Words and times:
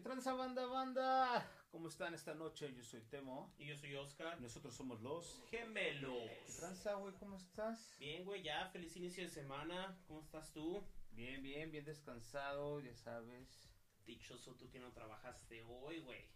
¿Qué 0.00 0.04
tranza 0.04 0.32
banda, 0.32 0.64
banda? 0.64 1.46
¿Cómo 1.70 1.88
están 1.88 2.14
esta 2.14 2.34
noche? 2.34 2.72
Yo 2.72 2.82
soy 2.82 3.02
Temo. 3.02 3.52
Y 3.58 3.66
yo 3.66 3.76
soy 3.76 3.94
Oscar. 3.96 4.40
Nosotros 4.40 4.74
somos 4.74 5.02
los... 5.02 5.42
Gemelos. 5.50 6.30
¿Qué 6.46 6.52
tranza, 6.54 6.94
güey? 6.94 7.12
¿Cómo 7.16 7.36
estás? 7.36 7.96
Bien, 7.98 8.24
güey, 8.24 8.42
ya 8.42 8.66
feliz 8.70 8.96
inicio 8.96 9.24
de 9.24 9.28
semana. 9.28 10.00
¿Cómo 10.08 10.22
estás 10.22 10.54
tú? 10.54 10.82
Bien, 11.10 11.42
bien, 11.42 11.70
bien 11.70 11.84
descansado, 11.84 12.80
ya 12.80 12.94
sabes. 12.94 13.68
Dichoso 14.06 14.54
tú 14.54 14.70
que 14.70 14.80
no 14.80 14.90
trabajaste 14.90 15.62
hoy, 15.64 16.00
güey. 16.00 16.30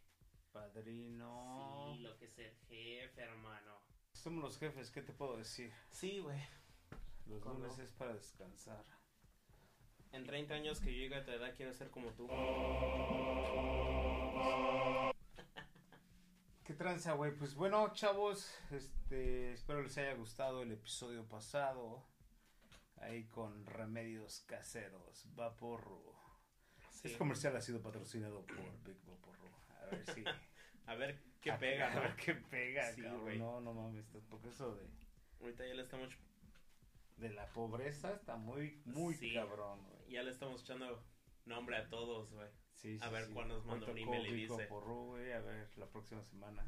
Padrino. 0.53 1.95
Sí, 1.95 2.01
lo 2.01 2.19
que 2.19 2.27
es 2.27 2.39
el 2.39 2.55
jefe, 2.69 3.23
hermano. 3.23 3.81
Somos 4.13 4.45
los 4.45 4.59
jefes, 4.59 4.91
¿qué 4.91 5.01
te 5.01 5.15
puedo 5.15 5.39
decir? 5.39 5.73
Sí, 5.89 6.19
güey. 6.19 6.39
Los 7.25 7.43
lunes 7.43 7.79
es 7.79 7.95
para 7.95 8.13
descansar. 8.13 8.85
En 10.15 10.25
30 10.25 10.55
años 10.55 10.81
que 10.81 10.93
yo 10.93 10.99
llegue 11.01 11.17
a 11.17 11.25
tu 11.25 11.33
edad 11.33 11.53
quiero 11.57 11.73
ser 11.75 11.91
como 11.91 12.11
tú. 12.13 12.29
¿Qué 16.65 16.73
tranza, 16.75 17.13
güey? 17.13 17.33
Pues 17.37 17.55
bueno, 17.55 17.93
chavos, 17.93 18.51
este, 18.71 19.53
espero 19.53 19.83
les 19.83 19.99
haya 19.99 20.15
gustado 20.15 20.63
el 20.63 20.73
episodio 20.73 21.29
pasado. 21.29 22.07
Ahí 22.97 23.25
con 23.27 23.67
remedios 23.67 24.41
caseros, 24.47 25.27
Vaporru. 25.35 26.15
Sí. 26.91 27.09
Este 27.09 27.19
comercial 27.19 27.55
ha 27.57 27.61
sido 27.61 27.83
patrocinado 27.83 28.47
por 28.47 28.57
Big 28.85 28.97
Vaporru. 29.05 29.49
A 29.83 29.87
ver 29.87 30.07
si... 30.15 30.25
A 30.87 30.95
ver 30.95 31.21
qué 31.41 31.51
a- 31.51 31.59
pega, 31.59 31.93
A 31.93 32.01
ver 32.01 32.17
qué 32.17 32.35
pega, 32.35 32.91
Sí, 32.95 33.03
cabrón. 33.03 33.39
No, 33.39 33.61
no 33.61 33.75
mames, 33.75 34.07
porque 34.31 34.49
eso 34.49 34.75
de, 34.77 34.87
Ahorita 35.41 35.67
ya 35.67 35.75
le 35.75 35.83
estamos 35.83 36.17
de 37.19 37.31
la 37.31 37.47
pobreza 37.53 38.13
está 38.13 38.37
muy, 38.37 38.81
muy 38.87 39.15
Sí. 39.15 39.35
cabrón, 39.35 39.83
güey. 39.85 40.04
Ya 40.15 40.23
le 40.23 40.31
estamos 40.31 40.63
echando 40.63 41.05
nombre 41.45 41.77
a 41.77 41.89
todos, 41.89 42.31
güey. 42.31 42.49
Sí, 42.75 42.99
A 43.01 43.11
ver 43.11 43.29
cuándo 43.31 43.57
nos 43.57 43.67
manda 43.67 43.91
un 43.91 43.99
email 43.99 44.27
y 44.29 44.47
dice. 44.47 44.67
Güey, 44.69 45.33
a 45.33 45.41
ver, 45.41 45.77
la 45.77 45.87
próxima 45.87 46.23
semana. 46.23 46.65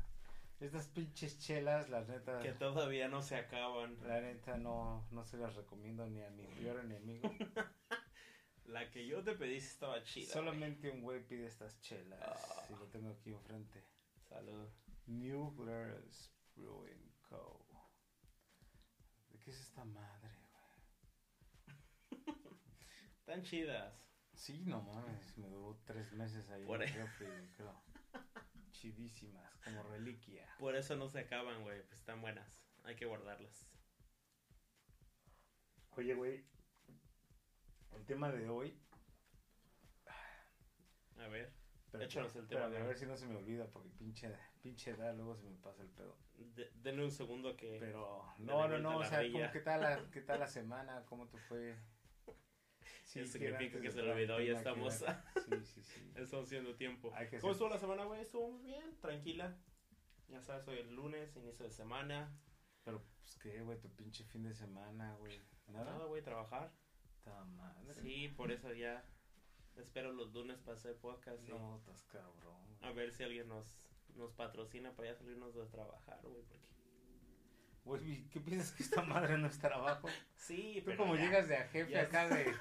Estas 0.58 0.88
pinches 0.88 1.38
chelas, 1.38 1.90
las 1.90 2.08
neta... 2.08 2.40
Que 2.40 2.52
todavía 2.52 3.08
no 3.08 3.20
se 3.22 3.36
acaban. 3.36 3.98
La 4.06 4.20
neta 4.20 4.56
no, 4.56 5.06
no 5.10 5.24
se 5.24 5.36
las 5.36 5.54
recomiendo 5.54 6.06
ni 6.08 6.22
a 6.22 6.30
mi 6.30 6.46
peor 6.46 6.80
enemigo. 6.80 7.30
La 8.64 8.90
que 8.90 9.06
yo 9.06 9.22
te 9.22 9.34
pedí 9.34 9.60
sí 9.60 9.68
estaba 9.68 10.02
chida. 10.02 10.32
Solamente 10.32 10.90
un 10.90 11.02
güey 11.02 11.24
pide 11.24 11.46
estas 11.46 11.78
chelas. 11.80 12.18
Ah. 12.22 12.66
Y 12.70 12.72
lo 12.72 12.86
tengo 12.88 13.10
aquí 13.10 13.30
enfrente. 13.30 13.84
Salud. 14.28 14.68
New 15.06 15.54
Glarus 15.54 16.32
Brewing 16.56 17.12
Co. 17.28 17.64
¿De 19.28 19.38
qué 19.38 19.50
es 19.50 19.60
esta 19.60 19.84
madre, 19.84 20.34
güey? 20.50 20.56
Tan 23.26 23.42
chidas. 23.42 23.92
Sí, 24.34 24.64
no 24.66 24.82
mames. 24.82 25.36
Me 25.38 25.48
duró 25.48 25.78
tres 25.84 26.12
meses 26.12 26.48
ahí. 26.50 26.64
Por 26.64 26.82
en 26.82 26.88
el 26.88 26.94
refri, 26.94 27.26
güey, 27.26 27.52
creo. 27.52 27.82
Chidísimas, 28.70 29.56
como 29.64 29.82
reliquia. 29.84 30.48
Por 30.58 30.76
eso 30.76 30.96
no 30.96 31.08
se 31.08 31.20
acaban, 31.20 31.62
güey. 31.62 31.82
Pues 31.86 31.98
están 31.98 32.20
buenas. 32.20 32.62
Hay 32.84 32.94
que 32.96 33.06
guardarlas. 33.06 33.66
Oye, 35.96 36.14
güey. 36.14 36.44
El 37.92 38.04
tema 38.04 38.30
de 38.30 38.48
hoy. 38.48 38.78
A 41.18 41.28
ver. 41.28 41.52
Pero, 41.90 42.04
Échanos 42.04 42.36
el 42.36 42.46
tema 42.46 42.66
espérame, 42.66 42.70
de 42.72 42.76
a 42.78 42.80
hoy. 42.82 42.86
ver 42.88 42.98
si 42.98 43.06
no 43.06 43.16
se 43.16 43.26
me 43.26 43.36
olvida, 43.36 43.66
porque 43.70 43.88
pinche, 43.90 44.30
pinche 44.60 44.90
edad 44.90 45.14
luego 45.16 45.34
se 45.34 45.44
me 45.44 45.56
pasa 45.56 45.82
el 45.82 45.88
pedo. 45.88 46.18
de- 46.34 46.70
denle 46.82 47.04
un 47.04 47.10
segundo 47.10 47.56
que. 47.56 47.78
Pero, 47.80 48.22
no, 48.38 48.68
no, 48.68 48.78
no, 48.78 48.98
o 48.98 49.04
sea. 49.04 49.22
¿cómo, 49.32 49.50
¿qué, 49.50 49.60
tal 49.60 49.80
la, 49.80 50.10
¿qué 50.10 50.20
tal 50.20 50.40
la 50.40 50.46
semana? 50.46 51.04
¿Cómo 51.06 51.26
te 51.28 51.38
fue? 51.38 51.74
Sí, 53.16 53.22
Eso 53.22 53.32
significa 53.38 53.80
que 53.80 53.90
se 53.90 54.02
le 54.02 54.12
olvidó, 54.12 54.40
ya 54.40 54.54
cuarentena, 54.62 54.88
estamos. 54.88 54.94
Sí, 55.48 55.64
sí, 55.64 55.82
sí. 55.82 56.12
Estamos 56.16 56.46
haciendo 56.46 56.74
tiempo. 56.76 57.12
¿Cómo 57.40 57.52
estuvo 57.52 57.68
la 57.68 57.78
semana, 57.78 58.04
güey? 58.04 58.20
Estuvo 58.20 58.50
muy 58.50 58.62
bien, 58.62 58.98
tranquila. 59.00 59.56
Ya 60.28 60.40
sabes, 60.42 60.66
hoy 60.68 60.78
el 60.78 60.94
lunes, 60.94 61.34
inicio 61.36 61.64
de 61.64 61.70
semana. 61.70 62.36
Pero, 62.84 63.02
pues, 63.02 63.36
¿qué, 63.38 63.60
güey? 63.62 63.78
Tu 63.80 63.88
pinche 63.90 64.24
fin 64.24 64.42
de 64.42 64.54
semana, 64.54 65.14
güey. 65.16 65.40
Nada, 65.68 65.92
¿Nada? 65.92 66.04
güey, 66.06 66.22
trabajar. 66.22 66.72
Ta 67.22 67.44
madre. 67.44 67.94
Sí, 67.94 68.28
por 68.28 68.50
eso 68.52 68.72
ya 68.72 69.04
espero 69.76 70.12
los 70.12 70.32
lunes 70.32 70.58
para 70.60 70.76
hacer 70.76 70.96
podcast. 70.96 71.42
y 71.46 71.50
No, 71.50 71.76
estás 71.76 72.02
cabrón. 72.04 72.76
A 72.82 72.90
ver 72.92 73.12
si 73.12 73.24
alguien 73.24 73.48
nos, 73.48 73.88
nos 74.14 74.32
patrocina 74.32 74.92
para 74.94 75.10
ya 75.10 75.14
salirnos 75.16 75.54
de 75.54 75.66
trabajar, 75.66 76.20
güey. 76.22 76.42
Porque... 76.44 76.66
Güey, 77.84 78.28
¿qué 78.30 78.40
piensas 78.40 78.72
que 78.72 78.82
esta 78.82 79.02
madre 79.02 79.38
no 79.38 79.46
es 79.46 79.58
trabajo? 79.58 80.08
Sí, 80.34 80.76
Tú 80.80 80.86
pero 80.86 80.98
como 80.98 81.14
ya. 81.16 81.22
llegas 81.22 81.48
de 81.48 81.56
a 81.56 81.68
jefe 81.68 81.98
acá 81.98 82.28
de... 82.28 82.52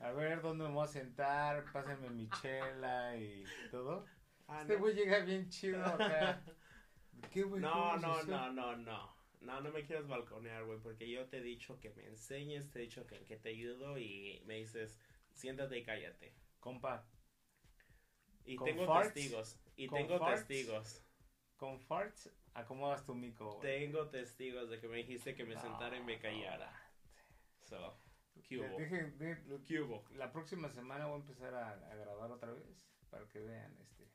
A 0.00 0.10
ver, 0.12 0.42
¿dónde 0.42 0.64
me 0.64 0.70
voy 0.74 0.84
a 0.84 0.88
sentar? 0.88 1.64
Pásenme 1.72 2.10
mi 2.10 2.28
chela 2.30 3.16
y 3.16 3.44
todo. 3.70 4.06
Ah, 4.48 4.60
Este 4.62 4.74
no. 4.74 4.80
güey 4.80 4.94
llega 4.94 5.20
bien 5.20 5.48
chido 5.48 5.84
acá. 5.84 6.42
¿Qué, 7.30 7.42
güey? 7.42 7.62
No, 7.62 7.72
¿Cómo 7.72 7.96
no, 7.96 8.22
no, 8.24 8.52
no, 8.52 8.76
no. 8.76 9.14
No, 9.40 9.60
no 9.60 9.70
me 9.72 9.84
quieras 9.84 10.06
balconear, 10.08 10.64
güey, 10.64 10.78
porque 10.80 11.08
yo 11.10 11.26
te 11.28 11.38
he 11.38 11.42
dicho 11.42 11.78
que 11.78 11.90
me 11.90 12.06
enseñes, 12.06 12.70
te 12.70 12.78
he 12.78 12.82
dicho 12.82 13.06
que, 13.06 13.24
que 13.24 13.36
te 13.36 13.50
ayudo 13.50 13.98
y 13.98 14.42
me 14.46 14.54
dices, 14.56 14.98
siéntate 15.32 15.78
y 15.78 15.84
cállate. 15.84 16.34
Compa, 16.60 17.06
Y 18.46 18.56
¿Con 18.56 18.64
tengo 18.66 18.86
farts? 18.86 19.12
testigos, 19.12 19.58
y 19.76 19.86
¿Con 19.86 19.98
tengo 19.98 20.18
farts? 20.18 20.46
testigos. 20.46 21.02
con 21.56 21.78
farts 21.78 22.30
acomodas 22.54 23.04
tu 23.04 23.14
mico, 23.14 23.56
güey. 23.56 23.60
Tengo 23.60 24.08
testigos 24.08 24.70
de 24.70 24.80
que 24.80 24.88
me 24.88 24.96
dijiste 24.98 25.34
que 25.34 25.44
me 25.44 25.56
sentara 25.58 25.96
y 25.96 26.02
me 26.02 26.16
No, 26.16 26.22
callara. 26.22 26.72
So, 27.68 27.98
¿qué 28.42 28.58
hubo? 28.58 28.78
dejen- 28.78 29.16
de- 29.16 29.42
lo- 29.44 29.62
¿Qué 29.64 29.80
hubo? 29.80 30.04
la 30.10 30.32
próxima 30.32 30.68
semana 30.70 31.06
voy 31.06 31.14
a 31.14 31.20
empezar 31.22 31.54
a, 31.54 31.70
a 31.70 31.94
grabar 31.94 32.30
otra 32.32 32.52
vez 32.52 32.64
para 33.10 33.26
que 33.28 33.38
vean 33.40 33.76
este 33.80 34.10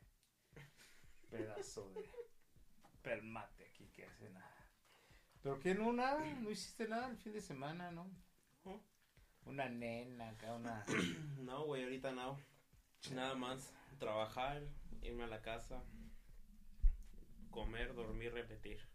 pedazo 1.30 1.90
de 1.94 2.10
permate 3.02 3.66
aquí 3.68 3.88
que 3.90 4.06
hace 4.06 4.30
nada. 4.30 4.56
Pero 5.42 5.60
que 5.60 5.74
no 5.74 5.94
nada, 5.94 6.26
no 6.36 6.50
hiciste 6.52 6.88
nada 6.88 7.08
el 7.10 7.18
fin 7.18 7.32
de 7.34 7.42
semana, 7.42 7.92
¿no? 7.92 8.12
¿Oh? 8.66 8.82
Una 9.46 9.70
nena 9.70 10.30
acá, 10.30 10.54
una 10.54 10.84
No, 11.38 11.66
güey, 11.66 11.84
ahorita 11.84 12.12
no. 12.12 12.38
Nada 13.14 13.36
más 13.36 13.74
trabajar, 14.00 14.62
irme 15.02 15.24
a 15.24 15.28
la 15.28 15.42
casa, 15.42 15.82
comer, 17.52 17.94
dormir, 17.94 18.34
repetir. 18.34 18.86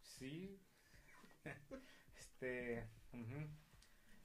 sí. 0.00 0.60
Este, 2.18 2.88
ujú. 3.12 3.48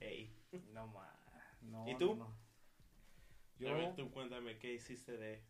Ey, 0.02 0.36
no 0.72 0.86
más. 0.88 1.16
No, 1.62 1.88
¿Y 1.88 1.96
tú? 1.96 2.16
no, 2.16 2.36
no. 3.58 3.68
a 3.68 3.72
ver, 3.74 3.94
tú 3.94 4.10
cuéntame 4.10 4.58
qué 4.58 4.74
hiciste 4.74 5.16
de 5.16 5.44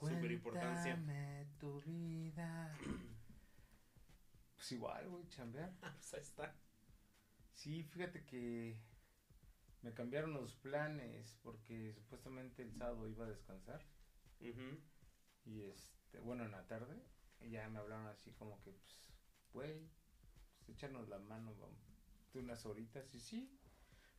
super 0.00 0.30
importancia. 0.32 0.94
Cuéntame 0.94 1.46
tu 1.58 1.80
vida. 1.82 2.76
Pues 4.56 4.72
igual, 4.72 5.08
güey, 5.08 5.26
chambear. 5.28 5.72
Pues 5.80 6.14
ahí 6.14 6.20
está. 6.20 6.54
Sí, 7.52 7.82
fíjate 7.84 8.24
que 8.24 8.80
me 9.82 9.94
cambiaron 9.94 10.32
los 10.32 10.56
planes 10.56 11.36
porque 11.42 11.92
supuestamente 11.92 12.62
el 12.62 12.72
sábado 12.72 13.08
iba 13.08 13.26
a 13.26 13.28
descansar 13.28 13.84
y 15.44 15.62
este, 15.62 16.18
bueno, 16.20 16.44
en 16.44 16.50
la 16.50 16.66
tarde 16.66 17.00
y 17.40 17.50
ya 17.50 17.68
me 17.68 17.78
hablaron 17.78 18.06
así 18.06 18.32
como 18.32 18.60
que, 18.62 18.72
pues, 18.72 19.12
güey, 19.52 19.88
pues 20.56 20.68
échanos 20.70 21.08
la 21.08 21.18
mano, 21.18 21.54
vamos, 21.54 21.78
de 22.32 22.40
unas 22.40 22.64
horitas 22.66 23.14
y 23.14 23.20
sí, 23.20 23.58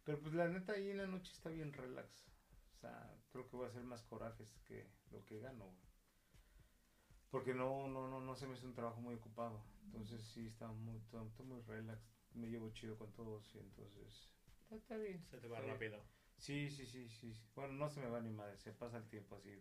pero 0.06 0.20
pues 0.22 0.34
la 0.34 0.48
neta 0.48 0.74
ahí 0.74 0.92
en 0.92 0.98
la 0.98 1.08
noche 1.08 1.34
está 1.34 1.50
bien 1.50 1.74
relax, 1.74 2.28
o 2.76 2.78
sea, 2.78 3.14
creo 3.32 3.50
que 3.50 3.58
voy 3.58 3.66
a 3.66 3.70
hacer 3.70 3.84
más 3.84 4.04
corajes 4.04 4.58
que 4.66 4.88
lo 5.12 5.26
que 5.26 5.40
gano, 5.40 5.66
güey. 5.66 5.86
Porque 7.32 7.54
no, 7.54 7.88
no, 7.90 8.08
no, 8.08 8.22
no 8.22 8.36
se 8.38 8.48
me 8.48 8.54
hace 8.54 8.66
un 8.66 8.74
trabajo 8.74 9.02
muy 9.02 9.16
ocupado. 9.16 9.62
Entonces 9.84 10.22
sí 10.24 10.46
está 10.46 10.68
muy, 10.68 11.02
todo, 11.12 11.26
todo 11.36 11.46
muy 11.46 11.62
relax. 11.64 12.02
Me 12.34 12.48
llevo 12.48 12.70
chido 12.72 12.98
con 12.98 13.12
todos 13.12 13.54
y 13.56 13.60
entonces 13.60 14.32
está, 14.62 14.76
está 14.76 14.98
bien. 14.98 15.22
Se 15.26 15.38
te 15.40 15.48
va 15.50 15.60
rápido. 15.60 16.02
Sí, 16.38 16.70
sí, 16.70 16.86
sí, 16.86 17.10
sí, 17.10 17.34
sí. 17.34 17.46
Bueno, 17.56 17.74
no 17.74 17.90
se 17.90 18.00
me 18.00 18.08
va 18.08 18.22
ni 18.22 18.32
madre, 18.32 18.58
se 18.58 18.72
pasa 18.72 18.98
el 18.98 19.10
tiempo 19.10 19.36
así. 19.36 19.52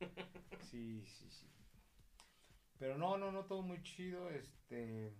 Sí, 0.70 1.04
sí, 1.06 1.30
sí. 1.30 1.46
Pero 2.78 2.98
no, 2.98 3.16
no, 3.16 3.30
no, 3.30 3.44
todo 3.44 3.62
muy 3.62 3.82
chido. 3.82 4.28
Este, 4.30 5.14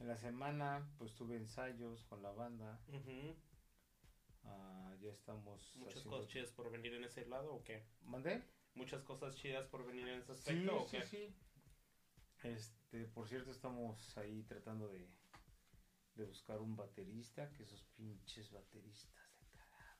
en 0.00 0.08
la 0.08 0.16
semana, 0.16 0.88
pues 0.98 1.14
tuve 1.14 1.36
ensayos 1.36 2.02
con 2.04 2.22
la 2.22 2.30
banda. 2.32 2.80
Ah, 4.44 4.94
ya 5.00 5.10
estamos. 5.10 5.74
Muchas 5.76 5.98
haciendo- 5.98 6.10
cosas 6.18 6.28
chidas 6.32 6.50
por 6.52 6.70
venir 6.70 6.94
en 6.94 7.04
ese 7.04 7.26
lado 7.26 7.54
o 7.54 7.62
qué? 7.64 7.86
¿Mandé? 8.02 8.42
Muchas 8.74 9.02
cosas 9.02 9.36
chidas 9.36 9.66
por 9.68 9.86
venir 9.86 10.08
en 10.08 10.18
ese 10.18 10.34
Sí, 10.34 10.40
aspecto 10.50 10.82
o 10.82 10.88
sí, 10.88 10.96
qué? 10.98 11.06
sí. 11.06 11.36
Este, 12.42 13.04
por 13.06 13.26
cierto, 13.28 13.50
estamos 13.50 14.16
ahí 14.18 14.42
tratando 14.42 14.88
de, 14.88 15.08
de 16.16 16.24
buscar 16.24 16.60
un 16.60 16.76
baterista, 16.76 17.50
que 17.52 17.62
esos 17.62 17.82
pinches 17.96 18.50
bateristas 18.50 19.14
de 19.40 19.48
cagada. 19.58 19.98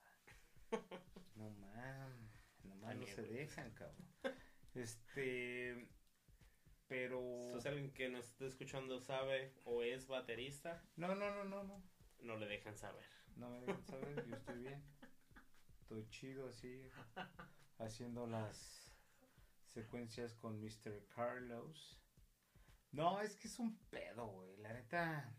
No 1.36 1.50
mames, 1.50 2.30
no 2.64 2.76
También, 2.80 3.14
se 3.14 3.22
güey. 3.22 3.34
dejan, 3.34 3.70
cabrón. 3.72 4.06
Este, 4.74 5.88
pero 6.94 7.50
Si 7.50 7.58
es 7.58 7.66
alguien 7.66 7.90
que 7.92 8.08
nos 8.08 8.24
está 8.26 8.46
escuchando 8.46 9.00
sabe 9.00 9.52
o 9.64 9.82
es 9.82 10.06
baterista, 10.06 10.80
no, 10.94 11.08
no, 11.16 11.34
no, 11.34 11.44
no, 11.44 11.64
no. 11.64 11.82
no 12.20 12.36
le 12.36 12.46
dejan 12.46 12.78
saber. 12.78 13.04
No 13.34 13.50
me 13.50 13.60
dejan 13.62 13.84
saber, 13.84 14.24
yo 14.24 14.36
estoy 14.36 14.58
bien. 14.60 14.80
Estoy 15.80 16.08
chido 16.08 16.48
así. 16.48 16.88
haciendo 17.78 18.28
las 18.28 18.94
secuencias 19.66 20.34
con 20.34 20.60
Mr. 20.60 21.04
Carlos. 21.08 22.00
No, 22.92 23.20
es 23.20 23.34
que 23.34 23.48
es 23.48 23.58
un 23.58 23.76
pedo, 23.90 24.28
güey. 24.28 24.56
La 24.58 24.72
neta, 24.72 25.36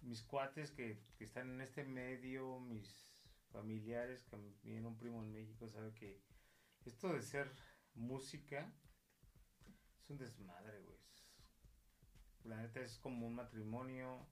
mis 0.00 0.22
cuates 0.22 0.70
que, 0.70 1.02
que 1.16 1.24
están 1.24 1.50
en 1.50 1.60
este 1.60 1.82
medio, 1.82 2.60
mis 2.60 3.26
familiares, 3.50 4.24
viene 4.62 4.86
un 4.86 4.96
primo 4.96 5.24
en 5.24 5.32
México, 5.32 5.68
sabe 5.68 5.92
que 5.92 6.22
esto 6.84 7.12
de 7.12 7.22
ser 7.22 7.52
música 7.94 8.72
es 10.04 10.10
un 10.10 10.18
desmadre, 10.18 10.80
güey. 10.80 10.98
La 12.44 12.56
neta 12.60 12.80
es 12.80 12.98
como 12.98 13.26
un 13.26 13.34
matrimonio 13.34 14.26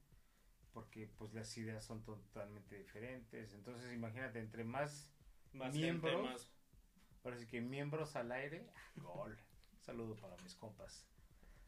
porque 0.73 1.07
pues 1.19 1.33
las 1.33 1.57
ideas 1.57 1.85
son 1.85 2.03
totalmente 2.05 2.77
diferentes. 2.77 3.53
Entonces 3.55 3.93
imagínate, 3.93 4.39
entre 4.39 4.65
más, 4.65 5.11
Más 5.53 5.75
miembros, 5.75 6.13
gente, 6.15 6.29
más- 6.31 6.51
ahora 7.25 7.39
sí 7.39 7.47
que 7.47 7.61
miembros 7.61 8.17
al 8.17 8.33
aire, 8.33 8.67
gol. 8.97 9.37
Saludo 9.81 10.15
para 10.17 10.37
mis 10.43 10.55
compas, 10.55 11.07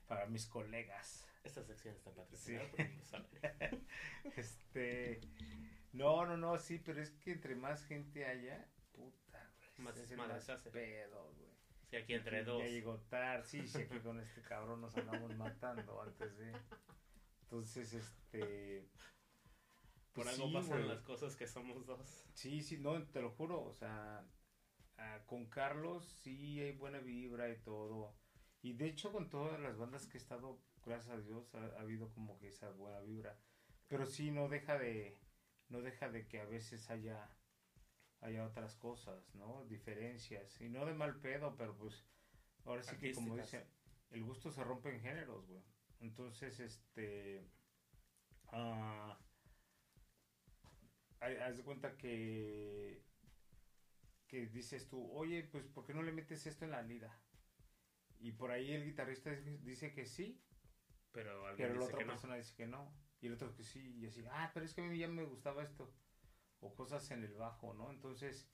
para 0.07 0.27
mis 0.27 0.47
colegas. 0.47 1.27
Esta 1.43 1.63
sección 1.65 1.95
está 1.95 2.11
patrocinada 2.11 2.65
Sí. 2.67 2.77
por 2.77 2.89
Gonzalo. 2.95 3.27
Este, 4.37 5.21
no, 5.93 6.25
no, 6.27 6.37
no, 6.37 6.59
sí, 6.59 6.79
pero 6.79 7.03
es 7.03 7.11
que 7.11 7.33
entre 7.33 7.55
más 7.57 7.85
gente 7.85 8.25
haya, 8.27 8.67
puta, 8.93 9.51
güey. 9.59 9.87
Más 9.87 9.95
pedo, 10.73 11.33
güey. 11.37 11.54
Sí, 11.91 11.97
aquí 11.97 12.15
entre 12.15 12.39
Ya 12.39 12.45
dos. 12.45 12.63
llegó 12.63 12.99
tarde, 13.09 13.45
sí, 13.45 13.67
sí, 13.67 13.83
aquí 13.83 13.99
con 14.01 14.21
este 14.21 14.43
cabrón 14.43 14.81
nos 14.81 14.97
andamos 14.97 15.37
matando 15.37 16.03
antes 16.03 16.37
de. 16.39 16.53
Entonces, 17.43 17.93
este. 17.93 18.89
Por 20.13 20.25
pues 20.25 20.35
algo 20.35 20.47
sí, 20.49 20.55
pasan 20.55 20.89
las 20.89 21.03
cosas 21.03 21.37
que 21.37 21.47
somos 21.47 21.85
dos. 21.87 22.25
Sí, 22.35 22.63
sí, 22.63 22.79
no, 22.79 23.03
te 23.09 23.21
lo 23.21 23.31
juro, 23.31 23.63
o 23.65 23.73
sea, 23.73 24.25
ah, 24.97 25.21
con 25.27 25.47
Carlos 25.47 26.05
sí 26.23 26.61
hay 26.61 26.73
buena 26.73 27.01
vibra 27.01 27.49
y 27.51 27.57
todo. 27.63 28.15
Y 28.63 28.75
de 28.75 28.87
hecho 28.87 29.13
con 29.13 29.29
todas 29.29 29.61
las 29.61 29.77
bandas 29.77 30.07
que 30.07 30.17
he 30.17 30.21
estado, 30.21 30.61
gracias 30.85 31.17
a 31.17 31.21
Dios, 31.21 31.53
ha, 31.55 31.65
ha 31.77 31.81
habido 31.81 32.11
como 32.13 32.39
que 32.39 32.49
esa 32.49 32.71
buena 32.71 33.01
vibra. 33.01 33.37
Pero 33.89 34.07
sí 34.07 34.31
no 34.31 34.49
deja 34.49 34.79
de, 34.79 35.19
no 35.69 35.83
deja 35.83 36.09
de 36.09 36.27
que 36.29 36.41
a 36.41 36.47
veces 36.47 36.89
haya, 36.91 37.29
haya 38.21 38.47
otras 38.47 38.77
cosas, 38.77 39.35
¿no? 39.35 39.65
Diferencias. 39.67 40.61
Y 40.61 40.69
no 40.69 40.87
de 40.87 40.95
mal 40.95 41.21
pedo, 41.21 41.57
pero 41.57 41.77
pues, 41.77 42.05
ahora 42.65 42.83
sí 42.83 42.97
que 42.97 43.13
como 43.13 43.37
dice, 43.37 43.67
el 44.11 44.23
gusto 44.25 44.51
se 44.51 44.65
rompe 44.65 44.91
en 44.95 45.01
géneros, 45.01 45.47
güey. 45.47 45.63
Entonces, 46.01 46.59
este, 46.61 47.47
hay- 51.21 51.37
haz 51.37 51.57
de 51.57 51.63
cuenta 51.65 51.97
que 51.97 53.03
que 54.27 54.47
dices 54.47 54.89
tú, 54.89 55.13
oye, 55.13 55.45
pues 55.45 55.65
¿por 55.69 55.85
qué 55.87 55.95
no 55.95 56.03
le 56.03 56.11
metes 56.11 56.45
esto 56.47 56.65
en 56.65 56.73
la 56.73 56.83
lira? 56.83 57.17
Y 58.19 58.33
por 58.33 58.51
ahí 58.51 58.73
el 58.73 58.85
guitarrista 58.85 59.31
dice- 59.31 59.93
que 59.95 60.07
sí, 60.07 60.43
Pero 61.13 61.47
alguien 61.47 61.69
pero 61.69 61.79
la 61.81 61.87
otra 61.87 62.01
no. 62.01 62.13
persona 62.13 62.35
dice 62.35 62.55
que 62.57 62.67
no. 62.67 62.93
Y 63.21 63.27
el 63.29 63.35
otro 63.35 63.55
que 63.55 63.63
sí, 63.63 63.97
y 63.97 64.07
así, 64.07 64.25
ah, 64.31 64.51
pero 64.53 64.67
es 64.67 64.75
que 64.75 64.81
a 64.81 64.87
mí 64.87 64.99
ya 64.99 65.07
me 65.07 65.23
gustaba 65.25 65.63
esto. 65.63 65.95
O 66.65 66.75
cosas 66.75 67.11
en 67.11 67.23
el 67.25 67.35
bajo, 67.35 67.75
¿no? 67.75 67.91
Entonces, 67.91 68.49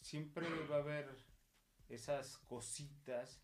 siempre 0.00 0.48
va 0.66 0.76
a 0.76 0.80
haber 0.80 1.08
esas 1.88 2.38
cositas 2.38 3.40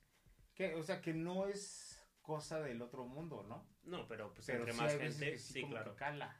que, 0.54 0.74
o 0.74 0.82
sea, 0.82 1.00
que 1.00 1.14
no 1.14 1.46
es 1.46 2.02
cosa 2.20 2.60
del 2.60 2.82
otro 2.82 3.06
mundo, 3.06 3.44
¿no? 3.48 3.64
No, 3.84 4.06
pero 4.08 4.34
pues 4.34 4.46
Pero 4.46 4.60
entre 4.60 4.72
sí 4.72 4.78
más 4.80 4.96
gente, 4.96 5.30
que 5.32 5.38
sí, 5.38 5.60
como 5.60 5.72
claro. 5.74 5.92
que 5.92 5.98
cala. 5.98 6.36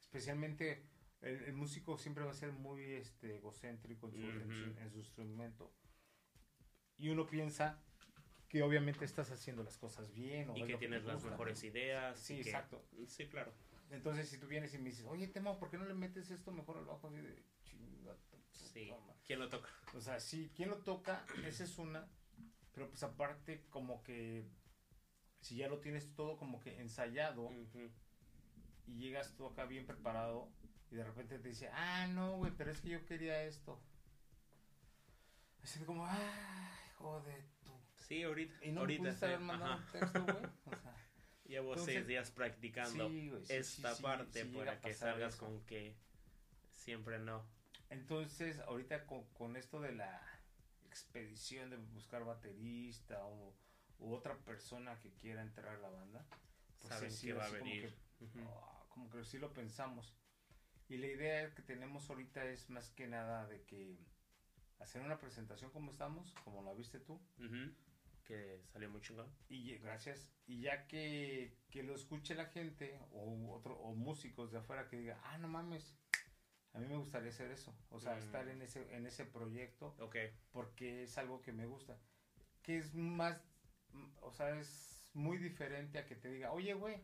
Especialmente 0.00 0.86
el, 1.20 1.42
el 1.44 1.52
músico 1.54 1.98
siempre 1.98 2.24
va 2.24 2.30
a 2.30 2.34
ser 2.34 2.52
muy 2.52 2.84
este 2.94 3.36
egocéntrico 3.36 4.06
en 4.08 4.12
su, 4.14 4.20
en 4.20 4.50
su- 4.52 4.70
Ujú. 4.70 4.80
en 4.80 4.90
su 4.90 4.98
instrumento. 4.98 5.74
Y 6.96 7.08
uno 7.10 7.26
piensa 7.26 7.82
que 8.48 8.62
obviamente 8.62 9.04
estás 9.04 9.30
haciendo 9.30 9.62
las 9.64 9.76
cosas 9.76 10.12
bien. 10.12 10.50
O 10.50 10.56
Y 10.56 10.64
que 10.66 10.76
tienes 10.76 11.04
las 11.04 11.22
mejores 11.24 11.62
ideas. 11.64 12.18
Sí, 12.18 12.34
y 12.38 12.42
que- 12.42 12.50
exacto. 12.50 12.86
Sí, 13.08 13.28
claro. 13.28 13.52
Entonces, 13.90 14.28
si 14.28 14.38
tú 14.38 14.46
vienes 14.46 14.74
y 14.74 14.78
me 14.78 14.90
dices, 14.90 15.06
oye, 15.06 15.28
Temo, 15.28 15.58
¿por 15.58 15.70
qué 15.70 15.78
no 15.78 15.86
le 15.86 15.94
metes 15.94 16.30
esto 16.30 16.52
mejor 16.52 16.76
al 16.78 16.84
bajo? 16.84 17.08
Así 17.08 17.16
de, 17.20 17.42
"Chinga 17.64 18.14
tu 18.30 18.36
puta 18.38 18.64
Sí. 18.72 18.90
madre". 18.90 19.14
¿Quién 19.26 19.38
lo 19.40 19.48
toca? 19.48 19.68
O 19.94 20.00
sea, 20.00 20.20
sí, 20.20 20.50
¿quién 20.54 20.68
lo 20.70 20.78
toca? 20.78 21.24
Esa 21.44 21.64
es 21.64 21.78
una. 21.78 22.06
Pero 22.74 22.88
pues 22.88 23.02
aparte, 23.02 23.64
como 23.70 24.02
que 24.02 24.46
si 25.40 25.56
ya 25.56 25.68
lo 25.68 25.78
tienes 25.80 26.14
todo 26.14 26.36
como 26.36 26.60
que 26.60 26.80
ensayado 26.80 27.50
y 28.86 28.98
llegas 28.98 29.34
tú 29.36 29.46
acá 29.46 29.64
bien 29.64 29.86
preparado 29.86 30.48
y 30.90 30.96
de 30.96 31.04
repente 31.04 31.38
te 31.38 31.48
dice, 31.48 31.68
ah, 31.72 32.06
no, 32.08 32.36
güey, 32.36 32.52
pero 32.56 32.70
es 32.70 32.80
que 32.80 32.90
yo 32.90 33.04
quería 33.06 33.42
esto. 33.44 33.80
Así 35.62 35.80
de 35.80 35.86
como, 35.86 36.06
ay, 36.06 36.90
joder, 36.96 37.44
tú. 37.64 37.72
Sí, 37.96 38.22
ahorita. 38.22 38.64
Y 38.64 38.72
no 38.72 38.80
ahorita 38.80 39.02
pudiste 39.02 39.20
sí, 39.20 39.24
haber 39.26 39.40
mandado 39.40 39.72
ajá. 39.74 39.84
un 39.84 39.92
texto, 39.92 40.24
güey. 40.24 40.44
O 40.66 40.76
sea, 40.76 40.87
Llevo 41.48 41.72
Entonces, 41.72 41.94
seis 41.94 42.06
días 42.06 42.30
practicando 42.30 43.08
sí, 43.08 43.30
güey, 43.30 43.44
sí, 43.46 43.52
esta 43.54 43.94
sí, 43.94 44.02
parte 44.02 44.44
para 44.44 44.80
que 44.80 44.92
salgas 44.94 45.34
eso. 45.34 45.46
con 45.46 45.64
que 45.64 45.96
siempre 46.74 47.18
no. 47.18 47.44
Entonces, 47.90 48.58
ahorita 48.60 49.06
con, 49.06 49.24
con 49.32 49.56
esto 49.56 49.80
de 49.80 49.92
la 49.92 50.20
expedición 50.86 51.70
de 51.70 51.76
buscar 51.78 52.24
baterista 52.24 53.24
o 53.24 53.54
u 53.98 54.12
otra 54.14 54.36
persona 54.44 55.00
que 55.00 55.10
quiera 55.14 55.42
entrar 55.42 55.74
a 55.76 55.78
la 55.78 55.88
banda, 55.88 56.24
pues 56.80 56.94
Saben 56.94 57.16
que 57.18 57.32
va 57.32 57.44
a 57.44 57.48
como 57.48 57.64
venir. 57.64 57.94
ah, 58.46 58.84
como 58.90 59.10
que 59.10 59.24
sí 59.24 59.38
lo 59.38 59.52
pensamos. 59.52 60.14
Y 60.88 60.98
la 60.98 61.06
idea 61.06 61.54
que 61.54 61.62
tenemos 61.62 62.08
ahorita 62.08 62.44
es 62.44 62.70
más 62.70 62.90
que 62.90 63.06
nada 63.08 63.46
de 63.46 63.62
que 63.64 63.98
hacer 64.78 65.02
una 65.02 65.18
presentación 65.18 65.70
como 65.70 65.90
estamos, 65.90 66.32
como 66.44 66.62
la 66.62 66.72
viste 66.74 67.00
tú. 67.00 67.20
Que 68.28 68.60
salió 68.72 68.90
muy 68.90 69.00
chingón. 69.00 69.26
y 69.48 69.74
gracias, 69.78 70.30
y 70.46 70.60
ya 70.60 70.86
que, 70.86 71.56
que 71.70 71.82
lo 71.82 71.94
escuche 71.94 72.34
la 72.34 72.44
gente 72.44 73.00
o 73.12 73.54
otro 73.54 73.74
o 73.78 73.94
músicos 73.94 74.52
de 74.52 74.58
afuera 74.58 74.86
que 74.86 74.98
diga, 74.98 75.18
ah, 75.24 75.38
no 75.38 75.48
mames, 75.48 75.96
a 76.74 76.78
mí 76.78 76.86
me 76.86 76.98
gustaría 76.98 77.30
hacer 77.30 77.50
eso, 77.50 77.74
o 77.88 77.98
sea, 77.98 78.14
Mm. 78.16 78.18
estar 78.18 78.48
en 78.48 78.60
ese 78.60 78.94
en 78.94 79.06
ese 79.06 79.24
proyecto 79.24 79.96
Ok. 80.00 80.16
porque 80.52 81.04
es 81.04 81.16
algo 81.16 81.40
que 81.40 81.52
me 81.54 81.64
gusta, 81.64 81.98
que 82.62 82.76
es 82.76 82.94
más, 82.94 83.42
o 84.20 84.30
sea, 84.30 84.50
es 84.60 85.10
muy 85.14 85.38
diferente 85.38 85.98
a 85.98 86.04
que 86.04 86.14
te 86.14 86.30
diga, 86.30 86.52
oye, 86.52 86.74
güey, 86.74 87.00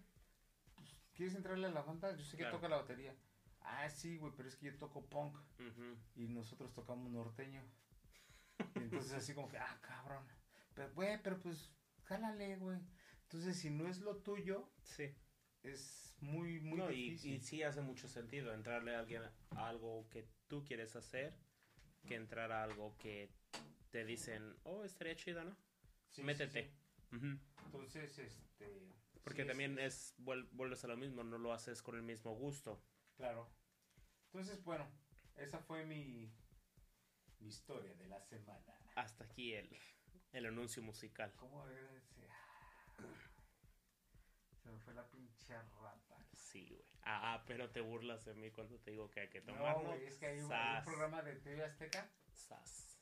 ¿quieres 1.15 1.35
entrarle 1.35 1.69
a 1.69 1.71
la 1.71 1.81
banda? 1.83 2.15
Yo 2.15 2.23
sé 2.23 2.37
que 2.37 2.45
toca 2.45 2.69
la 2.69 2.77
batería. 2.77 3.17
Ah, 3.63 3.89
sí, 3.89 4.19
güey, 4.19 4.31
pero 4.37 4.47
es 4.47 4.57
que 4.57 4.67
yo 4.67 4.77
toco 4.77 5.07
punk 5.07 5.39
Ujú. 5.59 5.97
y 6.17 6.29
nosotros 6.29 6.75
tocamos 6.75 7.11
norteño. 7.11 7.63
Y 8.75 8.81
entonces 8.83 9.13
así 9.15 9.33
como 9.33 9.49
que, 9.49 9.57
ah, 9.57 9.79
cabrón. 9.81 10.23
Pero, 10.75 10.93
güey, 10.95 11.23
pero 11.23 11.41
pues, 11.41 11.71
jálale, 12.05 12.57
güey. 12.57 12.79
Entonces, 13.23 13.57
si 13.59 13.71
no 13.71 13.89
es 13.89 14.01
lo 14.01 14.17
tuyo, 14.19 14.71
Sí. 14.83 15.15
es 15.63 16.17
muy, 16.21 16.61
muy 16.61 16.79
No, 16.79 16.89
difícil. 16.89 17.35
y 17.35 17.41
sí 17.41 17.63
hace 17.63 17.81
mucho 17.81 18.09
sentido 18.09 18.53
entrarle 18.53 18.95
a 18.95 19.01
alguien 19.01 19.23
a 19.51 19.69
algo 19.69 20.09
que 20.11 20.29
tú 20.49 20.65
quieres 20.65 20.95
hacer 20.97 21.35
que 22.07 22.17
entrar 22.17 22.53
a 22.53 22.63
algo 22.63 22.97
que 22.99 23.31
te 23.91 24.05
dicen, 24.05 24.55
oh, 24.65 24.85
estaría 24.85 25.17
chido, 25.17 25.43
¿no? 25.45 25.53
Sí, 26.11 26.17
sí, 26.17 26.23
Métete. 26.23 26.71
Entonces, 27.67 28.19
este... 28.19 28.93
Porque 29.23 29.45
también 29.47 29.79
es, 29.79 30.15
vuel- 30.19 30.49
vuelves 30.53 30.85
a 30.85 30.89
lo 30.89 30.97
mismo, 30.99 31.25
no 31.25 31.39
lo 31.39 31.53
haces 31.53 31.81
con 31.83 31.97
el 31.97 32.03
mismo 32.03 32.35
gusto. 32.35 32.83
Claro. 33.17 33.49
Entonces, 34.27 34.63
bueno, 34.65 34.87
esa 35.37 35.61
fue 35.61 35.87
mi, 35.87 36.31
mi 37.39 37.49
historia 37.49 37.95
de 37.95 38.07
la 38.07 38.21
semana. 38.21 38.77
Hasta 38.97 39.25
aquí 39.25 39.55
el, 39.55 39.71
el 40.35 40.47
anuncio 40.47 40.83
musical. 40.83 41.33
¿Cómo 41.37 41.67
ese? 41.69 42.29
Ah, 42.29 42.95
Se 44.63 44.71
me 44.71 44.79
fue 44.79 44.95
la 44.95 45.07
pinche 45.11 45.55
rata. 45.55 46.17
Sí, 46.35 46.69
güey. 46.71 46.85
Ah, 47.03 47.43
pero 47.47 47.71
te 47.71 47.81
burlas 47.81 48.25
de 48.25 48.35
mí 48.35 48.51
cuando 48.51 48.79
te 48.79 48.93
digo 48.93 49.11
que 49.11 49.21
hay 49.21 49.29
que 49.29 49.41
No, 49.43 49.55
tomarlo. 49.55 49.89
güey, 49.91 50.05
es 50.05 50.17
que 50.17 50.27
hay 50.27 50.41
un, 50.41 50.49
programa 50.85 51.23
de 51.23 51.37
TV 51.37 51.63
Azteca 51.65 52.11
Sas. 52.33 52.99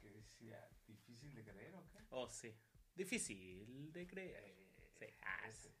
que 0.00 0.10
decía, 0.10 0.66
¿difícil 0.86 1.34
de 1.34 1.44
creer 1.44 1.74
o 1.74 1.86
qué? 1.90 1.98
Oh, 2.10 2.28
sí. 2.28 2.56
Difícil 2.94 3.92
de 3.92 4.06
creer. 4.06 4.44
Eh, 4.44 4.60
Sí. 4.96 5.06
Ah, 5.22 5.48
ese, 5.48 5.74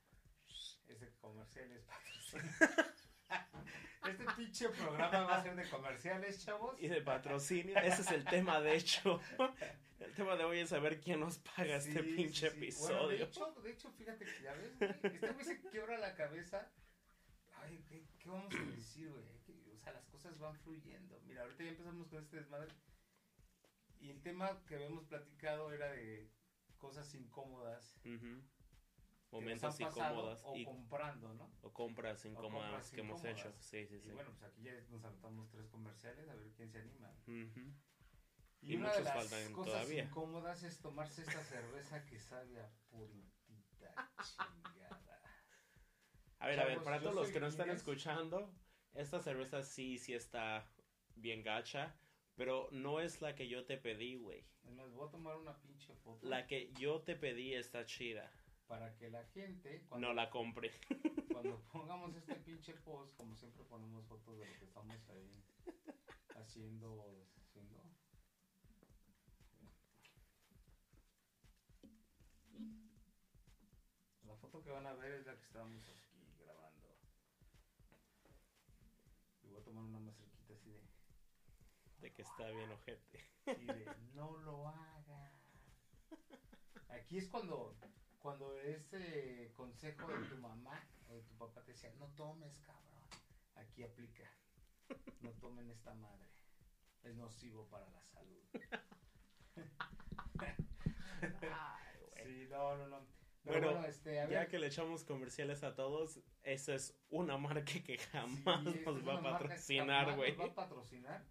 ese 0.88 1.14
comercial 1.20 1.70
es 1.70 1.84
patrocinado. 1.84 2.94
Este 4.04 4.26
pinche 4.36 4.68
programa 4.68 5.20
va 5.22 5.36
a 5.36 5.42
ser 5.42 5.56
de 5.56 5.68
comerciales, 5.70 6.44
chavos. 6.44 6.78
Y 6.78 6.88
de 6.88 7.00
patrocinio. 7.00 7.78
Ese 7.78 8.02
es 8.02 8.10
el 8.10 8.24
tema, 8.24 8.60
de 8.60 8.76
hecho. 8.76 9.18
El 10.00 10.12
tema 10.14 10.36
de 10.36 10.44
hoy 10.44 10.58
es 10.60 10.68
saber 10.70 11.00
quién 11.00 11.20
nos 11.20 11.38
paga 11.38 11.80
Sí, 11.80 11.90
este 11.90 12.02
pinche 12.02 12.50
sí. 12.50 12.56
episodio. 12.56 12.94
Bueno, 12.96 13.08
de, 13.08 13.24
hecho, 13.24 13.52
de 13.62 13.70
hecho, 13.70 13.90
fíjate 13.92 14.24
que 14.24 14.42
ya 14.42 14.52
ves, 14.54 14.78
güey. 14.78 14.90
Este 15.02 15.32
güey 15.32 15.44
se 15.44 15.60
quiebra 15.70 15.98
la 15.98 16.14
cabeza. 16.14 16.70
Ay, 17.56 17.82
¿qué, 17.88 18.04
qué 18.18 18.28
vamos 18.28 18.52
a 18.54 18.64
decir, 18.76 19.10
güey? 19.10 19.24
O 19.72 19.78
sea, 19.78 19.92
las 19.92 20.06
cosas 20.06 20.38
van 20.38 20.54
fluyendo. 20.56 21.20
Mira, 21.26 21.42
ahorita 21.42 21.64
ya 21.64 21.70
empezamos 21.70 22.08
con 22.08 22.22
este 22.22 22.36
desmadre. 22.36 22.74
Y 24.00 24.10
el 24.10 24.20
tema 24.22 24.62
que 24.66 24.74
habíamos 24.74 25.04
platicado 25.04 25.72
era 25.72 25.90
de 25.92 26.30
cosas 26.76 27.14
incómodas. 27.14 27.98
Que 28.02 28.10
nos 28.10 28.44
Momentos 29.30 29.80
incómodos 29.80 30.42
O 30.44 30.54
y, 30.56 30.64
comprando, 30.64 31.34
¿no? 31.34 31.50
o 31.62 31.72
compras 31.72 32.24
incómodas 32.24 32.70
compras 32.70 32.90
que 32.92 33.00
hemos 33.00 33.24
hecho. 33.24 33.52
Sí, 33.58 33.84
sí, 33.86 33.98
sí. 33.98 34.10
Bueno, 34.12 34.30
pues 34.30 34.44
aquí 34.44 34.62
ya 34.62 34.72
nos 34.90 35.02
anotamos 35.04 35.50
tres 35.50 35.66
comerciales, 35.68 36.28
a 36.28 36.34
ver 36.36 36.52
quién 36.52 36.70
se 36.70 36.78
anima. 36.78 37.10
Ujú. 37.26 37.72
Y 38.66 38.76
una 38.76 38.92
de 38.92 39.00
muchos 39.00 39.14
las 39.14 39.30
faltan 39.30 39.52
cosas 39.52 39.72
todavía. 39.72 40.04
incómodas 40.04 40.62
es 40.62 40.78
tomarse 40.80 41.22
esta 41.22 41.44
cerveza 41.44 42.04
que 42.06 42.18
sabe 42.18 42.60
a 42.60 42.70
puritita 42.90 43.94
chingada. 44.22 45.22
A 46.38 46.46
ver, 46.46 46.60
a 46.60 46.64
ver, 46.64 46.82
para 46.82 47.00
todos 47.00 47.14
los 47.14 47.30
que 47.30 47.40
no 47.40 47.46
están 47.46 47.70
escuchando, 47.70 48.52
esta 48.94 49.20
cerveza 49.20 49.62
sí, 49.62 49.98
sí 49.98 50.14
está 50.14 50.66
bien 51.14 51.42
gacha, 51.42 51.94
pero 52.36 52.68
no 52.70 53.00
es 53.00 53.20
la 53.20 53.34
que 53.34 53.48
yo 53.48 53.64
te 53.64 53.76
pedí, 53.76 54.16
güey. 54.16 54.46
Les 54.64 54.92
voy 54.92 55.08
a 55.08 55.10
tomar 55.10 55.36
una 55.36 55.54
pinche 55.60 55.94
foto 55.96 56.26
La 56.26 56.46
que 56.46 56.72
yo 56.72 57.02
te 57.02 57.16
pedí 57.16 57.54
está 57.54 57.84
chida. 57.84 58.32
para 58.66 58.94
que 58.96 59.10
la 59.10 59.24
gente, 59.26 59.84
cuando, 59.88 60.08
No 60.08 60.14
la 60.14 60.30
compré. 60.30 60.72
cuando 61.32 61.60
pongamos 61.72 62.14
este 62.16 62.34
pinche 62.36 62.72
post, 62.74 63.14
como 63.16 63.36
siempre 63.36 63.62
ponemos 63.64 64.06
fotos 64.06 64.38
de 64.38 64.46
lo 64.46 64.58
que 64.58 64.64
estamos 64.64 65.08
ahí 65.10 65.44
haciendo, 66.34 67.26
haciendo. 67.36 67.82
Foto 74.44 74.62
que 74.62 74.70
van 74.70 74.86
a 74.86 74.92
ver 74.94 75.12
es 75.12 75.26
la 75.26 75.34
que 75.36 75.42
estamos 75.42 75.82
aquí 75.88 76.36
grabando. 76.44 76.88
Y 79.42 79.48
voy 79.48 79.60
a 79.60 79.64
tomar 79.64 79.84
una 79.84 79.98
más 80.00 80.16
cerquita 80.16 80.52
así 80.52 80.70
de, 80.70 80.82
De 82.00 82.12
que 82.12 82.22
está 82.22 82.50
bien 82.50 82.70
ojete. 82.70 83.24
así 83.46 83.64
de 83.64 83.96
no 84.14 84.36
lo 84.38 84.68
hagas. 84.68 85.32
Aquí 86.90 87.18
es 87.18 87.28
cuando, 87.28 87.74
cuando 88.18 88.58
ese 88.60 89.52
consejo 89.56 90.06
de 90.08 90.28
tu 90.28 90.36
mamá 90.36 90.86
o 91.08 91.14
de 91.14 91.22
tu 91.22 91.34
papá 91.36 91.62
te 91.62 91.72
decía, 91.72 91.90
no 91.98 92.06
tomes, 92.08 92.58
cabrón. 92.60 92.84
Aquí 93.56 93.82
aplica. 93.82 94.30
No 95.20 95.30
tomen 95.32 95.70
esta 95.70 95.94
madre. 95.94 96.28
Es 97.02 97.14
nocivo 97.16 97.66
para 97.68 97.86
la 97.90 98.02
salud. 98.04 98.42
Sí, 102.24 102.46
no, 102.50 102.76
no, 102.76 102.86
no. 102.88 103.23
Pero 103.44 103.60
Bueno, 103.60 103.72
bueno, 103.72 103.86
este, 103.86 104.20
a 104.20 104.28
Ya 104.28 104.48
que 104.48 104.58
le 104.58 104.68
echamos 104.68 105.04
comerciales 105.04 105.62
a 105.64 105.74
todos, 105.74 106.20
esa 106.42 106.74
es 106.74 106.98
una 107.10 107.36
marca 107.36 107.72
que 107.84 107.98
jamás 107.98 108.64
nos 108.64 109.06
va 109.06 109.18
a 109.18 109.22
patrocinar, 109.22 110.16
güey. 110.16 110.32
Nos 110.36 110.40
va 110.40 110.52
a 110.52 110.54
patrocinar. 110.54 111.24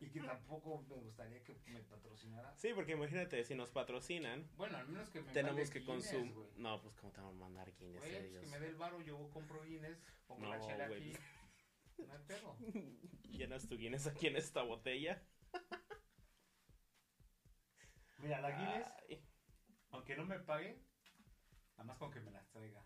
Y 0.00 0.10
que 0.10 0.20
tampoco 0.20 0.82
me 0.88 0.96
gustaría 0.96 1.42
que 1.44 1.54
me 1.66 1.80
patrocinara. 1.82 2.54
Sí, 2.56 2.70
porque 2.74 2.92
imagínate, 2.92 3.44
si 3.44 3.54
nos 3.54 3.70
patrocinan, 3.70 4.48
Bueno, 4.56 4.78
al 4.78 4.88
menos 4.88 5.10
que 5.10 5.20
me 5.20 5.32
tenemos 5.32 5.70
que 5.70 5.84
consumir. 5.84 6.34
No, 6.56 6.80
pues 6.80 6.96
cómo 6.96 7.12
te 7.12 7.20
van 7.20 7.30
a 7.30 7.38
mandar 7.38 7.72
Guinness, 7.74 8.00
Güey, 8.00 8.14
eh, 8.14 8.28
pues 8.30 8.40
que 8.40 8.46
me 8.46 8.58
dé 8.58 8.68
el 8.68 8.76
varo, 8.76 9.00
yo 9.02 9.30
compro 9.30 9.62
Guinness, 9.64 9.98
pongo 10.26 10.42
No, 10.42 10.50
la 10.50 10.60
chela 10.60 10.86
aquí. 10.86 11.12
No 11.98 12.12
hay 12.12 12.20
pedo. 12.26 12.56
Llenas 13.30 13.68
tu 13.68 13.76
Guinness 13.76 14.06
aquí 14.06 14.28
en 14.28 14.36
esta 14.36 14.62
botella. 14.62 15.22
Mira, 18.18 18.40
la 18.40 18.50
Guinness, 18.50 18.92
Ay, 19.08 19.24
aunque 19.90 20.16
no 20.16 20.24
me 20.24 20.38
pague, 20.40 20.80
nada 21.78 21.84
más 21.84 21.98
con 21.98 22.10
que 22.10 22.20
me 22.20 22.30
las 22.30 22.46
traiga. 22.50 22.82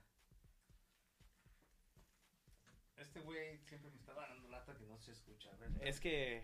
Este 2.96 3.20
güey 3.20 3.58
siempre 3.64 3.90
me 3.90 3.96
estaba 3.96 4.28
dando 4.28 4.48
lata 4.48 4.76
que 4.76 4.84
no 4.86 4.98
se 5.00 5.12
escucha. 5.12 5.50
A 5.50 5.56
ver, 5.56 5.70
es 5.80 5.98
que. 5.98 6.42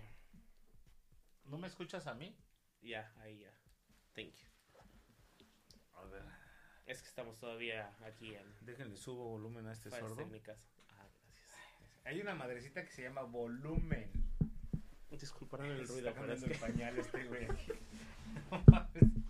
¿No 1.45 1.59
me 1.59 1.69
escuchas 1.69 2.07
a 2.07 2.15
mí? 2.15 2.37
Ya, 2.83 3.13
ahí 3.19 3.41
ya. 3.41 3.53
Thank 4.15 4.35
you. 4.35 4.49
A 5.95 6.05
ver. 6.05 6.23
Es 6.87 7.03
que 7.03 7.09
estamos 7.09 7.37
todavía 7.39 7.95
aquí 8.03 8.35
en 8.35 8.47
Déjenle 8.63 8.97
subo 8.97 9.29
volumen 9.31 9.67
a 9.67 9.73
este 9.73 9.91
sordo. 9.91 10.17
técnicas. 10.17 10.71
Ah, 10.91 11.07
gracias. 11.07 11.55
Hay 12.07 12.21
una 12.21 12.35
madrecita 12.35 12.83
que 12.85 12.91
se 12.91 13.03
llama 13.03 13.23
volumen. 13.23 14.11
Disculparán 15.11 15.71
el 15.71 15.87
ruido, 15.89 16.09
está 16.09 16.21
pero 16.21 16.33
es 16.33 16.45
que. 16.45 16.53
el 16.53 16.59
pañal 16.59 16.99
este 16.99 17.25
güey 17.25 17.45
aquí. 17.45 17.73
No 18.51 18.63
mames. 18.71 19.28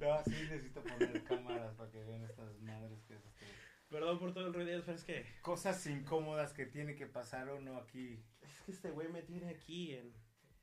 No, 0.00 0.24
sí 0.24 0.30
necesito 0.30 0.82
poner 0.82 1.22
cámaras 1.24 1.74
para 1.74 1.90
que 1.90 2.02
vean 2.04 2.24
estas 2.24 2.58
madres 2.60 3.02
que 3.04 3.14
es 3.14 3.24
este. 3.24 3.46
Perdón 3.90 4.18
por 4.18 4.32
todo 4.32 4.46
el 4.46 4.54
ruido, 4.54 4.82
pero 4.84 4.96
es 4.96 5.04
que. 5.04 5.26
Cosas 5.42 5.84
incómodas 5.86 6.52
que 6.52 6.64
tiene 6.64 6.94
que 6.94 7.06
pasar 7.06 7.50
uno 7.50 7.76
aquí. 7.76 8.24
Es 8.40 8.62
que 8.62 8.72
este 8.72 8.90
güey 8.90 9.08
me 9.08 9.22
tiene 9.22 9.50
aquí 9.50 9.94
en. 9.94 10.14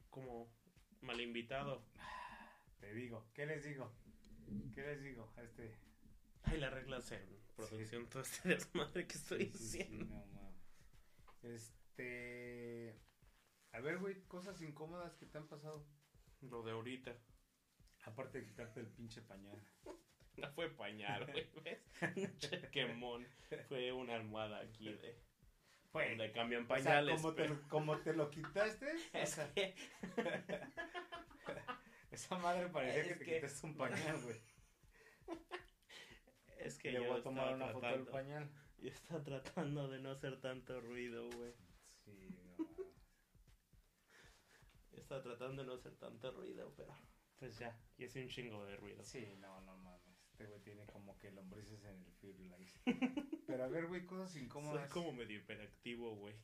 Como 0.10 0.52
mal 1.02 1.22
invitado. 1.22 1.86
Te 2.80 2.94
digo, 2.94 3.28
¿qué 3.34 3.46
les 3.46 3.64
digo? 3.64 3.92
¿Qué 4.74 4.82
les 4.82 5.04
digo? 5.04 5.32
Este. 5.38 5.78
Ay, 6.44 6.60
las 6.60 6.74
reglas 6.74 7.12
en 7.12 7.22
producción, 7.56 8.08
todo 8.08 8.22
este 8.24 8.50
desmadre 8.50 9.06
que 9.06 9.18
estoy 9.18 9.46
sí, 9.46 9.52
sí, 9.52 9.58
sí, 9.58 9.78
diciendo. 9.78 10.06
no. 10.34 10.54
Este. 11.44 13.00
A 13.74 13.82
ver, 13.82 14.00
güey, 14.00 14.24
cosas 14.28 14.62
incómodas 14.62 15.16
que 15.16 15.26
te 15.26 15.38
han 15.38 15.48
pasado. 15.48 15.86
Lo 16.42 16.64
de 16.64 16.72
ahorita. 16.72 17.16
Aparte 18.08 18.40
de 18.40 18.46
quitarte 18.48 18.80
el 18.80 18.88
pinche 18.88 19.22
pañal. 19.22 19.60
No 20.38 20.52
fue 20.52 20.70
pañal, 20.70 21.26
güey, 21.26 21.50
¿ves? 21.64 21.82
Che, 22.38 22.70
Quemón. 22.70 23.26
Fue 23.68 23.92
una 23.92 24.14
almohada 24.18 24.60
aquí 24.60 24.88
de. 24.94 25.20
Donde 25.92 26.32
cambian 26.32 26.62
O 26.62 26.68
sea, 26.68 26.76
pañales. 26.76 27.16
como, 27.20 27.34
te, 27.34 27.42
pero- 27.42 27.56
lo- 27.56 27.68
como 27.70 27.98
te 28.02 28.14
lo 28.14 28.30
quitaste, 28.30 28.86
o 29.24 29.26
sea, 29.26 29.52
que. 29.56 29.74
esa 32.12 32.38
madre 32.38 32.70
parecía 32.70 33.04
que 33.04 33.10
Es 33.14 33.18
te 33.20 33.26
que- 33.26 33.36
quitaste 33.38 33.66
un 33.66 33.78
pañal, 33.78 34.22
güey. 34.22 34.40
Es 36.60 36.78
que 36.78 36.92
Le 36.92 37.00
yo 37.00 37.06
voy 37.08 37.20
a 37.20 37.24
tomar 37.24 37.56
una 37.56 37.70
foto 37.70 37.88
del 37.88 38.06
pañal. 38.06 38.48
Yo 38.78 38.90
estaba 38.92 39.24
tratando 39.24 39.88
de 39.88 39.98
no 40.00 40.12
hacer 40.12 40.40
tanto 40.40 40.80
ruido, 40.82 41.28
güey. 41.32 41.54
Sí, 42.06 42.30
no 44.92 45.00
estaba 45.00 45.24
tratando 45.24 45.64
de 45.64 45.68
no 45.68 45.74
hacer 45.74 45.96
tanto 45.96 46.32
ruido, 46.32 46.72
pero. 46.78 46.94
Pues 47.40 47.58
ya, 47.60 47.78
y 47.98 48.06
hice 48.06 48.24
un 48.24 48.30
chingo 48.30 48.66
de 48.66 48.76
ruido. 48.78 49.04
Sí, 49.04 49.36
no, 49.40 49.62
no 49.62 49.78
mames. 49.78 50.18
Este 50.32 50.46
güey 50.46 50.60
tiene 50.62 50.86
como 50.88 51.18
que 51.18 51.32
lombrices 51.32 51.84
en 51.84 52.02
el 52.04 52.12
Firulais. 52.14 52.80
Pero 53.48 53.64
a 53.64 53.68
ver, 53.68 53.88
güey, 53.88 54.06
cosas 54.06 54.32
Soy 54.32 54.42
incómodas. 54.44 54.90
como 54.92 55.12
medio 55.14 55.38
hiperactivo, 55.38 56.16
güey. 56.16 56.36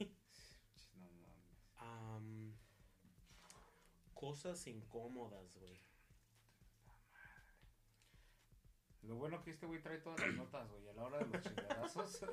No 0.95 1.09
mames. 1.09 1.73
Am, 1.77 2.55
cosas 4.13 4.65
incómodas, 4.67 5.53
güey. 5.55 5.79
Lo 9.01 9.15
bueno 9.15 9.41
que 9.41 9.51
este 9.51 9.65
güey 9.65 9.81
trae 9.81 9.97
todas 9.99 10.19
las 10.21 10.33
notas, 10.35 10.69
güey. 10.69 10.87
A 10.87 10.93
la 10.93 11.03
hora 11.03 11.17
de 11.19 11.25
los 11.25 11.41
chingadazos. 11.41 12.25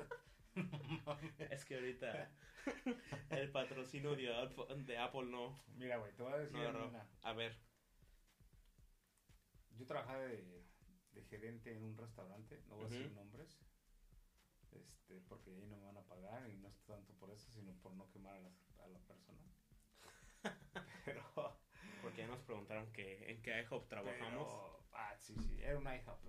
Es 1.49 1.63
que 1.63 1.75
ahorita 1.75 2.29
el 3.29 3.49
patrocinio 3.51 4.15
de 4.17 4.35
Apple, 4.35 4.83
de 4.83 4.97
Apple 4.97 5.23
no, 5.27 5.57
Mira, 5.77 5.95
güey, 5.97 6.11
te 6.13 6.23
voy 6.23 6.33
a 6.33 6.37
decir 6.39 6.57
no 6.57 6.61
agarró. 6.67 6.89
una. 6.89 7.07
A 7.21 7.31
ver, 7.31 7.57
Yo 9.81 9.87
trabajaba 9.87 10.19
de, 10.21 10.63
de 11.13 11.23
gerente 11.23 11.75
en 11.75 11.83
un 11.83 11.97
restaurante, 11.97 12.61
no 12.67 12.75
voy 12.75 12.85
a 12.85 12.89
decir 12.89 13.11
nombres, 13.13 13.57
este, 14.71 15.19
porque 15.21 15.49
ahí 15.49 15.65
no 15.65 15.77
me 15.77 15.85
van 15.85 15.97
a 15.97 16.03
pagar 16.05 16.47
y 16.49 16.57
no 16.57 16.67
es 16.69 16.79
tanto 16.85 17.13
por 17.15 17.31
eso, 17.31 17.49
sino 17.51 17.73
por 17.81 17.93
no 17.93 18.09
quemar 18.11 18.35
a, 18.35 18.39
las- 18.41 18.79
a 18.79 18.87
la 18.87 18.99
persona. 18.99 19.39
Pero, 21.05 21.23
porque 22.03 22.19
ya 22.19 22.27
nos 22.27 22.39
preguntaron 22.43 22.91
que 22.93 23.31
en 23.31 23.41
qué 23.41 23.59
IHOP 23.63 23.87
trabajamos. 23.89 24.47
pero- 24.47 24.85
ah, 24.93 25.15
sí, 25.17 25.35
sí, 25.35 25.59
era 25.61 25.77
un 25.79 25.85
IHOP. 25.87 26.23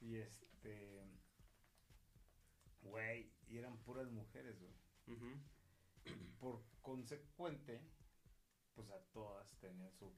Y 0.00 0.16
este, 0.16 1.04
güey, 2.82 3.30
y 3.48 3.58
eran 3.58 3.76
puras 3.82 4.10
mujeres, 4.10 4.58
güey. 4.58 4.72
Ujú. 5.08 5.38
Por 6.38 6.64
consecuente, 6.80 7.82
pues 8.74 8.88
a 8.90 8.98
todas 9.12 9.50
tenían 9.60 9.92
su, 9.92 10.14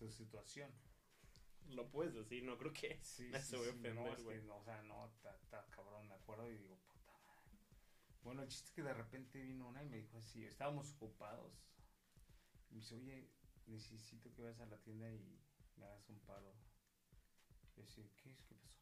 su 0.00 0.10
situación. 0.10 0.72
Lo 1.68 1.90
puedes 1.90 2.14
decir, 2.14 2.42
no 2.42 2.56
creo 2.56 2.72
que 2.72 2.98
Sí, 3.02 3.28
me 3.32 3.40
sí, 3.40 3.50
se 3.50 3.56
voy 3.56 3.68
a 3.68 3.70
ofender, 3.70 3.94
no, 3.94 4.12
es 4.12 4.22
que, 4.22 4.50
o 4.50 4.62
sea, 4.64 4.82
no, 4.82 5.06
está 5.06 5.66
cabrón, 5.70 6.08
me 6.08 6.14
acuerdo 6.14 6.50
y 6.50 6.56
digo, 6.56 6.78
puta 6.92 7.12
madre. 7.26 7.50
Bueno, 8.22 8.42
el 8.42 8.48
chiste 8.48 8.68
es 8.68 8.72
que 8.72 8.82
de 8.82 8.94
repente 8.94 9.42
vino 9.42 9.68
una 9.68 9.82
y 9.82 9.88
me 9.88 9.98
dijo 9.98 10.18
así, 10.18 10.44
estábamos 10.44 10.92
ocupados. 10.94 11.52
Y 12.70 12.74
me 12.74 12.80
dice, 12.80 12.94
oye, 12.94 13.30
necesito 13.66 14.32
que 14.32 14.42
vayas 14.42 14.60
a 14.60 14.66
la 14.66 14.78
tienda 14.78 15.10
y 15.12 15.38
me 15.76 15.86
hagas 15.86 16.08
un 16.08 16.18
paro. 16.20 16.54
Y 17.62 17.76
yo 17.76 17.84
así, 17.84 18.10
¿qué 18.16 18.30
es? 18.30 18.42
¿Qué 18.42 18.54
pasó? 18.54 18.80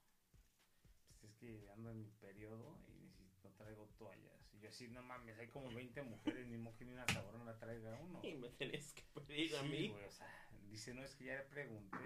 Pues 1.08 1.32
es 1.32 1.34
que 1.38 1.68
ando 1.70 1.90
en 1.90 2.00
mi 2.00 2.10
periodo 2.10 2.78
y 2.87 2.92
necesito, 3.00 3.48
no 3.48 3.54
traigo 3.56 3.87
toallas. 3.98 4.47
Y 4.58 4.62
yo 4.62 4.68
así, 4.70 4.88
no 4.88 5.02
mames, 5.02 5.38
hay 5.38 5.48
como 5.48 5.70
20 5.72 6.02
mujeres, 6.02 6.46
ni 6.48 6.58
modo 6.58 6.76
que 6.76 6.84
ni 6.84 6.92
una 6.92 7.06
cabrona 7.06 7.56
traiga 7.58 7.94
uno. 8.00 8.20
Y 8.24 8.34
me 8.34 8.48
tenés 8.50 8.92
que 8.92 9.02
pedir 9.26 9.54
a 9.56 9.60
Sí, 9.62 9.68
mí. 9.68 9.88
güey, 9.88 10.04
o 10.04 10.10
sea, 10.10 10.26
dice, 10.68 10.94
no, 10.94 11.02
es 11.04 11.14
que 11.14 11.24
ya 11.26 11.36
le 11.36 11.44
pregunté. 11.44 11.96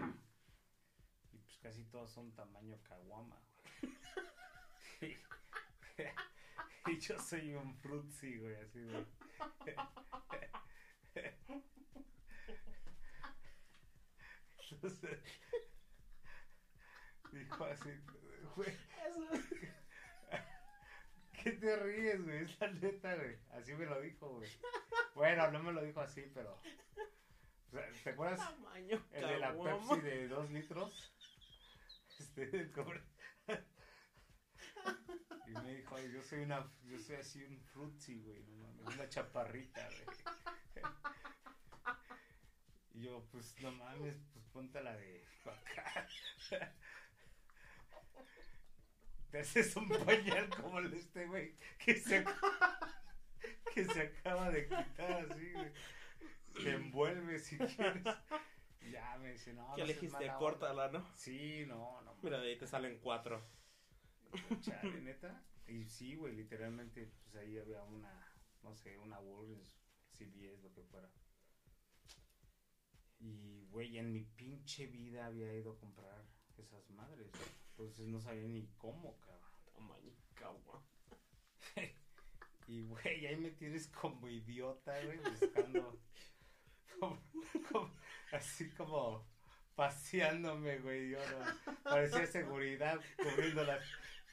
Y 1.32 1.38
pues 1.38 1.56
casi 1.58 1.84
todos 1.84 2.10
son 2.12 2.32
tamaño 2.34 2.78
caguama, 2.82 3.40
güey. 5.00 5.00
y 6.88 6.98
yo 6.98 7.18
soy 7.18 7.54
un 7.54 7.74
frutzi, 7.76 8.36
güey, 8.38 8.56
así 8.56 8.80
de. 8.80 9.06
Entonces, 14.72 15.18
dijo 17.32 17.64
así, 17.64 17.90
güey, 18.56 18.76
¿qué 21.42 21.52
te 21.52 21.76
ríes, 21.76 22.22
güey? 22.24 22.44
Es 22.44 22.60
la 22.60 22.70
neta, 22.72 23.14
güey. 23.14 23.36
Así 23.52 23.74
me 23.74 23.86
lo 23.86 24.00
dijo, 24.00 24.28
güey. 24.28 24.50
Bueno, 25.14 25.50
no 25.50 25.62
me 25.62 25.72
lo 25.72 25.82
dijo 25.82 26.00
así, 26.00 26.22
pero. 26.34 26.52
o 26.54 27.70
sea, 27.70 27.90
¿Te 28.04 28.10
acuerdas? 28.10 28.38
Tamaño 28.38 29.04
El 29.12 29.28
de 29.28 29.38
la. 29.38 29.52
Pepsi 29.52 30.00
de 30.00 30.28
2 30.28 30.50
litros. 30.50 31.12
Este, 32.18 32.42
el 32.56 32.70
cobre. 32.72 33.02
Y 35.46 35.50
me 35.52 35.74
dijo, 35.76 35.96
"Ay, 35.96 36.10
yo 36.12 36.22
soy 36.22 36.40
una, 36.40 36.70
yo 36.84 36.98
soy 36.98 37.16
así 37.16 37.42
un 37.44 37.60
frutzi, 37.60 38.22
güey, 38.22 38.42
no 38.44 38.68
mames, 38.68 38.94
una 38.94 39.08
chaparrita, 39.08 39.86
güey. 39.88 40.86
Y 42.94 43.02
yo, 43.02 43.26
pues 43.30 43.54
no 43.60 43.72
mames, 43.72 44.16
pues 44.32 44.44
ponte 44.46 44.82
la 44.82 44.96
de 44.96 45.24
acá. 45.44 46.08
Te 49.32 49.40
haces 49.40 49.74
un 49.76 49.88
pañal 49.88 50.50
como 50.50 50.78
el 50.78 50.92
este 50.92 51.24
güey 51.26 51.56
que 51.78 51.96
se, 51.96 52.22
que 53.74 53.86
se 53.86 54.00
acaba 54.02 54.50
de 54.50 54.66
quitar 54.68 55.26
así, 55.30 55.52
güey. 55.52 55.72
Te 56.62 56.70
envuelve 56.74 57.38
si 57.38 57.56
quieres. 57.56 58.04
Ya 58.90 59.16
me 59.16 59.32
dice, 59.32 59.54
no, 59.54 59.74
¿Qué 59.74 59.84
no 59.84 60.18
onda". 60.18 60.36
Córtala, 60.36 60.88
¿no? 60.88 61.06
Sí, 61.16 61.64
no, 61.66 62.02
no. 62.02 62.14
Mira, 62.22 62.40
de 62.40 62.50
ahí 62.50 62.58
te 62.58 62.66
salen 62.66 62.98
cuatro. 62.98 63.42
Chale, 64.60 65.00
neta. 65.00 65.42
Y 65.66 65.86
sí, 65.86 66.14
güey, 66.14 66.34
literalmente, 66.34 67.10
pues 67.22 67.36
ahí 67.36 67.58
había 67.58 67.82
una, 67.84 68.34
no 68.62 68.74
sé, 68.74 68.98
una 68.98 69.18
Walgreens, 69.18 69.78
CVS, 70.10 70.62
lo 70.62 70.74
que 70.74 70.82
fuera. 70.82 71.10
Y, 73.18 73.66
güey, 73.70 73.96
en 73.96 74.12
mi 74.12 74.24
pinche 74.24 74.88
vida 74.88 75.24
había 75.24 75.54
ido 75.54 75.72
a 75.72 75.78
comprar 75.78 76.22
esas 76.58 76.90
madres. 76.90 77.30
Entonces 77.72 78.06
no 78.06 78.20
sabía 78.20 78.46
ni 78.48 78.66
cómo, 78.78 79.18
cabrón. 79.20 79.50
Tamaño. 79.74 80.12
Y, 82.68 82.82
güey, 82.84 83.26
ahí 83.26 83.36
me 83.36 83.50
tienes 83.50 83.88
como 83.88 84.28
idiota, 84.28 84.94
güey, 85.04 85.18
buscando. 85.40 85.98
como- 87.00 87.22
como- 87.70 87.94
así 88.32 88.70
como 88.70 89.26
paseándome, 89.74 90.78
güey. 90.78 91.10
Yo 91.10 91.18
no. 91.18 91.74
Parecía 91.82 92.26
seguridad 92.26 93.00
cubriéndolas. 93.16 93.84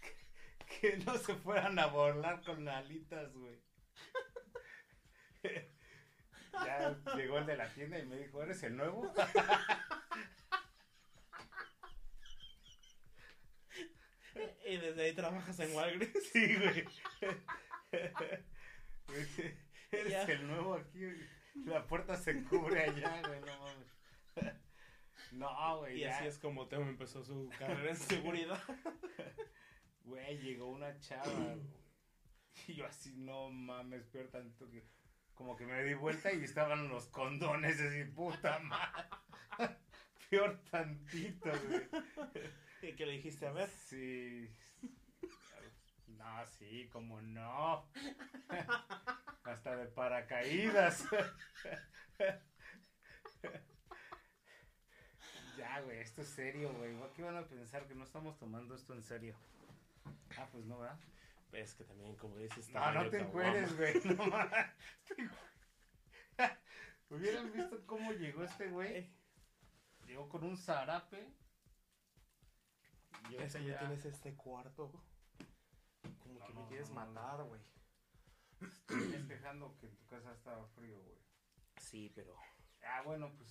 Que, 0.01 0.91
que 0.91 0.97
no 0.97 1.17
se 1.17 1.35
fueran 1.35 1.79
a 1.79 1.87
burlar 1.87 2.41
con 2.43 2.67
alitas, 2.67 3.33
güey. 3.33 3.59
Ya 6.51 6.97
llegó 7.15 7.37
el 7.37 7.45
de 7.45 7.55
la 7.55 7.71
tienda 7.73 7.99
y 7.99 8.05
me 8.05 8.17
dijo, 8.17 8.41
¿eres 8.43 8.61
el 8.63 8.75
nuevo? 8.75 9.13
Y 14.67 14.77
desde 14.77 15.03
ahí 15.05 15.13
trabajas 15.13 15.59
en 15.59 15.73
Walgreens. 15.75 16.13
Sí, 16.33 16.55
güey. 16.55 16.85
Eres 19.91 20.11
Ya. 20.11 20.23
el 20.23 20.47
nuevo 20.47 20.75
aquí. 20.75 20.99
güey. 21.03 21.27
La 21.65 21.85
puerta 21.87 22.15
se 22.15 22.43
cubre 22.43 22.81
allá, 22.83 23.21
güey, 23.27 23.39
no 23.41 23.59
mames. 23.59 24.55
No, 25.31 25.77
güey, 25.79 25.97
Y 25.97 25.99
ya. 26.01 26.17
así 26.17 26.27
es 26.27 26.37
como 26.39 26.67
Teo 26.67 26.81
empezó 26.81 27.23
su 27.23 27.49
carrera 27.57 27.89
en 27.91 27.95
seguridad. 27.97 28.61
Güey, 30.05 30.37
llegó 30.39 30.69
una 30.69 30.97
chava, 30.99 31.31
güey. 31.31 31.61
Y 32.67 32.75
yo 32.75 32.85
así, 32.85 33.13
no 33.15 33.49
mames, 33.49 34.05
peor 34.07 34.27
tanto 34.29 34.69
que... 34.69 34.83
Como 35.33 35.55
que 35.55 35.65
me 35.65 35.83
di 35.83 35.93
vuelta 35.93 36.33
y 36.33 36.43
estaban 36.43 36.89
los 36.89 37.07
condones, 37.07 37.79
así, 37.79 38.03
puta 38.05 38.59
madre. 38.59 39.77
Peor 40.29 40.59
tantito, 40.69 41.49
güey. 41.67 41.87
¿Y 42.81 42.95
qué 42.95 43.05
le 43.05 43.13
dijiste? 43.13 43.47
A 43.47 43.51
ver. 43.51 43.69
Sí. 43.69 44.49
No, 46.07 46.45
sí, 46.47 46.89
como 46.91 47.21
no. 47.21 47.85
Hasta 49.43 49.75
de 49.75 49.85
paracaídas. 49.87 51.05
Ya, 55.57 55.81
güey, 55.81 55.99
esto 55.99 56.21
es 56.21 56.27
serio, 56.27 56.71
güey. 56.73 56.95
¿Qué 57.15 57.23
van 57.23 57.37
a 57.37 57.47
pensar 57.47 57.87
que 57.87 57.95
no 57.95 58.03
estamos 58.03 58.37
tomando 58.37 58.75
esto 58.75 58.93
en 58.93 59.03
serio? 59.03 59.35
Ah, 60.37 60.47
pues 60.51 60.65
no, 60.65 60.79
¿verdad? 60.79 60.99
Ves 61.51 61.73
que 61.73 61.83
también, 61.83 62.15
como 62.15 62.37
dices, 62.37 62.69
No, 62.69 62.79
tamaño 62.79 63.03
no 63.03 63.09
te 63.09 63.19
encueres, 63.19 63.75
güey. 63.75 63.93
No 64.05 64.25
mames. 64.27 64.67
Hubieran 67.09 67.51
visto 67.51 67.85
cómo 67.87 68.13
llegó 68.13 68.43
este 68.43 68.67
güey. 68.67 69.09
Llegó 70.05 70.29
con 70.29 70.43
un 70.43 70.57
zarape. 70.57 71.27
Y 73.29 73.35
Es 73.35 73.53
que 73.55 73.65
ya 73.65 73.79
tienes 73.79 74.05
este 74.05 74.35
cuarto. 74.35 74.91
Como 76.19 76.39
No, 76.39 76.45
que 76.47 76.53
no, 76.53 76.61
me 76.61 76.67
quieres 76.67 76.89
no, 76.89 76.95
matar, 76.95 77.43
güey. 77.43 77.61
Estoy 78.61 79.01
festejando 79.11 79.75
que 79.77 79.87
en 79.87 79.95
tu 79.95 80.05
casa 80.07 80.31
estaba 80.33 80.65
frío, 80.67 80.99
güey. 81.01 81.17
Sí, 81.77 82.11
pero. 82.15 82.35
Ah, 82.83 83.01
bueno, 83.05 83.31
pues. 83.37 83.49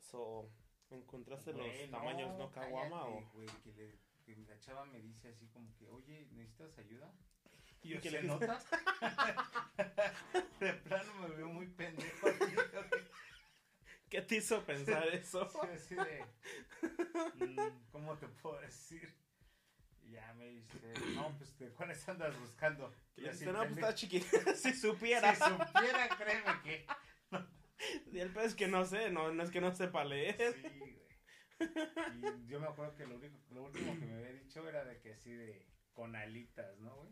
So, 0.00 0.48
¿Encontraste 0.90 1.52
los 1.52 1.90
tamaños 1.90 2.38
no 2.38 2.50
caguama 2.52 3.04
o.? 3.06 3.20
güey, 3.34 3.48
que, 3.64 3.72
le- 3.72 3.98
que 4.24 4.36
la 4.36 4.58
chava 4.60 4.84
me 4.84 5.00
dice 5.00 5.28
así 5.28 5.48
como 5.48 5.74
que, 5.76 5.88
oye, 5.88 6.28
¿necesitas 6.32 6.78
ayuda? 6.78 7.12
Y 7.82 7.90
yo, 7.90 8.00
¿Qué 8.00 8.10
¿se 8.10 8.22
le 8.22 8.22
dijiste? 8.22 8.46
nota? 8.46 8.64
De 10.60 10.72
plano 10.74 11.14
me 11.20 11.28
veo 11.28 11.48
muy 11.48 11.66
pendejo. 11.68 12.28
¿Qué 14.16 14.22
te 14.22 14.36
hizo 14.36 14.64
pensar 14.64 15.06
eso? 15.08 15.46
Sí, 15.46 15.58
así 15.74 15.94
de. 15.94 16.24
mm, 17.44 17.90
¿Cómo 17.92 18.16
te 18.16 18.26
puedo 18.26 18.58
decir? 18.62 19.14
Y 20.04 20.12
ya 20.12 20.32
me 20.32 20.48
dice, 20.48 20.78
no, 21.14 21.36
pues, 21.36 21.58
¿de 21.58 21.68
cuáles 21.74 22.08
andas 22.08 22.34
buscando? 22.40 22.94
Y 23.14 23.26
así, 23.26 23.44
no, 23.44 23.58
pues 23.58 23.72
está 23.72 23.94
chiquita. 23.94 24.26
si 24.56 24.72
supiera. 24.72 25.34
Si 25.34 25.42
supiera, 25.42 26.08
créeme 26.16 26.62
que. 26.64 26.86
Y 28.10 28.18
el 28.20 28.32
pez 28.32 28.46
es 28.46 28.54
que 28.54 28.68
no 28.68 28.86
sé, 28.86 29.10
no, 29.10 29.34
no 29.34 29.42
es 29.42 29.50
que 29.50 29.60
no 29.60 29.70
sepa 29.74 30.02
leer. 30.02 30.54
Sí, 30.54 30.78
güey. 30.78 30.96
Y 32.40 32.46
yo 32.46 32.58
me 32.58 32.68
acuerdo 32.68 32.94
que 32.94 33.06
lo, 33.06 33.16
único, 33.16 33.36
lo 33.50 33.64
último 33.64 33.98
que 33.98 34.06
me 34.06 34.14
había 34.14 34.32
dicho 34.32 34.66
era 34.66 34.82
de 34.86 34.98
que 34.98 35.12
así 35.12 35.30
de. 35.34 35.66
con 35.92 36.16
alitas, 36.16 36.78
¿no, 36.78 36.96
güey? 36.96 37.10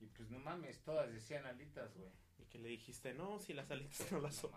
Y 0.00 0.08
pues 0.08 0.28
no 0.28 0.38
mames, 0.38 0.82
todas 0.82 1.10
decían 1.10 1.46
alitas, 1.46 1.96
güey. 1.96 2.12
Y 2.36 2.44
que 2.44 2.58
le 2.58 2.68
dijiste, 2.68 3.14
no, 3.14 3.38
si 3.38 3.54
las 3.54 3.70
alitas 3.70 4.12
no 4.12 4.20
las 4.20 4.34
son. 4.34 4.52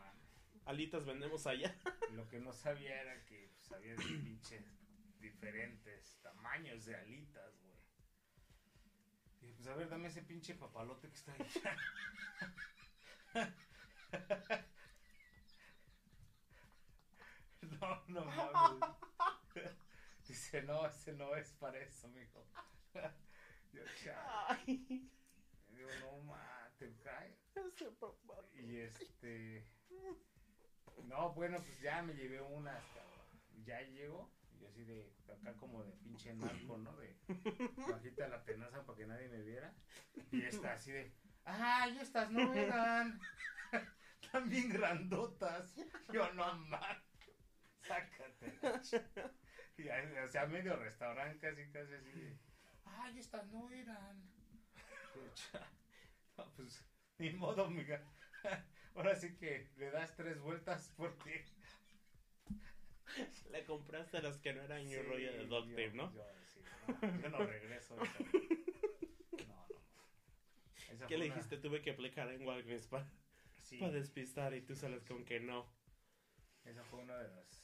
Alitas 0.67 1.05
vendemos 1.05 1.47
allá. 1.47 1.73
Lo 2.11 2.27
que 2.27 2.39
no 2.39 2.51
sabía 2.51 3.01
era 3.01 3.23
que 3.25 3.49
pues, 3.55 3.71
había 3.71 3.95
pinches 3.95 4.65
diferentes 5.19 6.19
tamaños 6.21 6.85
de 6.85 6.95
alitas, 6.95 7.57
güey. 7.61 7.77
Y 9.41 9.53
pues 9.53 9.67
a 9.67 9.75
ver, 9.75 9.89
dame 9.89 10.09
ese 10.09 10.23
pinche 10.23 10.55
papalote 10.55 11.09
que 11.09 11.15
está 11.15 11.33
ahí. 11.33 11.47
No, 17.79 18.03
no 18.07 18.25
mames. 18.25 18.79
Dice, 20.27 20.63
no, 20.63 20.85
ese 20.87 21.13
no 21.13 21.35
es 21.35 21.51
para 21.53 21.77
eso, 21.79 22.07
mijo. 22.09 22.47
Yo, 23.73 23.83
chao. 24.03 24.45
Ay, 24.47 25.11
Digo, 25.67 25.89
no, 26.01 26.23
ma, 26.23 26.71
te 26.77 26.95
cae. 27.03 27.37
Y 28.53 28.77
este. 28.77 29.67
No, 31.05 31.33
bueno, 31.33 31.57
pues 31.63 31.79
ya 31.79 32.01
me 32.01 32.13
llevé 32.13 32.41
unas, 32.41 32.83
cabrón. 32.87 33.27
Ya 33.65 33.81
llego, 33.81 34.31
y 34.59 34.65
así 34.65 34.83
de. 34.83 35.13
Acá 35.31 35.53
como 35.57 35.83
de 35.83 35.91
pinche 35.93 36.33
narco, 36.33 36.77
¿no? 36.77 36.95
De. 36.97 37.15
Bajita 37.89 38.27
la 38.27 38.43
tenaza 38.43 38.85
para 38.85 38.97
que 38.97 39.07
nadie 39.07 39.27
me 39.29 39.41
viera. 39.41 39.73
Y 40.31 40.43
está 40.43 40.73
así 40.73 40.91
de. 40.91 41.13
¡Ay, 41.45 41.97
estas 41.99 42.29
no 42.31 42.53
eran! 42.53 43.19
Bien 44.47 44.69
grandotas. 44.69 45.75
Yo 46.11 46.33
no 46.33 46.55
más. 46.67 46.97
Sácate. 47.81 48.59
Y 49.77 49.87
o 49.89 50.27
sea, 50.27 50.47
medio 50.47 50.75
restaurante 50.75 51.39
casi, 51.39 51.71
casi 51.71 51.93
así 51.93 52.11
de. 52.11 52.37
¡Ay, 52.85 53.19
estas 53.19 53.47
no 53.47 53.69
eran! 53.69 54.21
No, 56.37 56.45
pues, 56.55 56.85
ni 57.17 57.31
modo, 57.31 57.67
miga. 57.67 57.99
Ahora 58.97 59.15
sí 59.15 59.35
que 59.35 59.69
le 59.77 59.91
das 59.91 60.15
tres 60.15 60.39
vueltas 60.41 60.91
porque. 60.97 61.45
Le 63.51 63.63
compraste 63.63 64.21
las 64.21 64.37
que 64.39 64.53
no 64.53 64.61
eran 64.61 64.81
Sí, 64.81 64.89
New 64.89 65.03
rollo 65.03 65.31
de 65.31 65.45
¿no? 65.93 66.13
Yo, 66.13 66.23
sí, 66.53 66.59
no, 67.01 67.21
yo 67.21 67.29
no 67.29 67.37
regreso. 67.45 67.95
eso. 68.03 68.13
No, 69.47 69.67
no. 69.67 70.93
Esa 70.93 71.07
¿Qué 71.07 71.17
le 71.17 71.25
una- 71.27 71.35
dijiste? 71.35 71.57
Tuve 71.57 71.81
que 71.81 71.91
aplicar 71.91 72.29
en 72.31 72.45
Walgreens 72.45 72.87
para 72.87 73.09
Sí, 73.61 73.79
despistar 73.79 74.53
y 74.53 74.61
tú 74.61 74.75
sales 74.75 75.03
con 75.05 75.23
que 75.25 75.39
no. 75.39 75.65
esa 76.65 76.83
fue 76.85 76.99
una 76.99 77.17
de 77.17 77.29
las. 77.29 77.63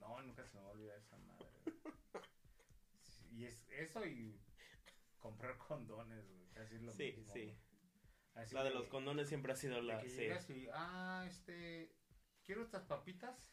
No, 0.00 0.22
nunca 0.22 0.44
se 0.46 0.54
me 0.56 0.62
va 0.62 0.68
a 0.68 0.72
olvidar 0.72 0.98
esa 0.98 1.16
madre. 1.18 1.46
Sí, 3.02 3.28
y 3.32 3.44
es 3.46 3.66
eso 3.70 4.06
y 4.06 4.38
comprar 5.18 5.58
condones, 5.58 6.26
güey. 6.28 6.46
Casi 6.54 6.78
lo 6.78 6.92
Sí, 6.92 7.12
mismo. 7.16 7.32
sí. 7.34 7.44
güey. 7.44 7.56
Así 8.36 8.54
La 8.54 8.62
de 8.64 8.70
los 8.70 8.86
condones 8.88 9.28
siempre 9.28 9.52
ha 9.52 9.56
sido 9.56 9.80
la. 9.82 10.00
que 10.00 10.08
Sí. 10.10 10.16
llegas 10.18 10.48
y, 10.50 10.68
ah, 10.72 11.24
este. 11.28 11.92
Quiero 12.44 12.62
estas 12.62 12.84
papitas 12.84 13.52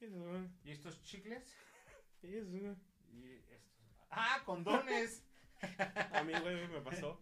Eso, 0.00 0.16
güey. 0.18 0.48
y 0.64 0.70
estos 0.70 1.02
chicles 1.02 1.54
Eso, 2.22 2.46
güey. 2.50 2.76
y 3.12 3.34
estos. 3.50 3.84
¡Ah, 4.10 4.42
condones! 4.46 5.22
A 6.12 6.22
mí, 6.24 6.32
güey, 6.40 6.68
me 6.68 6.80
pasó 6.80 7.20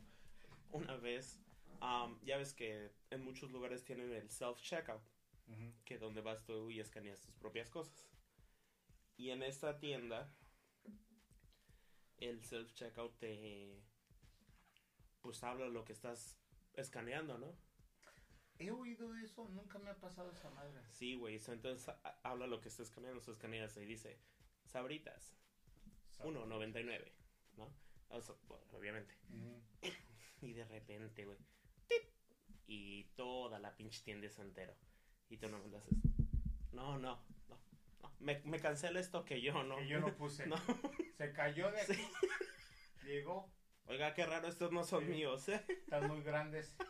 una 0.71 0.97
vez. 0.97 1.41
Um, 1.81 2.19
ya 2.25 2.37
ves 2.39 2.53
que 2.55 2.93
en 3.11 3.23
muchos 3.25 3.51
lugares 3.51 3.85
tienen 3.85 4.13
el 4.13 4.29
self-checkout, 4.31 5.03
Ujú. 5.49 5.75
que 5.85 5.99
donde 5.99 6.21
vas 6.21 6.45
tú 6.45 6.71
y 6.71 6.81
escaneas 6.81 7.21
tus 7.21 7.35
propias 7.35 7.71
cosas. 7.71 8.09
Y 9.17 9.31
en 9.31 9.43
esta 9.43 9.79
tienda, 9.79 10.33
el 12.19 12.43
self-checkout 12.43 13.19
te... 13.19 13.83
Pues 15.21 15.43
habla 15.43 15.67
lo 15.69 15.85
que 15.85 15.93
estás 15.93 16.39
escaneando, 16.77 17.39
¿no? 17.39 17.55
He 18.59 18.71
oído 18.71 19.15
eso, 19.17 19.49
nunca 19.49 19.79
me 19.79 19.91
ha 19.91 19.97
pasado 19.97 20.31
esa 20.31 20.49
madre. 20.51 20.81
Sí, 20.93 21.15
güey. 21.17 21.39
so 21.41 21.53
entonces 21.53 21.89
a- 21.89 22.21
habla 22.23 22.47
lo 22.47 22.61
que 22.61 22.69
está 22.69 22.83
escaneando, 22.83 23.21
so 23.21 23.33
escaneas 23.33 23.77
y 23.77 23.85
dice, 23.85 24.19
sabritas, 24.65 25.35
1.99, 26.21 27.13
¿no? 27.57 27.69
O 28.11 28.21
sea, 28.21 28.35
bueno, 28.47 28.65
obviamente. 28.73 29.15
Y 30.43 30.53
de 30.53 30.65
repente, 30.67 31.25
güey. 31.25 31.39
Y 32.67 33.05
toda 33.17 33.59
la 33.59 33.75
pinche 33.77 34.03
tienda 34.03 34.27
es 34.27 34.39
entero. 34.39 34.75
Y 35.31 35.39
tú 35.39 35.49
no 35.49 35.59
me 35.59 35.69
lo 35.69 35.79
haces. 35.79 35.97
No, 36.73 36.99
no, 36.99 37.19
no. 37.49 37.59
no. 38.03 38.11
Me, 38.21 38.41
me 38.45 38.61
cancela 38.61 39.01
esto 39.01 39.25
que 39.25 39.41
yo 39.41 39.63
no. 39.65 39.77
Que 39.79 39.89
yo 39.89 40.01
no 40.01 40.15
puse. 40.15 40.47
No. 40.47 40.57
Se 41.17 41.33
cayó 41.33 41.71
de 41.71 41.81
aquí. 41.81 41.93
Sí. 43.01 43.07
Llegó. 43.07 43.51
Oiga, 43.87 44.15
qué 44.15 44.25
raro, 44.27 44.49
estos 44.49 44.73
no 44.73 44.83
son 44.85 45.05
Sí. 45.05 45.11
míos, 45.11 45.49
¿eh? 45.49 45.65
Están 45.69 46.09
muy 46.09 46.23
grandes. 46.23 46.77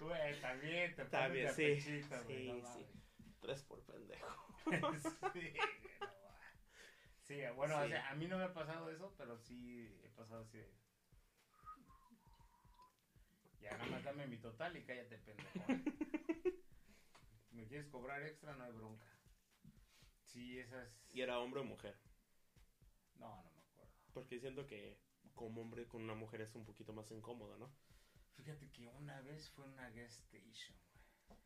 Güey, 0.00 0.40
también 0.40 0.94
te 0.96 1.04
pones 1.04 1.32
de 1.32 1.48
sí. 1.52 1.62
pechito, 1.62 2.24
güey, 2.24 2.36
Sí, 2.46 2.62
no 2.62 2.72
sí. 2.74 2.86
Tres 3.40 3.62
por 3.62 3.82
pendejo. 3.84 4.26
sí, 5.32 5.52
no. 6.00 6.06
Sí, 7.20 7.40
bueno, 7.54 7.78
o 7.78 7.82
Sí. 7.84 7.88
sea, 7.90 8.08
a 8.10 8.14
mí 8.14 8.26
no 8.26 8.36
me 8.38 8.44
ha 8.44 8.52
pasado 8.52 8.90
eso, 8.90 9.14
pero 9.16 9.38
sí 9.38 10.00
he 10.04 10.08
pasado 10.08 10.42
así 10.42 10.58
de... 10.58 10.72
Ya 13.60 13.70
nada 13.72 13.86
más 13.86 14.02
dame 14.02 14.26
mi 14.26 14.38
total 14.38 14.76
y 14.76 14.84
cállate, 14.84 15.18
pendejo. 15.18 15.66
¿Me 17.72 17.78
quieres 17.78 17.90
cobrar 17.90 18.22
extra? 18.22 18.54
No 18.54 18.64
hay 18.64 18.72
bronca. 18.72 19.06
Sí, 20.26 20.58
esas... 20.58 20.94
¿Y 21.10 21.22
era 21.22 21.38
hombre 21.38 21.60
o 21.60 21.64
mujer? 21.64 21.96
No, 23.14 23.42
no 23.42 23.50
me 23.50 23.62
acuerdo. 23.62 23.94
Porque 24.12 24.38
siento 24.40 24.66
que 24.66 25.00
como 25.34 25.62
hombre 25.62 25.86
con 25.86 26.02
una 26.02 26.14
mujer 26.14 26.42
es 26.42 26.54
un 26.54 26.66
poquito 26.66 26.92
más 26.92 27.10
incómodo, 27.12 27.56
¿no? 27.56 27.74
Fíjate 28.36 28.70
que 28.72 28.88
una 28.88 29.22
vez 29.22 29.48
fue 29.52 29.64
una 29.64 29.88
gas 29.88 30.18
station, 30.18 30.76
güey. 31.28 31.40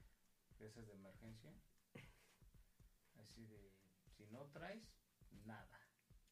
De 0.59 0.67
esas 0.67 0.89
de 0.89 0.95
emergencia. 0.95 1.55
Así 3.21 3.47
de, 3.47 3.73
si 4.17 4.27
no 4.27 4.47
traes, 4.47 4.83
nada. 5.45 5.81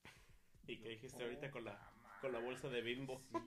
Y 0.67 0.79
que 0.79 0.83
Yo, 0.83 0.89
dijiste 0.89 1.23
ahorita 1.23 1.53
con 1.53 1.67
la, 1.67 1.93
con 2.21 2.33
la 2.33 2.41
bolsa 2.41 2.69
de 2.69 2.83
bimbo. 2.83 3.23
Sí, 3.31 3.39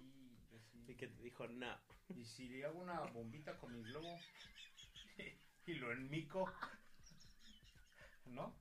yo 0.49 0.59
sí. 0.71 0.85
Y 0.87 0.95
que 0.95 1.07
te 1.07 1.21
dijo, 1.23 1.45
no. 1.49 1.77
Y 2.07 2.23
si 2.23 2.47
le 2.47 2.63
hago 2.63 2.79
una 2.79 3.01
bombita 3.01 3.57
con 3.57 3.73
mi 3.73 3.83
globo 3.83 4.17
y 5.67 5.75
lo 5.75 5.91
enmico, 5.91 6.51
¿no? 8.25 8.55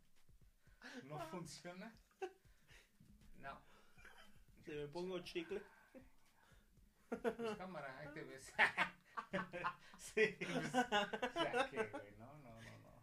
¿No 1.04 1.20
funciona? 1.28 1.94
No. 3.38 3.60
Si 4.64 4.72
me 4.72 4.88
pongo 4.88 5.20
chicle. 5.20 5.62
Pues 7.08 7.56
cámara, 7.56 7.96
ahí 7.98 8.08
te 8.12 8.24
ves. 8.24 8.52
sí, 9.98 10.36
pues, 10.40 10.66
o 10.66 10.70
sea 10.72 11.70
que, 11.70 11.84
güey, 11.90 12.16
no, 12.18 12.36
no, 12.38 12.60
no, 12.60 12.78
no. 12.80 13.02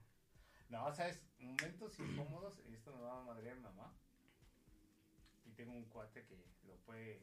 No, 0.69 0.93
sabes, 0.93 1.21
momentos 1.39 1.97
incómodos, 1.99 2.61
y 2.67 2.73
esto 2.73 2.93
me 2.93 3.01
va 3.01 3.21
a 3.21 3.23
madrear 3.23 3.55
mi 3.55 3.61
mamá. 3.63 3.93
Y 5.45 5.51
tengo 5.51 5.71
un 5.73 5.85
cuate 5.85 6.25
que 6.25 6.35
lo 6.67 6.75
puede 6.79 7.21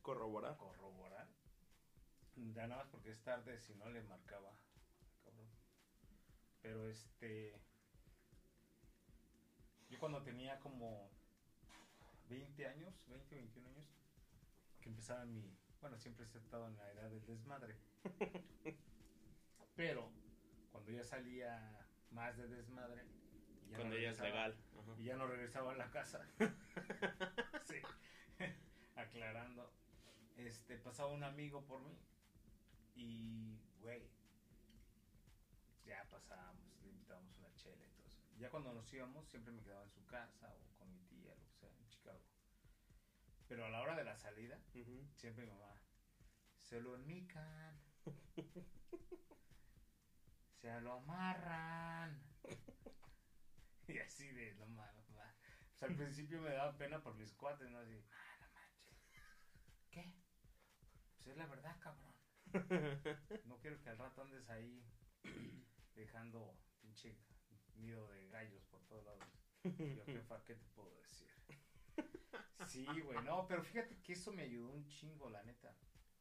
Corroborar. 0.00 0.56
corroborar. 0.56 1.28
Ya 2.36 2.66
nada 2.66 2.82
más 2.82 2.88
porque 2.90 3.10
es 3.10 3.22
tarde, 3.22 3.58
si 3.60 3.74
no 3.74 3.90
le 3.90 4.02
marcaba. 4.02 4.56
Pero 6.64 6.88
este. 6.88 7.54
Yo 9.90 9.98
cuando 9.98 10.22
tenía 10.22 10.58
como 10.60 11.10
20 12.30 12.66
años, 12.66 13.04
20, 13.06 13.34
21 13.36 13.68
años, 13.68 13.86
que 14.80 14.88
empezaba 14.88 15.26
mi. 15.26 15.54
Bueno, 15.82 15.98
siempre 15.98 16.24
he 16.24 16.38
estado 16.38 16.66
en 16.68 16.76
la 16.78 16.90
edad 16.90 17.10
del 17.10 17.26
desmadre. 17.26 17.76
Pero 19.76 20.10
cuando 20.72 20.90
ya 20.90 21.04
salía 21.04 21.86
más 22.10 22.34
de 22.38 22.48
desmadre. 22.48 23.04
y 23.66 23.70
ya 23.72 23.76
no 23.76 23.82
Cuando 23.82 23.98
ya 23.98 24.10
es 24.10 24.18
regresaba- 24.18 24.28
legal. 24.48 24.56
Ajá. 24.80 24.94
y 24.98 25.04
ya 25.04 25.16
no 25.16 25.26
regresaba 25.26 25.72
a 25.72 25.76
la 25.76 25.90
casa. 25.90 26.26
sí. 27.64 27.76
Aclarando. 28.96 29.70
Este, 30.38 30.78
pasaba 30.78 31.10
un 31.12 31.24
amigo 31.24 31.62
por 31.66 31.82
mí. 31.82 31.94
Y, 32.96 33.58
güey. 33.82 34.08
Ya 35.84 36.04
pasábamos, 36.10 36.80
le 36.82 36.88
invitábamos 36.88 37.36
una 37.38 37.54
chela 37.54 37.84
y 37.84 37.90
todo 37.90 38.06
eso. 38.06 38.22
Ya 38.38 38.50
cuando 38.50 38.72
nos 38.72 38.92
íbamos, 38.92 39.28
siempre 39.28 39.52
me 39.52 39.62
quedaba 39.62 39.84
en 39.84 39.90
su 39.90 40.04
casa 40.06 40.52
o 40.54 40.78
con 40.78 40.90
mi 40.92 41.00
tía, 41.04 41.34
lo 41.34 41.44
que 41.44 41.52
sea, 41.52 41.70
en 41.70 41.88
Chicago. 41.88 42.22
Pero 43.48 43.66
a 43.66 43.70
la 43.70 43.82
hora 43.82 43.94
de 43.94 44.04
la 44.04 44.16
salida, 44.16 44.58
siempre 45.14 45.44
mi 45.44 45.52
mamá, 45.52 45.80
se 46.58 46.80
lo 46.80 46.94
enmican. 46.94 47.78
se 50.60 50.80
lo 50.80 50.94
amarran. 50.94 52.22
y 53.88 53.98
así 53.98 54.28
de, 54.28 54.54
no 54.54 54.66
mames, 54.66 55.10
ma. 55.10 55.34
Pues 55.70 55.82
al 55.82 55.96
principio 55.96 56.40
me 56.40 56.50
daba 56.50 56.76
pena 56.78 57.02
por 57.02 57.14
mis 57.16 57.32
cuates, 57.34 57.70
¿no? 57.70 57.78
Así, 57.78 58.02
ah, 58.10 58.38
no 58.40 58.48
manches. 58.48 59.10
¿Qué? 59.90 60.14
Pues 61.16 61.28
es 61.28 61.36
la 61.36 61.46
verdad, 61.46 61.78
cabrón. 61.80 62.14
No 63.46 63.58
quiero 63.58 63.80
que 63.82 63.90
al 63.90 63.98
rato 63.98 64.22
andes 64.22 64.48
ahí 64.48 64.84
dejando 65.94 66.56
pinche 66.80 67.16
nido 67.76 68.06
de 68.08 68.28
gallos 68.28 68.64
por 68.66 68.80
todos 68.86 69.04
lados. 69.04 69.22
Yo, 69.62 70.04
jefa, 70.06 70.44
¿qué 70.44 70.54
te 70.54 70.66
puedo 70.74 70.94
decir? 71.00 71.28
Sí, 72.66 72.84
güey, 73.00 73.22
no, 73.22 73.46
pero 73.46 73.62
fíjate 73.62 74.00
que 74.02 74.14
eso 74.14 74.32
me 74.32 74.42
ayudó 74.42 74.70
un 74.70 74.86
chingo, 74.88 75.28
la 75.30 75.42
neta. 75.42 75.76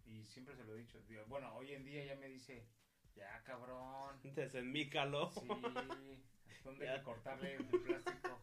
Y 0.05 0.25
siempre 0.25 0.55
se 0.55 0.63
lo 0.65 0.75
he 0.75 0.79
dicho. 0.79 0.99
Bueno, 1.27 1.53
hoy 1.55 1.73
en 1.73 1.86
día 1.86 2.05
ya 2.05 2.15
me 2.15 2.27
dice, 2.27 2.67
ya, 3.15 3.41
cabrón. 3.43 4.19
Desenmícalo. 4.36 5.31
Sí, 5.31 5.47
¿dónde 6.63 6.89
hay 6.89 6.97
que 6.99 7.03
cortarle 7.03 7.55
el 7.55 7.65
plástico? 7.65 8.39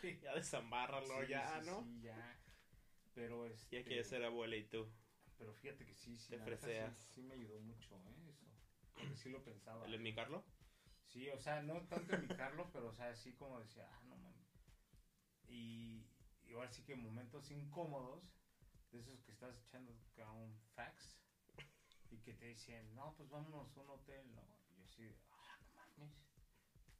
Sí, 0.00 0.18
Ya 0.22 0.34
desambárralo, 0.34 1.22
sí, 1.22 1.28
ya, 1.28 1.60
sí, 1.60 1.66
¿no? 1.66 1.82
Sí, 1.82 2.00
ya. 2.00 2.38
Pero 3.14 3.46
este. 3.46 3.76
Ya 3.78 3.84
quieres 3.84 4.08
ser 4.08 4.24
abuela 4.24 4.56
y 4.56 4.64
tú. 4.64 4.88
Pero 5.38 5.52
fíjate 5.54 5.84
que 5.84 5.94
sí, 5.94 6.16
sí. 6.16 6.30
Te 6.30 6.38
neta, 6.38 6.50
sí- 6.56 6.62
freseas. 6.62 6.96
Sí, 7.14 7.22
me 7.22 7.34
ayudó 7.34 7.60
mucho, 7.60 7.96
¿eh? 8.08 8.30
Eso. 8.30 8.46
Porque 8.96 9.16
sí 9.16 9.28
lo 9.28 9.42
pensaba. 9.42 9.86
¿El 9.86 9.94
enmicarlo? 9.94 10.44
Sí, 11.06 11.28
o 11.30 11.38
sea, 11.38 11.62
no 11.62 11.82
tanto 11.86 12.16
imitarlo, 12.16 12.68
pero 12.72 12.88
o 12.88 12.92
sea, 12.92 13.10
así 13.10 13.32
como 13.34 13.60
decía, 13.60 13.88
ah, 13.90 14.02
no 14.08 14.16
mames. 14.16 14.46
Y, 15.48 16.04
y 16.44 16.52
ahora 16.52 16.70
sí 16.70 16.82
que 16.82 16.96
momentos 16.96 17.50
incómodos, 17.50 18.24
de 18.90 18.98
esos 19.00 19.20
que 19.22 19.32
estás 19.32 19.56
echando 19.66 19.92
a 20.24 20.32
un 20.32 20.58
fax 20.74 21.18
y 22.10 22.18
que 22.18 22.32
te 22.34 22.46
dicen, 22.46 22.94
no, 22.94 23.14
pues 23.16 23.28
vámonos 23.28 23.76
a 23.76 23.80
un 23.80 23.90
hotel, 23.90 24.34
¿no? 24.34 24.42
Y 24.70 24.78
yo 24.78 24.84
así, 24.84 25.16
ah, 25.30 25.58
no 25.96 26.06
mames. 26.06 26.16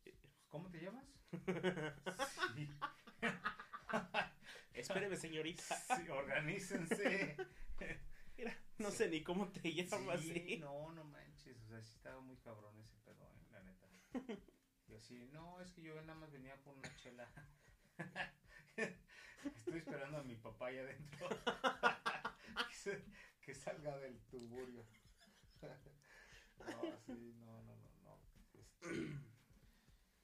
Pues, 0.03 0.17
¿Cómo 0.49 0.71
te 0.71 0.81
llamas? 0.81 1.07
Sí. 2.55 2.71
Espéreme, 4.73 5.17
señorita. 5.17 5.63
Sí, 5.97 6.09
organícense. 6.09 7.37
Mira, 8.37 8.57
no 8.79 8.91
sé 8.91 9.09
ni 9.09 9.23
cómo 9.23 9.49
te 9.51 9.73
llamas 9.73 10.21
Sí, 10.21 10.31
así. 10.31 10.57
no, 10.59 10.93
no 10.93 11.05
manches, 11.05 11.57
o 11.63 11.67
sea, 11.69 11.83
sí 11.83 11.95
estaba 11.95 12.21
muy 12.21 12.37
cabrón 12.39 12.79
ese 12.81 12.97
pedo, 13.05 13.25
eh, 13.35 13.47
la 13.51 13.61
neta. 13.63 13.87
Y 14.89 14.95
así, 14.95 15.27
no, 15.33 15.61
es 15.61 15.73
que 15.73 15.83
yo 15.83 16.01
nada 16.03 16.15
más 16.15 16.31
venía 16.31 16.55
por 16.63 16.77
una 16.77 16.95
chela. 16.97 17.29
Estoy 18.77 19.79
esperando 19.79 20.19
a 20.19 20.23
mi 20.23 20.37
papá 20.37 20.69
allá 20.69 20.83
adentro. 20.83 21.29
que, 22.69 22.75
se- 22.75 23.05
que 23.41 23.53
salga 23.55 23.99
del 23.99 24.21
tuburio. 24.27 24.87
no, 26.59 26.99
sí, 27.05 27.35
no, 27.41 27.63
no, 27.65 27.77
no, 27.77 27.91
no. 28.05 28.21
Este, 28.55 29.19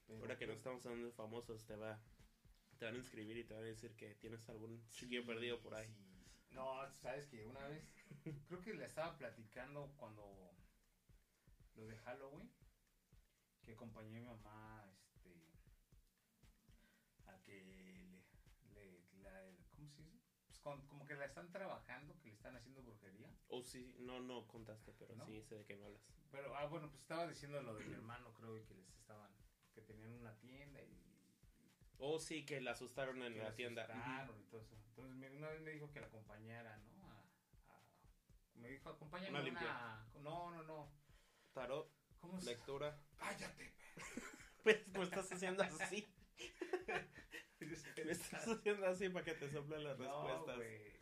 pero- 0.07 0.19
Ahora 0.21 0.37
que 0.37 0.47
no 0.47 0.53
estamos 0.53 0.85
hablando 0.85 1.07
de 1.07 1.13
famosos, 1.13 1.65
te 1.65 1.75
va 1.75 2.01
te 2.77 2.85
van 2.85 2.95
a 2.95 2.97
inscribir 2.99 3.37
y 3.37 3.43
te 3.43 3.53
van 3.53 3.63
a 3.63 3.67
decir 3.67 3.95
que 3.95 4.15
tienes 4.15 4.47
algún 4.49 4.81
chiquillo 4.91 5.25
perdido 5.25 5.59
por 5.61 5.75
ahí. 5.75 5.87
Sí, 5.87 6.03
sí. 6.05 6.12
No, 6.53 6.87
sabes 7.01 7.25
que 7.27 7.45
una 7.45 7.65
vez, 7.67 7.83
creo 8.47 8.61
que 8.61 8.73
le 8.73 8.85
estaba 8.85 9.17
platicando 9.17 9.91
cuando 9.97 10.53
lo 11.75 11.87
de 11.87 11.97
Halloween, 11.97 12.49
que 13.63 13.73
acompañé 13.73 14.17
a 14.17 14.19
mi 14.21 14.25
mamá, 14.27 14.85
este, 14.91 15.49
a 17.27 17.37
que 17.43 17.61
le, 17.63 18.21
le- 18.73 19.01
la- 19.21 19.55
¿cómo 19.75 19.89
se 19.89 20.01
dice? 20.03 20.19
Pues 20.45 20.59
con- 20.59 20.85
como 20.87 21.05
que 21.05 21.15
la 21.15 21.25
están 21.25 21.51
trabajando, 21.51 22.19
que 22.19 22.27
le 22.29 22.35
están 22.35 22.55
haciendo 22.55 22.81
brujería. 22.83 23.33
O 23.47 23.63
sí, 23.63 23.95
no, 23.99 24.19
no 24.19 24.47
contaste, 24.47 24.91
pero 24.93 25.15
¿No? 25.15 25.25
sí 25.25 25.41
sé 25.41 25.55
de 25.55 25.65
qué 25.65 25.75
me 25.75 25.85
hablas. 25.85 26.01
Pero, 26.31 26.55
ah, 26.55 26.65
bueno, 26.65 26.89
pues 26.89 27.01
estaba 27.01 27.27
diciendo 27.27 27.61
lo 27.61 27.75
de 27.75 27.85
mi 27.85 27.93
hermano, 27.93 28.33
creo, 28.33 28.57
y 28.57 28.63
que 28.63 28.73
les 28.75 28.89
estaban, 28.99 29.31
que 29.73 29.81
tenían 29.81 30.11
una 30.13 30.35
tienda 30.39 30.81
y, 30.81 31.02
Oh, 31.99 32.19
sí, 32.19 32.45
que 32.45 32.59
la 32.61 32.71
asustaron 32.71 33.21
en 33.23 33.33
que 33.33 33.39
la 33.39 33.49
la 33.49 33.55
tienda. 33.55 33.83
asustaron 33.83 34.39
y 34.41 34.43
todo 34.45 34.61
eso. 34.61 34.75
Entonces 34.89 35.15
me- 35.15 35.31
una 35.31 35.49
vez 35.49 35.61
me 35.61 35.71
dijo 35.71 35.91
que 35.91 36.01
la 36.01 36.07
acompañara, 36.07 36.77
¿no? 36.77 37.07
A, 37.11 37.19
a- 37.73 37.81
me 38.55 38.69
dijo, 38.69 38.89
acompáñame 38.89 39.49
Una. 39.49 40.05
No, 40.21 40.51
no, 40.51 40.63
no. 40.63 40.91
Tarot, 41.53 41.91
¿Cómo 42.19 42.39
lectura. 42.41 42.99
Cállate. 43.17 43.73
Pues 44.63 44.87
me 44.87 45.03
estás 45.03 45.29
haciendo 45.31 45.61
así. 45.63 46.07
Me 48.05 48.11
estás 48.11 48.47
haciendo 48.47 48.87
así 48.87 49.09
para 49.09 49.25
que 49.25 49.33
te 49.33 49.49
soplen 49.51 49.83
las 49.83 49.99
No, 49.99 50.05
respuestas. 50.27 50.55
güey. 50.57 50.99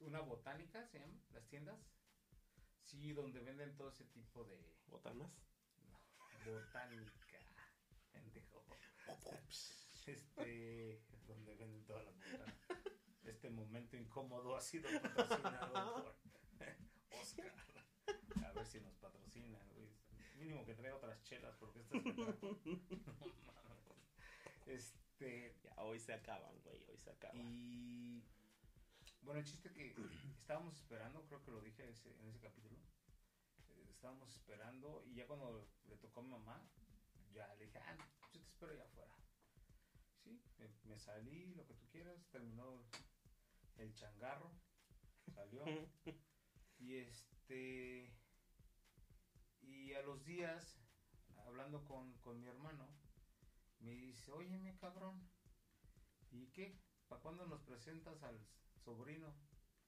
Una 0.00 0.20
botánica 0.20 0.86
se 0.86 0.98
llama, 0.98 1.14
las 1.32 1.46
tiendas. 1.48 1.78
Sí, 2.82 3.12
donde 3.12 3.40
venden 3.40 3.76
todo 3.76 3.90
ese 3.90 4.04
tipo 4.06 4.44
de 4.44 4.58
¿Botanas? 4.86 5.30
no, 5.78 6.52
botánica. 6.52 7.12
Pendejo. 8.12 8.64
Este, 10.06 11.02
donde 11.26 11.54
venden 11.54 11.84
todas 11.86 12.04
las 12.04 12.14
botanas. 12.14 12.54
Este 13.24 13.48
momento 13.50 13.96
incómodo 13.96 14.56
ha 14.56 14.60
sido 14.60 14.88
patrocinado 15.00 15.72
por 16.04 16.16
Oscar. 17.20 17.52
A 18.44 18.52
ver 18.52 18.66
si 18.66 18.80
nos 18.80 18.94
patrocinan, 18.96 19.66
güey. 19.72 19.88
Mínimo 20.36 20.64
que 20.66 20.74
traiga 20.74 20.96
otras 20.96 21.22
chelas 21.22 21.56
porque 21.56 21.80
estas. 21.80 22.02
No 22.04 23.14
mames. 23.14 23.38
Este, 24.66 25.54
Ya, 25.62 25.74
hoy 25.82 25.98
se 25.98 26.12
acaban, 26.12 26.58
güey, 26.62 26.82
hoy 26.88 26.98
se 26.98 27.10
acaban. 27.10 27.36
y 27.40 28.22
bueno, 29.22 29.40
el 29.40 29.46
chiste 29.46 29.72
que 29.72 29.94
estábamos 30.40 30.74
esperando, 30.76 31.24
creo 31.26 31.42
que 31.42 31.50
lo 31.50 31.60
dije 31.62 31.88
ese- 31.88 32.14
en 32.20 32.28
ese 32.28 32.40
capítulo. 32.40 32.76
eh, 33.70 33.86
Estábamos 33.90 34.28
esperando 34.34 35.02
y 35.06 35.14
ya 35.14 35.26
cuando 35.26 35.66
le 35.88 35.96
tocó 35.96 36.20
a 36.20 36.22
mi 36.24 36.30
mamá, 36.30 36.62
ya 37.32 37.54
le 37.54 37.64
dije, 37.66 37.78
ah, 37.78 37.96
yo 38.32 38.40
te 38.40 38.46
espero 38.48 38.72
allá 38.72 38.84
afuera. 38.84 39.14
Sí, 40.24 40.42
me, 40.58 40.68
me 40.84 40.98
salí, 40.98 41.54
lo 41.54 41.66
que 41.66 41.74
tú 41.74 41.86
quieras, 41.90 42.26
terminó 42.30 42.82
el 43.76 43.94
changarro, 43.94 44.50
salió. 45.34 45.64
y 46.78 46.94
este, 46.96 48.10
y 49.60 49.92
a 49.92 50.02
los 50.02 50.24
días, 50.24 50.78
hablando 51.46 51.84
con, 51.84 52.14
con 52.18 52.40
mi 52.40 52.46
hermano, 52.46 52.88
me 53.80 53.90
dice, 53.94 54.32
óyeme 54.32 54.76
cabrón, 54.78 55.20
¿y 56.30 56.46
qué? 56.46 56.80
¿Para 57.08 57.20
cuándo 57.20 57.46
nos 57.46 57.62
presentas 57.62 58.22
al 58.22 58.40
sobrino 58.82 59.34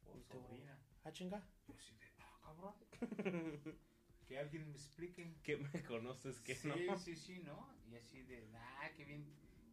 o 0.04 0.20
sobrina? 0.20 0.78
Ah, 1.04 1.12
chinga. 1.12 1.42
Yo 1.66 1.74
así 1.74 1.96
de, 1.96 2.06
ah, 2.18 2.38
cabrón. 2.42 2.74
que 4.26 4.38
alguien 4.38 4.68
me 4.68 4.76
explique. 4.76 5.38
¿Qué 5.42 5.56
me 5.56 5.82
conoces 5.84 6.40
que 6.40 6.54
sí, 6.54 6.68
no? 6.68 6.98
sí, 6.98 7.16
sí, 7.16 7.38
¿no? 7.40 7.74
Y 7.86 7.96
así 7.96 8.22
de, 8.22 8.50
ah, 8.54 8.90
qué 8.96 9.04
bien, 9.04 9.15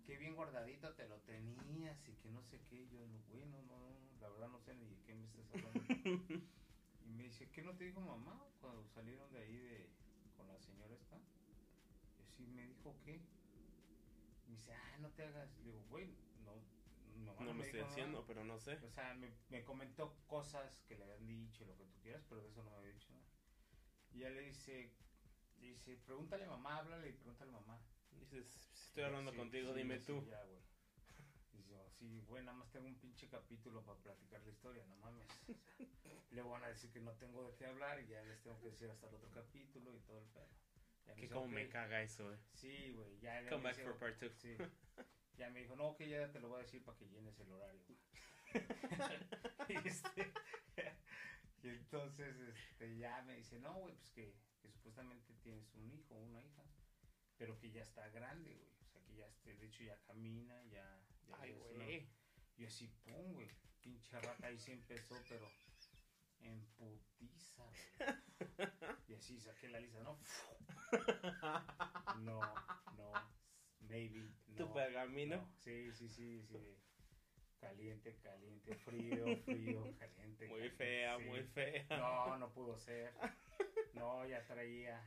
qué 0.06 0.18
bien 0.18 0.36
guardadito 0.36 0.94
te 0.94 1.08
lo 1.08 1.20
tenías 1.22 2.08
y 2.08 2.14
que 2.16 2.30
no 2.30 2.42
sé 2.44 2.60
qué. 2.70 2.88
Yo, 2.90 3.06
no, 3.08 3.20
güey, 3.30 3.46
no, 3.46 3.62
no, 3.64 3.78
no, 3.90 4.20
la 4.22 4.30
verdad 4.30 4.50
no 4.50 4.60
sé 4.60 4.74
ni 4.76 4.86
de 4.88 5.00
qué 5.04 5.14
me 5.16 5.26
estás 5.26 5.50
hablando. 5.54 5.84
y 7.06 7.10
me 7.12 7.24
dice, 7.24 7.50
¿qué 7.52 7.62
no 7.62 7.76
te 7.76 7.84
dijo 7.86 8.02
mamá 8.02 8.46
cuando 8.60 8.86
salieron 8.88 9.32
de 9.32 9.40
ahí 9.40 9.58
de, 9.58 9.90
con 10.38 10.48
la 10.48 10.58
señora 10.60 10.94
esta? 10.96 11.18
Y 12.20 12.22
así 12.24 12.48
me 12.48 12.66
dijo, 12.68 12.96
¿qué? 13.04 13.16
Y 14.46 14.50
me 14.50 14.56
dice, 14.58 14.74
ah, 14.74 14.98
no 15.00 15.10
te 15.12 15.24
hagas. 15.24 15.50
Le 15.60 15.66
digo, 15.66 15.84
güey, 15.90 16.08
no, 16.44 16.56
mamá 17.26 17.46
No 17.46 17.54
me 17.54 17.66
estoy 17.66 17.80
dijo 17.80 17.90
nada". 17.90 17.92
haciendo, 17.92 18.26
pero 18.26 18.44
no 18.44 18.60
sé. 18.60 18.74
O 18.84 18.90
sea, 18.90 19.14
me, 19.14 19.32
me 19.50 19.64
comentó 19.64 20.16
cosas 20.28 20.82
que 20.88 20.96
le 20.98 21.04
habían 21.04 21.26
dicho, 21.28 21.66
lo 21.66 21.76
que 21.78 21.86
tú 21.86 22.00
quieras, 22.02 22.24
pero 22.30 22.42
de 22.42 22.50
eso 22.50 22.64
no 22.64 22.72
me 22.72 22.78
había 22.78 22.92
dicho 22.94 23.10
nada. 23.12 23.26
Y 24.12 24.20
ya 24.20 24.30
le 24.30 24.42
dice, 24.42 24.92
dice, 25.60 25.98
pregúntale 26.06 26.46
a 26.46 26.50
mamá, 26.50 26.78
háblale 26.78 27.10
y 27.10 27.14
pregúntale 27.14 27.50
a 27.52 27.60
mamá. 27.60 27.80
Dices, 28.20 28.48
si 28.74 28.86
estoy 28.88 29.04
hablando 29.04 29.32
Sí, 29.32 29.38
contigo, 29.38 29.74
sí, 29.74 29.78
dime 29.80 30.00
sí, 30.00 30.06
tú. 30.06 30.26
Ya, 30.30 30.44
güey. 30.46 30.62
Dice, 31.54 31.70
yo, 31.70 31.90
sí, 32.00 32.22
güey, 32.28 32.44
nada 32.44 32.58
más 32.58 32.72
tengo 32.72 32.88
un 32.88 33.00
pinche 33.00 33.28
capítulo 33.30 33.84
para 33.84 34.00
platicar 34.00 34.42
la 34.42 34.50
historia, 34.50 34.86
no 34.88 34.96
mames. 34.98 35.28
O 35.30 36.02
sea, 36.02 36.14
le 36.32 36.42
van 36.42 36.64
a 36.64 36.68
decir 36.68 36.92
que 36.92 37.00
no 37.00 37.12
tengo 37.14 37.48
de 37.48 37.56
qué 37.56 37.66
hablar 37.66 38.00
y 38.02 38.08
ya 38.08 38.22
les 38.24 38.42
tengo 38.42 38.60
que 38.60 38.68
decir 38.72 38.90
hasta 38.90 39.08
el 39.08 39.16
otro 39.16 39.30
capítulo 39.32 39.96
y 39.96 40.00
todo 40.02 40.20
el 40.20 40.26
pedo. 40.28 40.50
Ya 41.06 41.16
Que 41.16 41.30
como 41.30 41.48
me 41.48 41.68
caga 41.70 42.02
eso, 42.02 42.34
eh. 42.34 42.38
Sí, 42.54 42.92
güey, 42.94 43.20
ya. 43.20 43.42
ya 43.42 43.50
Come 43.50 43.58
me 43.58 43.64
back 43.70 43.76
dice, 43.78 43.88
for 43.90 43.98
part 44.00 44.18
two. 44.20 44.30
Sí. 44.38 44.56
Ya 45.38 45.50
me 45.50 45.60
dijo, 45.62 45.76
no, 45.76 45.96
que 45.96 46.08
ya 46.08 46.32
te 46.32 46.40
lo 46.40 46.48
voy 46.48 46.60
a 46.60 46.64
decir 46.64 46.84
para 46.84 46.98
que 46.98 47.08
llenes 47.10 47.38
el 47.40 47.52
horario. 47.52 47.82
y, 49.68 49.88
este, 49.88 50.32
y 51.64 51.70
entonces 51.70 52.36
este, 52.40 52.98
ya 52.98 53.22
me 53.24 53.36
dice, 53.38 53.60
no, 53.60 53.74
güey, 53.80 53.96
pues 53.96 54.12
que, 54.12 54.36
que 54.62 54.70
supuestamente 54.70 55.34
tienes 55.42 55.74
un 55.74 55.92
hijo 55.92 56.16
una 56.16 56.42
hija, 56.42 56.64
pero 57.44 57.60
que 57.60 57.72
ya 57.72 57.82
está 57.82 58.08
grande, 58.08 58.56
güey. 58.56 58.72
O 58.80 58.86
sea, 58.86 59.02
que 59.02 59.16
ya, 59.16 59.28
este, 59.28 59.54
de 59.56 59.66
hecho, 59.66 59.84
ya 59.84 59.98
camina, 60.08 60.64
ya... 60.64 61.04
ya 61.28 61.36
Ay, 61.42 61.52
güey. 61.52 62.08
Y 62.56 62.64
así, 62.64 62.88
pum, 63.04 63.34
güey. 63.34 63.50
Pinche 63.82 64.18
rata 64.18 64.48
ahí 64.48 64.58
sí 64.58 64.72
empezó, 64.72 65.22
pero 65.28 65.46
en 66.40 66.66
putiza, 66.78 67.66
güey. 67.66 68.60
Y 69.10 69.16
así 69.16 69.38
saqué 69.42 69.68
la 69.68 69.82
lista, 69.82 70.02
¿no? 70.04 70.18
No, 72.24 72.40
no, 72.96 73.12
maybe, 73.82 74.22
no. 74.48 74.56
Tu 74.56 74.74
pergamino. 74.74 75.36
no. 75.36 75.54
Sí, 75.58 75.92
sí, 75.92 76.08
sí, 76.08 76.42
sí. 76.44 76.78
Caliente, 77.60 78.16
caliente, 78.22 78.74
frío, 78.76 79.26
frío, 79.44 79.84
caliente. 80.00 80.48
Muy 80.48 80.70
caliente, 80.70 80.78
fea, 80.78 81.18
sí. 81.18 81.24
muy 81.26 81.44
fea. 81.44 81.86
No, 81.90 82.38
no 82.38 82.54
pudo 82.54 82.78
ser. 82.78 83.14
No, 83.94 84.26
ya 84.26 84.46
traía. 84.46 85.04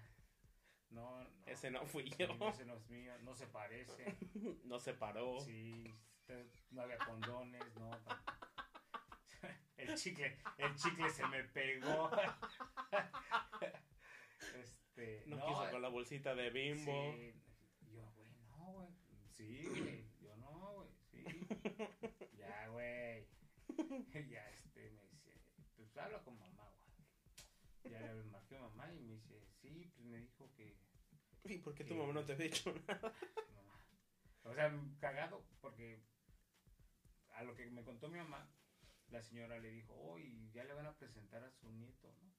No, 0.91 1.23
no. 1.23 1.31
Ese 1.47 1.71
no 1.71 1.85
fui 1.87 2.09
yo. 2.19 2.27
Ese 2.49 2.65
no 2.65 2.75
es 2.75 2.89
mío, 2.89 3.13
no 3.23 3.35
se 3.35 3.47
parece. 3.47 4.17
No 4.65 4.81
se 4.81 4.95
paró. 4.95 5.41
Sí, 5.41 5.95
no 6.71 6.83
había 6.83 6.99
condones, 6.99 7.63
no. 7.77 7.91
El 9.77 9.95
chicle, 9.95 10.39
el 10.59 10.75
chicle 10.75 11.11
se 11.11 11.27
me 11.29 11.45
pegó. 11.45 12.11
Este, 14.55 15.25
No, 15.27 15.37
quiso 15.47 15.71
con 15.71 15.83
la 15.83 15.89
bolsita 15.89 16.35
de 16.35 16.49
bimbo. 16.51 17.13
Sí, 17.13 17.35
yo, 17.93 18.11
güey, 18.15 18.31
no, 18.49 18.73
güey. 18.73 18.89
Sí, 19.37 19.67
güey. 19.67 20.07
Yo 20.21 20.35
no, 20.37 20.73
güey. 20.75 20.89
Sí. 21.11 21.25
Ya, 22.39 22.69
güey. 22.69 23.27
Ya, 24.31 24.49
este, 24.51 24.91
me 24.93 25.05
dice, 25.09 25.39
pues 25.77 25.95
habla 25.99 26.23
con 26.23 26.39
mamá, 26.39 26.71
güey. 27.83 27.93
Ya 27.93 28.01
le 28.01 28.25
marqué 28.25 28.57
a 28.57 28.61
mamá 28.61 28.91
y 28.93 28.99
me 29.01 29.13
dice, 29.13 29.47
sí, 29.69 29.91
pues 29.95 30.07
me 30.07 30.19
dijo 30.19 30.51
que 30.55 30.77
¿Y 31.45 31.59
por 31.59 31.75
qué 31.75 31.85
tu 31.85 31.95
que- 31.95 32.01
mamá 32.01 32.13
no 32.13 32.25
te 32.25 32.33
ha 32.33 32.37
dicho 32.37 32.73
nada? 32.89 33.13
mamá. 33.55 33.81
O 34.45 34.55
sea, 34.55 34.73
cagado, 35.01 35.45
porque 35.61 36.03
a 37.35 37.43
lo 37.45 37.55
que 37.55 37.67
me 37.71 37.85
contó 37.85 38.09
mi 38.09 38.19
mamá, 38.19 38.49
la 39.09 39.23
señora 39.23 39.59
le 39.59 39.71
dijo, 39.71 39.95
oh, 39.95 40.19
y 40.19 40.51
ya 40.53 40.65
le 40.65 40.75
van 40.75 40.87
a 40.87 40.97
presentar 40.97 41.43
a 41.45 41.51
su 41.53 41.71
nieto, 41.71 42.13
¿no? 42.21 42.33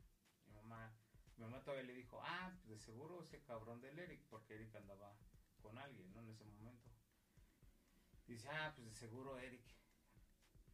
Mi 0.48 0.54
mamá, 0.54 0.94
mi 1.38 1.44
mamá 1.44 1.64
todavía 1.64 1.86
le 1.86 1.94
dijo, 1.94 2.20
ah, 2.24 2.52
pues 2.58 2.68
de 2.70 2.80
seguro 2.80 3.22
ese 3.22 3.42
cabrón 3.44 3.80
del 3.82 3.98
Eric, 4.00 4.22
porque 4.30 4.56
Eric 4.56 4.76
andaba 4.76 5.16
con 5.62 5.78
alguien, 5.78 6.12
¿no? 6.14 6.22
En 6.22 6.30
ese 6.30 6.44
momento. 6.46 6.90
Dice, 8.26 8.50
ah, 8.50 8.74
pues 8.76 8.88
de 8.88 8.94
seguro 8.94 9.38
Eric. 9.40 9.64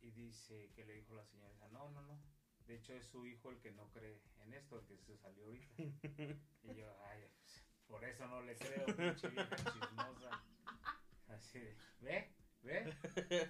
Y 0.02 0.12
dice 0.12 0.72
que 0.74 0.86
le 0.86 0.94
dijo 0.96 1.14
la 1.14 1.26
señora, 1.26 1.68
no, 1.70 1.90
no, 1.92 2.02
no. 2.02 2.20
De 2.68 2.76
hecho 2.76 2.94
es 2.94 3.06
su 3.06 3.26
hijo 3.26 3.50
el 3.52 3.60
que 3.60 3.72
no 3.72 3.90
cree 3.92 4.22
en 4.44 4.54
esto, 4.54 4.80
el 4.80 4.86
que 4.86 4.98
se 4.98 5.18
salió 5.18 5.44
ahorita. 5.46 5.74
y 6.64 6.76
yo, 6.76 6.98
ay, 7.06 7.28
pues, 7.40 7.66
por 7.88 8.04
eso 8.06 8.26
no 8.28 8.42
le 8.42 8.56
creo, 8.56 8.86
pinche 8.86 9.28
vieja 9.30 9.56
chismosa. 9.56 10.44
Así 11.28 11.60
de, 11.60 11.76
¿ve? 12.00 12.34
¿Ve? 12.62 12.96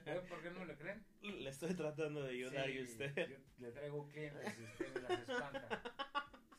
¿Ve 0.06 0.22
por 0.28 0.42
qué 0.42 0.50
no 0.50 0.66
le 0.66 0.76
creen? 0.76 1.06
Le 1.22 1.50
estoy 1.50 1.76
tratando 1.76 2.24
de 2.24 2.32
ayudar 2.32 2.68
y 2.70 2.86
Sí, 2.88 2.94
usted. 2.94 3.30
yo 3.30 3.38
le 3.60 3.72
traigo 3.72 4.08
clientes 4.10 4.58
y 4.60 4.64
usted 4.64 4.94
me 4.96 5.02
las 5.02 5.20
espanta. 5.30 5.68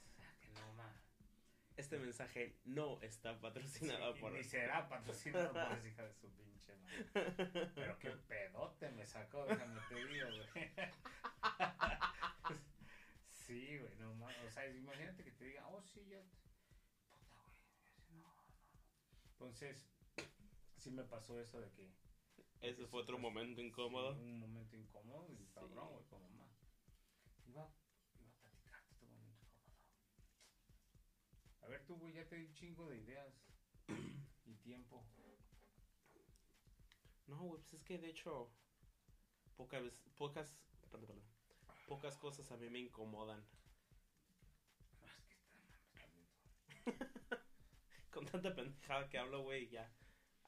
O 0.04 0.12
sea, 0.14 0.36
que 0.40 0.48
no 0.50 0.72
más. 0.74 0.94
Este 1.76 1.98
mensaje 1.98 2.56
no 2.64 3.00
está 3.02 3.40
patrocinado 3.40 4.14
Sí, 4.14 4.20
por. 4.20 4.32
Ni 4.32 4.44
será 4.44 4.88
patrocinado 4.88 5.52
por 5.52 5.62
esa 5.72 5.88
hija 5.88 6.04
de 6.04 6.14
su 6.14 6.30
pinche 6.36 6.76
madre. 6.76 7.70
Pero 7.74 7.98
qué 7.98 8.10
pedote 8.28 8.88
me 8.92 9.04
sacó, 9.04 9.44
déjame 9.46 9.80
te 9.88 9.94
digo, 10.06 10.28
güey. 10.28 10.70
Sí, 13.54 13.78
güey, 13.78 13.94
no 13.98 14.12
más. 14.14 14.36
O 14.44 14.50
sea, 14.50 14.66
imagínate 14.66 15.22
que 15.22 15.30
te 15.30 15.44
diga, 15.44 15.64
oh, 15.68 15.80
sí, 15.80 16.04
yo. 16.08 16.20
Puta, 17.08 17.38
güey. 17.38 18.18
No, 18.18 18.34
no. 18.34 18.44
Entonces, 19.30 19.76
sí 20.76 20.90
me 20.90 21.04
pasó 21.04 21.38
eso 21.38 21.60
de 21.60 21.70
que. 21.70 21.88
Ese 22.62 22.84
fue 22.88 23.02
otro 23.02 23.16
momento 23.16 23.60
incómodo. 23.60 24.12
Sí, 24.14 24.20
un 24.22 24.40
momento 24.40 24.74
incómodo 24.74 25.30
y 25.30 25.36
Sí. 25.36 25.46
cabrón, 25.54 25.92
güey, 25.92 26.04
con 26.06 26.20
mamá. 26.20 26.48
Iba, 27.46 27.70
iba 28.18 28.30
a 28.32 28.36
platicarte 28.40 28.92
tu 28.98 29.06
momento 29.06 29.44
incómodo. 29.46 29.78
A 31.62 31.68
ver, 31.68 31.84
tú, 31.86 31.94
güey, 31.96 32.12
ya 32.12 32.26
te 32.26 32.34
di 32.34 32.42
un 32.42 32.54
chingo 32.54 32.88
de 32.88 32.96
ideas 32.98 33.32
y 34.44 34.54
tiempo. 34.56 35.06
No, 37.26 37.36
güey, 37.44 37.60
pues 37.60 37.74
es 37.74 37.82
que 37.84 37.98
de 37.98 38.08
hecho. 38.08 38.50
Pocas 39.56 39.84
pocas. 40.16 40.52
Perdón, 40.90 41.06
perdón. 41.06 41.33
Pocas 41.86 42.16
cosas 42.16 42.50
a 42.50 42.56
mí 42.56 42.70
me 42.70 42.78
incomodan. 42.78 43.44
Con 48.10 48.26
tanta 48.26 48.54
pendejada 48.54 49.08
que 49.08 49.18
hablo, 49.18 49.42
güey, 49.42 49.68
ya. 49.68 49.90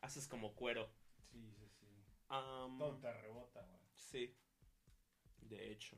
Haces 0.00 0.28
como 0.28 0.54
cuero. 0.54 0.90
Sí, 1.30 1.52
sí, 1.52 1.68
sí. 1.68 1.86
Todo 2.28 2.98
te 2.98 3.12
rebota, 3.12 3.62
güey. 3.62 3.80
sí. 3.94 4.36
De 5.40 5.70
hecho. 5.72 5.96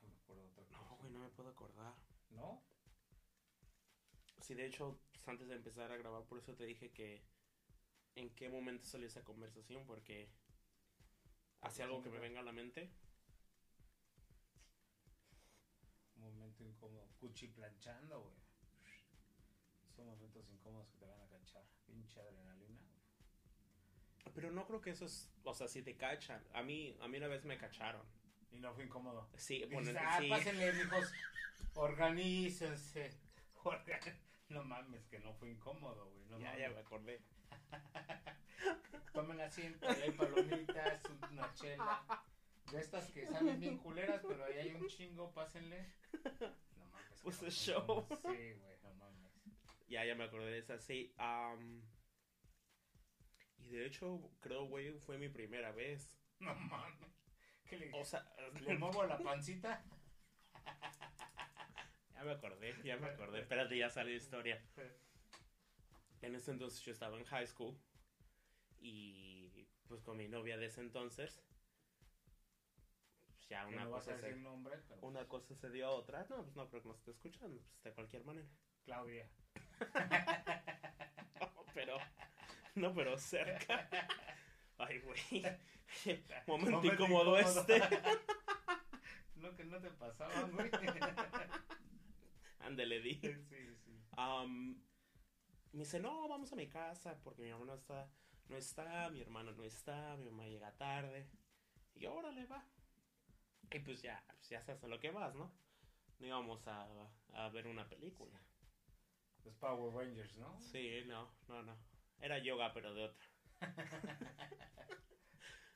Déjame 0.00 0.42
otra 0.44 0.64
cosa. 0.64 0.82
No, 0.82 0.96
güey, 0.96 1.12
no 1.12 1.18
me 1.20 1.28
puedo 1.30 1.48
acordar. 1.50 1.94
¿No? 2.30 2.62
Sí, 4.40 4.54
de 4.54 4.66
hecho, 4.66 5.00
pues, 5.12 5.26
antes 5.28 5.48
de 5.48 5.54
empezar 5.54 5.90
a 5.90 5.96
grabar, 5.96 6.24
por 6.24 6.38
eso 6.38 6.54
te 6.54 6.66
dije 6.66 6.92
que 6.92 7.24
en 8.16 8.30
qué 8.34 8.48
momento 8.48 8.86
salió 8.86 9.06
esa 9.06 9.24
conversación, 9.24 9.86
porque 9.86 10.30
hace 11.64 11.82
algo 11.82 12.02
que 12.02 12.10
me 12.10 12.18
venga 12.18 12.40
a 12.40 12.44
la 12.44 12.52
mente. 12.52 12.90
Un 16.16 16.22
momento 16.36 16.62
incómodo. 16.64 17.06
Cuchiplanchando, 17.18 18.20
güey. 18.22 18.34
Son 19.94 20.06
momentos 20.06 20.48
incómodos 20.50 20.88
que 20.88 20.96
te 20.98 21.06
van 21.06 21.20
a 21.20 21.28
cachar. 21.28 21.64
Pinche 21.86 22.20
adrenalina. 22.20 22.80
Pero 24.34 24.50
no 24.50 24.66
creo 24.66 24.80
que 24.80 24.90
eso 24.90 25.04
es, 25.04 25.30
o 25.44 25.54
sea, 25.54 25.68
si 25.68 25.82
te 25.82 25.96
cachan. 25.96 26.42
A 26.54 26.62
mí, 26.62 26.96
a 27.00 27.08
mí 27.08 27.18
una 27.18 27.28
vez 27.28 27.44
me 27.44 27.56
cacharon. 27.56 28.02
Y 28.50 28.58
no 28.58 28.72
fue 28.74 28.84
incómodo. 28.84 29.28
Sí, 29.36 29.64
bueno, 29.70 29.92
ah, 30.00 30.18
sí. 30.20 30.28
pásenle, 30.28 30.72
mijos. 30.84 31.12
Organícense. 31.74 33.16
Orga- 33.64 34.18
No 34.48 34.64
mames, 34.64 35.06
que 35.06 35.18
no 35.20 35.32
fue 35.34 35.50
incómodo, 35.50 36.10
güey. 36.10 36.24
No 36.26 36.38
ya, 36.38 36.52
ya 36.56 36.68
me 36.68 36.74
mames. 36.74 36.86
acordé. 36.86 37.22
Tomen 39.12 39.40
asiento, 39.40 39.88
hay 39.88 40.10
palomitas, 40.12 41.02
una 41.30 41.52
chela. 41.54 42.24
De 42.72 42.80
estas 42.80 43.10
que 43.12 43.26
saben 43.26 43.60
bien 43.60 43.78
culeras, 43.78 44.22
pero 44.26 44.44
ahí 44.44 44.58
hay 44.58 44.74
un 44.74 44.86
chingo, 44.88 45.32
pásenle. 45.32 45.92
No 46.76 46.86
mames. 46.86 47.20
Pues 47.22 47.42
es 47.42 47.54
show. 47.54 48.06
Sí, 48.10 48.52
güey, 48.54 48.78
no 48.82 48.94
mames. 48.94 49.32
Ya, 49.86 50.04
ya 50.04 50.14
me 50.14 50.24
acordé 50.24 50.50
de 50.50 50.58
esa, 50.58 50.78
sí. 50.78 51.14
am, 51.18 51.82
y 53.58 53.68
de 53.68 53.86
hecho, 53.86 54.30
creo, 54.40 54.66
güey, 54.66 54.92
fue 54.98 55.18
mi 55.18 55.28
primera 55.28 55.72
vez. 55.72 56.18
No 56.40 56.54
mames. 56.54 57.14
¿Qué 57.66 57.78
le 57.78 57.90
O 57.94 58.04
sea, 58.04 58.26
¿Le 58.60 58.76
muevo 58.76 59.04
la 59.04 59.18
pancita? 59.18 59.84
ya 62.14 62.24
me 62.24 62.32
acordé, 62.32 62.74
ya 62.82 62.96
me 62.96 63.06
acordé. 63.06 63.40
Espérate, 63.42 63.78
ya 63.78 63.88
sale 63.88 64.10
la 64.10 64.16
historia. 64.16 64.62
En 66.20 66.34
ese 66.34 66.50
entonces 66.50 66.80
yo 66.80 66.92
estaba 66.92 67.16
en 67.18 67.24
high 67.24 67.46
school 67.46 67.78
y 68.84 69.66
pues 69.88 70.02
con 70.02 70.16
mi 70.18 70.28
novia 70.28 70.58
de 70.58 70.66
ese 70.66 70.82
entonces, 70.82 71.42
pues 73.26 73.48
ya 73.48 73.66
una 73.66 73.84
no 73.84 73.92
cosa, 73.92 74.18
se, 74.18 74.36
nombre, 74.36 74.78
una 75.00 75.26
cosa 75.26 75.54
se 75.54 75.70
dio 75.70 75.86
a 75.86 75.90
otra. 75.90 76.26
No, 76.28 76.42
pues 76.42 76.54
no 76.54 76.68
creo 76.68 76.82
que 76.82 76.88
nos 76.88 76.98
esté 76.98 77.12
escuchando, 77.12 77.62
pues 77.62 77.82
de 77.82 77.92
cualquier 77.92 78.24
manera. 78.24 78.48
Claudia. 78.84 79.28
No, 81.40 81.64
pero, 81.74 81.98
no, 82.76 82.94
pero 82.94 83.18
cerca. 83.18 83.88
Ay, 84.78 85.00
güey. 85.00 85.18
Momento 86.46 86.70
Momento 86.70 86.86
incómodo 86.86 87.38
incómodo. 87.38 87.60
este. 87.60 87.80
No, 89.36 89.54
que 89.56 89.64
no 89.64 89.78
te 89.80 89.90
pasaban, 89.90 90.52
güey. 90.52 90.70
Ándele, 92.60 93.00
di. 93.00 93.14
Sí, 93.14 93.34
sí. 93.84 94.00
Am, 94.12 94.80
me 95.72 95.80
dice, 95.80 95.98
no, 96.00 96.28
vamos 96.28 96.52
a 96.52 96.56
mi 96.56 96.68
casa 96.68 97.18
porque 97.22 97.42
mi 97.42 97.50
hermano 97.50 97.74
está, 97.74 98.08
no 98.48 98.56
está, 98.56 99.10
mi 99.10 99.20
hermano 99.20 99.52
no 99.52 99.64
está, 99.64 100.16
mi 100.16 100.26
mamá 100.26 100.46
llega 100.46 100.76
tarde. 100.76 101.28
Y 101.94 102.00
yo, 102.00 102.14
órale, 102.14 102.46
va. 102.46 102.66
Y 103.70 103.78
pues 103.80 104.02
ya, 104.02 104.22
pues 104.34 104.48
ya 104.48 104.62
sabes 104.62 104.84
a 104.84 104.88
lo 104.88 105.00
que 105.00 105.10
vas, 105.10 105.34
¿no? 105.34 105.52
No 106.18 106.26
íbamos 106.26 106.66
a, 106.68 106.86
a 107.32 107.48
ver 107.48 107.66
una 107.66 107.88
película. 107.88 108.40
Los 109.44 109.56
Power 109.56 109.92
Rangers, 109.94 110.36
¿no? 110.36 110.60
Sí, 110.60 111.02
no, 111.06 111.34
no, 111.48 111.62
no. 111.62 111.76
Era 112.20 112.38
yoga, 112.38 112.72
pero 112.72 112.94
de 112.94 113.04
otra. 113.04 113.26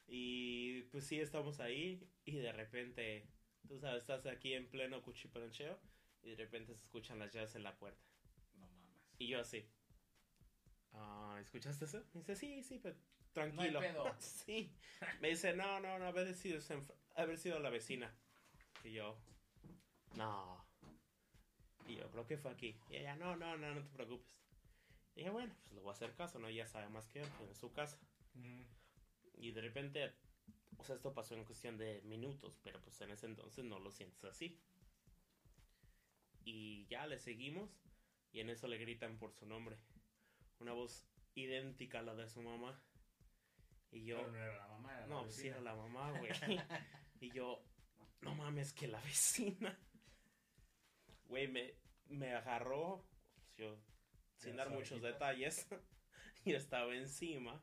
y 0.07 0.83
pues 0.85 1.07
sí, 1.07 1.20
estamos 1.20 1.61
ahí 1.61 2.09
y 2.24 2.37
de 2.37 2.52
repente, 2.52 3.28
tú 3.66 3.78
sabes, 3.78 4.02
estás 4.02 4.26
aquí 4.26 4.54
en 4.54 4.70
pleno 4.70 5.02
cuchiplancheo 5.02 5.78
y 6.22 6.31
de 6.31 6.37
repente 6.37 6.74
se 6.74 6.85
escuchan 6.85 7.18
las 7.18 7.33
llaves 7.33 7.54
en 7.57 7.62
la 7.62 7.76
puerta. 7.76 8.07
No 8.54 8.68
mames. 8.68 9.14
Y 9.18 9.28
yo 9.28 9.40
así. 9.40 9.68
Ah, 10.92 11.38
¿escuchaste 11.40 11.85
eso? 11.85 12.05
Me 12.14 12.20
dice, 12.20 12.37
sí, 12.37 12.62
sí, 12.62 12.79
pero 12.83 12.96
tranquilo. 13.33 13.81
No 13.81 13.87
hay 13.87 13.92
pedo. 13.92 14.14
sí. 14.18 14.72
Me 15.20 15.29
dice, 15.31 15.55
no, 15.55 15.81
no, 15.81 15.98
no, 15.98 16.07
haber 16.07 16.35
sido, 16.35 16.61
haber 17.16 17.38
sido 17.38 17.59
la 17.59 17.70
vecina. 17.70 18.14
Y 18.85 18.92
yo, 18.92 19.16
no. 20.14 20.64
Y 21.87 21.96
yo, 21.96 22.11
creo 22.11 22.27
que 22.27 22.38
fue 22.38 22.51
aquí. 22.51 22.79
Y 22.90 22.96
ella, 22.96 23.16
no, 23.16 23.37
no, 23.37 23.57
no, 23.57 23.74
no 23.74 23.83
te 23.83 23.90
preocupes. 23.90 24.35
Y 25.14 25.20
dije, 25.20 25.31
bueno, 25.31 25.55
pues 25.61 25.72
le 25.72 25.81
voy 25.81 25.90
a 25.90 25.92
hacer 25.92 26.14
caso, 26.14 26.38
¿no? 26.38 26.48
Ella 26.48 26.66
sabe 26.66 26.88
más 26.88 27.09
que 27.09 27.20
yo, 27.20 27.27
en 27.48 27.55
su 27.55 27.72
casa. 27.72 27.98
Y 29.35 29.51
de 29.51 29.61
repente, 29.61 30.12
o 30.77 30.85
sea, 30.85 30.96
esto 30.96 31.12
pasó 31.12 31.35
en 31.35 31.44
cuestión 31.44 31.77
de 31.77 32.03
minutos, 32.03 32.59
pero 32.62 32.81
pues 32.81 33.01
en 33.01 33.11
ese 33.11 33.27
entonces 33.27 33.64
no 33.64 33.79
lo 33.79 33.90
sientes 33.90 34.24
así. 34.24 34.61
Y 36.44 36.87
ya 36.87 37.07
le 37.07 37.18
seguimos 37.18 37.70
y 38.33 38.40
en 38.40 38.51
eso 38.51 38.68
le 38.68 38.79
gritan 38.79 39.18
por 39.18 39.33
su 39.33 39.46
nombre. 39.46 39.77
Una 40.60 40.72
voz 40.72 41.06
idéntica 41.34 42.00
a 42.00 42.02
la 42.02 42.14
de 42.14 42.28
su 42.28 42.42
mamá. 42.42 42.80
Y 43.90 44.04
yo, 44.04 44.16
Pero 44.18 44.32
no 44.32 44.38
era 44.38 44.56
la 44.56 44.66
mamá, 44.68 44.92
era 44.92 45.00
la 45.02 45.06
no, 45.06 45.24
vecina. 45.24 45.42
sí 45.42 45.48
era 45.48 45.60
la 45.60 45.74
mamá, 45.74 46.10
güey. 46.18 46.30
y 47.20 47.30
yo, 47.32 47.64
no 48.20 48.34
mames, 48.34 48.72
que 48.72 48.86
la 48.88 49.00
vecina. 49.00 49.78
Güey, 51.24 51.48
me, 51.48 51.74
me 52.06 52.34
agarró, 52.34 53.06
pues, 53.44 53.56
yo, 53.56 53.78
sin 54.36 54.56
dar 54.56 54.70
muchos 54.70 55.00
detalles, 55.00 55.66
y 56.44 56.54
estaba 56.54 56.94
encima. 56.94 57.62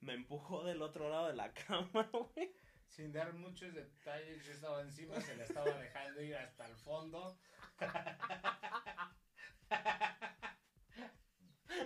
Me 0.00 0.14
empujó 0.14 0.64
del 0.64 0.82
otro 0.82 1.08
lado 1.10 1.28
de 1.28 1.34
la 1.34 1.52
cama, 1.66 2.08
güey. 2.12 2.54
Sin 2.86 3.12
dar 3.12 3.32
muchos 3.34 3.74
detalles, 3.74 4.44
yo 4.44 4.52
estaba 4.52 4.80
encima, 4.80 5.20
se 5.20 5.36
la 5.36 5.44
estaba 5.44 5.70
dejando 5.78 6.22
ir 6.22 6.34
hasta 6.36 6.66
el 6.66 6.76
fondo. 6.76 7.38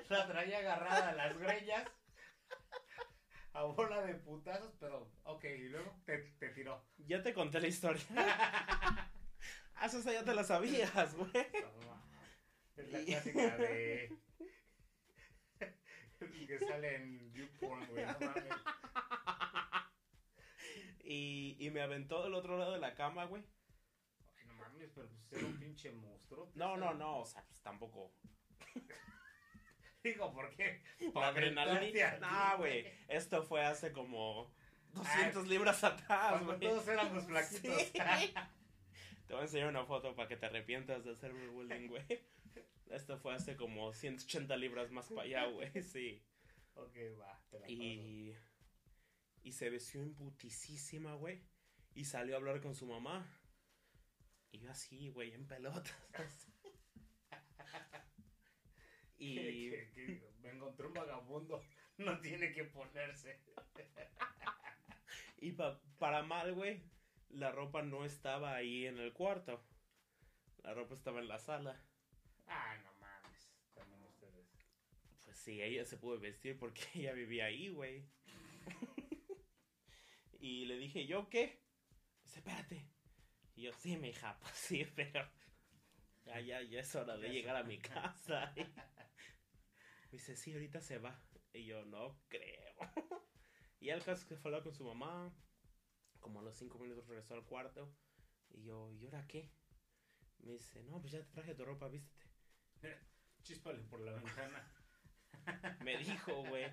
La 0.09 0.26
traía 0.26 0.59
agarrada 0.59 1.11
a 1.11 1.14
las 1.14 1.38
greñas. 1.38 1.88
A 3.55 3.64
bola 3.64 4.00
de 4.02 4.14
putazos, 4.14 4.74
pero 4.81 5.12
ok, 5.24 5.44
y 5.44 5.68
luego 5.68 5.94
te, 6.07 6.18
te 6.38 6.48
tiró. 6.50 6.87
Ya 6.96 7.22
te 7.22 7.35
conté 7.35 7.61
la 7.61 7.68
historia. 7.68 8.02
Ah, 9.74 9.87
esa 9.87 10.12
ya 10.12 10.22
te 10.22 10.33
la 10.33 10.44
sabías, 10.44 11.14
güey. 11.16 11.31
Es 12.76 12.92
la 12.92 13.05
clásica 13.05 13.57
de. 13.57 14.16
que 16.46 16.59
sale 16.61 16.96
en 16.96 17.33
YouPorn, 17.33 17.87
güey, 17.88 18.07
no 18.07 18.20
mames. 18.20 18.44
Y, 21.02 21.57
y 21.59 21.70
me 21.70 21.83
aventó 21.83 22.22
del 22.22 22.35
otro 22.35 22.57
lado 22.57 22.72
de 22.72 22.78
la 22.78 22.94
cama, 22.94 23.24
güey. 23.24 23.44
Ay, 24.37 24.46
no 24.46 24.55
mames, 24.55 24.90
pero 24.94 25.09
pues 25.09 25.33
era 25.33 25.46
un 25.46 25.59
pinche 25.59 25.90
monstruo. 25.90 26.52
No, 26.55 26.76
no, 26.76 26.94
no, 26.94 27.18
o 27.18 27.26
sea, 27.26 27.44
pues 27.44 27.61
tampoco. 27.61 28.14
Digo, 30.05 30.33
¿por 30.33 30.55
qué? 30.57 30.83
Aventarte 31.15 31.40
adrenalina. 31.40 32.19
No, 32.19 32.59
güey. 32.59 32.87
Esto 33.09 33.42
fue 33.42 33.65
hace 33.65 33.92
como 33.92 34.53
200 34.94 35.46
libras 35.46 35.83
atrás, 35.85 36.44
güey. 36.44 36.59
todos 36.59 36.87
éramos 36.88 37.25
flaquitos. 37.25 37.83
Sí. 37.83 37.92
Te 39.27 39.35
voy 39.35 39.42
a 39.42 39.44
enseñar 39.44 39.69
una 39.69 39.85
foto 39.87 40.15
para 40.15 40.29
que 40.29 40.37
te 40.37 40.44
arrepientas 40.46 41.05
de 41.05 41.13
hacerme 41.13 41.46
bullying, 41.46 41.88
güey. 41.88 42.05
Esto 42.90 43.17
fue 43.17 43.35
hace 43.35 43.57
como 43.57 43.94
180 43.94 44.55
libras 44.57 44.90
más 44.90 45.09
para 45.09 45.23
allá, 45.23 45.46
güey. 45.46 45.71
Sí. 45.83 46.23
ok, 46.75 46.94
va, 47.19 47.40
te 47.48 47.59
la 47.59 47.63
paso. 47.63 47.73
Y, 47.73 48.37
y 49.42 49.53
se 49.53 49.71
vestió 49.71 50.03
en 50.03 50.15
putisísima, 50.15 51.15
güey. 51.15 51.40
Y 51.94 52.05
salió 52.05 52.35
a 52.35 52.38
hablar 52.38 52.61
con 52.61 52.75
su 52.75 52.87
mamá. 52.87 53.27
Y 54.50 54.59
yo 54.59 54.71
así, 54.71 55.09
güey, 55.09 55.33
en 55.33 55.46
pelotas. 55.46 55.96
y 59.23 59.70
me 60.42 60.50
encontré 60.50 60.87
un 60.87 60.94
vagabundo, 60.94 61.62
no 61.98 62.20
tiene 62.20 62.52
que 62.52 62.64
ponerse. 62.64 63.40
Y 65.38 65.50
pa- 65.52 65.81
para 65.98 66.23
mal, 66.23 66.54
güey, 66.54 66.81
la 67.31 67.50
ropa 67.50 67.83
no 67.83 68.04
estaba 68.04 68.54
ahí 68.54 68.87
en 68.87 68.98
el 68.98 69.12
cuarto. 69.12 69.60
La 70.62 70.73
ropa 70.73 70.94
estaba 70.94 71.18
en 71.20 71.27
la 71.27 71.38
sala. 71.40 71.83
Ah, 72.46 72.77
no 72.85 72.92
mames, 73.00 73.50
también 73.75 74.04
ustedes. 74.04 74.46
Pues 75.25 75.37
sí, 75.37 75.60
ella 75.60 75.85
se 75.85 75.96
pudo 75.96 76.20
vestir 76.20 76.56
porque 76.56 76.83
ella 76.94 77.12
vivía 77.12 77.46
ahí, 77.46 77.70
güey. 77.70 78.06
y 80.38 80.64
le 80.66 80.77
dije, 80.79 81.06
¿yo 81.06 81.29
qué? 81.29 81.60
Dice, 82.23 82.38
espérate. 82.38 82.87
Y 83.56 83.62
yo, 83.62 83.73
sí, 83.73 83.96
mi 83.96 84.10
hija, 84.10 84.38
pues 84.40 84.54
sí, 84.54 84.85
pero 84.94 85.29
ya, 86.25 86.40
ya, 86.40 86.62
ya 86.62 86.81
es 86.81 86.94
hora 86.94 87.16
de 87.16 87.29
llegar 87.31 87.56
a 87.56 87.64
mi 87.64 87.79
casa. 87.79 88.54
Me 90.13 90.19
dice, 90.19 90.37
sí, 90.37 90.52
ahorita 90.52 90.83
se 90.83 90.98
va. 90.98 91.19
Y 91.54 91.65
yo, 91.65 91.87
no 91.87 92.21
creo. 92.29 92.75
y 93.81 93.88
el 93.88 94.04
caso 94.04 94.27
que 94.27 94.37
fue 94.37 94.50
a 94.50 94.50
hablar 94.50 94.63
con 94.63 94.75
su 94.75 94.85
mamá. 94.85 95.35
Como 96.21 96.40
a 96.40 96.42
los 96.42 96.54
cinco 96.54 96.79
minutos 96.79 97.06
regresó 97.08 97.33
al 97.33 97.46
cuarto. 97.46 97.90
Y 98.50 98.63
yo, 98.65 98.92
¿y 98.92 99.06
ahora 99.06 99.27
qué? 99.27 99.50
Me 100.40 100.52
dice, 100.52 100.83
no, 100.83 101.00
pues 101.00 101.13
ya 101.15 101.25
te 101.25 101.33
traje 101.33 101.54
tu 101.54 101.65
ropa, 101.65 101.88
vístete. 101.88 102.31
Chíspale 103.42 103.83
por 103.85 104.00
la 104.00 104.13
ventana. 104.13 104.73
Me 105.83 105.96
dijo, 105.96 106.44
güey. 106.44 106.71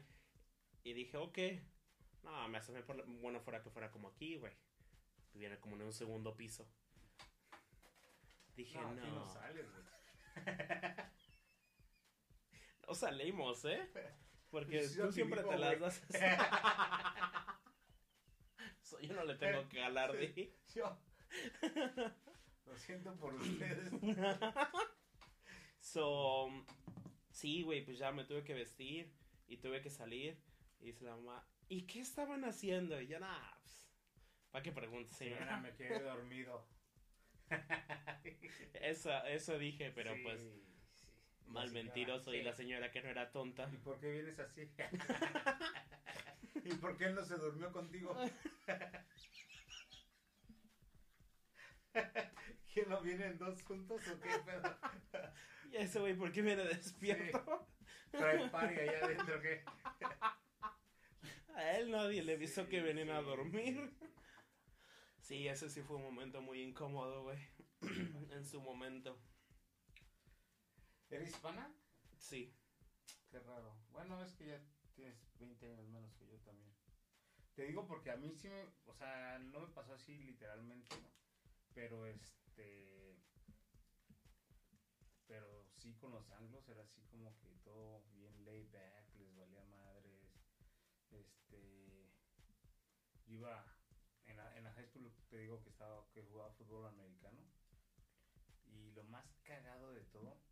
Y 0.84 0.92
dije, 0.94 1.16
ok. 1.16 1.38
No, 2.24 2.50
me 2.50 2.58
asomé 2.58 2.84
por 2.84 2.98
la... 2.98 3.06
Bueno, 3.08 3.40
fuera 3.40 3.64
que 3.64 3.70
fuera 3.70 3.90
como 3.90 4.10
aquí, 4.10 4.36
güey. 4.36 4.54
Estuviera 5.18 5.60
como 5.62 5.78
en 5.78 5.84
un 5.84 5.94
segundo 5.94 6.36
piso. 6.36 6.70
Dije, 8.56 8.78
No, 8.78 8.94
no. 8.94 9.16
no 9.16 9.26
sales, 9.26 9.66
güey. 9.72 9.84
No 12.90 12.96
salimos, 12.96 13.66
¿eh? 13.66 13.88
Porque 14.50 14.80
Pues 14.80 14.98
tú 14.98 15.12
siempre 15.12 15.44
vivo, 15.44 15.52
te 15.52 15.60
las 15.60 15.80
das. 15.80 16.02
So, 18.82 19.00
yo 19.00 19.14
no 19.14 19.24
le 19.24 19.36
tengo 19.36 19.70
que 19.70 19.78
galar 19.78 20.12
de. 20.14 20.58
Yo. 20.74 20.98
Lo 22.66 22.76
siento 22.76 23.16
por 23.18 23.36
ustedes. 23.36 23.92
So, 25.80 26.50
sí, 27.30 27.62
güey, 27.62 27.86
pues 27.86 28.00
ya 28.00 28.12
me 28.12 28.26
tuve 28.26 28.44
que 28.44 28.56
vestir 28.56 29.14
y 29.46 29.58
tuve 29.58 29.82
que 29.84 29.92
salir. 29.92 30.42
Y 30.80 30.86
dice 30.88 31.06
la 31.06 31.16
mamá, 31.16 31.48
¿y 31.68 31.86
qué 31.86 32.00
estaban 32.00 32.44
haciendo? 32.44 33.00
Y 33.00 33.06
yo, 33.06 33.20
nah, 33.20 33.52
pues, 33.62 33.94
¿para 34.50 34.64
qué 34.64 34.72
preguntas, 34.72 35.16
Señora, 35.16 35.42
señora? 35.42 35.62
me 35.62 35.76
quedé 35.76 36.00
dormido. 36.02 36.68
Eso, 38.74 39.12
eso 39.26 39.60
dije, 39.60 39.92
pero 39.92 40.16
Sí, 40.16 40.22
pues, 40.24 40.40
sí. 40.42 40.70
Mal 41.50 41.72
mentiroso 41.72 42.34
y 42.34 42.40
sí. 42.40 42.44
la 42.44 42.54
señora 42.54 42.92
que 42.92 43.02
no 43.02 43.10
era 43.10 43.32
tonta. 43.32 43.70
¿Y 43.72 43.78
por 43.78 44.00
qué 44.00 44.12
vienes 44.12 44.40
así? 44.40 44.70
¿Y 46.66 46.74
por 46.76 46.98
qué 46.98 47.06
él 47.06 47.16
no 47.16 47.24
se 47.24 47.38
durmió 47.38 47.72
contigo? 47.72 48.16
¿Que 52.74 52.86
no 52.86 53.02
vienen 53.02 53.38
dos 53.38 53.62
juntos 53.64 54.02
o 54.08 54.20
qué 54.20 54.30
pedo? 54.46 54.78
Y 55.72 55.78
ese 55.78 56.00
güey, 56.00 56.16
¿por 56.16 56.32
qué 56.32 56.42
viene 56.42 56.64
despierto? 56.64 57.68
Trae 58.10 58.50
party 58.50 58.80
allá 58.80 59.06
adentro, 59.06 59.40
¿qué? 59.40 59.64
A 61.56 61.78
él 61.78 61.92
nadie 61.92 62.24
le 62.24 62.34
avisó 62.34 62.64
Sí, 62.64 62.68
que 62.68 62.82
venían 62.82 63.12
a 63.12 63.20
sí, 63.20 63.22
dormir. 63.22 63.94
Sí, 65.20 65.48
ese 65.48 65.70
sí 65.70 65.84
fue 65.84 65.98
un 65.98 66.04
momento 66.04 66.42
muy 66.42 66.62
incómodo, 66.62 67.22
güey. 67.22 67.38
en 68.32 68.46
su 68.46 68.62
momento. 68.62 69.20
¿Eres 71.10 71.30
hispana? 71.30 71.74
Sí. 72.20 72.56
Qué 73.32 73.40
raro. 73.40 73.76
Bueno, 73.92 74.22
es 74.24 74.34
que 74.34 74.46
ya 74.46 74.62
tienes 74.94 75.18
20 75.40 75.66
años 75.66 75.88
menos 75.88 76.14
que 76.14 76.28
yo 76.28 76.38
también. 76.42 76.72
Te 77.56 77.64
digo 77.64 77.88
porque 77.88 78.12
a 78.12 78.16
mí 78.16 78.36
sí 78.36 78.48
me, 78.48 78.64
o 78.86 78.94
sea, 78.94 79.40
no 79.40 79.60
me 79.60 79.68
pasó 79.70 79.94
así 79.94 80.18
literalmente, 80.24 80.96
pero 81.74 82.06
este, 82.06 83.18
pero 85.28 85.66
sí 85.78 85.96
con 85.96 86.12
los 86.12 86.30
anglos 86.32 86.68
era 86.70 86.84
así 86.84 87.02
como 87.10 87.36
que 87.40 87.50
todo 87.64 88.04
bien 88.12 88.46
laid 88.46 88.72
back, 88.72 89.16
les 89.16 89.36
valía 89.36 89.64
madres, 89.66 90.26
este, 91.12 92.14
yo 93.26 93.36
iba 93.36 93.66
en 94.26 94.38
la, 94.38 94.56
en 94.58 94.64
la 94.64 94.72
high 94.74 94.88
school, 94.88 95.12
te 95.30 95.38
digo 95.38 95.62
que 95.62 95.70
estaba, 95.70 96.08
que 96.12 96.24
jugaba 96.24 96.52
fútbol 96.54 96.86
americano 96.86 97.42
y 98.68 98.92
lo 98.92 99.04
más 99.04 99.26
cagado 99.44 99.92
de 99.92 100.04
todo 100.06 100.49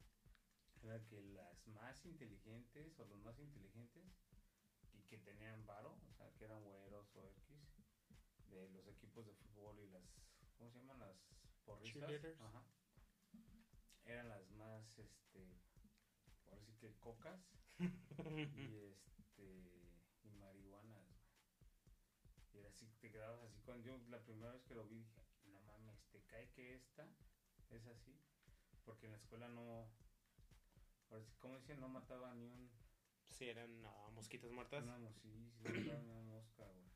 era 0.88 1.06
que 1.06 1.22
las 1.22 1.68
más 1.68 2.06
inteligentes 2.06 2.98
o 3.00 3.06
los 3.06 3.20
más 3.20 3.38
inteligentes 3.40 4.06
y 4.94 5.02
que 5.04 5.18
tenían 5.18 5.66
varo, 5.66 6.00
o 6.10 6.14
sea, 6.14 6.32
que 6.34 6.46
eran 6.46 6.64
güeros 6.64 7.14
o 7.16 7.28
X, 7.28 7.58
de 8.50 8.70
los 8.70 8.88
equipos 8.88 9.26
de 9.26 9.34
fútbol 9.34 9.80
y 9.80 9.88
las, 9.90 10.04
¿cómo 10.58 10.72
se 10.72 10.78
llaman? 10.78 11.00
Las 11.00 11.18
porristas. 11.66 12.40
Ajá. 12.40 12.64
Eran 14.06 14.30
las 14.30 14.50
más, 14.52 14.98
este, 14.98 15.60
ahora 16.48 16.62
sí 16.62 16.74
que 16.80 16.96
cocas 17.00 17.42
y 18.56 18.78
este, 18.78 20.02
y 20.24 20.30
marihuanas. 20.40 21.06
Y 22.54 22.60
era 22.60 22.70
así, 22.70 22.88
te 23.02 23.12
quedabas 23.12 23.44
así, 23.44 23.60
cuando 23.62 23.84
yo 23.84 23.98
la 24.10 24.24
primera 24.24 24.52
vez 24.54 24.64
que 24.64 24.74
lo 24.76 24.88
vi 24.88 25.04
dije, 25.04 25.22
no 25.44 25.62
mames, 25.62 26.02
te 26.12 26.24
cae 26.24 26.50
que 26.52 26.76
esta 26.76 27.06
es 27.70 27.86
así, 27.88 28.18
porque 28.86 29.08
en 29.08 29.12
la 29.12 29.18
escuela 29.18 29.50
no, 29.50 29.90
como 31.40 31.58
dicen, 31.58 31.80
no 31.80 31.88
mataba 31.90 32.34
ni 32.36 32.48
un, 32.48 32.70
Sí, 33.30 33.50
eran 33.50 33.86
ah, 33.86 34.10
mosquitas 34.14 34.52
muertas. 34.52 34.84
una 34.84 34.98
mos- 34.98 35.16
sí, 35.22 35.52
sí, 35.62 35.64
no 35.86 36.00
una 36.00 36.22
mosca, 36.22 36.66
güey. 36.66 36.88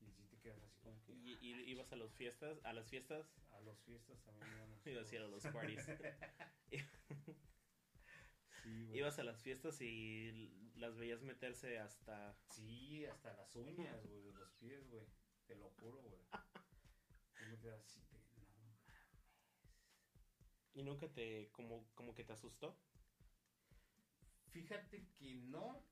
Y 0.00 0.10
si 0.12 0.24
te 0.24 0.38
quedas 0.38 0.62
así 0.62 0.80
como 0.80 1.00
que, 1.04 1.12
Y, 1.12 1.38
y 1.40 1.70
ibas 1.70 1.92
a 1.92 1.96
las 1.96 2.12
fiestas, 2.14 2.58
a 2.64 2.72
las 2.72 2.88
fiestas, 2.88 3.26
a 3.52 3.60
las 3.60 3.78
fiestas 3.82 4.20
también 4.24 4.50
íbamos. 4.56 4.80
iba 4.86 5.00
a 5.00 5.04
decir 5.04 5.20
a 5.20 5.28
los 5.28 5.42
parties. 5.44 5.86
Sí, 8.62 8.84
güey. 8.84 8.98
ibas 8.98 9.18
a 9.18 9.24
las 9.24 9.40
fiestas 9.42 9.80
y 9.80 10.70
las 10.76 10.96
veías 10.96 11.22
meterse 11.22 11.78
hasta 11.78 12.36
Sí, 12.50 13.06
hasta 13.06 13.32
las 13.32 13.56
uñas, 13.56 14.04
güey, 14.06 14.20
de 14.22 14.32
los 14.34 14.50
pies, 14.52 14.86
güey. 14.90 15.06
Te 15.46 15.54
lo 15.56 15.70
juro, 15.70 16.02
güey. 16.02 16.20
Yo 17.40 17.46
me 17.48 17.58
quedaba 17.58 17.80
así 17.82 18.00
no 18.10 18.18
mames. 18.18 18.78
y 20.74 20.82
nunca 20.82 21.08
te 21.08 21.50
como 21.52 21.86
como 21.94 22.14
que 22.14 22.24
te 22.24 22.32
asustó. 22.34 22.76
Fíjate 24.52 25.06
que 25.18 25.34
no. 25.34 25.84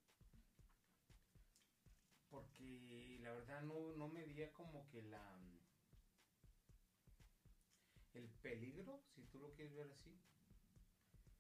Porque 2.29 3.19
la 3.23 3.33
verdad 3.33 3.63
no, 3.63 3.93
no 3.93 4.09
medía 4.09 4.53
como 4.53 4.87
que 4.89 5.03
la. 5.03 5.39
El 8.15 8.29
peligro, 8.43 9.05
si 9.15 9.23
tú 9.25 9.39
lo 9.39 9.53
quieres 9.53 9.75
ver 9.75 9.91
así. 9.91 10.21